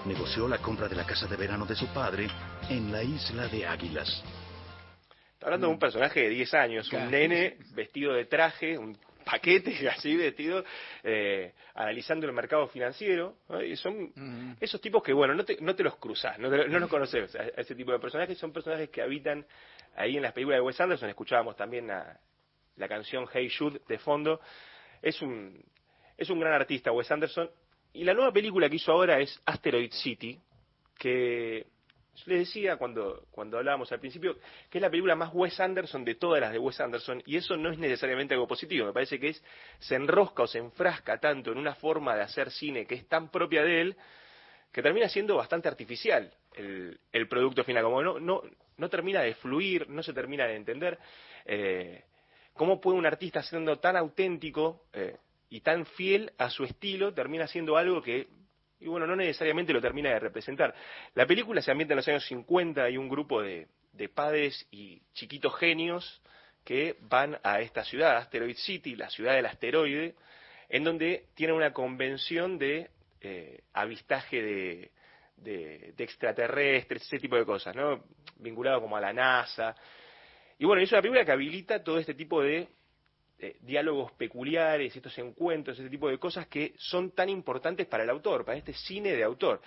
Negoció 0.05 0.47
la 0.47 0.59
compra 0.59 0.89
de 0.89 0.94
la 0.94 1.06
casa 1.06 1.27
de 1.27 1.36
verano 1.36 1.64
de 1.64 1.74
su 1.74 1.86
padre 1.94 2.28
en 2.68 2.93
la 2.93 3.02
isla 3.02 3.48
de 3.48 3.66
Águilas. 3.66 4.23
Está 5.32 5.47
hablando 5.47 5.68
de 5.68 5.73
un 5.73 5.78
personaje 5.78 6.20
de 6.20 6.28
10 6.28 6.55
años, 6.55 6.93
un 6.93 7.10
nene 7.10 7.56
vestido 7.74 8.12
de 8.12 8.27
traje, 8.27 8.77
un 8.77 8.94
paquete 9.24 9.89
así 9.89 10.16
vestido, 10.16 10.64
eh, 11.02 11.55
analizando 11.74 12.27
el 12.27 12.35
mercado 12.35 12.68
financiero. 12.68 13.39
Y 13.66 13.74
son 13.74 14.56
esos 14.60 14.82
tipos 14.82 15.02
que, 15.02 15.14
bueno, 15.14 15.35
no 15.35 15.47
te, 15.47 15.56
no 15.62 15.74
te 15.74 15.82
los 15.82 15.97
cruzas, 15.97 16.39
no, 16.39 16.51
no 16.51 16.78
los 16.78 16.90
conoces 16.90 17.35
a, 17.36 17.44
ese 17.56 17.74
tipo 17.74 17.90
de 17.93 17.98
personajes. 17.98 18.36
Son 18.36 18.52
personajes 18.52 18.90
que 18.90 19.01
habitan 19.01 19.47
ahí 19.97 20.16
en 20.16 20.23
las 20.23 20.32
películas 20.32 20.59
de 20.59 20.62
Wes 20.62 20.81
Anderson. 20.81 21.09
Escuchábamos 21.09 21.56
también 21.56 21.89
la 21.89 22.89
canción 22.89 23.27
Hey 23.32 23.51
Jude 23.51 23.81
de 23.89 23.98
fondo. 23.98 24.40
Es 25.02 25.20
un, 25.23 25.62
es 26.16 26.31
un 26.31 26.40
gran 26.40 26.55
artista, 26.55 26.93
Wes 26.93 27.10
Anderson. 27.10 27.51
Y 27.93 28.05
la 28.05 28.14
nueva 28.14 28.32
película 28.32 28.68
que 28.68 28.77
hizo 28.77 28.93
ahora 28.93 29.20
es 29.20 29.40
Asteroid 29.44 29.93
City, 29.93 30.39
que 30.98 31.66
les 32.27 32.39
decía 32.40 32.77
cuando, 32.77 33.27
cuando 33.31 33.59
hablábamos 33.59 33.93
al 33.93 34.01
principio 34.01 34.39
que 34.70 34.78
es 34.78 34.82
la 34.82 34.89
película 34.89 35.14
más 35.14 35.31
Wes 35.35 35.60
Anderson 35.60 36.05
de 36.05 36.14
todas 36.14 36.40
las 36.40 36.52
de 36.52 36.59
Wes 36.59 36.81
Anderson 36.81 37.23
y 37.27 37.36
eso 37.36 37.56
no 37.56 37.70
es 37.70 37.78
necesariamente 37.78 38.32
algo 38.32 38.48
positivo, 38.48 38.86
me 38.86 38.93
parece 38.93 39.20
que 39.20 39.28
es 39.28 39.44
se 39.78 39.97
enrosca 39.97 40.44
o 40.44 40.47
se 40.47 40.59
enfrasca 40.59 41.18
tanto 41.18 41.52
en 41.52 41.59
una 41.59 41.74
forma 41.74 42.16
de 42.16 42.23
hacer 42.23 42.51
cine 42.51 42.86
que 42.86 42.94
es 42.94 43.06
tan 43.06 43.31
propia 43.31 43.62
de 43.62 43.82
él 43.82 43.97
que 44.73 44.82
termina 44.82 45.09
siendo 45.09 45.36
bastante 45.36 45.68
artificial 45.68 46.32
el, 46.56 47.28
producto 47.28 47.64
final, 47.64 47.84
como 47.84 48.02
no, 48.02 48.18
no, 48.18 48.42
no 48.76 48.88
termina 48.88 49.20
de 49.20 49.34
fluir, 49.34 49.88
no 49.88 50.02
se 50.02 50.12
termina 50.12 50.46
de 50.46 50.56
entender 50.56 50.98
eh, 51.44 52.04
cómo 52.54 52.80
puede 52.80 52.98
un 52.98 53.06
artista 53.06 53.42
siendo 53.42 53.78
tan 53.78 53.96
auténtico 53.96 54.86
eh, 54.92 55.16
y 55.50 55.60
tan 55.60 55.86
fiel 55.86 56.32
a 56.38 56.50
su 56.50 56.64
estilo 56.64 57.14
termina 57.14 57.46
siendo 57.46 57.76
algo 57.76 58.02
que 58.02 58.28
y 58.78 58.88
bueno, 58.88 59.06
no 59.06 59.16
necesariamente 59.16 59.72
lo 59.72 59.80
termina 59.80 60.10
de 60.10 60.20
representar. 60.20 60.74
La 61.14 61.26
película 61.26 61.62
se 61.62 61.70
ambienta 61.70 61.94
en 61.94 61.96
los 61.96 62.08
años 62.08 62.26
50, 62.26 62.90
y 62.90 62.98
un 62.98 63.08
grupo 63.08 63.40
de, 63.40 63.68
padres 64.14 64.66
y 64.70 65.00
chiquitos 65.14 65.56
genios 65.56 66.20
que 66.62 66.96
van 67.00 67.38
a 67.42 67.60
esta 67.60 67.84
ciudad, 67.84 68.18
Asteroid 68.18 68.56
City, 68.56 68.96
la 68.96 69.08
ciudad 69.08 69.34
del 69.34 69.46
asteroide, 69.46 70.14
en 70.68 70.84
donde 70.84 71.26
tienen 71.34 71.56
una 71.56 71.72
convención 71.72 72.58
de 72.58 72.90
eh, 73.22 73.62
avistaje 73.72 74.42
de, 74.42 74.90
de, 75.36 75.94
extraterrestres, 75.98 77.02
ese 77.02 77.18
tipo 77.18 77.36
de 77.36 77.44
cosas, 77.44 77.74
¿no? 77.74 78.04
Vinculado 78.36 78.80
como 78.80 78.96
a 78.96 79.00
la 79.00 79.12
NASA. 79.12 79.74
Y 80.58 80.64
bueno, 80.64 80.82
es 80.82 80.90
una 80.92 81.02
película 81.02 81.24
que 81.24 81.32
habilita 81.32 81.82
todo 81.82 81.98
este 81.98 82.14
tipo 82.14 82.42
de 82.42 82.68
eh, 83.38 83.56
diálogos 83.60 84.12
peculiares, 84.12 84.94
estos 84.94 85.16
encuentros, 85.18 85.78
ese 85.78 85.90
tipo 85.90 86.08
de 86.08 86.18
cosas 86.18 86.46
que 86.46 86.74
son 86.78 87.10
tan 87.10 87.28
importantes 87.28 87.86
para 87.86 88.04
el 88.04 88.10
autor, 88.10 88.44
para 88.44 88.58
este 88.58 88.72
cine 88.72 89.12
de 89.12 89.24
autor. 89.24 89.60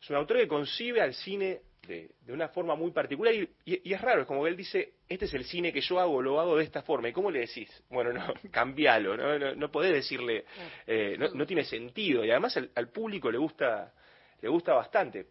Es 0.00 0.08
un 0.10 0.16
autor 0.16 0.38
que 0.38 0.48
concibe 0.48 1.00
al 1.00 1.14
cine 1.14 1.62
de, 1.86 2.32
una 2.32 2.48
forma 2.48 2.74
muy 2.74 2.90
particular 2.90 3.32
y, 3.34 3.48
es 3.64 4.00
raro, 4.00 4.22
es 4.22 4.26
como 4.26 4.44
que 4.44 4.50
él 4.50 4.56
dice, 4.56 4.94
este 5.08 5.24
es 5.24 5.34
el 5.34 5.44
cine 5.44 5.72
que 5.72 5.80
yo 5.80 5.98
hago, 5.98 6.20
lo 6.20 6.38
hago 6.38 6.56
de 6.56 6.64
esta 6.64 6.82
forma. 6.82 7.08
¿Y 7.08 7.12
cómo 7.12 7.30
le 7.30 7.40
decís? 7.40 7.68
Bueno, 7.88 8.12
no, 8.12 8.32
cambialo, 8.50 9.16
no, 9.16 9.54
no, 9.54 9.70
podés 9.70 9.92
decirle, 9.92 10.44
eh, 10.86 11.16
no, 11.18 11.46
tiene 11.46 11.64
sentido. 11.64 12.24
Y 12.24 12.30
además 12.30 12.56
al, 12.74 12.88
público 12.90 13.30
le 13.30 13.38
gusta, 13.38 13.92
le 14.40 14.48
gusta 14.48 14.74
bastante. 14.74 15.26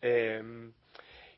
Eh, 0.00 0.70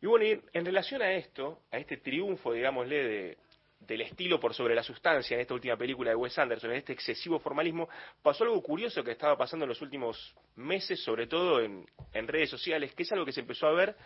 y 0.02 0.06
bueno, 0.06 0.42
en 0.52 0.64
relación 0.64 1.02
a 1.02 1.12
esto, 1.12 1.62
a 1.70 1.78
este 1.78 1.98
triunfo, 1.98 2.52
digámosle, 2.52 2.96
de, 2.96 3.38
del 3.80 4.02
estilo 4.02 4.38
por 4.38 4.54
sobre 4.54 4.74
la 4.74 4.82
sustancia 4.82 5.34
en 5.34 5.40
esta 5.40 5.54
última 5.54 5.76
película 5.76 6.10
de 6.10 6.16
Wes 6.16 6.38
Anderson, 6.38 6.70
en 6.70 6.78
este 6.78 6.92
excesivo 6.92 7.38
formalismo, 7.38 7.88
pasó 8.22 8.44
algo 8.44 8.62
curioso 8.62 9.02
que 9.02 9.12
estaba 9.12 9.36
pasando 9.36 9.64
en 9.64 9.70
los 9.70 9.82
últimos 9.82 10.34
meses, 10.56 11.02
sobre 11.02 11.26
todo 11.26 11.60
en, 11.60 11.86
redes 12.12 12.50
sociales, 12.50 12.94
que 12.94 13.02
es 13.02 13.12
algo 13.12 13.24
que 13.24 13.32
se 13.32 13.40
empezó 13.40 13.66
a 13.66 13.72
ver 13.72 13.96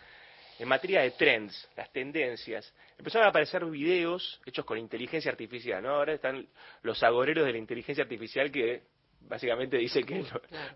en 0.59 0.67
materia 0.67 1.01
de 1.01 1.11
trends, 1.11 1.69
las 1.75 1.91
tendencias. 1.91 2.73
Empezaron 2.97 3.27
a 3.27 3.29
aparecer 3.29 3.65
videos 3.65 4.41
hechos 4.45 4.63
con 4.63 4.77
inteligencia 4.77 5.31
artificial, 5.31 5.83
¿no? 5.83 5.89
Ahora 5.89 6.13
están 6.13 6.47
los 6.81 7.03
agoreros 7.03 7.45
de 7.45 7.51
la 7.51 7.57
inteligencia 7.57 8.03
artificial 8.03 8.51
que 8.51 8.83
básicamente 9.27 9.77
dice 9.77 10.03
que 10.03 10.23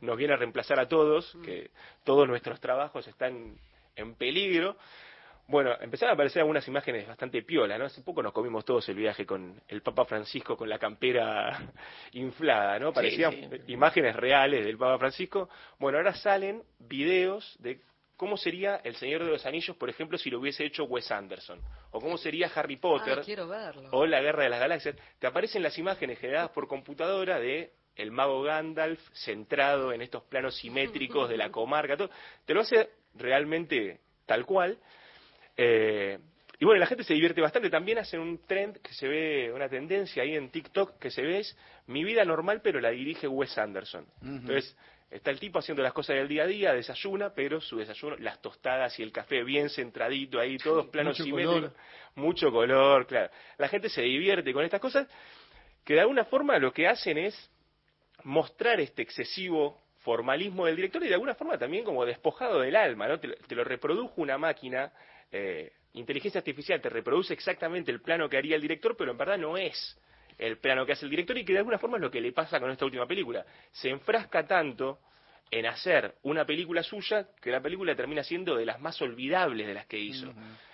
nos 0.02 0.18
viene 0.18 0.34
a 0.34 0.38
reemplazar 0.38 0.80
a 0.80 0.88
todos, 0.88 1.38
que 1.44 1.72
todos 2.04 2.28
nuestros 2.28 2.60
trabajos 2.60 3.08
están 3.08 3.58
en 3.96 4.16
peligro. 4.16 4.78
Bueno, 5.48 5.72
empezaron 5.82 6.12
a 6.12 6.14
aparecer 6.14 6.42
algunas 6.42 6.68
imágenes 6.68 7.08
bastante 7.08 7.42
piola, 7.42 7.76
¿no? 7.76 7.86
Hace 7.86 8.02
poco 8.02 8.22
nos 8.22 8.34
comimos 8.34 8.64
todos 8.64 8.88
el 8.90 8.96
viaje 8.96 9.26
con 9.26 9.60
el 9.68 9.82
Papa 9.82 10.06
Francisco 10.06 10.56
con 10.56 10.70
la 10.70 10.78
campera 10.78 11.74
inflada, 12.14 12.78
¿no? 12.78 12.94
Parecían 12.94 13.50
imágenes 13.68 14.16
reales 14.16 14.64
del 14.64 14.78
Papa 14.78 15.00
Francisco. 15.00 15.50
Bueno, 15.80 15.98
ahora 15.98 16.14
salen 16.14 16.62
videos 16.78 17.56
de 17.60 17.82
cómo 18.16 18.38
sería 18.38 18.76
El 18.84 18.96
Señor 18.98 19.24
de 19.24 19.32
los 19.32 19.46
Anillos, 19.46 19.76
por 19.76 19.90
ejemplo, 19.90 20.20
si 20.20 20.30
lo 20.30 20.40
hubiese 20.40 20.66
hecho 20.66 20.84
Wes 20.84 21.10
Anderson. 21.10 21.60
O 21.92 22.00
cómo 22.00 22.18
sería 22.18 22.52
Harry 22.54 22.76
Potter. 22.76 23.18
Ah, 23.18 23.72
o 23.92 24.06
La 24.06 24.22
Guerra 24.22 24.44
de 24.44 24.50
las 24.50 24.60
Galaxias. 24.60 24.96
Te 25.18 25.26
aparecen 25.26 25.64
las 25.64 25.78
imágenes 25.80 26.20
generadas 26.20 26.52
por 26.52 26.68
computadora 26.68 27.40
de 27.40 27.72
el 28.00 28.12
mago 28.12 28.42
Gandalf 28.42 29.00
centrado 29.14 29.92
en 29.92 30.02
estos 30.02 30.24
planos 30.24 30.56
simétricos 30.60 31.30
de 31.30 31.38
la 31.38 31.52
comarca. 31.52 31.98
Todo. 31.98 32.10
Te 32.46 32.54
lo 32.54 32.62
hace 32.62 32.90
realmente 33.16 34.00
tal 34.26 34.46
cual. 34.46 34.78
Eh, 35.58 36.18
y 36.60 36.66
bueno, 36.66 36.80
la 36.80 36.88
gente 36.88 37.04
se 37.04 37.14
divierte 37.14 37.42
bastante. 37.42 37.70
También 37.70 37.98
hacen 37.98 38.20
un 38.20 38.46
trend 38.46 38.78
que 38.82 38.94
se 38.94 39.08
ve, 39.08 39.52
una 39.54 39.70
tendencia 39.70 40.24
ahí 40.24 40.36
en 40.36 40.50
TikTok 40.50 40.98
que 41.00 41.12
se 41.12 41.22
ve 41.22 41.40
es 41.40 41.58
mi 41.88 42.04
vida 42.04 42.24
normal, 42.26 42.62
pero 42.62 42.80
la 42.80 42.90
dirige 42.90 43.28
Wes 43.28 43.58
Anderson. 43.58 44.06
Entonces, 44.22 44.76
está 45.10 45.32
el 45.32 45.40
tipo 45.40 45.60
haciendo 45.60 45.82
las 45.82 45.94
cosas 45.94 46.18
del 46.18 46.28
día 46.28 46.44
a 46.44 46.48
día, 46.48 46.74
desayuna, 46.74 47.34
pero 47.34 47.62
su 47.62 47.78
desayuno, 47.78 48.18
las 48.18 48.42
tostadas 48.42 48.98
y 49.00 49.04
el 49.04 49.12
café 49.12 49.44
bien 49.44 49.70
centradito 49.70 50.40
ahí, 50.40 50.58
todos 50.64 50.88
planos 50.88 51.18
mucho 51.18 51.24
simétricos, 51.24 51.72
mucho 52.16 52.52
color, 52.52 53.08
claro. 53.08 53.32
La 53.58 53.68
gente 53.70 53.90
se 53.90 54.02
divierte 54.02 54.54
con 54.54 54.64
estas 54.64 54.82
cosas 54.82 55.08
que 55.86 55.94
de 55.94 56.02
alguna 56.02 56.26
forma 56.26 56.60
lo 56.60 56.74
que 56.74 56.88
hacen 56.88 57.18
es 57.18 57.50
mostrar 58.24 58.80
este 58.80 59.02
excesivo 59.02 59.82
formalismo 60.00 60.66
del 60.66 60.76
director 60.76 61.04
y 61.04 61.08
de 61.08 61.14
alguna 61.14 61.36
forma 61.36 61.58
también 61.58 61.84
como 61.84 62.06
despojado 62.06 62.62
del 62.62 62.76
alma, 62.76 63.08
¿no? 63.08 63.20
te 63.20 63.56
lo 63.56 63.64
reprodujo 63.64 64.22
una 64.22 64.38
máquina 64.38 64.92
eh, 65.32 65.72
inteligencia 65.94 66.40
artificial 66.40 66.82
te 66.82 66.90
reproduce 66.90 67.34
exactamente 67.34 67.92
el 67.92 68.02
plano 68.02 68.30
que 68.30 68.38
haría 68.38 68.56
el 68.56 68.62
director, 68.62 68.96
pero 68.98 69.12
en 69.12 69.18
verdad 69.18 69.38
no 69.38 69.58
es 69.58 69.98
el 70.38 70.58
plano 70.58 70.86
que 70.86 70.94
hace 70.94 71.06
el 71.06 71.12
director 71.12 71.38
y 71.38 71.44
que 71.44 71.54
de 71.54 71.60
alguna 71.60 71.78
forma 71.78 71.98
es 71.98 72.02
lo 72.02 72.12
que 72.12 72.22
le 72.22 72.32
pasa 72.32 72.60
con 72.60 72.72
esta 72.72 72.86
última 72.86 73.06
película. 73.06 73.46
Se 73.72 73.90
enfrasca 73.90 74.46
tanto 74.48 75.00
en 75.52 75.66
hacer 75.66 76.16
una 76.24 76.46
película 76.46 76.84
suya 76.84 77.28
que 77.42 77.52
la 77.52 77.62
película 77.62 77.96
termina 77.96 78.24
siendo 78.24 78.56
de 78.56 78.66
las 78.66 78.80
más 78.80 79.02
olvidables 79.02 79.68
de 79.68 79.74
las 79.74 79.88
que 79.88 80.00
hizo. 80.00 80.32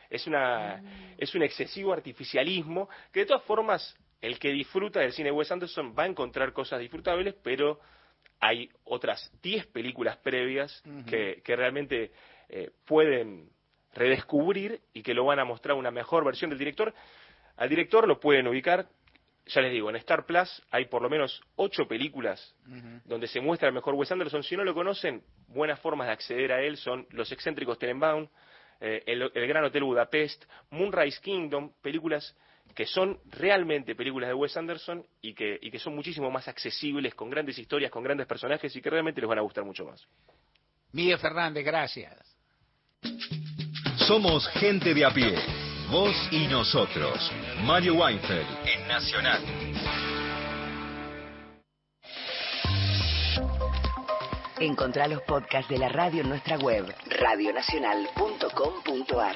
Es, 0.09 0.27
una, 0.27 1.13
es 1.17 1.33
un 1.33 1.43
excesivo 1.43 1.93
artificialismo 1.93 2.89
que 3.11 3.21
de 3.21 3.25
todas 3.25 3.43
formas 3.43 3.97
el 4.25 4.39
que 4.39 4.51
disfruta 4.51 4.99
del 4.99 5.13
cine 5.13 5.29
de 5.29 5.35
Wes 5.35 5.51
Anderson 5.51 5.93
va 5.97 6.03
a 6.03 6.07
encontrar 6.07 6.51
cosas 6.51 6.79
disfrutables, 6.79 7.35
pero 7.43 7.79
hay 8.39 8.69
otras 8.83 9.31
10 9.41 9.67
películas 9.67 10.17
previas 10.17 10.83
que, 11.07 11.41
que 11.43 11.55
realmente 11.55 12.11
eh, 12.49 12.71
pueden 12.85 13.49
redescubrir 13.93 14.81
y 14.93 15.03
que 15.03 15.13
lo 15.13 15.25
van 15.25 15.39
a 15.39 15.45
mostrar 15.45 15.77
una 15.77 15.91
mejor 15.91 16.25
versión 16.25 16.49
del 16.49 16.59
director. 16.59 16.93
Al 17.55 17.69
director 17.69 18.07
lo 18.07 18.19
pueden 18.19 18.47
ubicar, 18.47 18.87
ya 19.45 19.61
les 19.61 19.71
digo, 19.71 19.89
en 19.89 19.95
Star 19.97 20.25
Plus 20.25 20.61
hay 20.71 20.85
por 20.85 21.01
lo 21.01 21.09
menos 21.09 21.41
ocho 21.55 21.87
películas 21.87 22.55
donde 23.05 23.27
se 23.27 23.39
muestra 23.39 23.69
el 23.69 23.75
mejor 23.75 23.93
Wes 23.93 24.11
Anderson. 24.11 24.43
Si 24.43 24.57
no 24.57 24.63
lo 24.63 24.73
conocen, 24.73 25.23
buenas 25.47 25.79
formas 25.79 26.07
de 26.07 26.13
acceder 26.13 26.51
a 26.51 26.61
él 26.61 26.77
son 26.77 27.05
Los 27.11 27.31
excéntricos 27.31 27.77
Tenenbaum, 27.77 28.27
eh, 28.81 29.03
el, 29.05 29.47
Gran 29.47 29.63
Hotel 29.63 29.83
Budapest, 29.83 30.43
Moonrise 30.71 31.21
Kingdom, 31.21 31.71
películas 31.81 32.35
que 32.75 32.85
son 32.85 33.17
realmente 33.31 33.95
películas 33.95 34.27
de 34.27 34.33
Wes 34.33 34.57
Anderson 34.57 35.05
y 35.21 35.33
que, 35.33 35.57
y 35.61 35.71
que 35.71 35.79
son 35.79 35.95
muchísimo 35.95 36.29
más 36.29 36.49
accesibles, 36.49 37.15
con 37.15 37.29
grandes 37.29 37.57
historias, 37.57 37.89
con 37.89 38.03
grandes 38.03 38.27
personajes 38.27 38.75
y 38.75 38.81
que 38.81 38.89
realmente 38.89 39.21
les 39.21 39.29
van 39.29 39.39
a 39.39 39.41
gustar 39.41 39.63
mucho 39.63 39.85
más. 39.85 40.05
Miguel 40.91 41.17
Fernández, 41.17 41.63
gracias. 41.63 42.35
Somos 44.07 44.45
gente 44.49 44.93
de 44.93 45.05
a 45.05 45.11
pie. 45.11 45.39
Vos 45.89 46.13
y 46.31 46.47
nosotros. 46.47 47.31
Mario 47.63 47.95
Weinfeld 47.95 48.67
en 48.67 48.85
Nacional. 48.87 49.41
Encontrá 54.59 55.07
los 55.07 55.21
podcasts 55.21 55.69
de 55.69 55.77
la 55.77 55.87
radio 55.89 56.21
en 56.21 56.29
nuestra 56.29 56.57
web, 56.57 56.91
radionacional.com.ar. 57.09 59.35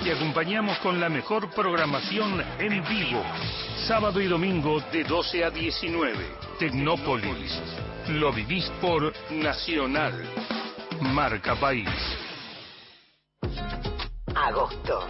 Te 0.05 0.13
acompañamos 0.13 0.79
con 0.79 1.01
la 1.01 1.09
mejor 1.09 1.51
programación 1.51 2.43
en 2.61 2.83
vivo, 2.85 3.23
sábado 3.89 4.21
y 4.21 4.29
domingo 4.29 4.81
de 4.93 5.03
12 5.03 5.45
a 5.45 5.51
19. 5.51 6.17
Tecnópolis. 6.61 7.61
Lo 8.09 8.33
vivís 8.33 8.71
por 8.81 9.13
Nacional. 9.31 10.25
Marca 11.01 11.57
País. 11.57 11.89
Agosto. 14.33 15.09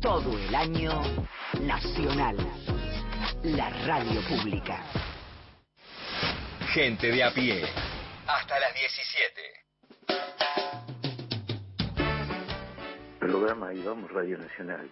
Todo 0.00 0.38
el 0.38 0.54
año 0.54 1.02
nacional. 1.60 2.36
La 3.44 3.70
radio 3.86 4.20
pública. 4.22 4.82
Gente 6.72 7.06
de 7.06 7.22
a 7.22 7.30
pie. 7.32 7.62
Hasta 8.26 8.58
las 8.58 8.74
17. 8.74 9.42
Programa 13.20 13.72
y 13.72 13.80
vamos 13.84 14.10
Radio 14.10 14.38
Nacional. 14.38 14.90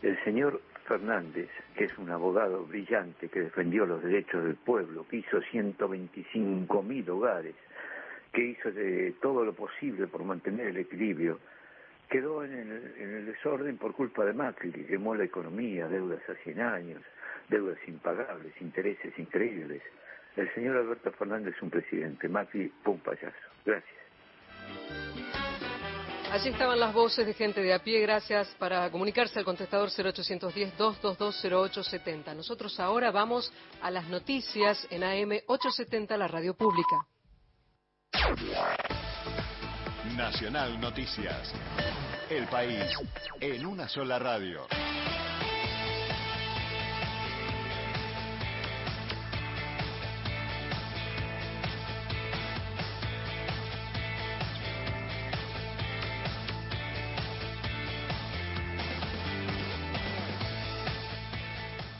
El 0.00 0.16
señor 0.22 0.62
Fernández, 0.86 1.48
que 1.76 1.86
es 1.86 1.98
un 1.98 2.08
abogado 2.10 2.64
brillante 2.66 3.28
que 3.28 3.40
defendió 3.40 3.84
los 3.84 4.00
derechos 4.00 4.44
del 4.44 4.54
pueblo, 4.54 5.04
que 5.08 5.16
hizo 5.16 5.40
125 5.50 6.82
mil 6.84 7.10
hogares, 7.10 7.56
que 8.32 8.42
hizo 8.42 8.70
de 8.70 9.16
todo 9.20 9.44
lo 9.44 9.54
posible 9.54 10.06
por 10.06 10.22
mantener 10.22 10.68
el 10.68 10.76
equilibrio, 10.76 11.40
quedó 12.08 12.44
en 12.44 12.52
el, 12.52 12.94
en 12.96 13.16
el 13.16 13.26
desorden 13.26 13.76
por 13.76 13.92
culpa 13.92 14.24
de 14.24 14.34
Macri, 14.34 14.70
que 14.70 14.86
quemó 14.86 15.16
la 15.16 15.24
economía, 15.24 15.88
deudas 15.88 16.22
a 16.28 16.34
100 16.44 16.60
años, 16.60 17.02
deudas 17.48 17.78
impagables, 17.86 18.52
intereses 18.60 19.16
increíbles. 19.18 19.82
El 20.36 20.52
señor 20.54 20.76
Alberto 20.76 21.10
Fernández 21.12 21.54
es 21.56 21.62
un 21.62 21.70
presidente, 21.70 22.28
Macri 22.28 22.72
fue 22.82 22.94
un 22.94 23.00
payaso. 23.00 23.36
Gracias. 23.64 23.98
Allí 26.30 26.50
estaban 26.50 26.78
las 26.78 26.92
voces 26.92 27.26
de 27.26 27.32
gente 27.32 27.62
de 27.62 27.72
a 27.72 27.78
pie. 27.78 28.02
Gracias 28.02 28.54
para 28.58 28.90
comunicarse 28.90 29.38
al 29.38 29.46
contestador 29.46 29.88
0810-222-0870. 29.88 32.36
Nosotros 32.36 32.78
ahora 32.78 33.10
vamos 33.10 33.50
a 33.80 33.90
las 33.90 34.06
noticias 34.08 34.86
en 34.90 35.04
AM 35.04 35.40
870, 35.46 36.18
la 36.18 36.28
radio 36.28 36.52
pública. 36.54 36.98
Nacional 40.16 40.78
Noticias. 40.78 41.54
El 42.28 42.46
país 42.48 42.84
en 43.40 43.64
una 43.64 43.88
sola 43.88 44.18
radio. 44.18 44.66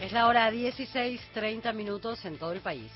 Es 0.09 0.15
la 0.15 0.27
hora 0.27 0.51
16.30 0.51 1.75
minutos 1.75 2.25
en 2.25 2.39
todo 2.39 2.53
el 2.53 2.63
país. 2.63 2.91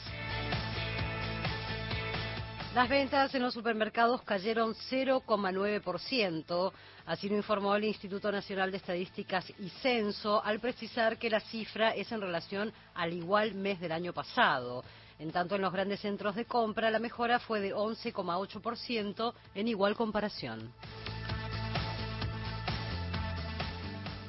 Las 2.74 2.88
ventas 2.88 3.34
en 3.34 3.42
los 3.42 3.52
supermercados 3.52 4.22
cayeron 4.22 4.74
0,9%, 4.90 6.72
así 7.04 7.28
lo 7.28 7.36
informó 7.36 7.76
el 7.76 7.84
Instituto 7.84 8.32
Nacional 8.32 8.70
de 8.70 8.78
Estadísticas 8.78 9.44
y 9.58 9.68
Censo, 9.82 10.42
al 10.42 10.58
precisar 10.58 11.18
que 11.18 11.28
la 11.28 11.40
cifra 11.40 11.90
es 11.90 12.10
en 12.12 12.22
relación 12.22 12.72
al 12.94 13.12
igual 13.12 13.52
mes 13.56 13.78
del 13.78 13.92
año 13.92 14.14
pasado. 14.14 14.82
En 15.18 15.32
tanto, 15.32 15.56
en 15.56 15.60
los 15.60 15.72
grandes 15.74 16.00
centros 16.00 16.34
de 16.34 16.46
compra, 16.46 16.90
la 16.90 16.98
mejora 16.98 17.38
fue 17.40 17.60
de 17.60 17.74
11,8% 17.74 19.34
en 19.54 19.68
igual 19.68 19.96
comparación. 19.96 20.72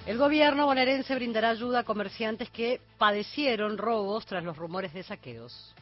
El 0.06 0.18
gobierno 0.18 0.66
bonaerense 0.66 1.16
brindará 1.16 1.52
ayuda 1.52 1.80
a 1.80 1.84
comerciantes 1.86 2.50
que 2.50 2.82
padecieron 2.98 3.78
robos 3.78 4.26
tras 4.26 4.44
los 4.44 4.58
rumores 4.58 4.94
de 4.94 5.02
saqueos. 5.02 5.74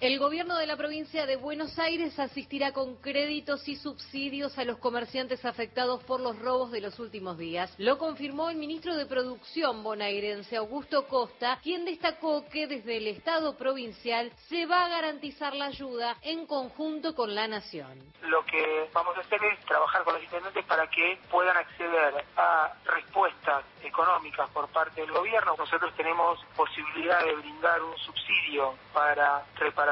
El 0.00 0.18
gobierno 0.18 0.56
de 0.56 0.66
la 0.66 0.78
provincia 0.78 1.26
de 1.26 1.36
Buenos 1.36 1.78
Aires 1.78 2.18
asistirá 2.18 2.72
con 2.72 2.96
créditos 3.02 3.68
y 3.68 3.76
subsidios 3.76 4.56
a 4.56 4.64
los 4.64 4.78
comerciantes 4.78 5.44
afectados 5.44 6.02
por 6.04 6.20
los 6.20 6.38
robos 6.38 6.70
de 6.70 6.80
los 6.80 6.98
últimos 6.98 7.36
días. 7.36 7.74
Lo 7.76 7.98
confirmó 7.98 8.48
el 8.48 8.56
ministro 8.56 8.96
de 8.96 9.04
Producción 9.04 9.82
bonaerense, 9.82 10.56
Augusto 10.56 11.06
Costa, 11.06 11.58
quien 11.62 11.84
destacó 11.84 12.48
que 12.48 12.66
desde 12.66 12.96
el 12.96 13.08
Estado 13.08 13.58
provincial 13.58 14.32
se 14.48 14.64
va 14.64 14.86
a 14.86 14.88
garantizar 14.88 15.54
la 15.54 15.66
ayuda 15.66 16.16
en 16.22 16.46
conjunto 16.46 17.14
con 17.14 17.34
la 17.34 17.46
Nación. 17.46 18.02
Lo 18.22 18.42
que 18.46 18.88
vamos 18.94 19.14
a 19.18 19.20
hacer 19.20 19.44
es 19.44 19.60
trabajar 19.66 20.02
con 20.04 20.14
los 20.14 20.22
intendentes 20.22 20.64
para 20.64 20.88
que 20.88 21.18
puedan 21.30 21.58
acceder 21.58 22.24
a 22.38 22.72
respuestas 22.86 23.64
económicas 23.82 24.48
por 24.48 24.66
parte 24.68 25.02
del 25.02 25.12
gobierno. 25.12 25.56
Nosotros 25.58 25.92
tenemos 25.94 26.42
posibilidad 26.56 27.22
de 27.22 27.34
brindar 27.34 27.82
un 27.82 27.98
subsidio 27.98 28.74
para 28.94 29.44
reparar 29.56 29.89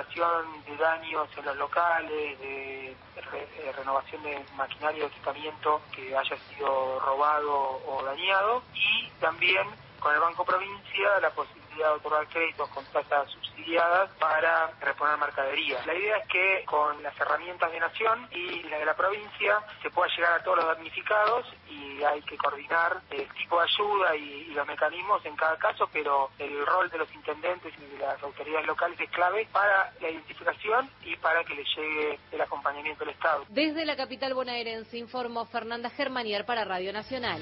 de 0.66 0.76
daños 0.76 1.28
en 1.36 1.44
los 1.44 1.56
locales, 1.56 2.38
de 2.38 2.96
re- 3.30 3.72
renovación 3.72 4.22
de 4.22 4.44
maquinaria 4.56 5.04
o 5.04 5.08
equipamiento 5.08 5.82
que 5.94 6.16
haya 6.16 6.36
sido 6.48 7.00
robado 7.00 7.80
o 7.86 8.02
dañado 8.04 8.62
y 8.74 9.10
también 9.20 9.66
con 10.00 10.14
el 10.14 10.20
Banco 10.20 10.44
Provincia 10.44 11.18
la 11.20 11.30
posibilidad 11.30 11.67
de 11.86 11.92
otorgar 11.92 12.26
créditos 12.28 12.68
con 12.70 12.84
tasas 12.86 13.30
subsidiadas 13.30 14.10
para 14.18 14.70
reponer 14.80 15.18
mercadería. 15.18 15.78
La 15.86 15.94
idea 15.94 16.18
es 16.18 16.28
que 16.28 16.64
con 16.64 17.02
las 17.02 17.18
herramientas 17.20 17.70
de 17.70 17.80
Nación 17.80 18.28
y 18.32 18.62
la 18.64 18.78
de 18.78 18.84
la 18.84 18.96
provincia 18.96 19.58
se 19.82 19.90
pueda 19.90 20.10
llegar 20.14 20.40
a 20.40 20.42
todos 20.42 20.58
los 20.58 20.66
damnificados 20.66 21.46
y 21.68 22.02
hay 22.02 22.22
que 22.22 22.36
coordinar 22.36 23.00
el 23.10 23.28
tipo 23.34 23.60
de 23.60 23.64
ayuda 23.64 24.16
y, 24.16 24.38
los 24.48 24.66
mecanismos 24.66 25.24
en 25.24 25.36
cada 25.36 25.56
caso, 25.56 25.88
pero 25.92 26.30
el 26.38 26.66
rol 26.66 26.90
de 26.90 26.98
los 26.98 27.14
intendentes 27.14 27.72
y 27.78 27.96
de 27.96 27.98
las 27.98 28.20
autoridades 28.22 28.66
locales 28.66 28.98
es 28.98 29.10
clave 29.10 29.46
para 29.52 29.92
la 30.00 30.10
identificación 30.10 30.90
y 31.04 31.14
para 31.16 31.44
que 31.44 31.54
les 31.54 31.66
llegue 31.76 32.18
el 32.32 32.40
acompañamiento 32.40 33.04
del 33.04 33.14
Estado. 33.14 33.44
Desde 33.48 33.84
la 33.84 33.94
capital 33.94 34.34
bonaerense 34.34 34.98
informó 34.98 35.46
Fernanda 35.46 35.90
Germanier 35.90 36.44
para 36.44 36.64
Radio 36.64 36.92
Nacional. 36.92 37.40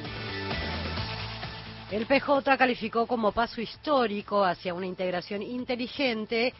El 1.90 2.04
PJ 2.06 2.56
calificó 2.58 3.06
como 3.06 3.30
paso 3.30 3.60
histórico 3.60 4.44
hacia 4.44 4.74
una 4.74 4.86
integración 4.86 5.40
inteligente 5.40 6.52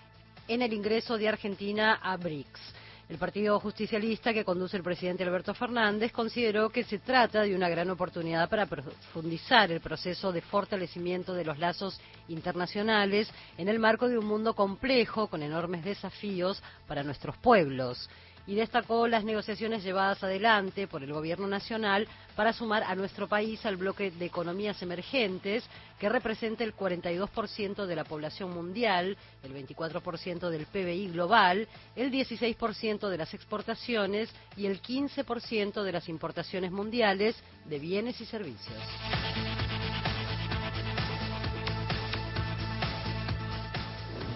en 0.47 0.63
el 0.63 0.73
ingreso 0.73 1.19
de 1.19 1.29
Argentina 1.29 1.99
a 2.01 2.17
BRICS. 2.17 2.61
El 3.09 3.19
Partido 3.19 3.59
Justicialista 3.59 4.33
que 4.33 4.45
conduce 4.45 4.77
el 4.77 4.85
presidente 4.85 5.25
Alberto 5.25 5.53
Fernández 5.53 6.13
consideró 6.13 6.71
que 6.71 6.85
se 6.85 7.01
trata 7.01 7.43
de 7.43 7.57
una 7.57 7.69
gran 7.69 7.91
oportunidad 7.91 8.49
para 8.49 8.67
profundizar 8.67 9.73
el 9.73 9.81
proceso 9.81 10.31
de 10.31 10.43
fortalecimiento 10.43 11.35
de 11.35 11.45
los 11.45 11.59
lazos 11.59 12.01
internacionales 12.29 13.29
en 13.59 13.69
el 13.69 13.81
marco 13.81 14.09
de 14.09 14.19
un 14.19 14.27
mundo 14.27 14.55
complejo 14.55 15.27
con 15.27 15.43
enormes 15.43 15.85
desafíos 15.85 16.63
para 16.87 17.03
nuestros 17.03 17.37
pueblos. 17.39 18.09
Y 18.47 18.55
destacó 18.55 19.09
las 19.09 19.25
negociaciones 19.25 19.83
llevadas 19.83 20.23
adelante 20.23 20.87
por 20.87 21.03
el 21.03 21.13
Gobierno 21.13 21.47
Nacional 21.47 22.07
para 22.35 22.53
sumar 22.53 22.83
a 22.85 22.95
nuestro 22.95 23.29
país 23.29 23.65
al 23.67 23.77
bloque 23.77 24.11
de 24.11 24.25
economías 24.25 24.81
emergentes, 24.83 25.65
que 25.99 26.09
representa 26.09 26.63
el 26.63 26.77
42% 26.77 27.87
de 27.87 27.97
la 27.97 28.05
población 28.05 28.51
mundial, 28.51 29.17
el 29.43 29.67
24% 29.67 30.51
del 30.51 30.67
PBI 30.67 31.09
global, 31.09 31.67
el 31.97 32.13
16% 32.13 33.09
de 33.09 33.19
las 33.19 33.35
exportaciones 33.35 34.31
y 34.57 34.67
el 34.67 34.81
15% 34.81 35.83
de 35.83 35.93
las 35.93 36.09
importaciones 36.09 36.71
mundiales 36.71 37.37
de 37.65 37.79
bienes 37.79 38.21
y 38.21 38.27
servicios. 38.27 38.77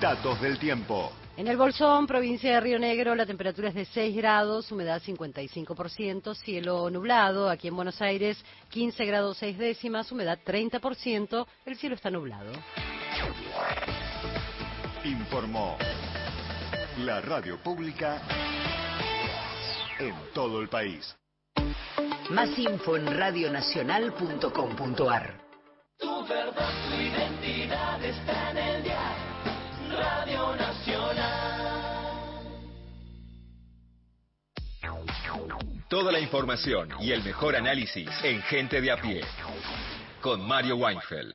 Datos 0.00 0.40
del 0.40 0.58
tiempo. 0.58 1.12
En 1.40 1.48
el 1.48 1.56
Bolsón, 1.56 2.06
provincia 2.06 2.52
de 2.52 2.60
Río 2.60 2.78
Negro, 2.78 3.14
la 3.14 3.24
temperatura 3.24 3.70
es 3.70 3.74
de 3.74 3.86
6 3.86 4.14
grados, 4.14 4.70
humedad 4.70 5.00
55%, 5.00 6.34
cielo 6.34 6.90
nublado. 6.90 7.48
Aquí 7.48 7.68
en 7.68 7.76
Buenos 7.76 8.02
Aires, 8.02 8.36
15 8.68 9.06
grados 9.06 9.38
6 9.38 9.56
décimas, 9.56 10.12
humedad 10.12 10.38
30%, 10.44 11.46
el 11.64 11.78
cielo 11.78 11.94
está 11.94 12.10
nublado. 12.10 12.52
Informó 15.02 15.78
la 17.06 17.22
radio 17.22 17.56
pública 17.62 18.20
en 19.98 20.14
todo 20.34 20.60
el 20.60 20.68
país. 20.68 21.16
Más 22.28 22.50
info 22.58 22.98
en 22.98 23.18
radionacional.com.ar. 23.18 25.40
Tu 25.98 26.26
verdad, 26.26 26.68
tu 26.90 26.96
Toda 35.90 36.12
la 36.12 36.20
información 36.20 36.88
y 37.00 37.10
el 37.10 37.20
mejor 37.24 37.56
análisis 37.56 38.08
en 38.22 38.40
Gente 38.42 38.80
de 38.80 38.92
a 38.92 38.96
pie. 38.96 39.22
Con 40.20 40.40
Mario 40.46 40.76
Weinfeld. 40.76 41.32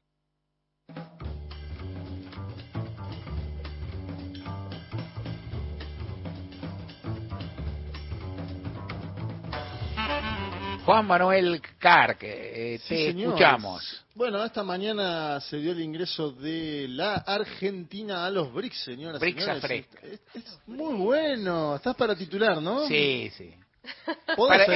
Juan 10.86 11.06
Manuel 11.06 11.62
Carque, 11.78 12.76
eh, 12.76 12.78
Sí, 12.78 12.96
te 12.96 13.10
escuchamos. 13.10 14.06
Bueno, 14.14 14.42
esta 14.46 14.64
mañana 14.64 15.42
se 15.42 15.58
dio 15.58 15.74
el 15.74 15.82
ingreso 15.82 16.32
de 16.32 16.88
la 16.88 17.16
Argentina 17.16 18.26
a 18.26 18.32
los 18.32 18.54
BRICS, 18.54 18.84
señoras 18.86 19.20
BRICS 19.20 19.44
señores. 19.44 19.90
es 20.34 20.60
muy 20.66 20.94
bueno. 20.94 21.76
Estás 21.76 21.98
para 21.98 22.16
titular, 22.16 22.62
¿no? 22.62 22.88
Sí, 22.88 23.30
sí. 23.36 23.54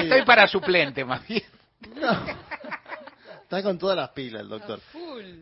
Estoy 0.03 0.23
para 0.25 0.47
suplente, 0.47 1.03
más 1.05 1.27
bien. 1.27 1.43
Está 3.43 3.63
con 3.63 3.79
todas 3.79 3.97
las 3.97 4.09
pilas 4.09 4.43
el 4.43 4.49
doctor. 4.49 4.79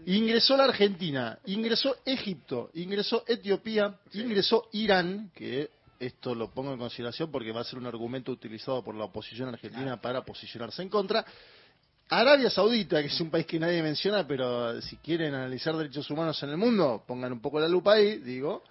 Ingresó 0.06 0.56
la 0.56 0.64
Argentina, 0.66 1.38
ingresó 1.46 1.98
Egipto, 2.06 2.72
ingresó 2.76 3.24
Etiopía, 3.28 3.96
ingresó 4.14 4.70
Irán, 4.72 5.30
que 5.36 5.70
esto 6.00 6.34
lo 6.34 6.50
pongo 6.52 6.72
en 6.72 6.80
consideración 6.80 7.32
porque 7.32 7.52
va 7.52 7.62
a 7.62 7.66
ser 7.66 7.80
un 7.80 7.86
argumento 7.86 8.32
utilizado 8.32 8.84
por 8.84 8.96
la 8.96 9.06
oposición 9.06 9.50
argentina 9.50 10.00
para 10.00 10.24
posicionarse 10.24 10.82
en 10.82 10.90
contra. 10.90 11.26
Arabia 12.10 12.50
Saudita, 12.50 13.02
que 13.02 13.08
es 13.08 13.20
un 13.20 13.30
país 13.30 13.46
que 13.46 13.60
nadie 13.60 13.84
menciona, 13.84 14.26
pero 14.26 14.82
si 14.82 14.96
quieren 14.98 15.34
analizar 15.34 15.76
derechos 15.76 16.10
humanos 16.10 16.42
en 16.44 16.52
el 16.52 16.58
mundo, 16.58 17.04
pongan 17.06 17.34
un 17.34 17.42
poco 17.42 17.60
la 17.60 17.68
lupa 17.68 17.94
ahí, 17.94 18.20
digo. 18.20 18.64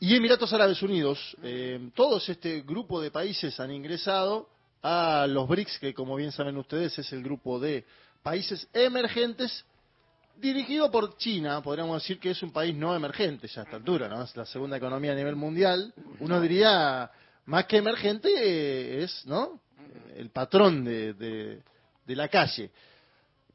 Y 0.00 0.14
Emiratos 0.16 0.52
Árabes 0.52 0.82
Unidos, 0.82 1.36
eh, 1.42 1.90
todos 1.94 2.28
este 2.28 2.60
grupo 2.62 3.00
de 3.00 3.10
países 3.10 3.58
han 3.60 3.70
ingresado 3.70 4.48
a 4.82 5.26
los 5.28 5.48
BRICS, 5.48 5.78
que 5.78 5.94
como 5.94 6.16
bien 6.16 6.30
saben 6.32 6.56
ustedes 6.58 6.98
es 6.98 7.10
el 7.12 7.22
grupo 7.22 7.58
de 7.58 7.84
países 8.22 8.68
emergentes 8.72 9.64
dirigido 10.36 10.90
por 10.90 11.16
China, 11.16 11.62
podríamos 11.62 12.02
decir 12.02 12.18
que 12.18 12.30
es 12.30 12.42
un 12.42 12.50
país 12.52 12.74
no 12.74 12.94
emergente 12.94 13.46
ya 13.48 13.60
a 13.62 13.64
esta 13.64 13.76
altura, 13.76 14.08
¿no? 14.08 14.22
Es 14.24 14.36
la 14.36 14.44
segunda 14.44 14.76
economía 14.76 15.12
a 15.12 15.14
nivel 15.14 15.36
mundial. 15.36 15.94
Uno 16.18 16.40
diría, 16.40 17.10
más 17.46 17.64
que 17.66 17.76
emergente, 17.78 19.02
es, 19.04 19.24
¿no? 19.26 19.60
El 20.16 20.30
patrón 20.30 20.84
de- 20.84 21.14
de 21.14 22.16
la 22.16 22.28
calle. 22.28 22.70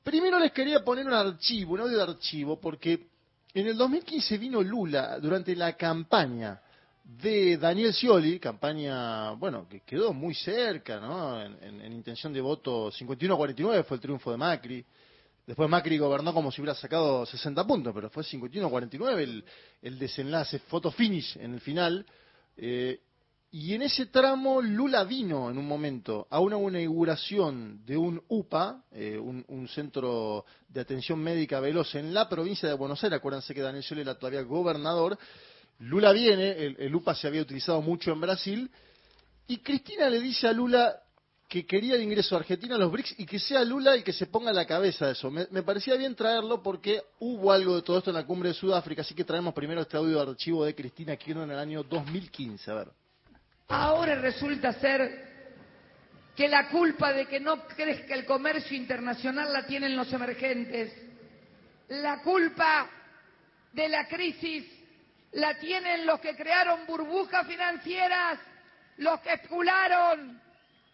Primero 0.04 0.40
les 0.40 0.52
quería 0.54 0.84
poner 0.84 1.06
un 1.06 1.14
archivo, 1.14 1.74
un 1.74 1.82
audio 1.82 1.98
de 1.98 2.04
archivo, 2.04 2.60
porque 2.60 3.08
en 3.54 3.68
el 3.68 3.78
2015 3.78 4.38
vino 4.38 4.62
Lula 4.62 5.20
durante 5.20 5.56
la 5.56 5.74
campaña 5.74 6.62
de 7.04 7.58
Daniel 7.58 7.94
Scioli, 7.94 8.40
campaña, 8.40 9.32
bueno, 9.32 9.68
que 9.68 9.80
quedó 9.82 10.14
muy 10.14 10.36
cerca, 10.36 11.00
¿no? 11.00 11.42
En, 11.42 11.58
en- 11.64 11.82
en 11.82 11.94
intención 11.94 12.32
de 12.32 12.42
voto 12.42 12.92
51-49 12.92 13.84
fue 13.86 13.96
el 13.98 14.02
triunfo 14.02 14.32
de 14.32 14.38
Macri. 14.38 14.86
Después 15.48 15.68
Macri 15.68 15.98
gobernó 15.98 16.32
como 16.32 16.52
si 16.52 16.62
hubiera 16.62 16.76
sacado 16.76 17.26
60 17.26 17.66
puntos, 17.66 17.92
pero 17.96 18.12
fue 18.12 18.24
51-49 18.24 19.18
el, 19.18 19.44
el 19.82 19.98
desenlace, 19.98 20.60
photo 20.60 20.92
finish 20.92 21.36
en 21.40 21.56
el 21.56 21.62
final. 21.62 22.06
Eh, 22.56 23.00
y 23.52 23.74
en 23.74 23.82
ese 23.82 24.06
tramo 24.06 24.62
Lula 24.62 25.04
vino 25.04 25.50
en 25.50 25.58
un 25.58 25.68
momento 25.68 26.28
a 26.30 26.40
una 26.40 26.58
inauguración 26.58 27.84
de 27.84 27.98
un 27.98 28.22
UPA, 28.28 28.84
eh, 28.92 29.18
un, 29.18 29.68
centro 29.70 30.46
de 30.68 30.82
atención 30.82 31.20
médica 31.20 31.60
veloz 31.60 31.96
en 31.96 32.14
la 32.14 32.30
provincia 32.30 32.70
de 32.70 32.76
Buenos 32.76 33.04
Aires. 33.04 33.18
Acuérdense 33.18 33.56
que 33.56 33.62
Daniel 33.62 33.84
Scioli 33.84 34.02
era 34.02 34.14
todavía 34.20 34.44
gobernador. 34.44 35.18
Lula 35.80 36.12
viene, 36.12 36.52
el, 36.78 36.94
UPA 36.94 37.16
se 37.16 37.26
había 37.26 37.42
utilizado 37.42 37.82
mucho 37.82 38.12
en 38.12 38.22
Brasil. 38.22 38.72
Y 39.48 39.58
Cristina 39.58 40.10
le 40.12 40.20
dice 40.20 40.48
a 40.48 40.54
Lula 40.54 41.02
que 41.48 41.66
quería 41.66 41.96
el 41.96 42.04
ingreso 42.04 42.36
de 42.36 42.42
Argentina 42.42 42.76
a 42.76 42.78
los 42.78 42.92
BRICS 42.92 43.16
y 43.18 43.26
que 43.26 43.40
sea 43.40 43.64
Lula 43.64 43.96
el 43.96 44.04
que 44.04 44.14
se 44.14 44.28
ponga 44.28 44.52
a 44.52 44.54
la 44.54 44.68
cabeza 44.68 45.08
de 45.08 45.14
eso. 45.14 45.32
Me, 45.32 45.48
me 45.50 45.64
parecía 45.64 45.96
bien 45.96 46.14
traerlo 46.14 46.62
porque 46.62 47.02
hubo 47.18 47.52
algo 47.52 47.78
de 47.78 47.82
todo 47.82 47.98
esto 47.98 48.12
en 48.12 48.16
la 48.18 48.28
cumbre 48.28 48.50
de 48.50 48.54
Sudáfrica, 48.54 49.02
así 49.02 49.16
que 49.16 49.24
traemos 49.24 49.56
primero 49.56 49.82
este 49.82 49.98
audio 49.98 50.24
de 50.24 50.30
archivo 50.30 50.64
de 50.66 50.76
Cristina 50.76 51.18
Kirchner 51.18 51.46
en 51.46 51.52
el 51.52 51.58
año 51.58 51.82
2015. 51.82 52.70
A 52.70 52.74
ver. 52.76 52.99
Ahora 53.70 54.16
resulta 54.16 54.74
ser 54.74 55.30
que 56.36 56.48
la 56.48 56.70
culpa 56.70 57.14
de 57.14 57.28
que 57.28 57.40
no 57.40 57.68
crezca 57.68 58.16
el 58.16 58.26
comercio 58.26 58.76
internacional 58.76 59.54
la 59.54 59.68
tienen 59.68 59.96
los 59.96 60.12
emergentes. 60.12 60.92
La 61.90 62.22
culpa 62.24 62.90
de 63.72 63.88
la 63.90 64.08
crisis 64.08 64.66
la 65.34 65.60
tienen 65.60 66.08
los 66.08 66.20
que 66.20 66.36
crearon 66.36 66.88
burbujas 66.88 67.46
financieras, 67.46 68.40
los 68.98 69.20
que 69.22 69.34
especularon, 69.34 70.42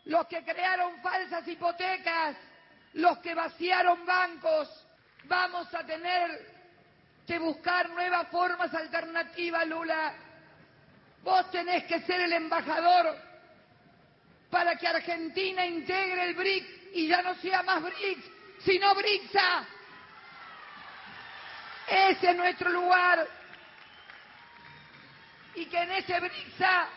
los 0.03 0.27
que 0.27 0.43
crearon 0.43 1.01
falsas 1.01 1.47
hipotecas, 1.47 2.35
los 2.93 3.19
que 3.19 3.33
vaciaron 3.33 4.05
bancos. 4.05 4.67
Vamos 5.23 5.73
a 5.73 5.85
tener 5.85 6.55
que 7.25 7.39
buscar 7.39 7.89
nuevas 7.91 8.27
formas 8.27 8.73
alternativas, 8.73 9.65
Lula. 9.65 10.24
Vos 11.25 11.49
tenés 11.49 11.85
que 11.85 11.99
ser 12.01 12.21
el 12.21 12.33
embajador 12.33 13.17
para 14.51 14.75
que 14.75 14.87
Argentina 14.87 15.65
integre 15.65 16.23
el 16.25 16.35
BRICS 16.35 16.69
y 16.93 17.07
ya 17.07 17.23
no 17.23 17.33
sea 17.35 17.63
más 17.63 17.81
BRICS, 17.81 18.31
sino 18.59 18.93
BRICSA. 18.93 19.65
Ese 21.87 22.29
es 22.29 22.35
nuestro 22.37 22.69
lugar. 22.69 23.27
Y 25.55 25.65
que 25.65 25.77
en 25.79 25.91
ese 25.93 26.19
BRICSA 26.19 26.89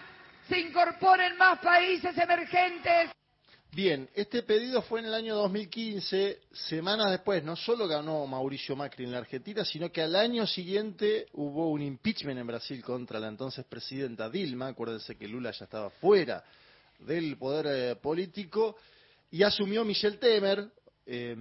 se 0.47 0.59
incorporen 0.59 1.39
más 1.39 1.59
países 1.61 2.17
emergentes. 2.19 3.18
Bien, 3.73 4.09
este 4.15 4.43
pedido 4.43 4.81
fue 4.82 5.01
en 5.01 5.07
el 5.07 5.15
año 5.15 5.36
2015, 5.36 6.40
semanas 6.53 7.11
después, 7.11 7.45
no 7.45 7.55
solo 7.55 7.86
ganó 7.86 8.27
Mauricio 8.27 8.74
Macri 8.74 9.05
en 9.05 9.12
la 9.12 9.19
Argentina, 9.19 9.62
sino 9.65 9.93
que 9.93 10.01
al 10.01 10.16
año 10.16 10.47
siguiente 10.47 11.27
hubo 11.35 11.70
un 11.70 11.82
impeachment 11.82 12.40
en 12.40 12.47
Brasil 12.47 12.82
contra 12.82 13.20
la 13.20 13.28
entonces 13.28 13.66
presidenta 13.66 14.31
Dilma, 14.31 14.69
acuérdense 14.69 15.16
que 15.16 15.28
Lula 15.28 15.51
ya 15.51 15.66
estaba 15.66 15.90
fuera 15.90 16.43
del 17.01 17.36
poder 17.36 17.66
eh, 17.69 17.97
político, 17.97 18.77
y 19.31 19.43
asumió 19.43 19.85
Michel 19.85 20.19
Temer, 20.19 20.73
eh, 21.05 21.36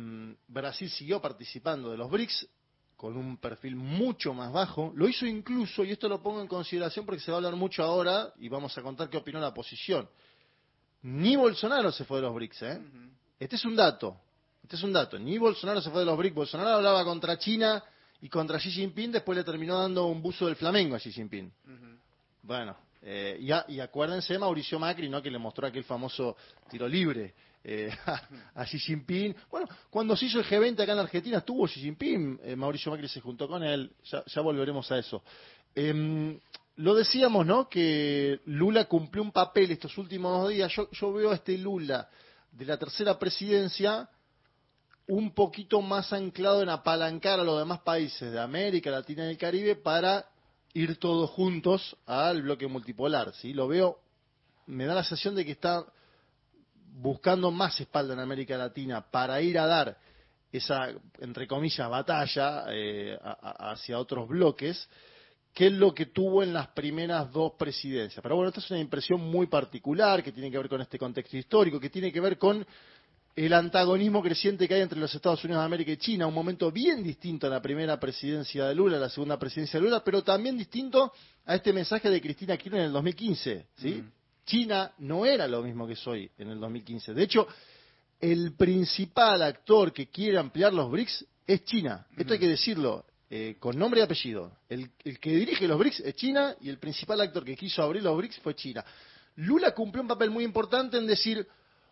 Brasil 0.47 0.89
siguió 0.89 1.21
participando 1.21 1.89
de 1.91 1.97
los 1.97 2.11
BRICS 2.11 2.45
con 2.97 3.15
un 3.15 3.37
perfil 3.37 3.77
mucho 3.77 4.33
más 4.33 4.51
bajo, 4.51 4.91
lo 4.95 5.07
hizo 5.07 5.25
incluso, 5.25 5.85
y 5.85 5.91
esto 5.91 6.09
lo 6.09 6.21
pongo 6.21 6.41
en 6.41 6.47
consideración 6.47 7.05
porque 7.05 7.21
se 7.21 7.31
va 7.31 7.35
a 7.35 7.39
hablar 7.39 7.55
mucho 7.55 7.83
ahora, 7.83 8.33
y 8.37 8.49
vamos 8.49 8.77
a 8.77 8.81
contar 8.81 9.09
qué 9.09 9.15
opinó 9.15 9.39
la 9.39 9.47
oposición, 9.47 10.09
ni 11.03 11.35
Bolsonaro 11.35 11.91
se 11.91 12.03
fue 12.05 12.17
de 12.17 12.23
los 12.23 12.33
BRICS, 12.35 12.61
¿eh? 12.63 12.81
Este 13.39 13.55
es 13.55 13.65
un 13.65 13.75
dato. 13.75 14.19
Este 14.63 14.75
es 14.75 14.83
un 14.83 14.91
dato. 14.93 15.17
Ni 15.19 15.37
Bolsonaro 15.37 15.81
se 15.81 15.89
fue 15.91 15.99
de 16.01 16.05
los 16.05 16.17
BRICS. 16.17 16.35
Bolsonaro 16.35 16.69
hablaba 16.71 17.03
contra 17.03 17.37
China 17.37 17.83
y 18.21 18.29
contra 18.29 18.57
Xi 18.57 18.71
Jinping, 18.71 19.11
después 19.11 19.37
le 19.37 19.43
terminó 19.43 19.77
dando 19.79 20.07
un 20.07 20.21
buzo 20.21 20.47
del 20.47 20.55
Flamengo 20.55 20.95
a 20.95 20.99
Xi 20.99 21.11
Jinping. 21.11 21.51
Bueno, 22.41 22.75
eh, 23.01 23.37
y, 23.39 23.51
a- 23.51 23.65
y 23.67 23.79
acuérdense 23.79 24.37
Mauricio 24.39 24.79
Macri, 24.79 25.07
¿no? 25.09 25.21
Que 25.21 25.29
le 25.29 25.37
mostró 25.37 25.67
aquel 25.67 25.83
famoso 25.83 26.35
tiro 26.69 26.87
libre 26.87 27.35
eh, 27.63 27.91
a, 28.05 28.21
a 28.55 28.65
Xi 28.65 28.79
Jinping. 28.79 29.35
Bueno, 29.51 29.67
cuando 29.89 30.15
se 30.17 30.25
hizo 30.25 30.39
el 30.39 30.45
G20 30.45 30.79
acá 30.81 30.93
en 30.93 30.99
Argentina 30.99 31.37
estuvo 31.37 31.65
Xi 31.67 31.79
Jinping, 31.81 32.39
eh, 32.43 32.55
Mauricio 32.55 32.91
Macri 32.91 33.07
se 33.07 33.21
juntó 33.21 33.47
con 33.47 33.63
él, 33.63 33.91
ya, 34.05 34.23
ya 34.25 34.41
volveremos 34.41 34.91
a 34.91 34.97
eso. 34.97 35.21
Lo 36.77 36.93
decíamos, 36.93 37.45
¿no? 37.45 37.67
Que 37.69 38.39
Lula 38.45 38.85
cumplió 38.85 39.23
un 39.23 39.31
papel 39.31 39.71
estos 39.71 39.97
últimos 39.97 40.47
días. 40.49 40.71
Yo, 40.75 40.89
yo 40.91 41.11
veo 41.11 41.31
a 41.31 41.35
este 41.35 41.57
Lula 41.57 42.07
de 42.51 42.65
la 42.65 42.77
tercera 42.77 43.17
presidencia 43.17 44.09
un 45.07 45.33
poquito 45.33 45.81
más 45.81 46.11
anclado 46.13 46.61
en 46.61 46.69
apalancar 46.69 47.39
a 47.39 47.43
los 47.43 47.57
demás 47.57 47.79
países 47.79 48.31
de 48.31 48.39
América 48.39 48.91
Latina 48.91 49.25
y 49.25 49.29
el 49.31 49.37
Caribe 49.37 49.75
para 49.75 50.25
ir 50.73 50.97
todos 50.97 51.29
juntos 51.31 51.95
al 52.05 52.41
bloque 52.43 52.67
multipolar. 52.67 53.33
¿sí? 53.33 53.53
Lo 53.53 53.67
veo, 53.67 53.99
me 54.67 54.85
da 54.85 54.93
la 54.93 55.03
sensación 55.03 55.33
de 55.33 55.45
que 55.45 55.53
está 55.53 55.85
buscando 56.99 57.51
más 57.51 57.79
espalda 57.79 58.13
en 58.13 58.19
América 58.19 58.57
Latina 58.57 59.01
para 59.09 59.41
ir 59.41 59.57
a 59.57 59.65
dar 59.65 59.97
esa, 60.51 60.89
entre 61.19 61.47
comillas, 61.47 61.89
batalla 61.89 62.65
eh, 62.69 63.17
hacia 63.21 63.99
otros 63.99 64.27
bloques, 64.27 64.89
que 65.57 65.65
es 65.65 65.73
lo 65.73 65.91
que 65.91 66.05
tuvo 66.05 66.43
en 66.43 66.53
las 66.53 66.67
primeras 66.67 67.31
dos 67.31 67.53
presidencias. 67.57 68.21
Pero 68.21 68.35
bueno, 68.35 68.49
esta 68.49 68.59
es 68.59 68.69
una 68.69 68.79
impresión 68.79 69.19
muy 69.19 69.47
particular 69.47 70.21
que 70.21 70.31
tiene 70.31 70.51
que 70.51 70.57
ver 70.59 70.69
con 70.69 70.81
este 70.81 70.99
contexto 70.99 71.35
histórico, 71.35 71.79
que 71.79 71.89
tiene 71.89 72.11
que 72.11 72.21
ver 72.21 72.37
con 72.37 72.63
el 73.35 73.53
antagonismo 73.53 74.21
creciente 74.21 74.67
que 74.67 74.75
hay 74.75 74.81
entre 74.81 74.99
los 74.99 75.15
Estados 75.15 75.43
Unidos 75.43 75.63
de 75.63 75.65
América 75.65 75.91
y 75.91 75.97
China, 75.97 76.27
un 76.27 76.35
momento 76.35 76.71
bien 76.71 77.01
distinto 77.01 77.47
a 77.47 77.49
la 77.49 77.59
primera 77.59 77.99
presidencia 77.99 78.67
de 78.67 78.75
Lula, 78.75 78.97
a 78.97 78.99
la 78.99 79.09
segunda 79.09 79.39
presidencia 79.39 79.79
de 79.79 79.85
Lula, 79.87 80.03
pero 80.03 80.23
también 80.23 80.55
distinto 80.59 81.11
a 81.43 81.55
este 81.55 81.73
mensaje 81.73 82.07
de 82.07 82.21
Cristina 82.21 82.55
Kirchner 82.55 82.81
en 82.81 82.87
el 82.89 82.93
2015, 82.93 83.65
¿sí? 83.77 84.03
China 84.45 84.91
no 84.99 85.25
era 85.25 85.47
lo 85.47 85.63
mismo 85.63 85.87
que 85.87 85.95
soy 85.95 86.29
en 86.37 86.51
el 86.51 86.59
2015. 86.59 87.15
De 87.15 87.23
hecho, 87.23 87.47
el 88.21 88.53
principal 88.53 89.41
actor 89.41 89.91
que 89.91 90.07
quiere 90.11 90.37
ampliar 90.37 90.71
los 90.71 90.91
BRICS 90.91 91.25
es 91.47 91.63
China. 91.63 92.05
Esto 92.15 92.33
hay 92.33 92.39
que 92.39 92.47
decirlo 92.47 93.06
eh, 93.29 93.57
con 93.59 93.77
nombre 93.77 93.99
y 93.99 94.03
apellido. 94.03 94.51
El, 94.69 94.89
el 95.03 95.19
que 95.19 95.31
dirige 95.31 95.67
los 95.67 95.77
BRICS 95.77 95.99
es 96.01 96.15
China 96.15 96.55
y 96.61 96.69
el 96.69 96.77
principal 96.77 97.21
actor 97.21 97.43
que 97.43 97.55
quiso 97.55 97.81
abrir 97.83 98.03
los 98.03 98.15
BRICS 98.17 98.39
fue 98.39 98.55
China. 98.55 98.83
Lula 99.35 99.71
cumplió 99.71 100.01
un 100.01 100.07
papel 100.07 100.31
muy 100.31 100.43
importante 100.43 100.97
en 100.97 101.05
decir, 101.05 101.47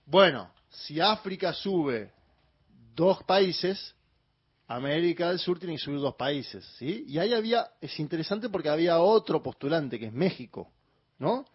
bueno, 0.06 0.52
si 0.70 1.00
África 1.00 1.54
sube 1.54 2.12
dos 2.96 3.24
países, 3.24 3.94
América 4.68 5.30
del 5.30 5.40
Sur 5.40 5.60
tiene 5.60 5.76
que 5.76 5.82
subir 5.82 6.00
dos 6.00 6.16
países, 6.16 6.66
¿sí? 6.80 7.06
Y 7.08 7.20
ahí 7.20 7.34
había, 7.34 7.70
es 7.80 8.00
interesante 8.00 8.50
porque 8.50 8.70
había 8.70 9.00
otro 9.00 9.44
postulante, 9.44 10.00
que 10.00 10.08
es 10.08 10.14
México, 10.14 10.72
¿no? 11.20 11.46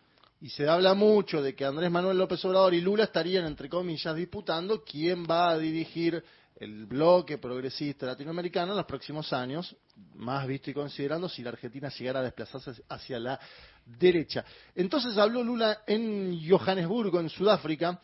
Y 0.40 0.48
se 0.51 0.69
habla 0.69 0.94
mucho 0.94 1.43
de 1.43 1.55
que 1.55 1.65
Andrés 1.65 1.90
Manuel 1.90 2.19
López 2.19 2.43
Obrador 2.44 2.73
y 2.73 2.81
Lula 2.81 3.05
estarían, 3.05 3.47
entre 3.47 3.69
comillas, 3.69 4.15
disputando 4.15 4.85
quién 4.85 5.27
va 5.28 5.51
a 5.51 5.59
dirigir 5.59 6.23
el 6.61 6.85
bloque 6.85 7.39
progresista 7.39 8.07
latinoamericano 8.07 8.73
en 8.73 8.77
los 8.77 8.87
próximos 8.87 9.32
años, 9.32 9.74
más 10.15 10.47
visto 10.47 10.70
y 10.70 10.74
considerando 10.74 11.28
si 11.28 11.43
la 11.43 11.51
Argentina 11.51 11.89
llegara 11.89 12.20
a 12.20 12.23
desplazarse 12.23 12.82
hacia 12.89 13.19
la 13.19 13.41
derecha. 13.85 14.45
Entonces 14.74 15.16
habló 15.16 15.43
Lula 15.43 15.82
en 15.87 16.39
Johannesburgo, 16.47 17.19
en 17.19 17.31
Sudáfrica, 17.31 17.99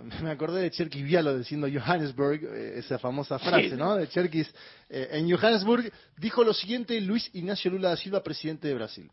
me 0.22 0.30
acordé 0.30 0.62
de 0.62 0.70
Cherkis 0.70 1.02
Vialo 1.02 1.38
diciendo 1.38 1.66
Johannesburg, 1.72 2.44
eh, 2.44 2.78
esa 2.78 2.98
famosa 2.98 3.38
frase, 3.38 3.76
¿no? 3.76 3.96
De 3.96 4.08
Cherkis. 4.08 4.52
Eh, 4.88 5.08
en 5.12 5.30
Johannesburg 5.30 5.90
dijo 6.18 6.44
lo 6.44 6.52
siguiente 6.52 7.00
Luis 7.00 7.30
Ignacio 7.32 7.70
Lula 7.70 7.90
da 7.90 7.96
Silva, 7.96 8.22
presidente 8.22 8.68
de 8.68 8.74
Brasil. 8.74 9.10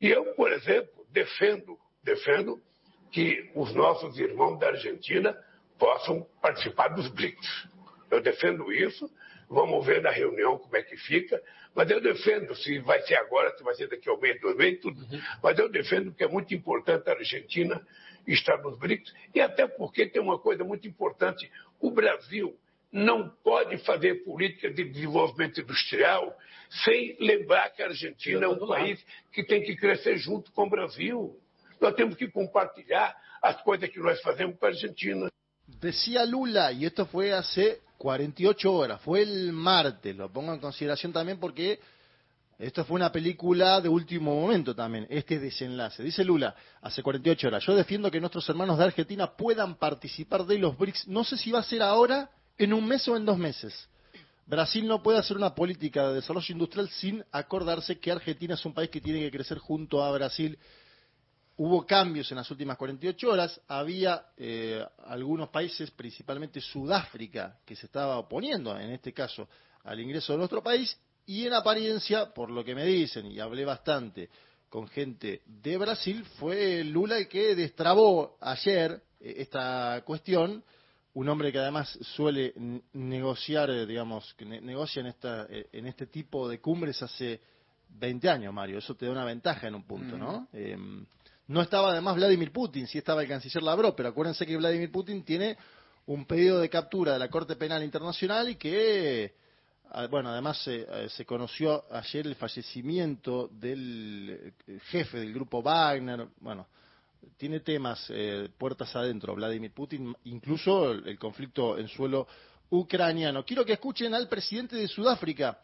E 0.00 0.08
eu, 0.10 0.24
por 0.36 0.52
exemplo, 0.52 1.04
defendo, 1.10 1.76
defendo 2.04 2.60
que 3.10 3.50
os 3.56 3.74
nossos 3.74 4.16
irmãos 4.18 4.56
da 4.60 4.68
Argentina 4.68 5.36
possam 5.76 6.24
participar 6.40 6.94
dos 6.94 7.08
BRICS. 7.08 7.68
Eu 8.10 8.20
defendo 8.20 8.72
isso. 8.72 9.10
Vamos 9.48 9.84
ver 9.86 10.02
na 10.02 10.10
reunião 10.10 10.58
como 10.58 10.76
é 10.76 10.82
que 10.82 10.96
fica. 10.96 11.40
Mas 11.74 11.90
eu 11.90 12.00
defendo, 12.00 12.54
se 12.54 12.78
vai 12.80 13.00
ser 13.02 13.16
agora, 13.16 13.56
se 13.56 13.62
vai 13.62 13.74
ser 13.74 13.88
daqui 13.88 14.08
ao 14.08 14.20
mês, 14.20 14.40
dois 14.40 14.56
meses, 14.56 14.80
tudo. 14.80 15.00
Mas 15.42 15.58
eu 15.58 15.68
defendo 15.68 16.12
que 16.12 16.24
é 16.24 16.28
muito 16.28 16.54
importante 16.54 17.08
a 17.08 17.12
Argentina 17.12 17.80
estar 18.26 18.58
nos 18.58 18.78
BRICS, 18.78 19.12
e 19.34 19.40
até 19.40 19.66
porque 19.66 20.06
tem 20.06 20.20
uma 20.20 20.38
coisa 20.38 20.64
muito 20.64 20.86
importante: 20.86 21.50
o 21.80 21.90
Brasil 21.90 22.54
não 22.92 23.28
pode 23.42 23.76
fazer 23.78 24.24
política 24.24 24.70
de 24.70 24.84
desenvolvimento 24.84 25.60
industrial 25.60 26.34
sem 26.84 27.16
lembrar 27.20 27.70
que 27.70 27.82
a 27.82 27.86
Argentina 27.86 28.44
é 28.44 28.48
um 28.48 28.66
país 28.66 29.02
que 29.32 29.42
tem 29.42 29.62
que 29.62 29.76
crescer 29.76 30.16
junto 30.18 30.50
com 30.52 30.64
o 30.64 30.70
Brasil. 30.70 31.38
Nós 31.80 31.94
temos 31.94 32.16
que 32.16 32.28
compartilhar 32.28 33.14
as 33.42 33.60
coisas 33.62 33.88
que 33.88 34.00
nós 34.00 34.20
fazemos 34.20 34.56
para 34.56 34.68
a 34.68 34.72
Argentina. 34.72 35.30
Decía 35.80 36.24
Lula, 36.24 36.72
y 36.72 36.86
esto 36.86 37.06
fue 37.06 37.32
hace 37.32 37.80
48 37.98 38.72
horas, 38.72 39.00
fue 39.02 39.22
el 39.22 39.52
martes, 39.52 40.16
lo 40.16 40.32
pongo 40.32 40.54
en 40.54 40.60
consideración 40.60 41.12
también 41.12 41.38
porque 41.38 41.78
Esto 42.58 42.84
fue 42.84 42.96
una 42.96 43.12
película 43.12 43.80
de 43.80 43.88
último 43.88 44.34
momento 44.34 44.74
también, 44.74 45.06
este 45.10 45.38
desenlace. 45.38 46.02
Dice 46.02 46.24
Lula, 46.24 46.56
hace 46.82 47.04
48 47.04 47.46
horas, 47.46 47.64
yo 47.64 47.76
defiendo 47.76 48.10
que 48.10 48.18
nuestros 48.18 48.48
hermanos 48.48 48.78
de 48.78 48.84
Argentina 48.84 49.30
puedan 49.36 49.76
participar 49.76 50.44
de 50.44 50.58
los 50.58 50.76
BRICS. 50.76 51.06
No 51.06 51.22
sé 51.22 51.36
si 51.36 51.52
va 51.52 51.60
a 51.60 51.62
ser 51.62 51.82
ahora, 51.82 52.30
en 52.58 52.74
un 52.74 52.84
mes 52.84 53.06
o 53.06 53.16
en 53.16 53.24
dos 53.24 53.38
meses. 53.38 53.88
Brasil 54.44 54.88
no 54.88 55.02
puede 55.04 55.18
hacer 55.18 55.36
una 55.36 55.54
política 55.54 56.08
de 56.08 56.14
desarrollo 56.16 56.52
industrial 56.52 56.88
sin 56.88 57.24
acordarse 57.30 58.00
que 58.00 58.10
Argentina 58.10 58.54
es 58.54 58.64
un 58.66 58.74
país 58.74 58.90
que 58.90 59.00
tiene 59.00 59.20
que 59.20 59.30
crecer 59.30 59.58
junto 59.58 60.02
a 60.02 60.10
Brasil. 60.10 60.58
Hubo 61.58 61.84
cambios 61.86 62.30
en 62.30 62.38
las 62.38 62.50
últimas 62.50 62.76
48 62.76 63.30
horas. 63.30 63.60
Había 63.68 64.26
eh, 64.36 64.84
algunos 65.06 65.50
países, 65.50 65.90
principalmente 65.90 66.60
Sudáfrica, 66.60 67.58
que 67.66 67.76
se 67.76 67.86
estaba 67.86 68.18
oponiendo, 68.18 68.78
en 68.78 68.90
este 68.90 69.12
caso, 69.12 69.48
al 69.84 70.00
ingreso 70.00 70.32
de 70.32 70.38
nuestro 70.38 70.62
país 70.62 70.98
y 71.28 71.46
en 71.46 71.52
apariencia, 71.52 72.32
por 72.32 72.50
lo 72.50 72.64
que 72.64 72.74
me 72.74 72.86
dicen, 72.86 73.26
y 73.26 73.38
hablé 73.38 73.66
bastante 73.66 74.30
con 74.70 74.88
gente 74.88 75.42
de 75.44 75.76
Brasil, 75.76 76.24
fue 76.38 76.82
Lula 76.84 77.18
el 77.18 77.28
que 77.28 77.54
destrabó 77.54 78.38
ayer 78.40 79.02
eh, 79.20 79.34
esta 79.36 80.02
cuestión. 80.06 80.64
Un 81.12 81.28
hombre 81.28 81.52
que 81.52 81.58
además 81.58 81.98
suele 82.00 82.54
negociar, 82.94 83.68
eh, 83.70 83.84
digamos, 83.84 84.32
que 84.34 84.46
negocia 84.46 85.00
en, 85.00 85.06
esta, 85.08 85.46
eh, 85.50 85.68
en 85.72 85.86
este 85.86 86.06
tipo 86.06 86.48
de 86.48 86.60
cumbres 86.60 87.02
hace 87.02 87.40
20 87.90 88.28
años, 88.30 88.54
Mario. 88.54 88.78
Eso 88.78 88.94
te 88.94 89.04
da 89.04 89.12
una 89.12 89.24
ventaja 89.24 89.68
en 89.68 89.74
un 89.74 89.82
punto, 89.82 90.16
¿no? 90.16 90.48
Em, 90.52 91.04
no 91.48 91.60
estaba 91.60 91.90
además 91.90 92.16
Vladimir 92.16 92.52
Putin, 92.52 92.86
sí 92.86 92.98
estaba 92.98 93.22
el 93.22 93.28
canciller 93.28 93.62
Lavrov, 93.62 93.94
pero 93.94 94.10
acuérdense 94.10 94.46
que 94.46 94.56
Vladimir 94.56 94.90
Putin 94.92 95.24
tiene 95.24 95.56
un 96.06 96.24
pedido 96.24 96.60
de 96.60 96.70
captura 96.70 97.12
de 97.14 97.18
la 97.18 97.28
Corte 97.28 97.56
Penal 97.56 97.82
Internacional 97.82 98.48
y 98.48 98.54
que 98.54 99.34
Ah, 99.90 100.06
bueno, 100.06 100.28
además 100.28 100.62
eh, 100.66 101.06
se 101.08 101.24
conoció 101.24 101.84
ayer 101.90 102.26
el 102.26 102.34
fallecimiento 102.34 103.48
del 103.50 104.52
eh, 104.66 104.80
jefe 104.90 105.18
del 105.18 105.32
grupo 105.32 105.62
Wagner. 105.62 106.28
Bueno, 106.40 106.66
tiene 107.38 107.60
temas 107.60 108.06
eh, 108.10 108.50
puertas 108.58 108.94
adentro, 108.94 109.34
Vladimir 109.34 109.72
Putin, 109.72 110.14
incluso 110.24 110.92
el, 110.92 111.18
conflicto 111.18 111.78
en 111.78 111.88
suelo 111.88 112.26
ucraniano. 112.68 113.46
Quiero 113.46 113.64
que 113.64 113.72
escuchen 113.72 114.12
al 114.12 114.28
presidente 114.28 114.76
de 114.76 114.88
Sudáfrica, 114.88 115.58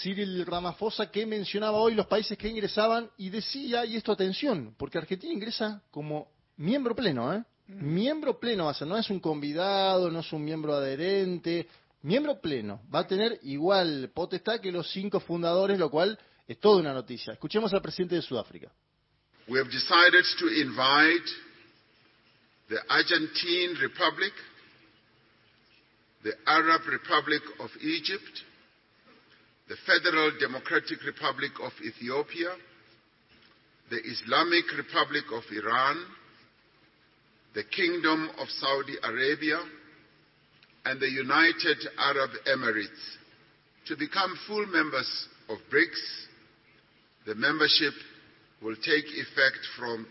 Cyril 0.00 0.46
Ramaphosa, 0.46 1.10
que 1.10 1.26
mencionaba 1.26 1.78
hoy 1.78 1.94
los 1.94 2.06
países 2.06 2.38
que 2.38 2.48
ingresaban 2.48 3.10
y 3.18 3.30
decía, 3.30 3.84
y 3.84 3.96
esto 3.96 4.12
atención, 4.12 4.74
porque 4.78 4.98
Argentina 4.98 5.32
ingresa 5.32 5.82
como 5.90 6.28
miembro 6.56 6.94
pleno, 6.94 7.32
¿eh? 7.34 7.44
Mm. 7.66 7.94
Miembro 7.94 8.38
pleno, 8.38 8.68
o 8.68 8.74
sea, 8.74 8.86
no 8.86 8.96
es 8.96 9.08
un 9.10 9.20
convidado, 9.20 10.10
no 10.10 10.20
es 10.20 10.32
un 10.32 10.44
miembro 10.44 10.74
adherente, 10.74 11.68
miembro 12.02 12.40
pleno, 12.40 12.82
va 12.92 13.00
a 13.00 13.06
tener 13.06 13.38
igual 13.42 14.10
potestad 14.14 14.60
que 14.60 14.72
los 14.72 14.90
cinco 14.90 15.20
fundadores, 15.20 15.78
lo 15.78 15.90
cual 15.90 16.18
es 16.46 16.58
toda 16.58 16.80
una 16.80 16.92
noticia. 16.92 17.32
Escuchemos 17.32 17.72
al 17.72 17.82
presidente 17.82 18.16
de 18.16 18.22
Sudáfrica. 18.22 18.70
We 19.48 19.58
have 19.58 19.70
decided 19.70 20.24
to 20.38 20.48
invite 20.48 21.30
the 22.68 22.78
Argentine 22.88 23.74
Republic, 23.80 24.32
the 26.22 26.34
Arab 26.46 26.82
Republic 26.86 27.42
of 27.58 27.70
Egypt, 27.82 28.44
the 29.70 29.76
Federal 29.86 30.32
Democratic 30.40 30.98
Republic 31.06 31.52
of 31.62 31.70
Ethiopia, 31.86 32.50
the 33.88 33.98
Islamic 34.02 34.64
Republic 34.76 35.22
of 35.32 35.44
Iran, 35.52 35.96
the 37.54 37.62
Kingdom 37.62 38.30
of 38.38 38.48
Saudi 38.48 38.96
Arabia, 39.04 39.60
and 40.86 40.98
the 40.98 41.08
United 41.08 41.78
Arab 41.96 42.30
Emirates 42.48 43.16
to 43.86 43.96
become 43.96 44.36
full 44.48 44.66
members 44.66 45.28
of 45.48 45.58
BRICS. 45.70 46.26
The 47.26 47.36
membership 47.36 47.94
will 48.60 48.74
take 48.74 49.06
effect 49.06 49.62
from 49.78 50.04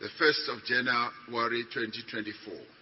the 0.00 0.08
1st 0.18 0.56
of 0.56 0.64
January 0.64 1.64
2024. 1.74 2.75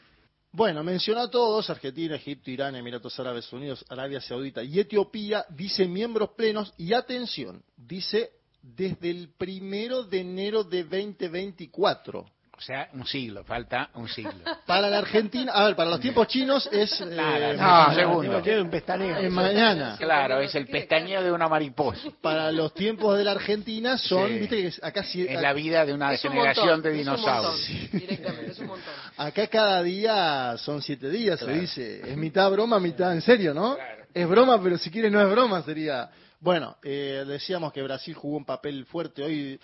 Bueno, 0.57 0.85
mencionó 0.85 1.23
a 1.23 1.29
todos, 1.31 1.69
Argentina, 1.69 2.15
Egipto, 2.15 2.49
Irán, 2.49 2.77
Emiratos 2.77 3.19
Árabes 3.19 3.53
Unidos, 3.53 3.85
Arabia 3.89 4.21
Saudita 4.21 4.63
y 4.63 4.79
Etiopía, 4.79 5.45
dice 5.49 5.85
miembros 5.87 6.31
plenos 6.37 6.73
y 6.79 6.93
atención, 6.93 7.61
dice 7.77 8.31
desde 8.63 9.11
el 9.11 9.31
primero 9.37 10.05
de 10.05 10.21
enero 10.21 10.63
de 10.63 10.85
2024. 10.85 12.25
O 12.57 12.61
sea, 12.61 12.89
un 12.93 13.05
siglo, 13.05 13.43
falta 13.43 13.91
un 13.95 14.09
siglo. 14.09 14.33
Para 14.67 14.89
la 14.89 14.99
Argentina, 14.99 15.51
a 15.53 15.65
ver, 15.67 15.75
para 15.75 15.91
los 15.91 15.99
tiempos 15.99 16.29
chinos 16.29 16.69
es... 16.71 17.01
eh, 17.01 17.07
mañana. 17.07 17.89
no, 17.89 17.95
segundo. 17.97 18.43
Un 18.63 18.71
pestañeo. 18.71 19.17
Es 19.19 19.33
mañana. 19.33 19.97
Claro, 19.99 20.39
es 20.41 20.55
el 20.55 20.69
pestañeo 20.69 21.21
de 21.25 21.33
una 21.33 21.49
mariposa. 21.49 22.01
Para 22.23 22.53
los 22.53 22.73
tiempos 22.73 23.19
de 23.19 23.25
la 23.25 23.33
Argentina 23.33 23.99
son, 23.99 24.29
Sí. 24.29 24.39
viste 24.39 24.57
que 24.63 24.87
acá 24.87 25.03
sí- 25.03 25.27
Es 25.29 25.41
la 25.43 25.53
vida 25.53 25.85
de 25.85 25.95
una 25.95 26.17
generación 26.17 26.67
montón, 26.77 26.83
de 26.83 26.91
es 26.91 26.95
un 26.95 26.99
dinosaurios. 27.17 27.69
montón, 27.69 28.01
Directamente, 28.01 28.51
es 28.53 28.59
un 28.61 28.67
montón. 28.69 28.95
Acá 29.17 29.47
cada 29.47 29.83
día 29.83 30.57
son 30.59 30.83
siete 30.83 31.09
días, 31.09 31.39
Claro. 31.39 31.55
se 31.55 31.61
dice. 31.61 32.11
Es 32.11 32.17
mitad 32.17 32.51
broma, 32.51 32.81
mitad 32.81 33.13
en 33.13 33.23
serio, 33.23 33.55
¿no? 33.55 33.77
Es 34.13 34.29
broma, 34.29 34.61
pero 34.63 34.77
si 34.79 34.91
quiere 34.91 35.11
no 35.11 35.21
es 35.21 35.31
broma, 35.31 35.63
sería... 35.63 36.11
Bueno, 36.41 36.77
eh, 36.83 37.25
decíamos 37.27 37.73
que 37.73 37.83
Brasil 37.83 38.15
jugó 38.15 38.37
un 38.37 38.45
papel 38.45 38.85
fuerte 38.87 39.23
hoy. 39.23 39.59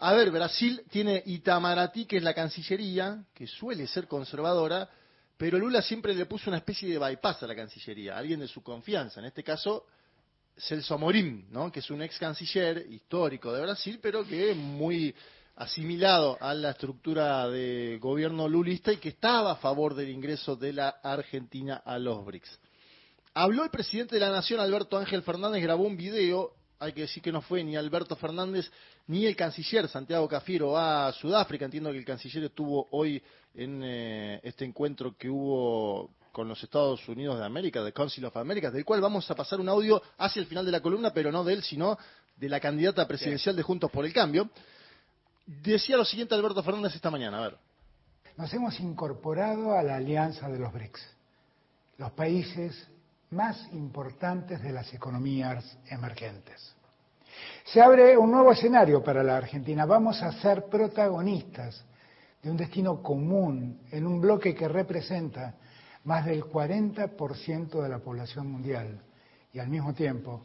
A 0.00 0.12
ver, 0.12 0.30
Brasil 0.30 0.82
tiene 0.90 1.22
Itamaraty, 1.24 2.04
que 2.04 2.18
es 2.18 2.22
la 2.22 2.34
Cancillería, 2.34 3.24
que 3.32 3.46
suele 3.46 3.86
ser 3.86 4.06
conservadora, 4.06 4.88
pero 5.38 5.58
Lula 5.58 5.80
siempre 5.82 6.14
le 6.14 6.26
puso 6.26 6.50
una 6.50 6.58
especie 6.58 6.88
de 6.90 6.98
bypass 6.98 7.42
a 7.42 7.46
la 7.46 7.54
Cancillería, 7.54 8.18
alguien 8.18 8.40
de 8.40 8.48
su 8.48 8.62
confianza. 8.62 9.20
En 9.20 9.26
este 9.26 9.42
caso, 9.42 9.86
Celso 10.58 10.94
Amorim, 10.94 11.46
¿no? 11.50 11.70
que 11.70 11.80
es 11.80 11.90
un 11.90 12.02
ex 12.02 12.18
canciller 12.18 12.86
histórico 12.90 13.52
de 13.52 13.62
Brasil, 13.62 13.98
pero 14.02 14.26
que 14.26 14.50
es 14.50 14.56
muy 14.56 15.14
asimilado 15.56 16.36
a 16.40 16.52
la 16.54 16.70
estructura 16.70 17.48
de 17.48 17.98
gobierno 18.00 18.46
lulista 18.46 18.92
y 18.92 18.98
que 18.98 19.08
estaba 19.08 19.52
a 19.52 19.56
favor 19.56 19.94
del 19.94 20.10
ingreso 20.10 20.54
de 20.54 20.74
la 20.74 20.88
Argentina 21.02 21.82
a 21.84 21.98
los 21.98 22.24
BRICS. 22.24 22.58
Habló 23.34 23.64
el 23.64 23.70
presidente 23.70 24.16
de 24.16 24.20
la 24.20 24.30
Nación, 24.30 24.60
Alberto 24.60 24.98
Ángel 24.98 25.22
Fernández, 25.22 25.62
grabó 25.62 25.84
un 25.84 25.96
video, 25.96 26.52
hay 26.78 26.92
que 26.92 27.02
decir 27.02 27.22
que 27.22 27.32
no 27.32 27.40
fue 27.40 27.64
ni 27.64 27.74
Alberto 27.76 28.16
Fernández 28.16 28.70
ni 29.06 29.24
el 29.24 29.34
canciller 29.34 29.88
Santiago 29.88 30.28
Cafiero 30.28 30.76
a 30.76 31.12
Sudáfrica, 31.12 31.64
entiendo 31.64 31.90
que 31.90 31.98
el 31.98 32.04
canciller 32.04 32.44
estuvo 32.44 32.88
hoy 32.90 33.22
en 33.54 33.82
eh, 33.82 34.40
este 34.42 34.64
encuentro 34.64 35.16
que 35.16 35.30
hubo 35.30 36.10
con 36.32 36.48
los 36.48 36.62
Estados 36.62 37.08
Unidos 37.08 37.38
de 37.38 37.46
América, 37.46 37.82
de 37.82 37.94
Council 37.94 38.26
of 38.26 38.36
America, 38.36 38.70
del 38.70 38.84
cual 38.84 39.00
vamos 39.00 39.30
a 39.30 39.34
pasar 39.34 39.58
un 39.58 39.70
audio 39.70 40.02
hacia 40.18 40.40
el 40.40 40.46
final 40.46 40.66
de 40.66 40.72
la 40.72 40.80
columna, 40.80 41.10
pero 41.14 41.32
no 41.32 41.42
de 41.44 41.54
él, 41.54 41.62
sino 41.62 41.96
de 42.36 42.48
la 42.50 42.60
candidata 42.60 43.08
presidencial 43.08 43.56
de 43.56 43.62
Juntos 43.62 43.90
por 43.90 44.04
el 44.04 44.12
Cambio. 44.12 44.50
Decía 45.46 45.96
lo 45.96 46.04
siguiente 46.04 46.34
Alberto 46.34 46.62
Fernández 46.62 46.94
esta 46.96 47.10
mañana, 47.10 47.38
a 47.38 47.42
ver. 47.42 47.56
Nos 48.36 48.52
hemos 48.52 48.78
incorporado 48.80 49.76
a 49.76 49.82
la 49.82 49.96
alianza 49.96 50.48
de 50.48 50.58
los 50.58 50.72
BRICS, 50.72 51.00
los 51.98 52.10
países 52.12 52.88
más 53.30 53.68
importantes 53.72 54.60
de 54.62 54.72
las 54.72 54.92
economías 54.92 55.78
emergentes. 55.88 56.74
Se 57.64 57.80
abre 57.80 58.16
un 58.16 58.30
nuevo 58.32 58.52
escenario 58.52 59.02
para 59.02 59.22
la 59.22 59.36
Argentina. 59.36 59.86
Vamos 59.86 60.20
a 60.22 60.32
ser 60.32 60.66
protagonistas 60.66 61.84
de 62.42 62.50
un 62.50 62.56
destino 62.56 63.02
común 63.02 63.80
en 63.90 64.06
un 64.06 64.20
bloque 64.20 64.54
que 64.54 64.68
representa 64.68 65.54
más 66.04 66.26
del 66.26 66.44
40% 66.44 67.82
de 67.82 67.88
la 67.88 67.98
población 67.98 68.50
mundial 68.50 69.00
y 69.52 69.58
al 69.58 69.68
mismo 69.68 69.94
tiempo 69.94 70.42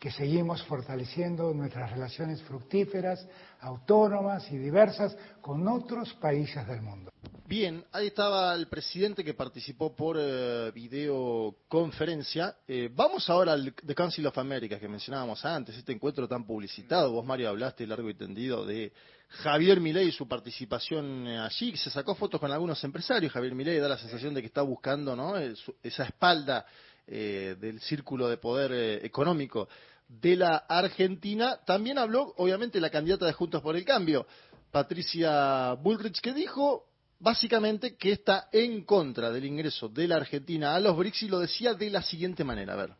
que 0.00 0.10
seguimos 0.10 0.62
fortaleciendo 0.64 1.52
nuestras 1.52 1.92
relaciones 1.92 2.42
fructíferas, 2.42 3.28
autónomas 3.60 4.50
y 4.50 4.56
diversas 4.56 5.14
con 5.42 5.68
otros 5.68 6.14
países 6.14 6.66
del 6.66 6.80
mundo. 6.80 7.12
Bien, 7.46 7.84
ahí 7.92 8.06
estaba 8.06 8.54
el 8.54 8.68
presidente 8.68 9.22
que 9.22 9.34
participó 9.34 9.94
por 9.94 10.16
eh, 10.18 10.70
videoconferencia. 10.72 12.56
Eh, 12.66 12.88
vamos 12.94 13.28
ahora 13.28 13.52
al 13.52 13.74
The 13.74 13.94
Council 13.94 14.26
of 14.26 14.38
America 14.38 14.78
que 14.78 14.88
mencionábamos 14.88 15.44
antes, 15.44 15.76
este 15.76 15.92
encuentro 15.92 16.26
tan 16.26 16.46
publicitado. 16.46 17.12
Vos, 17.12 17.26
Mario, 17.26 17.50
hablaste 17.50 17.86
largo 17.86 18.08
y 18.08 18.14
tendido 18.14 18.64
de 18.64 18.92
Javier 19.28 19.80
Milei 19.80 20.08
y 20.08 20.12
su 20.12 20.26
participación 20.26 21.26
eh, 21.26 21.38
allí. 21.40 21.76
Se 21.76 21.90
sacó 21.90 22.14
fotos 22.14 22.40
con 22.40 22.50
algunos 22.52 22.82
empresarios. 22.84 23.32
Javier 23.32 23.54
Milei 23.54 23.78
da 23.80 23.88
la 23.88 23.98
sensación 23.98 24.32
de 24.32 24.40
que 24.40 24.46
está 24.46 24.62
buscando 24.62 25.14
¿no? 25.14 25.36
Esa 25.36 26.04
espalda 26.04 26.64
eh, 27.06 27.56
del 27.58 27.80
círculo 27.80 28.28
de 28.28 28.36
poder 28.36 29.04
económico 29.04 29.68
de 30.10 30.36
la 30.36 30.56
Argentina. 30.68 31.58
También 31.64 31.98
habló, 31.98 32.34
obviamente, 32.36 32.80
la 32.80 32.90
candidata 32.90 33.26
de 33.26 33.32
Juntos 33.32 33.62
por 33.62 33.76
el 33.76 33.84
Cambio, 33.84 34.26
Patricia 34.70 35.74
Bullrich, 35.74 36.20
que 36.20 36.32
dijo 36.32 36.86
básicamente 37.20 37.96
que 37.96 38.12
está 38.12 38.48
en 38.50 38.84
contra 38.84 39.30
del 39.30 39.44
ingreso 39.44 39.88
de 39.88 40.08
la 40.08 40.16
Argentina 40.16 40.74
a 40.74 40.80
los 40.80 40.96
BRICS 40.96 41.22
y 41.24 41.28
lo 41.28 41.38
decía 41.38 41.74
de 41.74 41.90
la 41.90 42.02
siguiente 42.02 42.44
manera. 42.44 42.72
A 42.72 42.76
ver. 42.76 42.90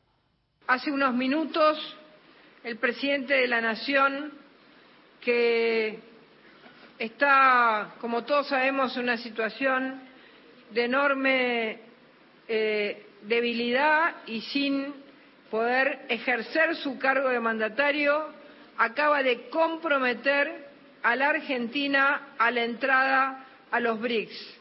Hace 0.67 0.93
unos 0.93 1.15
minutos, 1.15 1.79
el 2.63 2.77
presidente 2.79 3.35
de 3.35 3.49
la 3.49 3.61
Nación, 3.61 4.33
que 5.21 5.99
está, 6.99 7.95
como 8.01 8.25
todos 8.25 8.49
sabemos, 8.49 8.95
en 8.97 9.05
una 9.05 9.17
situación 9.17 10.03
de 10.71 10.85
enorme 10.85 11.81
eh, 12.47 13.07
debilidad 13.23 14.17
y 14.27 14.43
sin 14.43 14.95
poder 15.51 16.07
ejercer 16.09 16.77
su 16.77 16.99
cargo 16.99 17.29
de 17.29 17.41
mandatario, 17.41 18.33
acaba 18.79 19.23
de 19.23 19.49
comprometer 19.51 20.69
a 21.03 21.17
la 21.17 21.31
Argentina 21.31 22.29
a 22.39 22.51
la 22.51 22.65
entrada 22.65 23.47
a 23.71 23.81
los 23.81 24.01
BRICS, 24.01 24.59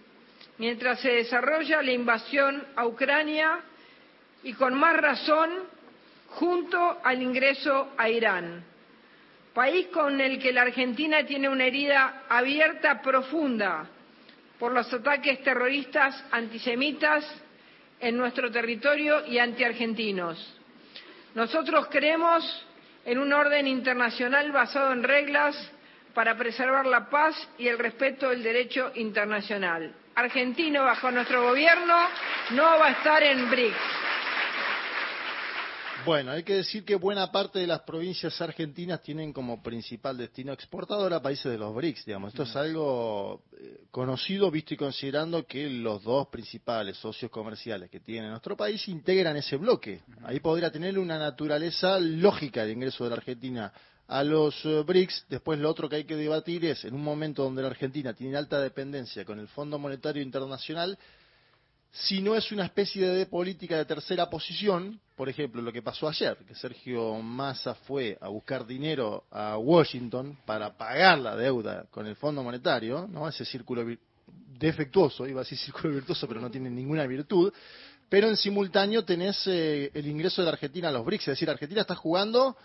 mientras 0.57 0.99
se 0.99 1.11
desarrolla 1.11 1.81
la 1.81 1.91
invasión 1.91 2.65
a 2.75 2.85
Ucrania 2.85 3.59
y 4.43 4.53
con 4.53 4.73
más 4.73 4.95
razón 4.97 5.49
junto 6.27 6.99
al 7.03 7.21
ingreso 7.21 7.89
a 7.97 8.09
Irán, 8.09 8.63
país 9.53 9.87
con 9.87 10.19
el 10.21 10.39
que 10.39 10.53
la 10.53 10.63
Argentina 10.63 11.25
tiene 11.25 11.49
una 11.49 11.65
herida 11.65 12.23
abierta 12.29 13.01
profunda 13.01 13.87
por 14.57 14.73
los 14.73 14.91
ataques 14.93 15.41
terroristas 15.43 16.23
antisemitas 16.31 17.25
en 17.99 18.17
nuestro 18.17 18.51
territorio 18.51 19.25
y 19.25 19.39
antiargentinos. 19.39 20.58
Nosotros 21.35 21.87
creemos 21.89 22.65
en 23.05 23.19
un 23.19 23.31
orden 23.33 23.67
internacional 23.67 24.51
basado 24.51 24.91
en 24.91 25.03
reglas 25.03 25.55
para 26.13 26.35
preservar 26.35 26.85
la 26.85 27.09
paz 27.09 27.35
y 27.57 27.67
el 27.67 27.77
respeto 27.77 28.29
del 28.29 28.43
derecho 28.43 28.91
internacional. 28.95 29.93
Argentino, 30.15 30.83
bajo 30.83 31.11
nuestro 31.11 31.43
gobierno, 31.43 31.95
no 32.51 32.63
va 32.63 32.87
a 32.87 32.91
estar 32.91 33.23
en 33.23 33.49
BRICS. 33.49 34.08
Bueno, 36.05 36.31
hay 36.31 36.43
que 36.43 36.55
decir 36.55 36.85
que 36.85 36.95
buena 36.95 37.31
parte 37.31 37.59
de 37.59 37.67
las 37.67 37.81
provincias 37.81 38.39
argentinas 38.41 39.01
tienen 39.01 39.33
como 39.33 39.61
principal 39.61 40.17
destino 40.17 40.53
exportador 40.53 41.13
a 41.13 41.21
países 41.21 41.51
de 41.51 41.57
los 41.57 41.75
BRICS, 41.75 42.05
digamos. 42.05 42.29
Esto 42.29 42.43
es 42.43 42.55
algo 42.55 43.43
eh, 43.59 43.81
conocido, 43.91 44.49
visto 44.49 44.73
y 44.73 44.77
considerando 44.77 45.45
que 45.45 45.69
los 45.69 46.03
dos 46.03 46.27
principales 46.27 46.97
socios 46.97 47.29
comerciales 47.29 47.89
que 47.89 47.99
tiene 47.99 48.29
nuestro 48.29 48.55
país 48.55 48.87
integran 48.87 49.35
ese 49.37 49.57
bloque. 49.57 50.01
Ahí 50.23 50.39
podría 50.39 50.71
tener 50.71 50.97
una 50.97 51.19
naturaleza 51.19 51.99
lógica 51.99 52.63
el 52.63 52.71
ingreso 52.71 53.03
de 53.03 53.09
la 53.09 53.17
Argentina 53.17 53.73
a 54.07 54.23
los 54.23 54.65
eh, 54.65 54.83
BRICS. 54.85 55.25
Después 55.29 55.59
lo 55.59 55.69
otro 55.69 55.89
que 55.89 55.97
hay 55.97 56.05
que 56.05 56.15
debatir 56.15 56.63
es, 56.65 56.85
en 56.85 56.93
un 56.93 57.03
momento 57.03 57.43
donde 57.43 57.61
la 57.61 57.67
Argentina 57.67 58.13
tiene 58.13 58.37
alta 58.37 58.61
dependencia 58.61 59.25
con 59.25 59.37
el 59.37 59.49
Fondo 59.49 59.77
Monetario 59.77 60.23
Internacional, 60.23 60.97
si 61.91 62.21
no 62.21 62.35
es 62.35 62.51
una 62.51 62.65
especie 62.65 63.07
de 63.07 63.25
política 63.25 63.77
de 63.77 63.85
tercera 63.85 64.29
posición, 64.29 64.99
por 65.15 65.27
ejemplo, 65.27 65.61
lo 65.61 65.73
que 65.73 65.81
pasó 65.81 66.07
ayer, 66.07 66.37
que 66.47 66.55
Sergio 66.55 67.15
Massa 67.15 67.73
fue 67.73 68.17
a 68.21 68.29
buscar 68.29 68.65
dinero 68.65 69.25
a 69.31 69.57
Washington 69.57 70.37
para 70.45 70.77
pagar 70.77 71.19
la 71.19 71.35
deuda 71.35 71.85
con 71.89 72.05
el 72.05 72.15
Fondo 72.15 72.43
Monetario, 72.43 73.07
¿no? 73.09 73.27
Ese 73.27 73.43
círculo 73.43 73.83
defectuoso, 74.59 75.27
iba 75.27 75.41
a 75.41 75.43
decir 75.43 75.57
círculo 75.57 75.95
virtuoso, 75.95 76.27
pero 76.27 76.39
no 76.39 76.51
tiene 76.51 76.69
ninguna 76.69 77.07
virtud, 77.07 77.51
pero 78.07 78.27
en 78.27 78.37
simultáneo 78.37 79.03
tenés 79.03 79.45
eh, 79.47 79.91
el 79.93 80.05
ingreso 80.07 80.41
de 80.41 80.45
la 80.45 80.51
Argentina 80.51 80.89
a 80.89 80.91
los 80.91 81.05
BRICS, 81.05 81.29
es 81.29 81.33
decir, 81.33 81.49
Argentina 81.49 81.81
está 81.81 81.95
jugando 81.95 82.55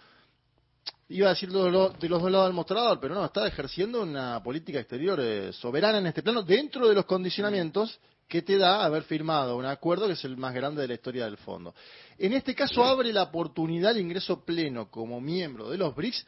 iba 1.08 1.28
a 1.28 1.30
decir 1.30 1.50
de 1.50 1.70
los, 1.70 1.98
de 1.98 2.08
los 2.08 2.20
dos 2.22 2.30
lados 2.30 2.46
del 2.48 2.54
mostrador, 2.54 2.98
pero 3.00 3.14
no, 3.14 3.24
está 3.24 3.46
ejerciendo 3.46 4.02
una 4.02 4.42
política 4.42 4.80
exterior 4.80 5.18
eh, 5.20 5.52
soberana 5.52 5.98
en 5.98 6.06
este 6.06 6.22
plano 6.22 6.42
dentro 6.42 6.88
de 6.88 6.94
los 6.94 7.04
condicionamientos 7.04 7.98
que 8.28 8.42
te 8.42 8.56
da 8.58 8.84
haber 8.84 9.02
firmado 9.04 9.56
un 9.56 9.66
acuerdo 9.66 10.06
que 10.06 10.14
es 10.14 10.24
el 10.24 10.36
más 10.36 10.54
grande 10.54 10.82
de 10.82 10.88
la 10.88 10.94
historia 10.94 11.24
del 11.24 11.36
fondo. 11.36 11.74
En 12.18 12.32
este 12.32 12.54
caso 12.54 12.84
abre 12.84 13.12
la 13.12 13.24
oportunidad 13.24 13.92
el 13.92 14.00
ingreso 14.00 14.44
pleno 14.44 14.90
como 14.90 15.20
miembro 15.20 15.70
de 15.70 15.78
los 15.78 15.94
BRICS 15.94 16.26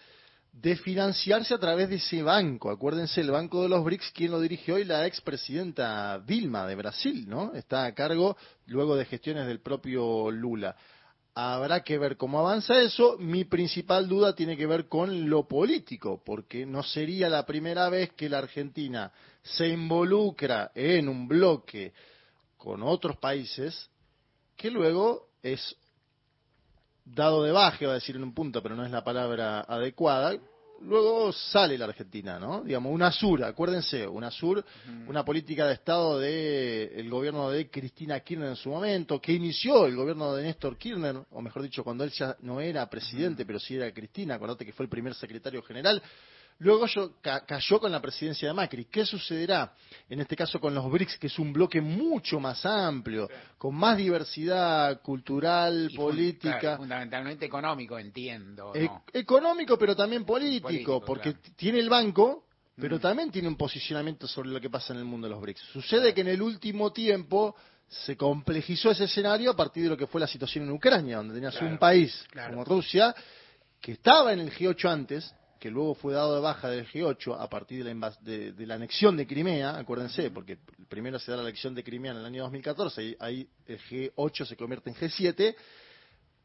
de 0.61 0.75
financiarse 0.77 1.53
a 1.53 1.59
través 1.59 1.91
de 1.91 1.97
ese 1.97 2.23
banco. 2.23 2.71
Acuérdense, 2.71 3.21
el 3.21 3.31
Banco 3.31 3.63
de 3.63 3.69
los 3.69 3.85
BRICS, 3.85 4.11
quien 4.13 4.31
lo 4.31 4.41
dirige 4.41 4.73
hoy, 4.73 4.85
la 4.85 5.07
expresidenta 5.07 6.19
Dilma 6.21 6.67
de 6.67 6.75
Brasil, 6.75 7.29
¿no? 7.29 7.53
Está 7.55 7.85
a 7.85 7.95
cargo 7.95 8.37
luego 8.67 8.97
de 8.97 9.05
gestiones 9.05 9.47
del 9.47 9.61
propio 9.61 10.31
Lula. 10.31 10.75
Habrá 11.35 11.85
que 11.85 11.99
ver 11.99 12.17
cómo 12.17 12.39
avanza 12.39 12.81
eso. 12.81 13.19
Mi 13.19 13.45
principal 13.45 14.09
duda 14.09 14.35
tiene 14.35 14.57
que 14.57 14.67
ver 14.67 14.89
con 14.89 15.29
lo 15.29 15.47
político, 15.47 16.23
porque 16.25 16.65
no 16.65 16.83
sería 16.83 17.29
la 17.29 17.45
primera 17.45 17.91
vez 17.91 18.13
que 18.15 18.31
la 18.31 18.39
Argentina 18.39 19.13
se 19.47 19.69
involucra 19.69 20.73
en 20.75 21.09
un 21.09 21.29
bloque 21.29 21.93
con 22.57 22.83
otros 22.83 23.17
países 23.19 23.89
que 24.57 24.71
luego 24.71 25.29
es 25.43 25.77
dado 27.05 27.45
de 27.45 27.53
baja, 27.53 27.87
va 27.87 27.93
a 27.93 27.95
decir 27.95 28.17
en 28.17 28.25
un 28.25 28.35
punto, 28.35 28.63
pero 28.63 28.75
no 28.75 28.85
es 28.85 28.91
la 28.91 29.05
palabra 29.05 29.61
adecuada, 29.61 30.37
luego 30.81 31.33
sale 31.33 31.79
la 31.79 31.85
Argentina, 31.85 32.41
¿no? 32.41 32.63
Digamos, 32.65 32.93
UNASUR, 32.93 33.45
acuérdense, 33.45 34.07
UNASUR, 34.07 34.65
una 35.07 35.25
política 35.25 35.67
de 35.67 35.75
Estado 35.75 36.19
del 36.19 37.09
gobierno 37.09 37.51
de 37.51 37.71
Cristina 37.71 38.19
Kirchner 38.21 38.49
en 38.49 38.57
su 38.57 38.71
momento, 38.71 39.21
que 39.21 39.33
inició 39.33 39.87
el 39.87 39.95
gobierno 39.95 40.35
de 40.35 40.43
Néstor 40.43 40.77
Kirchner, 40.77 41.17
o 41.31 41.41
mejor 41.41 41.63
dicho, 41.63 41.85
cuando 41.85 42.03
él 42.03 42.11
ya 42.11 42.37
no 42.41 42.61
era 42.61 42.91
presidente, 42.91 43.47
pero 43.47 43.61
sí 43.61 43.77
era 43.77 43.93
Cristina, 43.93 44.35
acordate 44.35 44.67
que 44.67 44.73
fue 44.73 44.85
el 44.85 44.91
primer 44.91 45.15
secretario 45.15 45.63
general. 45.63 46.03
Luego 46.59 46.87
yo, 46.87 47.13
cayó 47.21 47.79
con 47.79 47.93
la 47.93 48.01
presidencia 48.01 48.49
de 48.49 48.55
Macri. 48.55 48.87
¿Qué 48.87 49.05
sucederá 49.05 49.75
en 50.09 50.21
este 50.21 50.35
caso 50.35 50.59
con 50.59 50.75
los 50.75 50.91
BRICS, 50.91 51.19
que 51.19 51.27
es 51.27 51.39
un 51.39 51.53
bloque 51.53 51.83
mucho 51.83 52.41
más 52.41 52.65
amplio, 52.65 53.29
con 53.59 53.75
más 53.75 53.99
diversidad 53.99 55.03
cultural, 55.03 55.91
política? 55.95 56.79
fundamentalmente 56.79 57.45
económico, 57.45 57.99
entiendo. 57.99 58.73
E- 58.75 58.89
económico, 59.13 59.77
pero 59.79 59.95
también 59.95 60.25
político, 60.25 61.03
porque 61.05 61.35
tiene 61.57 61.79
el 61.79 61.91
banco, 61.91 62.47
pero 62.75 62.99
también 62.99 63.31
tiene 63.31 63.49
un 63.49 63.57
posicionamiento 63.57 64.27
sobre 64.27 64.49
lo 64.49 64.61
que 64.61 64.71
pasa 64.71 64.95
en 64.95 65.01
el 65.01 65.05
mundo 65.05 65.27
de 65.27 65.33
los 65.33 65.43
BRICS. 65.43 65.61
Sucede 65.73 66.15
que 66.15 66.23
en 66.23 66.29
el 66.29 66.41
último 66.41 66.91
tiempo 66.91 67.55
se 67.87 68.17
complejizó 68.17 68.91
ese 68.91 69.05
escenario 69.05 69.51
a 69.51 69.57
partir 69.57 69.85
de 69.85 69.91
lo 69.91 69.97
que 69.97 70.07
fue 70.07 70.21
la 70.21 70.27
situación 70.27 70.65
en 70.65 70.71
Ucrania, 70.71 71.19
donde 71.19 71.35
tenías 71.35 71.61
un 71.61 71.79
país 71.79 72.27
como 72.49 72.65
Rusia, 72.65 73.15
que 73.81 73.93
estaba 73.93 74.33
en 74.33 74.41
el 74.41 74.51
G8 74.51 74.91
antes, 74.91 75.35
que 75.59 75.71
luego 75.71 75.95
fue 75.95 76.15
dado 76.15 76.35
de 76.35 76.41
baja 76.41 76.69
del 76.69 76.87
G8 76.87 77.37
a 77.39 77.49
partir 77.49 77.85
de 77.85 77.95
la, 77.95 78.13
de, 78.21 78.67
la 78.67 78.75
anexión 78.75 79.17
de 79.17 79.27
Crimea, 79.27 79.79
acuérdense, 79.79 80.31
porque 80.31 80.59
primero 80.89 81.19
se 81.19 81.31
da 81.31 81.39
la 81.39 81.43
elección 81.45 81.75
de 81.75 81.83
Crimea 81.83 82.13
en 82.13 82.19
el 82.19 82.25
año 82.25 82.43
2014, 82.43 83.05
y 83.05 83.17
ahí 83.19 83.49
el 83.67 83.79
G8 83.79 84.47
se 84.47 84.57
convierte 84.57 84.91
en 84.91 84.97
G7, 84.97 85.55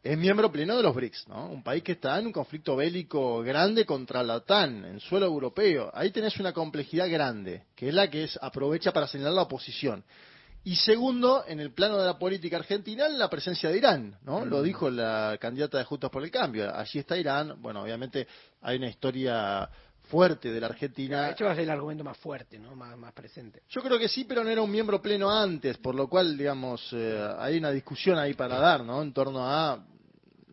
es 0.03 0.17
miembro 0.17 0.51
pleno 0.51 0.75
de 0.75 0.83
los 0.83 0.95
BRICS, 0.95 1.27
¿no? 1.27 1.47
Un 1.47 1.61
país 1.61 1.83
que 1.83 1.91
está 1.91 2.17
en 2.17 2.25
un 2.25 2.31
conflicto 2.31 2.75
bélico 2.75 3.41
grande 3.43 3.85
contra 3.85 4.23
la 4.23 4.37
OTAN, 4.37 4.83
en 4.85 4.99
suelo 4.99 5.27
europeo. 5.27 5.91
Ahí 5.93 6.09
tenés 6.09 6.39
una 6.39 6.53
complejidad 6.53 7.07
grande, 7.07 7.65
que 7.75 7.89
es 7.89 7.93
la 7.93 8.09
que 8.09 8.23
es, 8.23 8.39
aprovecha 8.41 8.91
para 8.91 9.07
señalar 9.07 9.33
la 9.33 9.41
oposición. 9.43 10.03
Y 10.63 10.75
segundo, 10.75 11.43
en 11.47 11.59
el 11.59 11.73
plano 11.73 11.97
de 11.97 12.05
la 12.05 12.19
política 12.19 12.57
argentina, 12.57 13.09
la 13.09 13.29
presencia 13.29 13.69
de 13.69 13.77
Irán, 13.77 14.15
¿no? 14.23 14.45
Lo 14.45 14.61
dijo 14.61 14.91
la 14.91 15.37
candidata 15.39 15.79
de 15.79 15.85
Juntos 15.85 16.11
por 16.11 16.23
el 16.23 16.29
Cambio. 16.29 16.73
Allí 16.75 16.99
está 16.99 17.17
Irán. 17.17 17.59
Bueno, 17.59 17.81
obviamente 17.81 18.27
hay 18.61 18.77
una 18.77 18.87
historia 18.87 19.67
fuerte 20.03 20.51
de 20.51 20.59
la 20.59 20.67
Argentina. 20.67 21.23
De 21.23 21.31
hecho 21.31 21.45
va 21.45 21.51
a 21.51 21.55
ser 21.55 21.63
el 21.63 21.71
argumento 21.71 22.03
más 22.03 22.17
fuerte, 22.17 22.59
¿no? 22.59 22.75
Más, 22.75 22.95
más 22.95 23.11
presente. 23.13 23.63
Yo 23.69 23.81
creo 23.81 23.97
que 23.97 24.07
sí, 24.07 24.25
pero 24.25 24.43
no 24.43 24.51
era 24.51 24.61
un 24.61 24.69
miembro 24.69 25.01
pleno 25.01 25.31
antes, 25.31 25.77
por 25.77 25.95
lo 25.95 26.07
cual, 26.07 26.37
digamos, 26.37 26.89
eh, 26.91 27.27
hay 27.39 27.57
una 27.57 27.71
discusión 27.71 28.19
ahí 28.19 28.35
para 28.35 28.59
dar, 28.59 28.83
¿no? 28.83 29.01
En 29.01 29.13
torno 29.13 29.43
a 29.43 29.83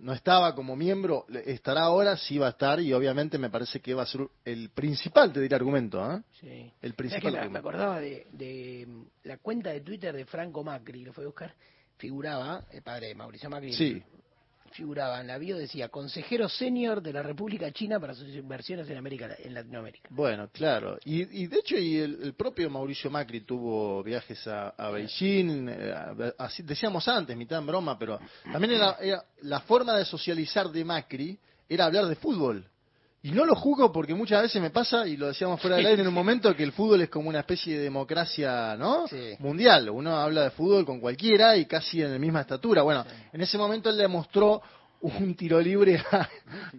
no 0.01 0.12
estaba 0.12 0.55
como 0.55 0.77
miembro, 0.77 1.27
estará 1.45 1.83
ahora, 1.83 2.16
sí 2.16 2.39
va 2.39 2.49
a 2.49 2.51
estar 2.51 2.81
y 2.81 2.93
obviamente 2.93 3.39
me 3.39 3.51
parece 3.51 3.81
que 3.81 3.95
va 3.95 4.03
a 4.03 4.07
ser 4.07 4.29
el 4.45 4.70
principal, 4.70 5.33
te 5.33 5.41
diré, 5.41 5.55
argumento. 5.55 6.01
¿eh? 6.12 6.23
Sí. 6.41 6.73
El 6.81 6.95
principal. 6.95 7.51
me, 7.51 7.59
acordaba 7.59 8.01
de, 8.01 8.87
mm, 8.87 9.03
la 9.25 9.39
cuenta 9.39 9.70
de 9.70 9.81
Twitter 9.81 10.15
de 10.15 10.25
Franco 10.25 10.62
Macri, 10.65 11.05
lo 11.05 11.12
fue 11.12 11.25
a 11.25 11.29
buscar, 11.29 11.55
figuraba, 11.97 12.65
el 12.70 12.83
padre 12.83 13.09
de 13.09 13.15
Mauricio 13.15 13.51
Macri, 13.51 13.73
sí 13.73 14.03
figuraba 14.73 15.20
en 15.20 15.27
la 15.27 15.39
bio 15.39 15.57
decía 15.57 15.89
consejero 15.89 16.49
senior 16.49 17.03
de 17.03 17.12
la 17.12 17.23
República 17.23 17.70
China 17.73 17.99
para 18.01 18.15
sus 18.15 18.28
inversiones 18.28 18.89
en 18.89 18.97
América 18.97 19.36
en 19.39 19.55
Latinoamérica. 19.55 20.09
Bueno, 20.12 20.49
claro. 20.53 20.99
Y, 21.05 21.47
de 21.47 21.59
hecho 21.59 21.77
y 21.77 21.97
el, 21.99 22.35
propio 22.35 22.70
Mauricio 22.70 23.11
Macri 23.11 23.43
tuvo 23.43 24.03
viajes 24.03 24.47
a, 24.47 24.90
Beijing, 24.90 25.69
eh, 25.69 26.32
así 26.39 26.62
decíamos 26.62 27.07
antes, 27.09 27.36
mitad 27.36 27.59
en 27.59 27.66
broma, 27.66 27.99
pero 27.99 28.19
también 28.53 28.74
era, 28.74 28.97
la 29.43 29.61
forma 29.61 29.97
de 29.97 30.05
socializar 30.05 30.69
de 30.70 30.85
Macri 30.85 31.39
era 31.69 31.86
hablar 31.86 32.07
de 32.07 32.16
fútbol. 32.16 32.66
Y 33.23 33.32
no 33.32 33.45
lo 33.45 33.57
juzgo 33.57 33.90
porque 33.90 34.15
muchas 34.15 34.43
veces 34.43 34.62
me 34.62 34.70
pasa, 34.70 35.07
y 35.07 35.16
lo 35.16 35.27
decíamos 35.27 35.61
fuera 35.61 35.77
del 35.77 35.86
aire 35.86 36.03
en 36.03 36.09
un 36.09 36.15
momento, 36.15 36.55
que 36.55 36.62
el 36.62 36.73
fútbol 36.73 37.01
es 37.01 37.11
como 37.11 37.28
una 37.28 37.40
especie 37.40 37.77
de 37.77 37.82
democracia 37.82 38.77
¿no? 38.77 39.07
mundial. 39.40 39.90
Uno 39.90 40.16
habla 40.16 40.45
de 40.45 40.51
fútbol 40.51 40.86
con 40.86 41.01
cualquiera 41.01 41.57
y 41.57 41.66
casi 41.66 42.01
en 42.01 42.12
la 42.12 42.19
misma 42.19 42.43
estatura. 42.43 42.82
Bueno, 42.82 43.05
en 43.32 43.40
ese 43.40 43.59
momento 43.59 43.90
él 43.90 43.99
le 43.99 44.07
mostró 44.07 44.62
un 45.01 45.35
tiro 45.35 45.61
libre 45.61 46.01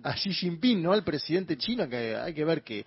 a, 0.03 0.13
Xi 0.13 0.33
Jinping, 0.33 0.81
¿no? 0.81 0.93
Al 0.93 1.03
presidente 1.03 1.57
chino, 1.57 1.89
que 1.89 2.15
hay 2.15 2.33
que 2.33 2.45
ver 2.45 2.63
que 2.63 2.85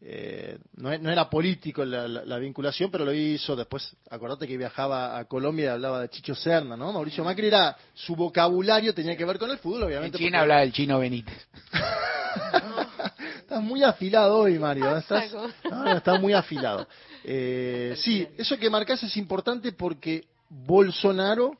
eh, 0.00 0.58
no, 0.76 0.90
era 0.92 1.28
político 1.30 1.84
la, 1.84 2.38
vinculación, 2.38 2.90
pero 2.90 3.04
lo 3.04 3.12
hizo 3.12 3.56
después. 3.56 3.96
Acordate 4.10 4.46
que 4.46 4.56
viajaba 4.56 5.18
a 5.18 5.24
Colombia 5.24 5.64
y 5.64 5.68
hablaba 5.68 6.00
de 6.00 6.08
Chicho 6.08 6.34
Serna, 6.34 6.76
¿no? 6.76 6.92
Mauricio 6.92 7.24
Macri 7.24 7.48
era 7.48 7.76
su 7.94 8.14
vocabulario 8.14 8.94
tenía 8.94 9.16
que 9.16 9.24
ver 9.24 9.38
con 9.38 9.50
el 9.50 9.58
fútbol, 9.58 9.84
obviamente. 9.84 10.18
En 10.18 10.24
China 10.24 10.40
hablaba 10.40 10.60
del 10.60 10.72
chino 10.72 10.98
Benítez. 10.98 11.48
Estás 13.52 13.66
muy 13.66 13.82
afilado 13.82 14.38
hoy, 14.38 14.58
Mario. 14.58 14.96
Estás, 14.96 15.30
está 15.94 16.18
muy 16.18 16.32
afilado. 16.32 16.88
Eh, 17.22 17.94
sí, 17.98 18.26
eso 18.38 18.56
que 18.56 18.70
marcas 18.70 19.02
es 19.02 19.14
importante 19.18 19.72
porque 19.72 20.24
Bolsonaro 20.48 21.58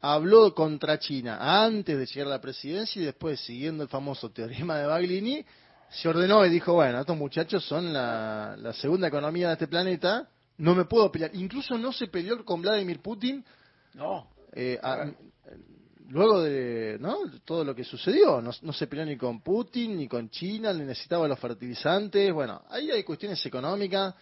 habló 0.00 0.54
contra 0.54 0.98
China 0.98 1.36
antes 1.66 1.98
de 1.98 2.06
llegar 2.06 2.28
a 2.28 2.30
la 2.36 2.40
presidencia 2.40 3.02
y 3.02 3.04
después, 3.04 3.38
siguiendo 3.40 3.82
el 3.82 3.90
famoso 3.90 4.30
teorema 4.30 4.78
de 4.78 4.86
Baglini, 4.86 5.44
se 5.90 6.08
ordenó 6.08 6.46
y 6.46 6.48
dijo, 6.48 6.72
bueno, 6.72 6.98
estos 6.98 7.18
muchachos 7.18 7.62
son 7.66 7.92
la, 7.92 8.56
segunda 8.80 9.08
economía 9.08 9.48
de 9.48 9.52
este 9.52 9.68
planeta, 9.68 10.26
no 10.56 10.74
me 10.74 10.86
puedo 10.86 11.12
pelear. 11.12 11.30
Incluso 11.34 11.76
no 11.76 11.92
se 11.92 12.06
peleó 12.06 12.42
con 12.42 12.62
Vladimir 12.62 13.02
Putin. 13.02 13.44
No. 13.92 14.30
Eh, 14.54 14.80
luego 16.08 16.42
de 16.42 16.98
¿no? 17.00 17.18
todo 17.44 17.64
lo 17.64 17.74
que 17.74 17.84
sucedió, 17.84 18.40
no, 18.40 18.72
se 18.72 18.86
peleó 18.86 19.04
ni 19.04 19.16
con 19.16 19.40
Putin, 19.40 19.96
ni 19.96 20.08
con 20.08 20.30
China, 20.30 20.72
ni 20.72 20.84
necesitaba 20.84 21.28
los 21.28 21.38
fertilizantes. 21.38 22.32
Bueno, 22.32 22.62
ahí 22.68 22.90
hay 22.90 23.04
cuestiones 23.04 23.44
económicas 23.44 24.14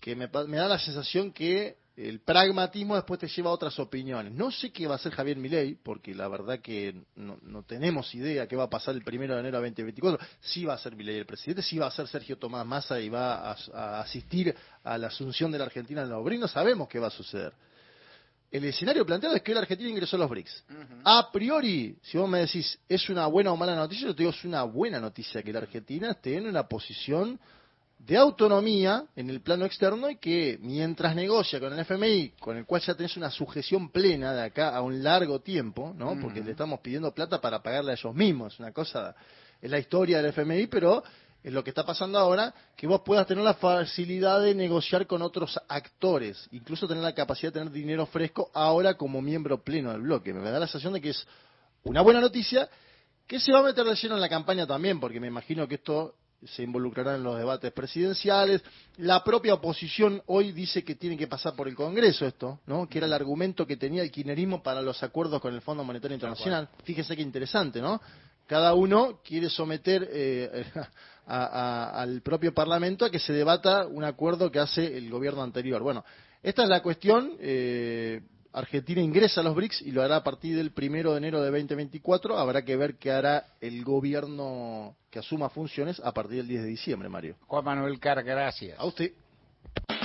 que 0.00 0.14
me, 0.14 0.28
me 0.46 0.56
da 0.56 0.68
la 0.68 0.78
sensación 0.78 1.32
que 1.32 1.76
el 1.98 2.20
pragmatismo 2.20 2.94
después 2.94 3.18
te 3.18 3.26
lleva 3.26 3.50
a 3.50 3.54
otras 3.54 3.76
opiniones. 3.80 4.32
No 4.32 4.52
sé 4.52 4.70
qué 4.70 4.86
va 4.86 4.94
a 4.94 4.96
hacer 4.96 5.12
Javier 5.12 5.36
Milei, 5.36 5.74
porque 5.74 6.14
la 6.14 6.28
verdad 6.28 6.60
que 6.60 6.94
no, 7.16 7.62
tenemos 7.64 8.14
idea 8.14 8.46
qué 8.46 8.54
va 8.54 8.64
a 8.64 8.70
pasar 8.70 8.94
el 8.94 9.02
primero 9.02 9.34
de 9.34 9.40
enero 9.40 9.60
de 9.60 9.70
2024. 9.70 10.26
Sí 10.40 10.64
va 10.64 10.74
a 10.74 10.78
ser 10.78 10.94
Milei 10.94 11.16
el 11.18 11.26
presidente, 11.26 11.62
sí 11.62 11.76
va 11.76 11.88
a 11.88 11.90
ser 11.90 12.06
Sergio 12.06 12.38
Tomás 12.38 12.64
Massa 12.64 13.00
y 13.00 13.08
va 13.08 13.50
a, 13.50 14.00
asistir 14.00 14.54
a 14.84 14.96
la 14.96 15.08
asunción 15.08 15.50
de 15.50 15.58
la 15.58 15.64
Argentina 15.64 16.02
en 16.02 16.10
los 16.10 16.22
BRICS. 16.24 16.40
No 16.40 16.48
sabemos 16.48 16.88
qué 16.88 17.00
va 17.00 17.08
a 17.08 17.10
suceder. 17.10 17.52
El 18.50 18.64
escenario 18.64 19.04
planteado 19.04 19.36
es 19.36 19.42
que 19.42 19.52
la 19.52 19.60
Argentina 19.60 19.90
ingresó 19.90 20.16
a 20.16 20.20
los 20.20 20.30
BRICS. 20.30 20.64
A 21.04 21.30
priori, 21.30 21.96
si 22.02 22.16
vos 22.16 22.28
me 22.28 22.40
decís, 22.40 22.78
¿es 22.88 23.08
una 23.10 23.26
buena 23.26 23.52
o 23.52 23.56
mala 23.56 23.76
noticia? 23.76 24.06
Yo 24.06 24.14
te 24.14 24.22
digo, 24.22 24.30
es 24.30 24.44
una 24.44 24.62
buena 24.62 24.98
noticia 24.98 25.42
que 25.42 25.52
la 25.52 25.60
Argentina 25.60 26.12
esté 26.12 26.36
en 26.36 26.46
una 26.46 26.66
posición 26.66 27.38
de 27.98 28.16
autonomía 28.16 29.04
en 29.16 29.28
el 29.28 29.42
plano 29.42 29.66
externo 29.66 30.08
y 30.08 30.16
que 30.16 30.58
mientras 30.62 31.14
negocia 31.14 31.60
con 31.60 31.72
el 31.72 31.80
FMI, 31.80 32.30
con 32.40 32.56
el 32.56 32.64
cual 32.64 32.80
ya 32.80 32.94
tenés 32.94 33.16
una 33.16 33.30
sujeción 33.30 33.90
plena 33.90 34.32
de 34.32 34.42
acá 34.42 34.74
a 34.74 34.80
un 34.80 35.02
largo 35.02 35.40
tiempo, 35.40 35.92
¿no? 35.94 36.18
Porque 36.18 36.42
le 36.42 36.52
estamos 36.52 36.80
pidiendo 36.80 37.12
plata 37.12 37.40
para 37.40 37.62
pagarle 37.62 37.90
a 37.90 37.94
ellos 37.94 38.14
mismos, 38.14 38.58
una 38.60 38.72
cosa 38.72 39.14
es 39.60 39.70
la 39.70 39.78
historia 39.78 40.22
del 40.22 40.32
FMI, 40.32 40.68
pero 40.68 41.02
es 41.48 41.54
lo 41.54 41.64
que 41.64 41.70
está 41.70 41.84
pasando 41.84 42.18
ahora, 42.18 42.54
que 42.76 42.86
vos 42.86 43.00
puedas 43.00 43.26
tener 43.26 43.42
la 43.42 43.54
facilidad 43.54 44.42
de 44.42 44.54
negociar 44.54 45.06
con 45.06 45.22
otros 45.22 45.58
actores, 45.66 46.46
incluso 46.52 46.86
tener 46.86 47.02
la 47.02 47.14
capacidad 47.14 47.50
de 47.50 47.60
tener 47.60 47.72
dinero 47.72 48.04
fresco 48.04 48.50
ahora 48.52 48.94
como 48.94 49.22
miembro 49.22 49.64
pleno 49.64 49.90
del 49.90 50.02
bloque. 50.02 50.34
Me 50.34 50.50
da 50.50 50.58
la 50.58 50.66
sensación 50.66 50.92
de 50.92 51.00
que 51.00 51.10
es 51.10 51.26
una 51.84 52.02
buena 52.02 52.20
noticia 52.20 52.68
que 53.26 53.40
se 53.40 53.50
va 53.50 53.60
a 53.60 53.62
meter 53.62 53.86
de 53.86 53.94
lleno 53.94 54.16
en 54.16 54.20
la 54.20 54.28
campaña 54.28 54.66
también, 54.66 55.00
porque 55.00 55.20
me 55.20 55.26
imagino 55.26 55.66
que 55.66 55.76
esto 55.76 56.16
se 56.44 56.62
involucrará 56.62 57.14
en 57.14 57.22
los 57.22 57.38
debates 57.38 57.72
presidenciales. 57.72 58.62
La 58.98 59.24
propia 59.24 59.54
oposición 59.54 60.22
hoy 60.26 60.52
dice 60.52 60.84
que 60.84 60.96
tiene 60.96 61.16
que 61.16 61.28
pasar 61.28 61.56
por 61.56 61.66
el 61.66 61.74
Congreso 61.74 62.26
esto, 62.26 62.60
¿no? 62.66 62.86
Que 62.90 62.98
era 62.98 63.06
el 63.06 63.12
argumento 63.14 63.66
que 63.66 63.78
tenía 63.78 64.02
el 64.02 64.10
kirchnerismo 64.10 64.62
para 64.62 64.82
los 64.82 65.02
acuerdos 65.02 65.40
con 65.40 65.54
el 65.54 65.62
Fondo 65.62 65.82
Monetario 65.82 66.14
Internacional. 66.14 66.68
Fíjese 66.84 67.16
qué 67.16 67.22
interesante, 67.22 67.80
¿no? 67.80 68.00
Cada 68.46 68.72
uno 68.72 69.20
quiere 69.22 69.50
someter 69.50 70.08
eh, 70.10 70.64
al 71.28 72.22
propio 72.22 72.54
Parlamento 72.54 73.04
a 73.04 73.10
que 73.10 73.18
se 73.18 73.32
debata 73.32 73.86
un 73.86 74.04
acuerdo 74.04 74.50
que 74.50 74.58
hace 74.58 74.96
el 74.96 75.10
gobierno 75.10 75.42
anterior. 75.42 75.82
Bueno, 75.82 76.04
esta 76.42 76.62
es 76.62 76.68
la 76.68 76.82
cuestión. 76.82 77.32
Eh, 77.40 78.22
Argentina 78.52 79.00
ingresa 79.00 79.40
a 79.40 79.44
los 79.44 79.54
BRICS 79.54 79.82
y 79.82 79.92
lo 79.92 80.02
hará 80.02 80.16
a 80.16 80.24
partir 80.24 80.56
del 80.56 80.72
primero 80.72 81.12
de 81.12 81.18
enero 81.18 81.42
de 81.42 81.50
2024. 81.50 82.38
Habrá 82.38 82.62
que 82.62 82.76
ver 82.76 82.96
qué 82.96 83.10
hará 83.12 83.44
el 83.60 83.84
gobierno 83.84 84.96
que 85.10 85.18
asuma 85.18 85.50
funciones 85.50 86.00
a 86.02 86.12
partir 86.12 86.38
del 86.38 86.48
10 86.48 86.62
de 86.62 86.68
diciembre, 86.68 87.08
Mario. 87.08 87.36
Juan 87.46 87.64
Manuel 87.64 88.00
Car, 88.00 88.22
gracias. 88.24 88.78
A 88.78 88.86
usted. 88.86 89.12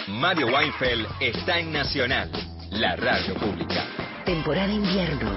Mario 0.07 0.47
Weinfeld 0.47 1.07
está 1.21 1.59
en 1.59 1.71
Nacional, 1.71 2.29
la 2.71 2.95
radio 2.97 3.33
pública. 3.35 3.85
Temporada 4.25 4.71
invierno. 4.71 5.31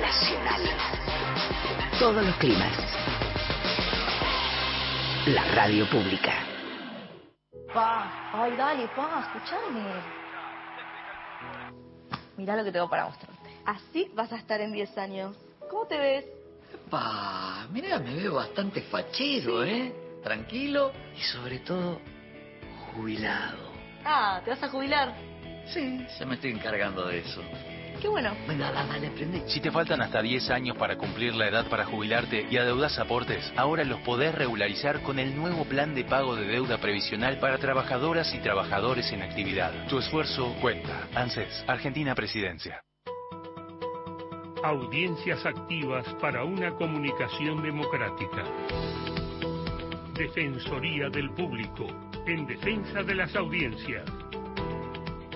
Nacional. 0.00 0.62
Todos 1.98 2.24
los 2.24 2.36
climas. 2.36 3.01
La 5.26 5.44
radio 5.54 5.88
pública. 5.88 6.32
Pa, 7.72 8.10
ay, 8.32 8.56
dale, 8.56 8.88
pa, 8.88 9.20
escuchame. 9.20 9.84
Mira 12.36 12.56
lo 12.56 12.64
que 12.64 12.72
tengo 12.72 12.90
para 12.90 13.04
mostrarte. 13.04 13.48
Así 13.64 14.10
vas 14.14 14.32
a 14.32 14.36
estar 14.36 14.60
en 14.60 14.72
10 14.72 14.98
años. 14.98 15.36
¿Cómo 15.70 15.86
te 15.86 15.96
ves? 15.96 16.24
Pa, 16.90 17.68
mira, 17.70 18.00
me 18.00 18.16
veo 18.16 18.34
bastante 18.34 18.82
fachero, 18.82 19.62
¿eh? 19.62 19.94
Tranquilo 20.24 20.90
y 21.16 21.20
sobre 21.20 21.60
todo 21.60 22.00
jubilado. 22.92 23.70
Ah, 24.04 24.40
¿te 24.44 24.50
vas 24.50 24.62
a 24.64 24.68
jubilar? 24.70 25.14
Sí, 25.68 26.04
ya 26.18 26.26
me 26.26 26.34
estoy 26.34 26.50
encargando 26.50 27.06
de 27.06 27.20
eso. 27.20 27.42
Qué 28.02 28.08
bueno. 28.08 28.34
Venga, 28.48 28.72
dale, 28.72 29.06
aprende. 29.06 29.44
Si 29.46 29.60
te 29.60 29.70
faltan 29.70 30.02
hasta 30.02 30.20
10 30.20 30.50
años 30.50 30.76
para 30.76 30.98
cumplir 30.98 31.36
la 31.36 31.46
edad 31.46 31.68
para 31.68 31.84
jubilarte 31.84 32.48
y 32.50 32.56
adeudas 32.56 32.98
aportes, 32.98 33.52
ahora 33.56 33.84
los 33.84 34.00
podés 34.00 34.34
regularizar 34.34 35.02
con 35.02 35.20
el 35.20 35.36
nuevo 35.36 35.64
plan 35.64 35.94
de 35.94 36.02
pago 36.02 36.34
de 36.34 36.44
deuda 36.46 36.78
previsional 36.78 37.38
para 37.38 37.58
trabajadoras 37.58 38.34
y 38.34 38.40
trabajadores 38.40 39.12
en 39.12 39.22
actividad. 39.22 39.86
Tu 39.86 40.00
esfuerzo 40.00 40.52
cuenta. 40.60 41.06
ANSES, 41.14 41.64
Argentina 41.68 42.16
Presidencia. 42.16 42.82
Audiencias 44.64 45.46
activas 45.46 46.04
para 46.20 46.42
una 46.42 46.72
comunicación 46.72 47.62
democrática. 47.62 48.42
Defensoría 50.14 51.08
del 51.08 51.30
Público, 51.34 51.86
en 52.26 52.46
defensa 52.46 53.04
de 53.04 53.14
las 53.14 53.36
audiencias. 53.36 54.02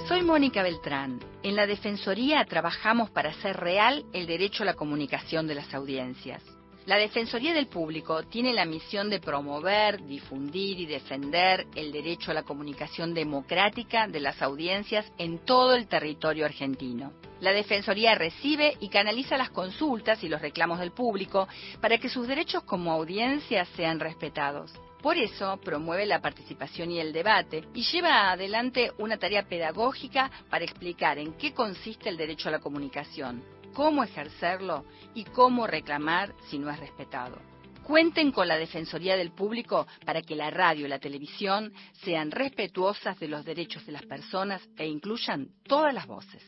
Soy 0.08 0.22
Mónica 0.22 0.62
Beltrán. 0.62 1.18
En 1.42 1.56
la 1.56 1.66
Defensoría 1.66 2.44
trabajamos 2.44 3.10
para 3.10 3.30
hacer 3.30 3.56
real 3.56 4.04
el 4.12 4.28
derecho 4.28 4.62
a 4.62 4.66
la 4.66 4.74
comunicación 4.74 5.48
de 5.48 5.56
las 5.56 5.74
audiencias. 5.74 6.44
La 6.84 6.96
Defensoría 6.96 7.52
del 7.52 7.66
Público 7.66 8.22
tiene 8.22 8.54
la 8.54 8.64
misión 8.66 9.10
de 9.10 9.18
promover, 9.18 10.06
difundir 10.06 10.78
y 10.78 10.86
defender 10.86 11.66
el 11.74 11.90
derecho 11.90 12.30
a 12.30 12.34
la 12.34 12.44
comunicación 12.44 13.14
democrática 13.14 14.06
de 14.06 14.20
las 14.20 14.40
audiencias 14.42 15.10
en 15.18 15.44
todo 15.44 15.74
el 15.74 15.88
territorio 15.88 16.44
argentino. 16.44 17.12
La 17.40 17.50
Defensoría 17.50 18.14
recibe 18.14 18.76
y 18.78 18.88
canaliza 18.88 19.36
las 19.36 19.50
consultas 19.50 20.22
y 20.22 20.28
los 20.28 20.40
reclamos 20.40 20.78
del 20.78 20.92
público 20.92 21.48
para 21.80 21.98
que 21.98 22.08
sus 22.08 22.28
derechos 22.28 22.62
como 22.62 22.92
audiencia 22.92 23.64
sean 23.74 23.98
respetados. 23.98 24.72
Por 25.06 25.18
eso 25.18 25.60
promueve 25.60 26.04
la 26.04 26.20
participación 26.20 26.90
y 26.90 26.98
el 26.98 27.12
debate 27.12 27.62
y 27.74 27.84
lleva 27.84 28.32
adelante 28.32 28.90
una 28.98 29.16
tarea 29.16 29.46
pedagógica 29.46 30.28
para 30.50 30.64
explicar 30.64 31.16
en 31.16 31.34
qué 31.34 31.54
consiste 31.54 32.08
el 32.08 32.16
derecho 32.16 32.48
a 32.48 32.50
la 32.50 32.58
comunicación, 32.58 33.40
cómo 33.72 34.02
ejercerlo 34.02 34.84
y 35.14 35.22
cómo 35.22 35.68
reclamar 35.68 36.34
si 36.50 36.58
no 36.58 36.68
es 36.72 36.80
respetado. 36.80 37.40
Cuenten 37.84 38.32
con 38.32 38.48
la 38.48 38.58
Defensoría 38.58 39.16
del 39.16 39.30
Público 39.30 39.86
para 40.04 40.22
que 40.22 40.34
la 40.34 40.50
radio 40.50 40.86
y 40.86 40.88
la 40.88 40.98
televisión 40.98 41.72
sean 42.02 42.32
respetuosas 42.32 43.16
de 43.20 43.28
los 43.28 43.44
derechos 43.44 43.86
de 43.86 43.92
las 43.92 44.04
personas 44.06 44.60
e 44.76 44.88
incluyan 44.88 45.50
todas 45.68 45.94
las 45.94 46.08
voces. 46.08 46.42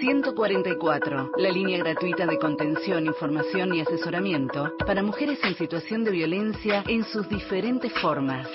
144, 0.00 1.32
la 1.38 1.50
línea 1.50 1.78
gratuita 1.78 2.26
de 2.26 2.38
contención, 2.38 3.06
información 3.06 3.74
y 3.74 3.80
asesoramiento 3.80 4.72
para 4.86 5.02
mujeres 5.02 5.38
en 5.44 5.56
situación 5.56 6.04
de 6.04 6.10
violencia 6.10 6.82
en 6.86 7.04
sus 7.04 7.28
diferentes 7.28 7.92
formas. 7.92 8.48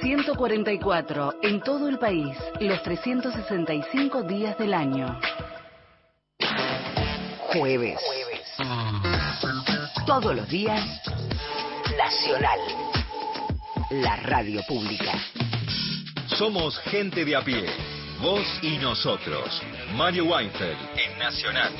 144, 0.00 1.34
en 1.42 1.60
todo 1.62 1.88
el 1.88 1.98
país, 1.98 2.36
los 2.60 2.82
365 2.82 4.22
días 4.24 4.58
del 4.58 4.74
año. 4.74 5.18
Jueves. 7.52 8.00
Todos 10.06 10.34
los 10.34 10.48
días, 10.48 10.84
Nacional. 11.96 12.58
La 13.90 14.16
radio 14.16 14.62
pública. 14.66 15.12
Somos 16.26 16.78
gente 16.78 17.24
de 17.24 17.36
a 17.36 17.42
pie. 17.42 17.91
Vos 18.22 18.60
y 18.62 18.78
nosotros. 18.78 19.60
Mario 19.96 20.26
Weinfeld 20.26 20.78
en 20.96 21.18
Nacional. 21.18 21.72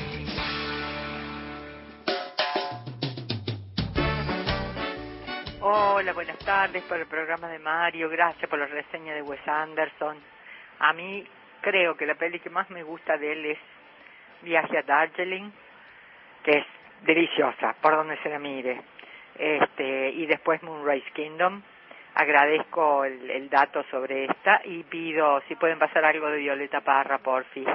Hola, 5.61 6.11
buenas 6.11 6.37
tardes 6.39 6.83
por 6.83 6.99
el 6.99 7.05
programa 7.05 7.47
de 7.47 7.59
Mario. 7.59 8.09
Gracias 8.09 8.49
por 8.49 8.59
la 8.59 8.65
reseña 8.65 9.13
de 9.13 9.21
Wes 9.21 9.39
Anderson. 9.47 10.17
A 10.79 10.91
mí 10.91 11.25
creo 11.61 11.95
que 11.95 12.05
la 12.05 12.15
peli 12.15 12.41
que 12.41 12.49
más 12.49 12.69
me 12.69 12.83
gusta 12.83 13.17
de 13.17 13.31
él 13.31 13.45
es 13.45 13.59
Viaje 14.41 14.79
a 14.79 14.83
Darjeeling, 14.83 15.49
que 16.43 16.57
es 16.57 16.65
deliciosa, 17.03 17.73
por 17.81 17.95
donde 17.95 18.17
se 18.17 18.27
la 18.27 18.39
mire. 18.39 18.81
Este, 19.39 20.09
y 20.09 20.25
después 20.25 20.61
Moonrise 20.61 21.09
Kingdom. 21.13 21.61
Agradezco 22.15 23.05
el, 23.05 23.29
el 23.29 23.49
dato 23.49 23.83
sobre 23.89 24.25
esta 24.25 24.61
y 24.65 24.83
pido 24.83 25.41
si 25.47 25.55
pueden 25.55 25.79
pasar 25.79 26.05
algo 26.05 26.27
de 26.29 26.37
Violeta 26.37 26.81
Parra, 26.81 27.17
porfi, 27.19 27.65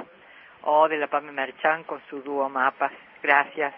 o 0.63 0.89
de 0.89 0.97
la 0.97 1.09
Pame 1.09 1.33
Merchan 1.33 1.85
con 1.85 2.01
su 2.09 2.23
dúo 2.23 2.49
Mapas. 2.49 2.93
Gracias. 3.23 3.75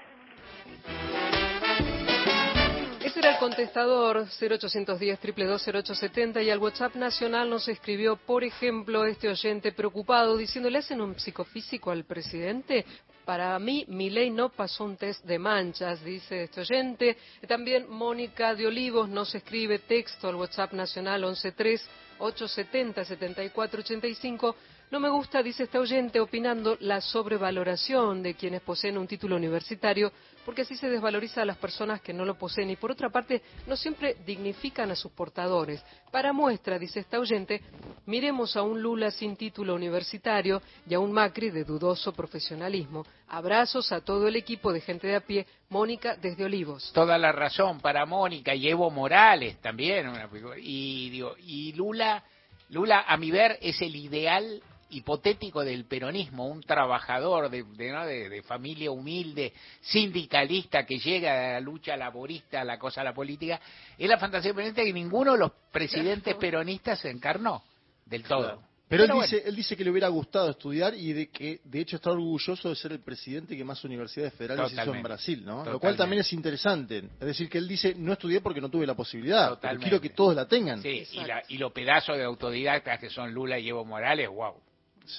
Ese 3.03 3.19
era 3.21 3.31
el 3.33 3.39
contestador 3.39 4.27
0810 4.41 5.19
0870 5.21 6.43
y 6.43 6.51
al 6.51 6.59
WhatsApp 6.59 6.95
nacional 6.95 7.49
nos 7.49 7.67
escribió, 7.67 8.17
por 8.17 8.45
ejemplo, 8.45 9.05
este 9.05 9.29
oyente 9.29 9.73
preocupado 9.73 10.37
diciendo, 10.37 10.69
¿le 10.69 10.79
hacen 10.79 11.01
un 11.01 11.19
psicofísico 11.19 11.91
al 11.91 12.05
presidente? 12.05 12.85
Para 13.25 13.59
mí, 13.59 13.85
mi 13.89 14.11
ley 14.11 14.31
no 14.31 14.49
pasó 14.49 14.85
un 14.85 14.97
test 14.97 15.25
de 15.25 15.39
manchas, 15.39 16.03
dice 16.03 16.45
este 16.45 16.61
oyente. 16.63 17.17
También 17.47 17.89
Mónica 17.89 18.55
de 18.55 18.67
Olivos 18.67 19.09
nos 19.09 19.35
escribe 19.35 19.79
texto 19.81 20.29
al 20.29 20.37
WhatsApp 20.37 20.73
nacional 20.73 21.21
113 21.23 21.85
870 22.19 23.05
7485 23.05 24.57
no 24.91 24.99
me 24.99 25.09
gusta, 25.09 25.43
dice 25.43 25.65
este 25.65 25.79
oyente, 25.79 26.19
opinando 26.19 26.77
la 26.81 27.01
sobrevaloración 27.01 28.25
de 28.25 28.35
quienes 28.35 28.61
poseen 28.61 28.99
un 28.99 29.07
título 29.07 29.37
universitario, 29.37 30.13
porque 30.45 30.63
así 30.63 30.77
se 30.77 30.91
desvaloriza 30.91 31.43
a 31.43 31.45
las 31.45 31.59
personas 31.59 32.01
que 32.01 32.13
no 32.13 32.25
lo 32.25 32.37
poseen 32.37 32.71
y 32.71 32.77
por 32.77 32.91
otra 32.91 33.09
parte 33.09 33.41
no 33.69 33.77
siempre 33.77 34.17
dignifican 34.27 34.91
a 34.91 34.97
sus 34.97 35.13
portadores. 35.13 35.81
Para 36.11 36.33
muestra, 36.33 36.77
dice 36.77 37.01
este 37.01 37.17
oyente, 37.19 37.63
miremos 38.07 38.57
a 38.57 38.63
un 38.63 38.83
Lula 38.83 39.13
sin 39.13 39.37
título 39.37 39.77
universitario 39.77 40.61
y 40.89 40.95
a 40.95 40.99
un 40.99 41.13
Macri 41.13 41.51
de 41.51 41.63
dudoso 41.63 42.13
profesionalismo. 42.13 43.07
Abrazos 43.29 43.93
a 43.93 44.01
todo 44.01 44.27
el 44.27 44.35
equipo 44.35 44.73
de 44.73 44.81
gente 44.81 45.07
de 45.07 45.15
a 45.15 45.21
pie, 45.21 45.47
Mónica 45.69 46.17
desde 46.17 46.45
Olivos. 46.45 46.91
Toda 46.93 47.17
la 47.17 47.31
razón 47.31 47.79
para 47.79 48.07
Mónica 48.07 48.57
y 48.57 48.69
Evo 48.69 48.91
Morales 48.91 49.61
también. 49.61 50.11
Y, 50.59 51.11
digo, 51.11 51.37
y 51.39 51.75
Lula, 51.75 52.25
Lula, 52.71 53.05
a 53.07 53.17
mi 53.17 53.31
ver, 53.31 53.57
es 53.63 53.81
el 53.83 53.95
ideal 53.95 54.61
hipotético 54.91 55.65
del 55.65 55.85
peronismo, 55.85 56.47
un 56.47 56.63
trabajador 56.63 57.51
de, 57.51 57.65
de, 57.65 58.29
de, 58.29 58.43
familia 58.43 58.91
humilde, 58.91 59.53
sindicalista 59.81 60.85
que 60.85 60.99
llega 60.99 61.33
a 61.33 61.53
la 61.55 61.61
lucha 61.61 61.97
laborista, 61.97 62.61
a 62.61 62.65
la 62.65 62.79
cosa, 62.79 63.01
a 63.01 63.05
la 63.05 63.15
política, 63.15 63.61
es 63.97 64.09
la 64.09 64.19
fantasía 64.19 64.55
peronista 64.55 64.83
que 64.83 64.93
ninguno 64.93 65.33
de 65.33 65.39
los 65.39 65.53
presidentes 65.73 66.35
peronistas 66.37 67.01
se 67.01 67.11
encarnó 67.11 67.63
del 68.07 68.23
todo. 68.25 68.71
Pero, 68.91 69.05
él, 69.05 69.13
dice, 69.23 69.43
él 69.47 69.55
dice 69.55 69.77
que 69.77 69.85
le 69.85 69.91
hubiera 69.91 70.09
gustado 70.09 70.51
estudiar 70.51 70.95
y 70.97 71.13
de 71.13 71.29
que 71.29 71.61
de 71.63 71.81
hecho 71.81 71.95
está 71.95 72.11
orgulloso 72.11 72.71
de 72.71 72.75
ser 72.75 72.91
el 72.91 72.99
presidente 72.99 73.57
que 73.57 73.63
más 73.63 73.85
universidades 73.85 74.35
federales 74.35 74.73
hizo 74.73 74.93
en 74.93 75.03
Brasil, 75.05 75.45
¿no? 75.45 75.65
Lo 75.65 75.79
cual 75.79 75.97
también 75.97 76.23
es 76.23 76.33
interesante. 76.33 77.05
Es 77.21 77.27
decir, 77.27 77.49
que 77.49 77.59
él 77.59 77.69
dice, 77.69 77.95
no 77.97 78.15
estudié 78.15 78.41
porque 78.41 78.61
no 78.61 78.69
tuve 78.69 78.89
la 78.89 78.97
posibilidad, 78.97 79.61
pero 79.61 79.79
quiero 79.79 80.01
que 80.01 80.11
todos 80.11 80.35
la 80.35 80.49
tengan. 80.49 80.83
Sí, 80.83 81.07
y, 81.13 81.21
la, 81.21 81.41
y 81.47 81.59
los 81.59 81.71
pedazos 81.71 82.17
de 82.17 82.25
autodidactas 82.25 82.99
que 82.99 83.11
son 83.11 83.33
Lula 83.33 83.61
y 83.61 83.69
Evo 83.69 83.85
Morales, 83.85 84.29
wow. 84.29 84.55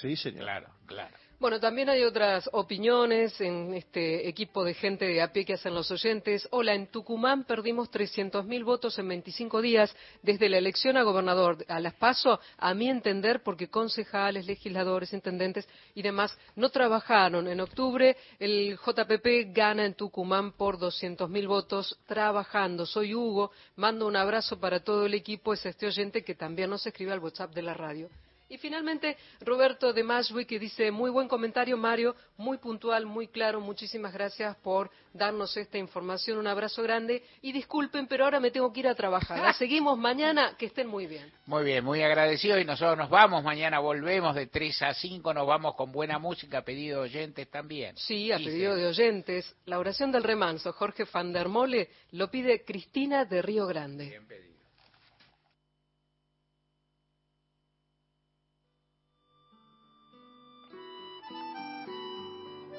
Sí, 0.00 0.16
señor. 0.16 0.44
Claro, 0.44 0.68
claro. 0.86 1.14
Bueno, 1.42 1.58
también 1.58 1.88
hay 1.88 2.04
otras 2.04 2.48
opiniones 2.52 3.40
en 3.40 3.74
este 3.74 4.28
equipo 4.28 4.62
de 4.62 4.74
gente 4.74 5.06
de 5.06 5.20
a 5.20 5.32
pie 5.32 5.44
que 5.44 5.54
hacen 5.54 5.74
los 5.74 5.90
oyentes. 5.90 6.46
Hola, 6.52 6.72
en 6.72 6.86
Tucumán 6.86 7.42
perdimos 7.42 7.90
300.000 7.90 8.62
votos 8.62 8.96
en 9.00 9.08
25 9.08 9.60
días 9.60 9.92
desde 10.22 10.48
la 10.48 10.58
elección 10.58 10.96
a 10.96 11.02
gobernador 11.02 11.64
a 11.66 11.80
las 11.80 11.94
PASO, 11.94 12.38
a 12.58 12.74
mi 12.74 12.88
entender, 12.88 13.42
porque 13.42 13.66
concejales, 13.66 14.46
legisladores, 14.46 15.12
intendentes 15.12 15.68
y 15.96 16.02
demás 16.02 16.38
no 16.54 16.70
trabajaron. 16.70 17.48
En 17.48 17.60
octubre 17.60 18.16
el 18.38 18.78
JPP 18.78 19.52
gana 19.52 19.84
en 19.84 19.94
Tucumán 19.94 20.52
por 20.52 20.78
200.000 20.78 21.48
votos 21.48 21.98
trabajando. 22.06 22.86
Soy 22.86 23.16
Hugo, 23.16 23.50
mando 23.74 24.06
un 24.06 24.14
abrazo 24.14 24.60
para 24.60 24.78
todo 24.78 25.06
el 25.06 25.14
equipo, 25.14 25.54
es 25.54 25.66
este 25.66 25.86
oyente 25.86 26.22
que 26.22 26.36
también 26.36 26.70
nos 26.70 26.86
escribe 26.86 27.10
al 27.10 27.18
WhatsApp 27.18 27.52
de 27.52 27.62
la 27.62 27.74
radio. 27.74 28.08
Y 28.52 28.58
finalmente, 28.58 29.16
Roberto 29.40 29.94
de 29.94 30.04
Mashwick 30.04 30.46
que 30.46 30.58
dice, 30.58 30.90
muy 30.90 31.10
buen 31.10 31.26
comentario, 31.26 31.74
Mario, 31.78 32.14
muy 32.36 32.58
puntual, 32.58 33.06
muy 33.06 33.28
claro, 33.28 33.62
muchísimas 33.62 34.12
gracias 34.12 34.54
por 34.56 34.90
darnos 35.14 35.56
esta 35.56 35.78
información, 35.78 36.36
un 36.36 36.46
abrazo 36.46 36.82
grande 36.82 37.22
y 37.40 37.50
disculpen, 37.50 38.06
pero 38.06 38.24
ahora 38.24 38.40
me 38.40 38.50
tengo 38.50 38.70
que 38.70 38.80
ir 38.80 38.88
a 38.88 38.94
trabajar. 38.94 39.38
La 39.38 39.52
seguimos 39.54 39.96
mañana, 39.96 40.54
que 40.58 40.66
estén 40.66 40.86
muy 40.86 41.06
bien. 41.06 41.32
Muy 41.46 41.64
bien, 41.64 41.82
muy 41.82 42.02
agradecido 42.02 42.58
y 42.58 42.66
nosotros 42.66 42.98
nos 42.98 43.08
vamos, 43.08 43.42
mañana 43.42 43.78
volvemos 43.78 44.34
de 44.34 44.48
3 44.48 44.82
a 44.82 44.92
5, 44.92 45.32
nos 45.32 45.46
vamos 45.46 45.74
con 45.74 45.90
buena 45.90 46.18
música, 46.18 46.60
pedido 46.60 46.98
de 46.98 47.08
oyentes 47.08 47.50
también. 47.50 47.96
Sí, 47.96 48.32
a 48.32 48.36
pedido 48.36 48.76
de 48.76 48.86
oyentes. 48.86 49.56
La 49.64 49.78
oración 49.78 50.12
del 50.12 50.24
remanso, 50.24 50.74
Jorge 50.74 51.06
van 51.10 51.32
der 51.32 51.48
Mole, 51.48 51.88
lo 52.10 52.30
pide 52.30 52.66
Cristina 52.66 53.24
de 53.24 53.40
Río 53.40 53.66
Grande. 53.66 54.10
Bien 54.10 54.26
pedido. 54.26 54.51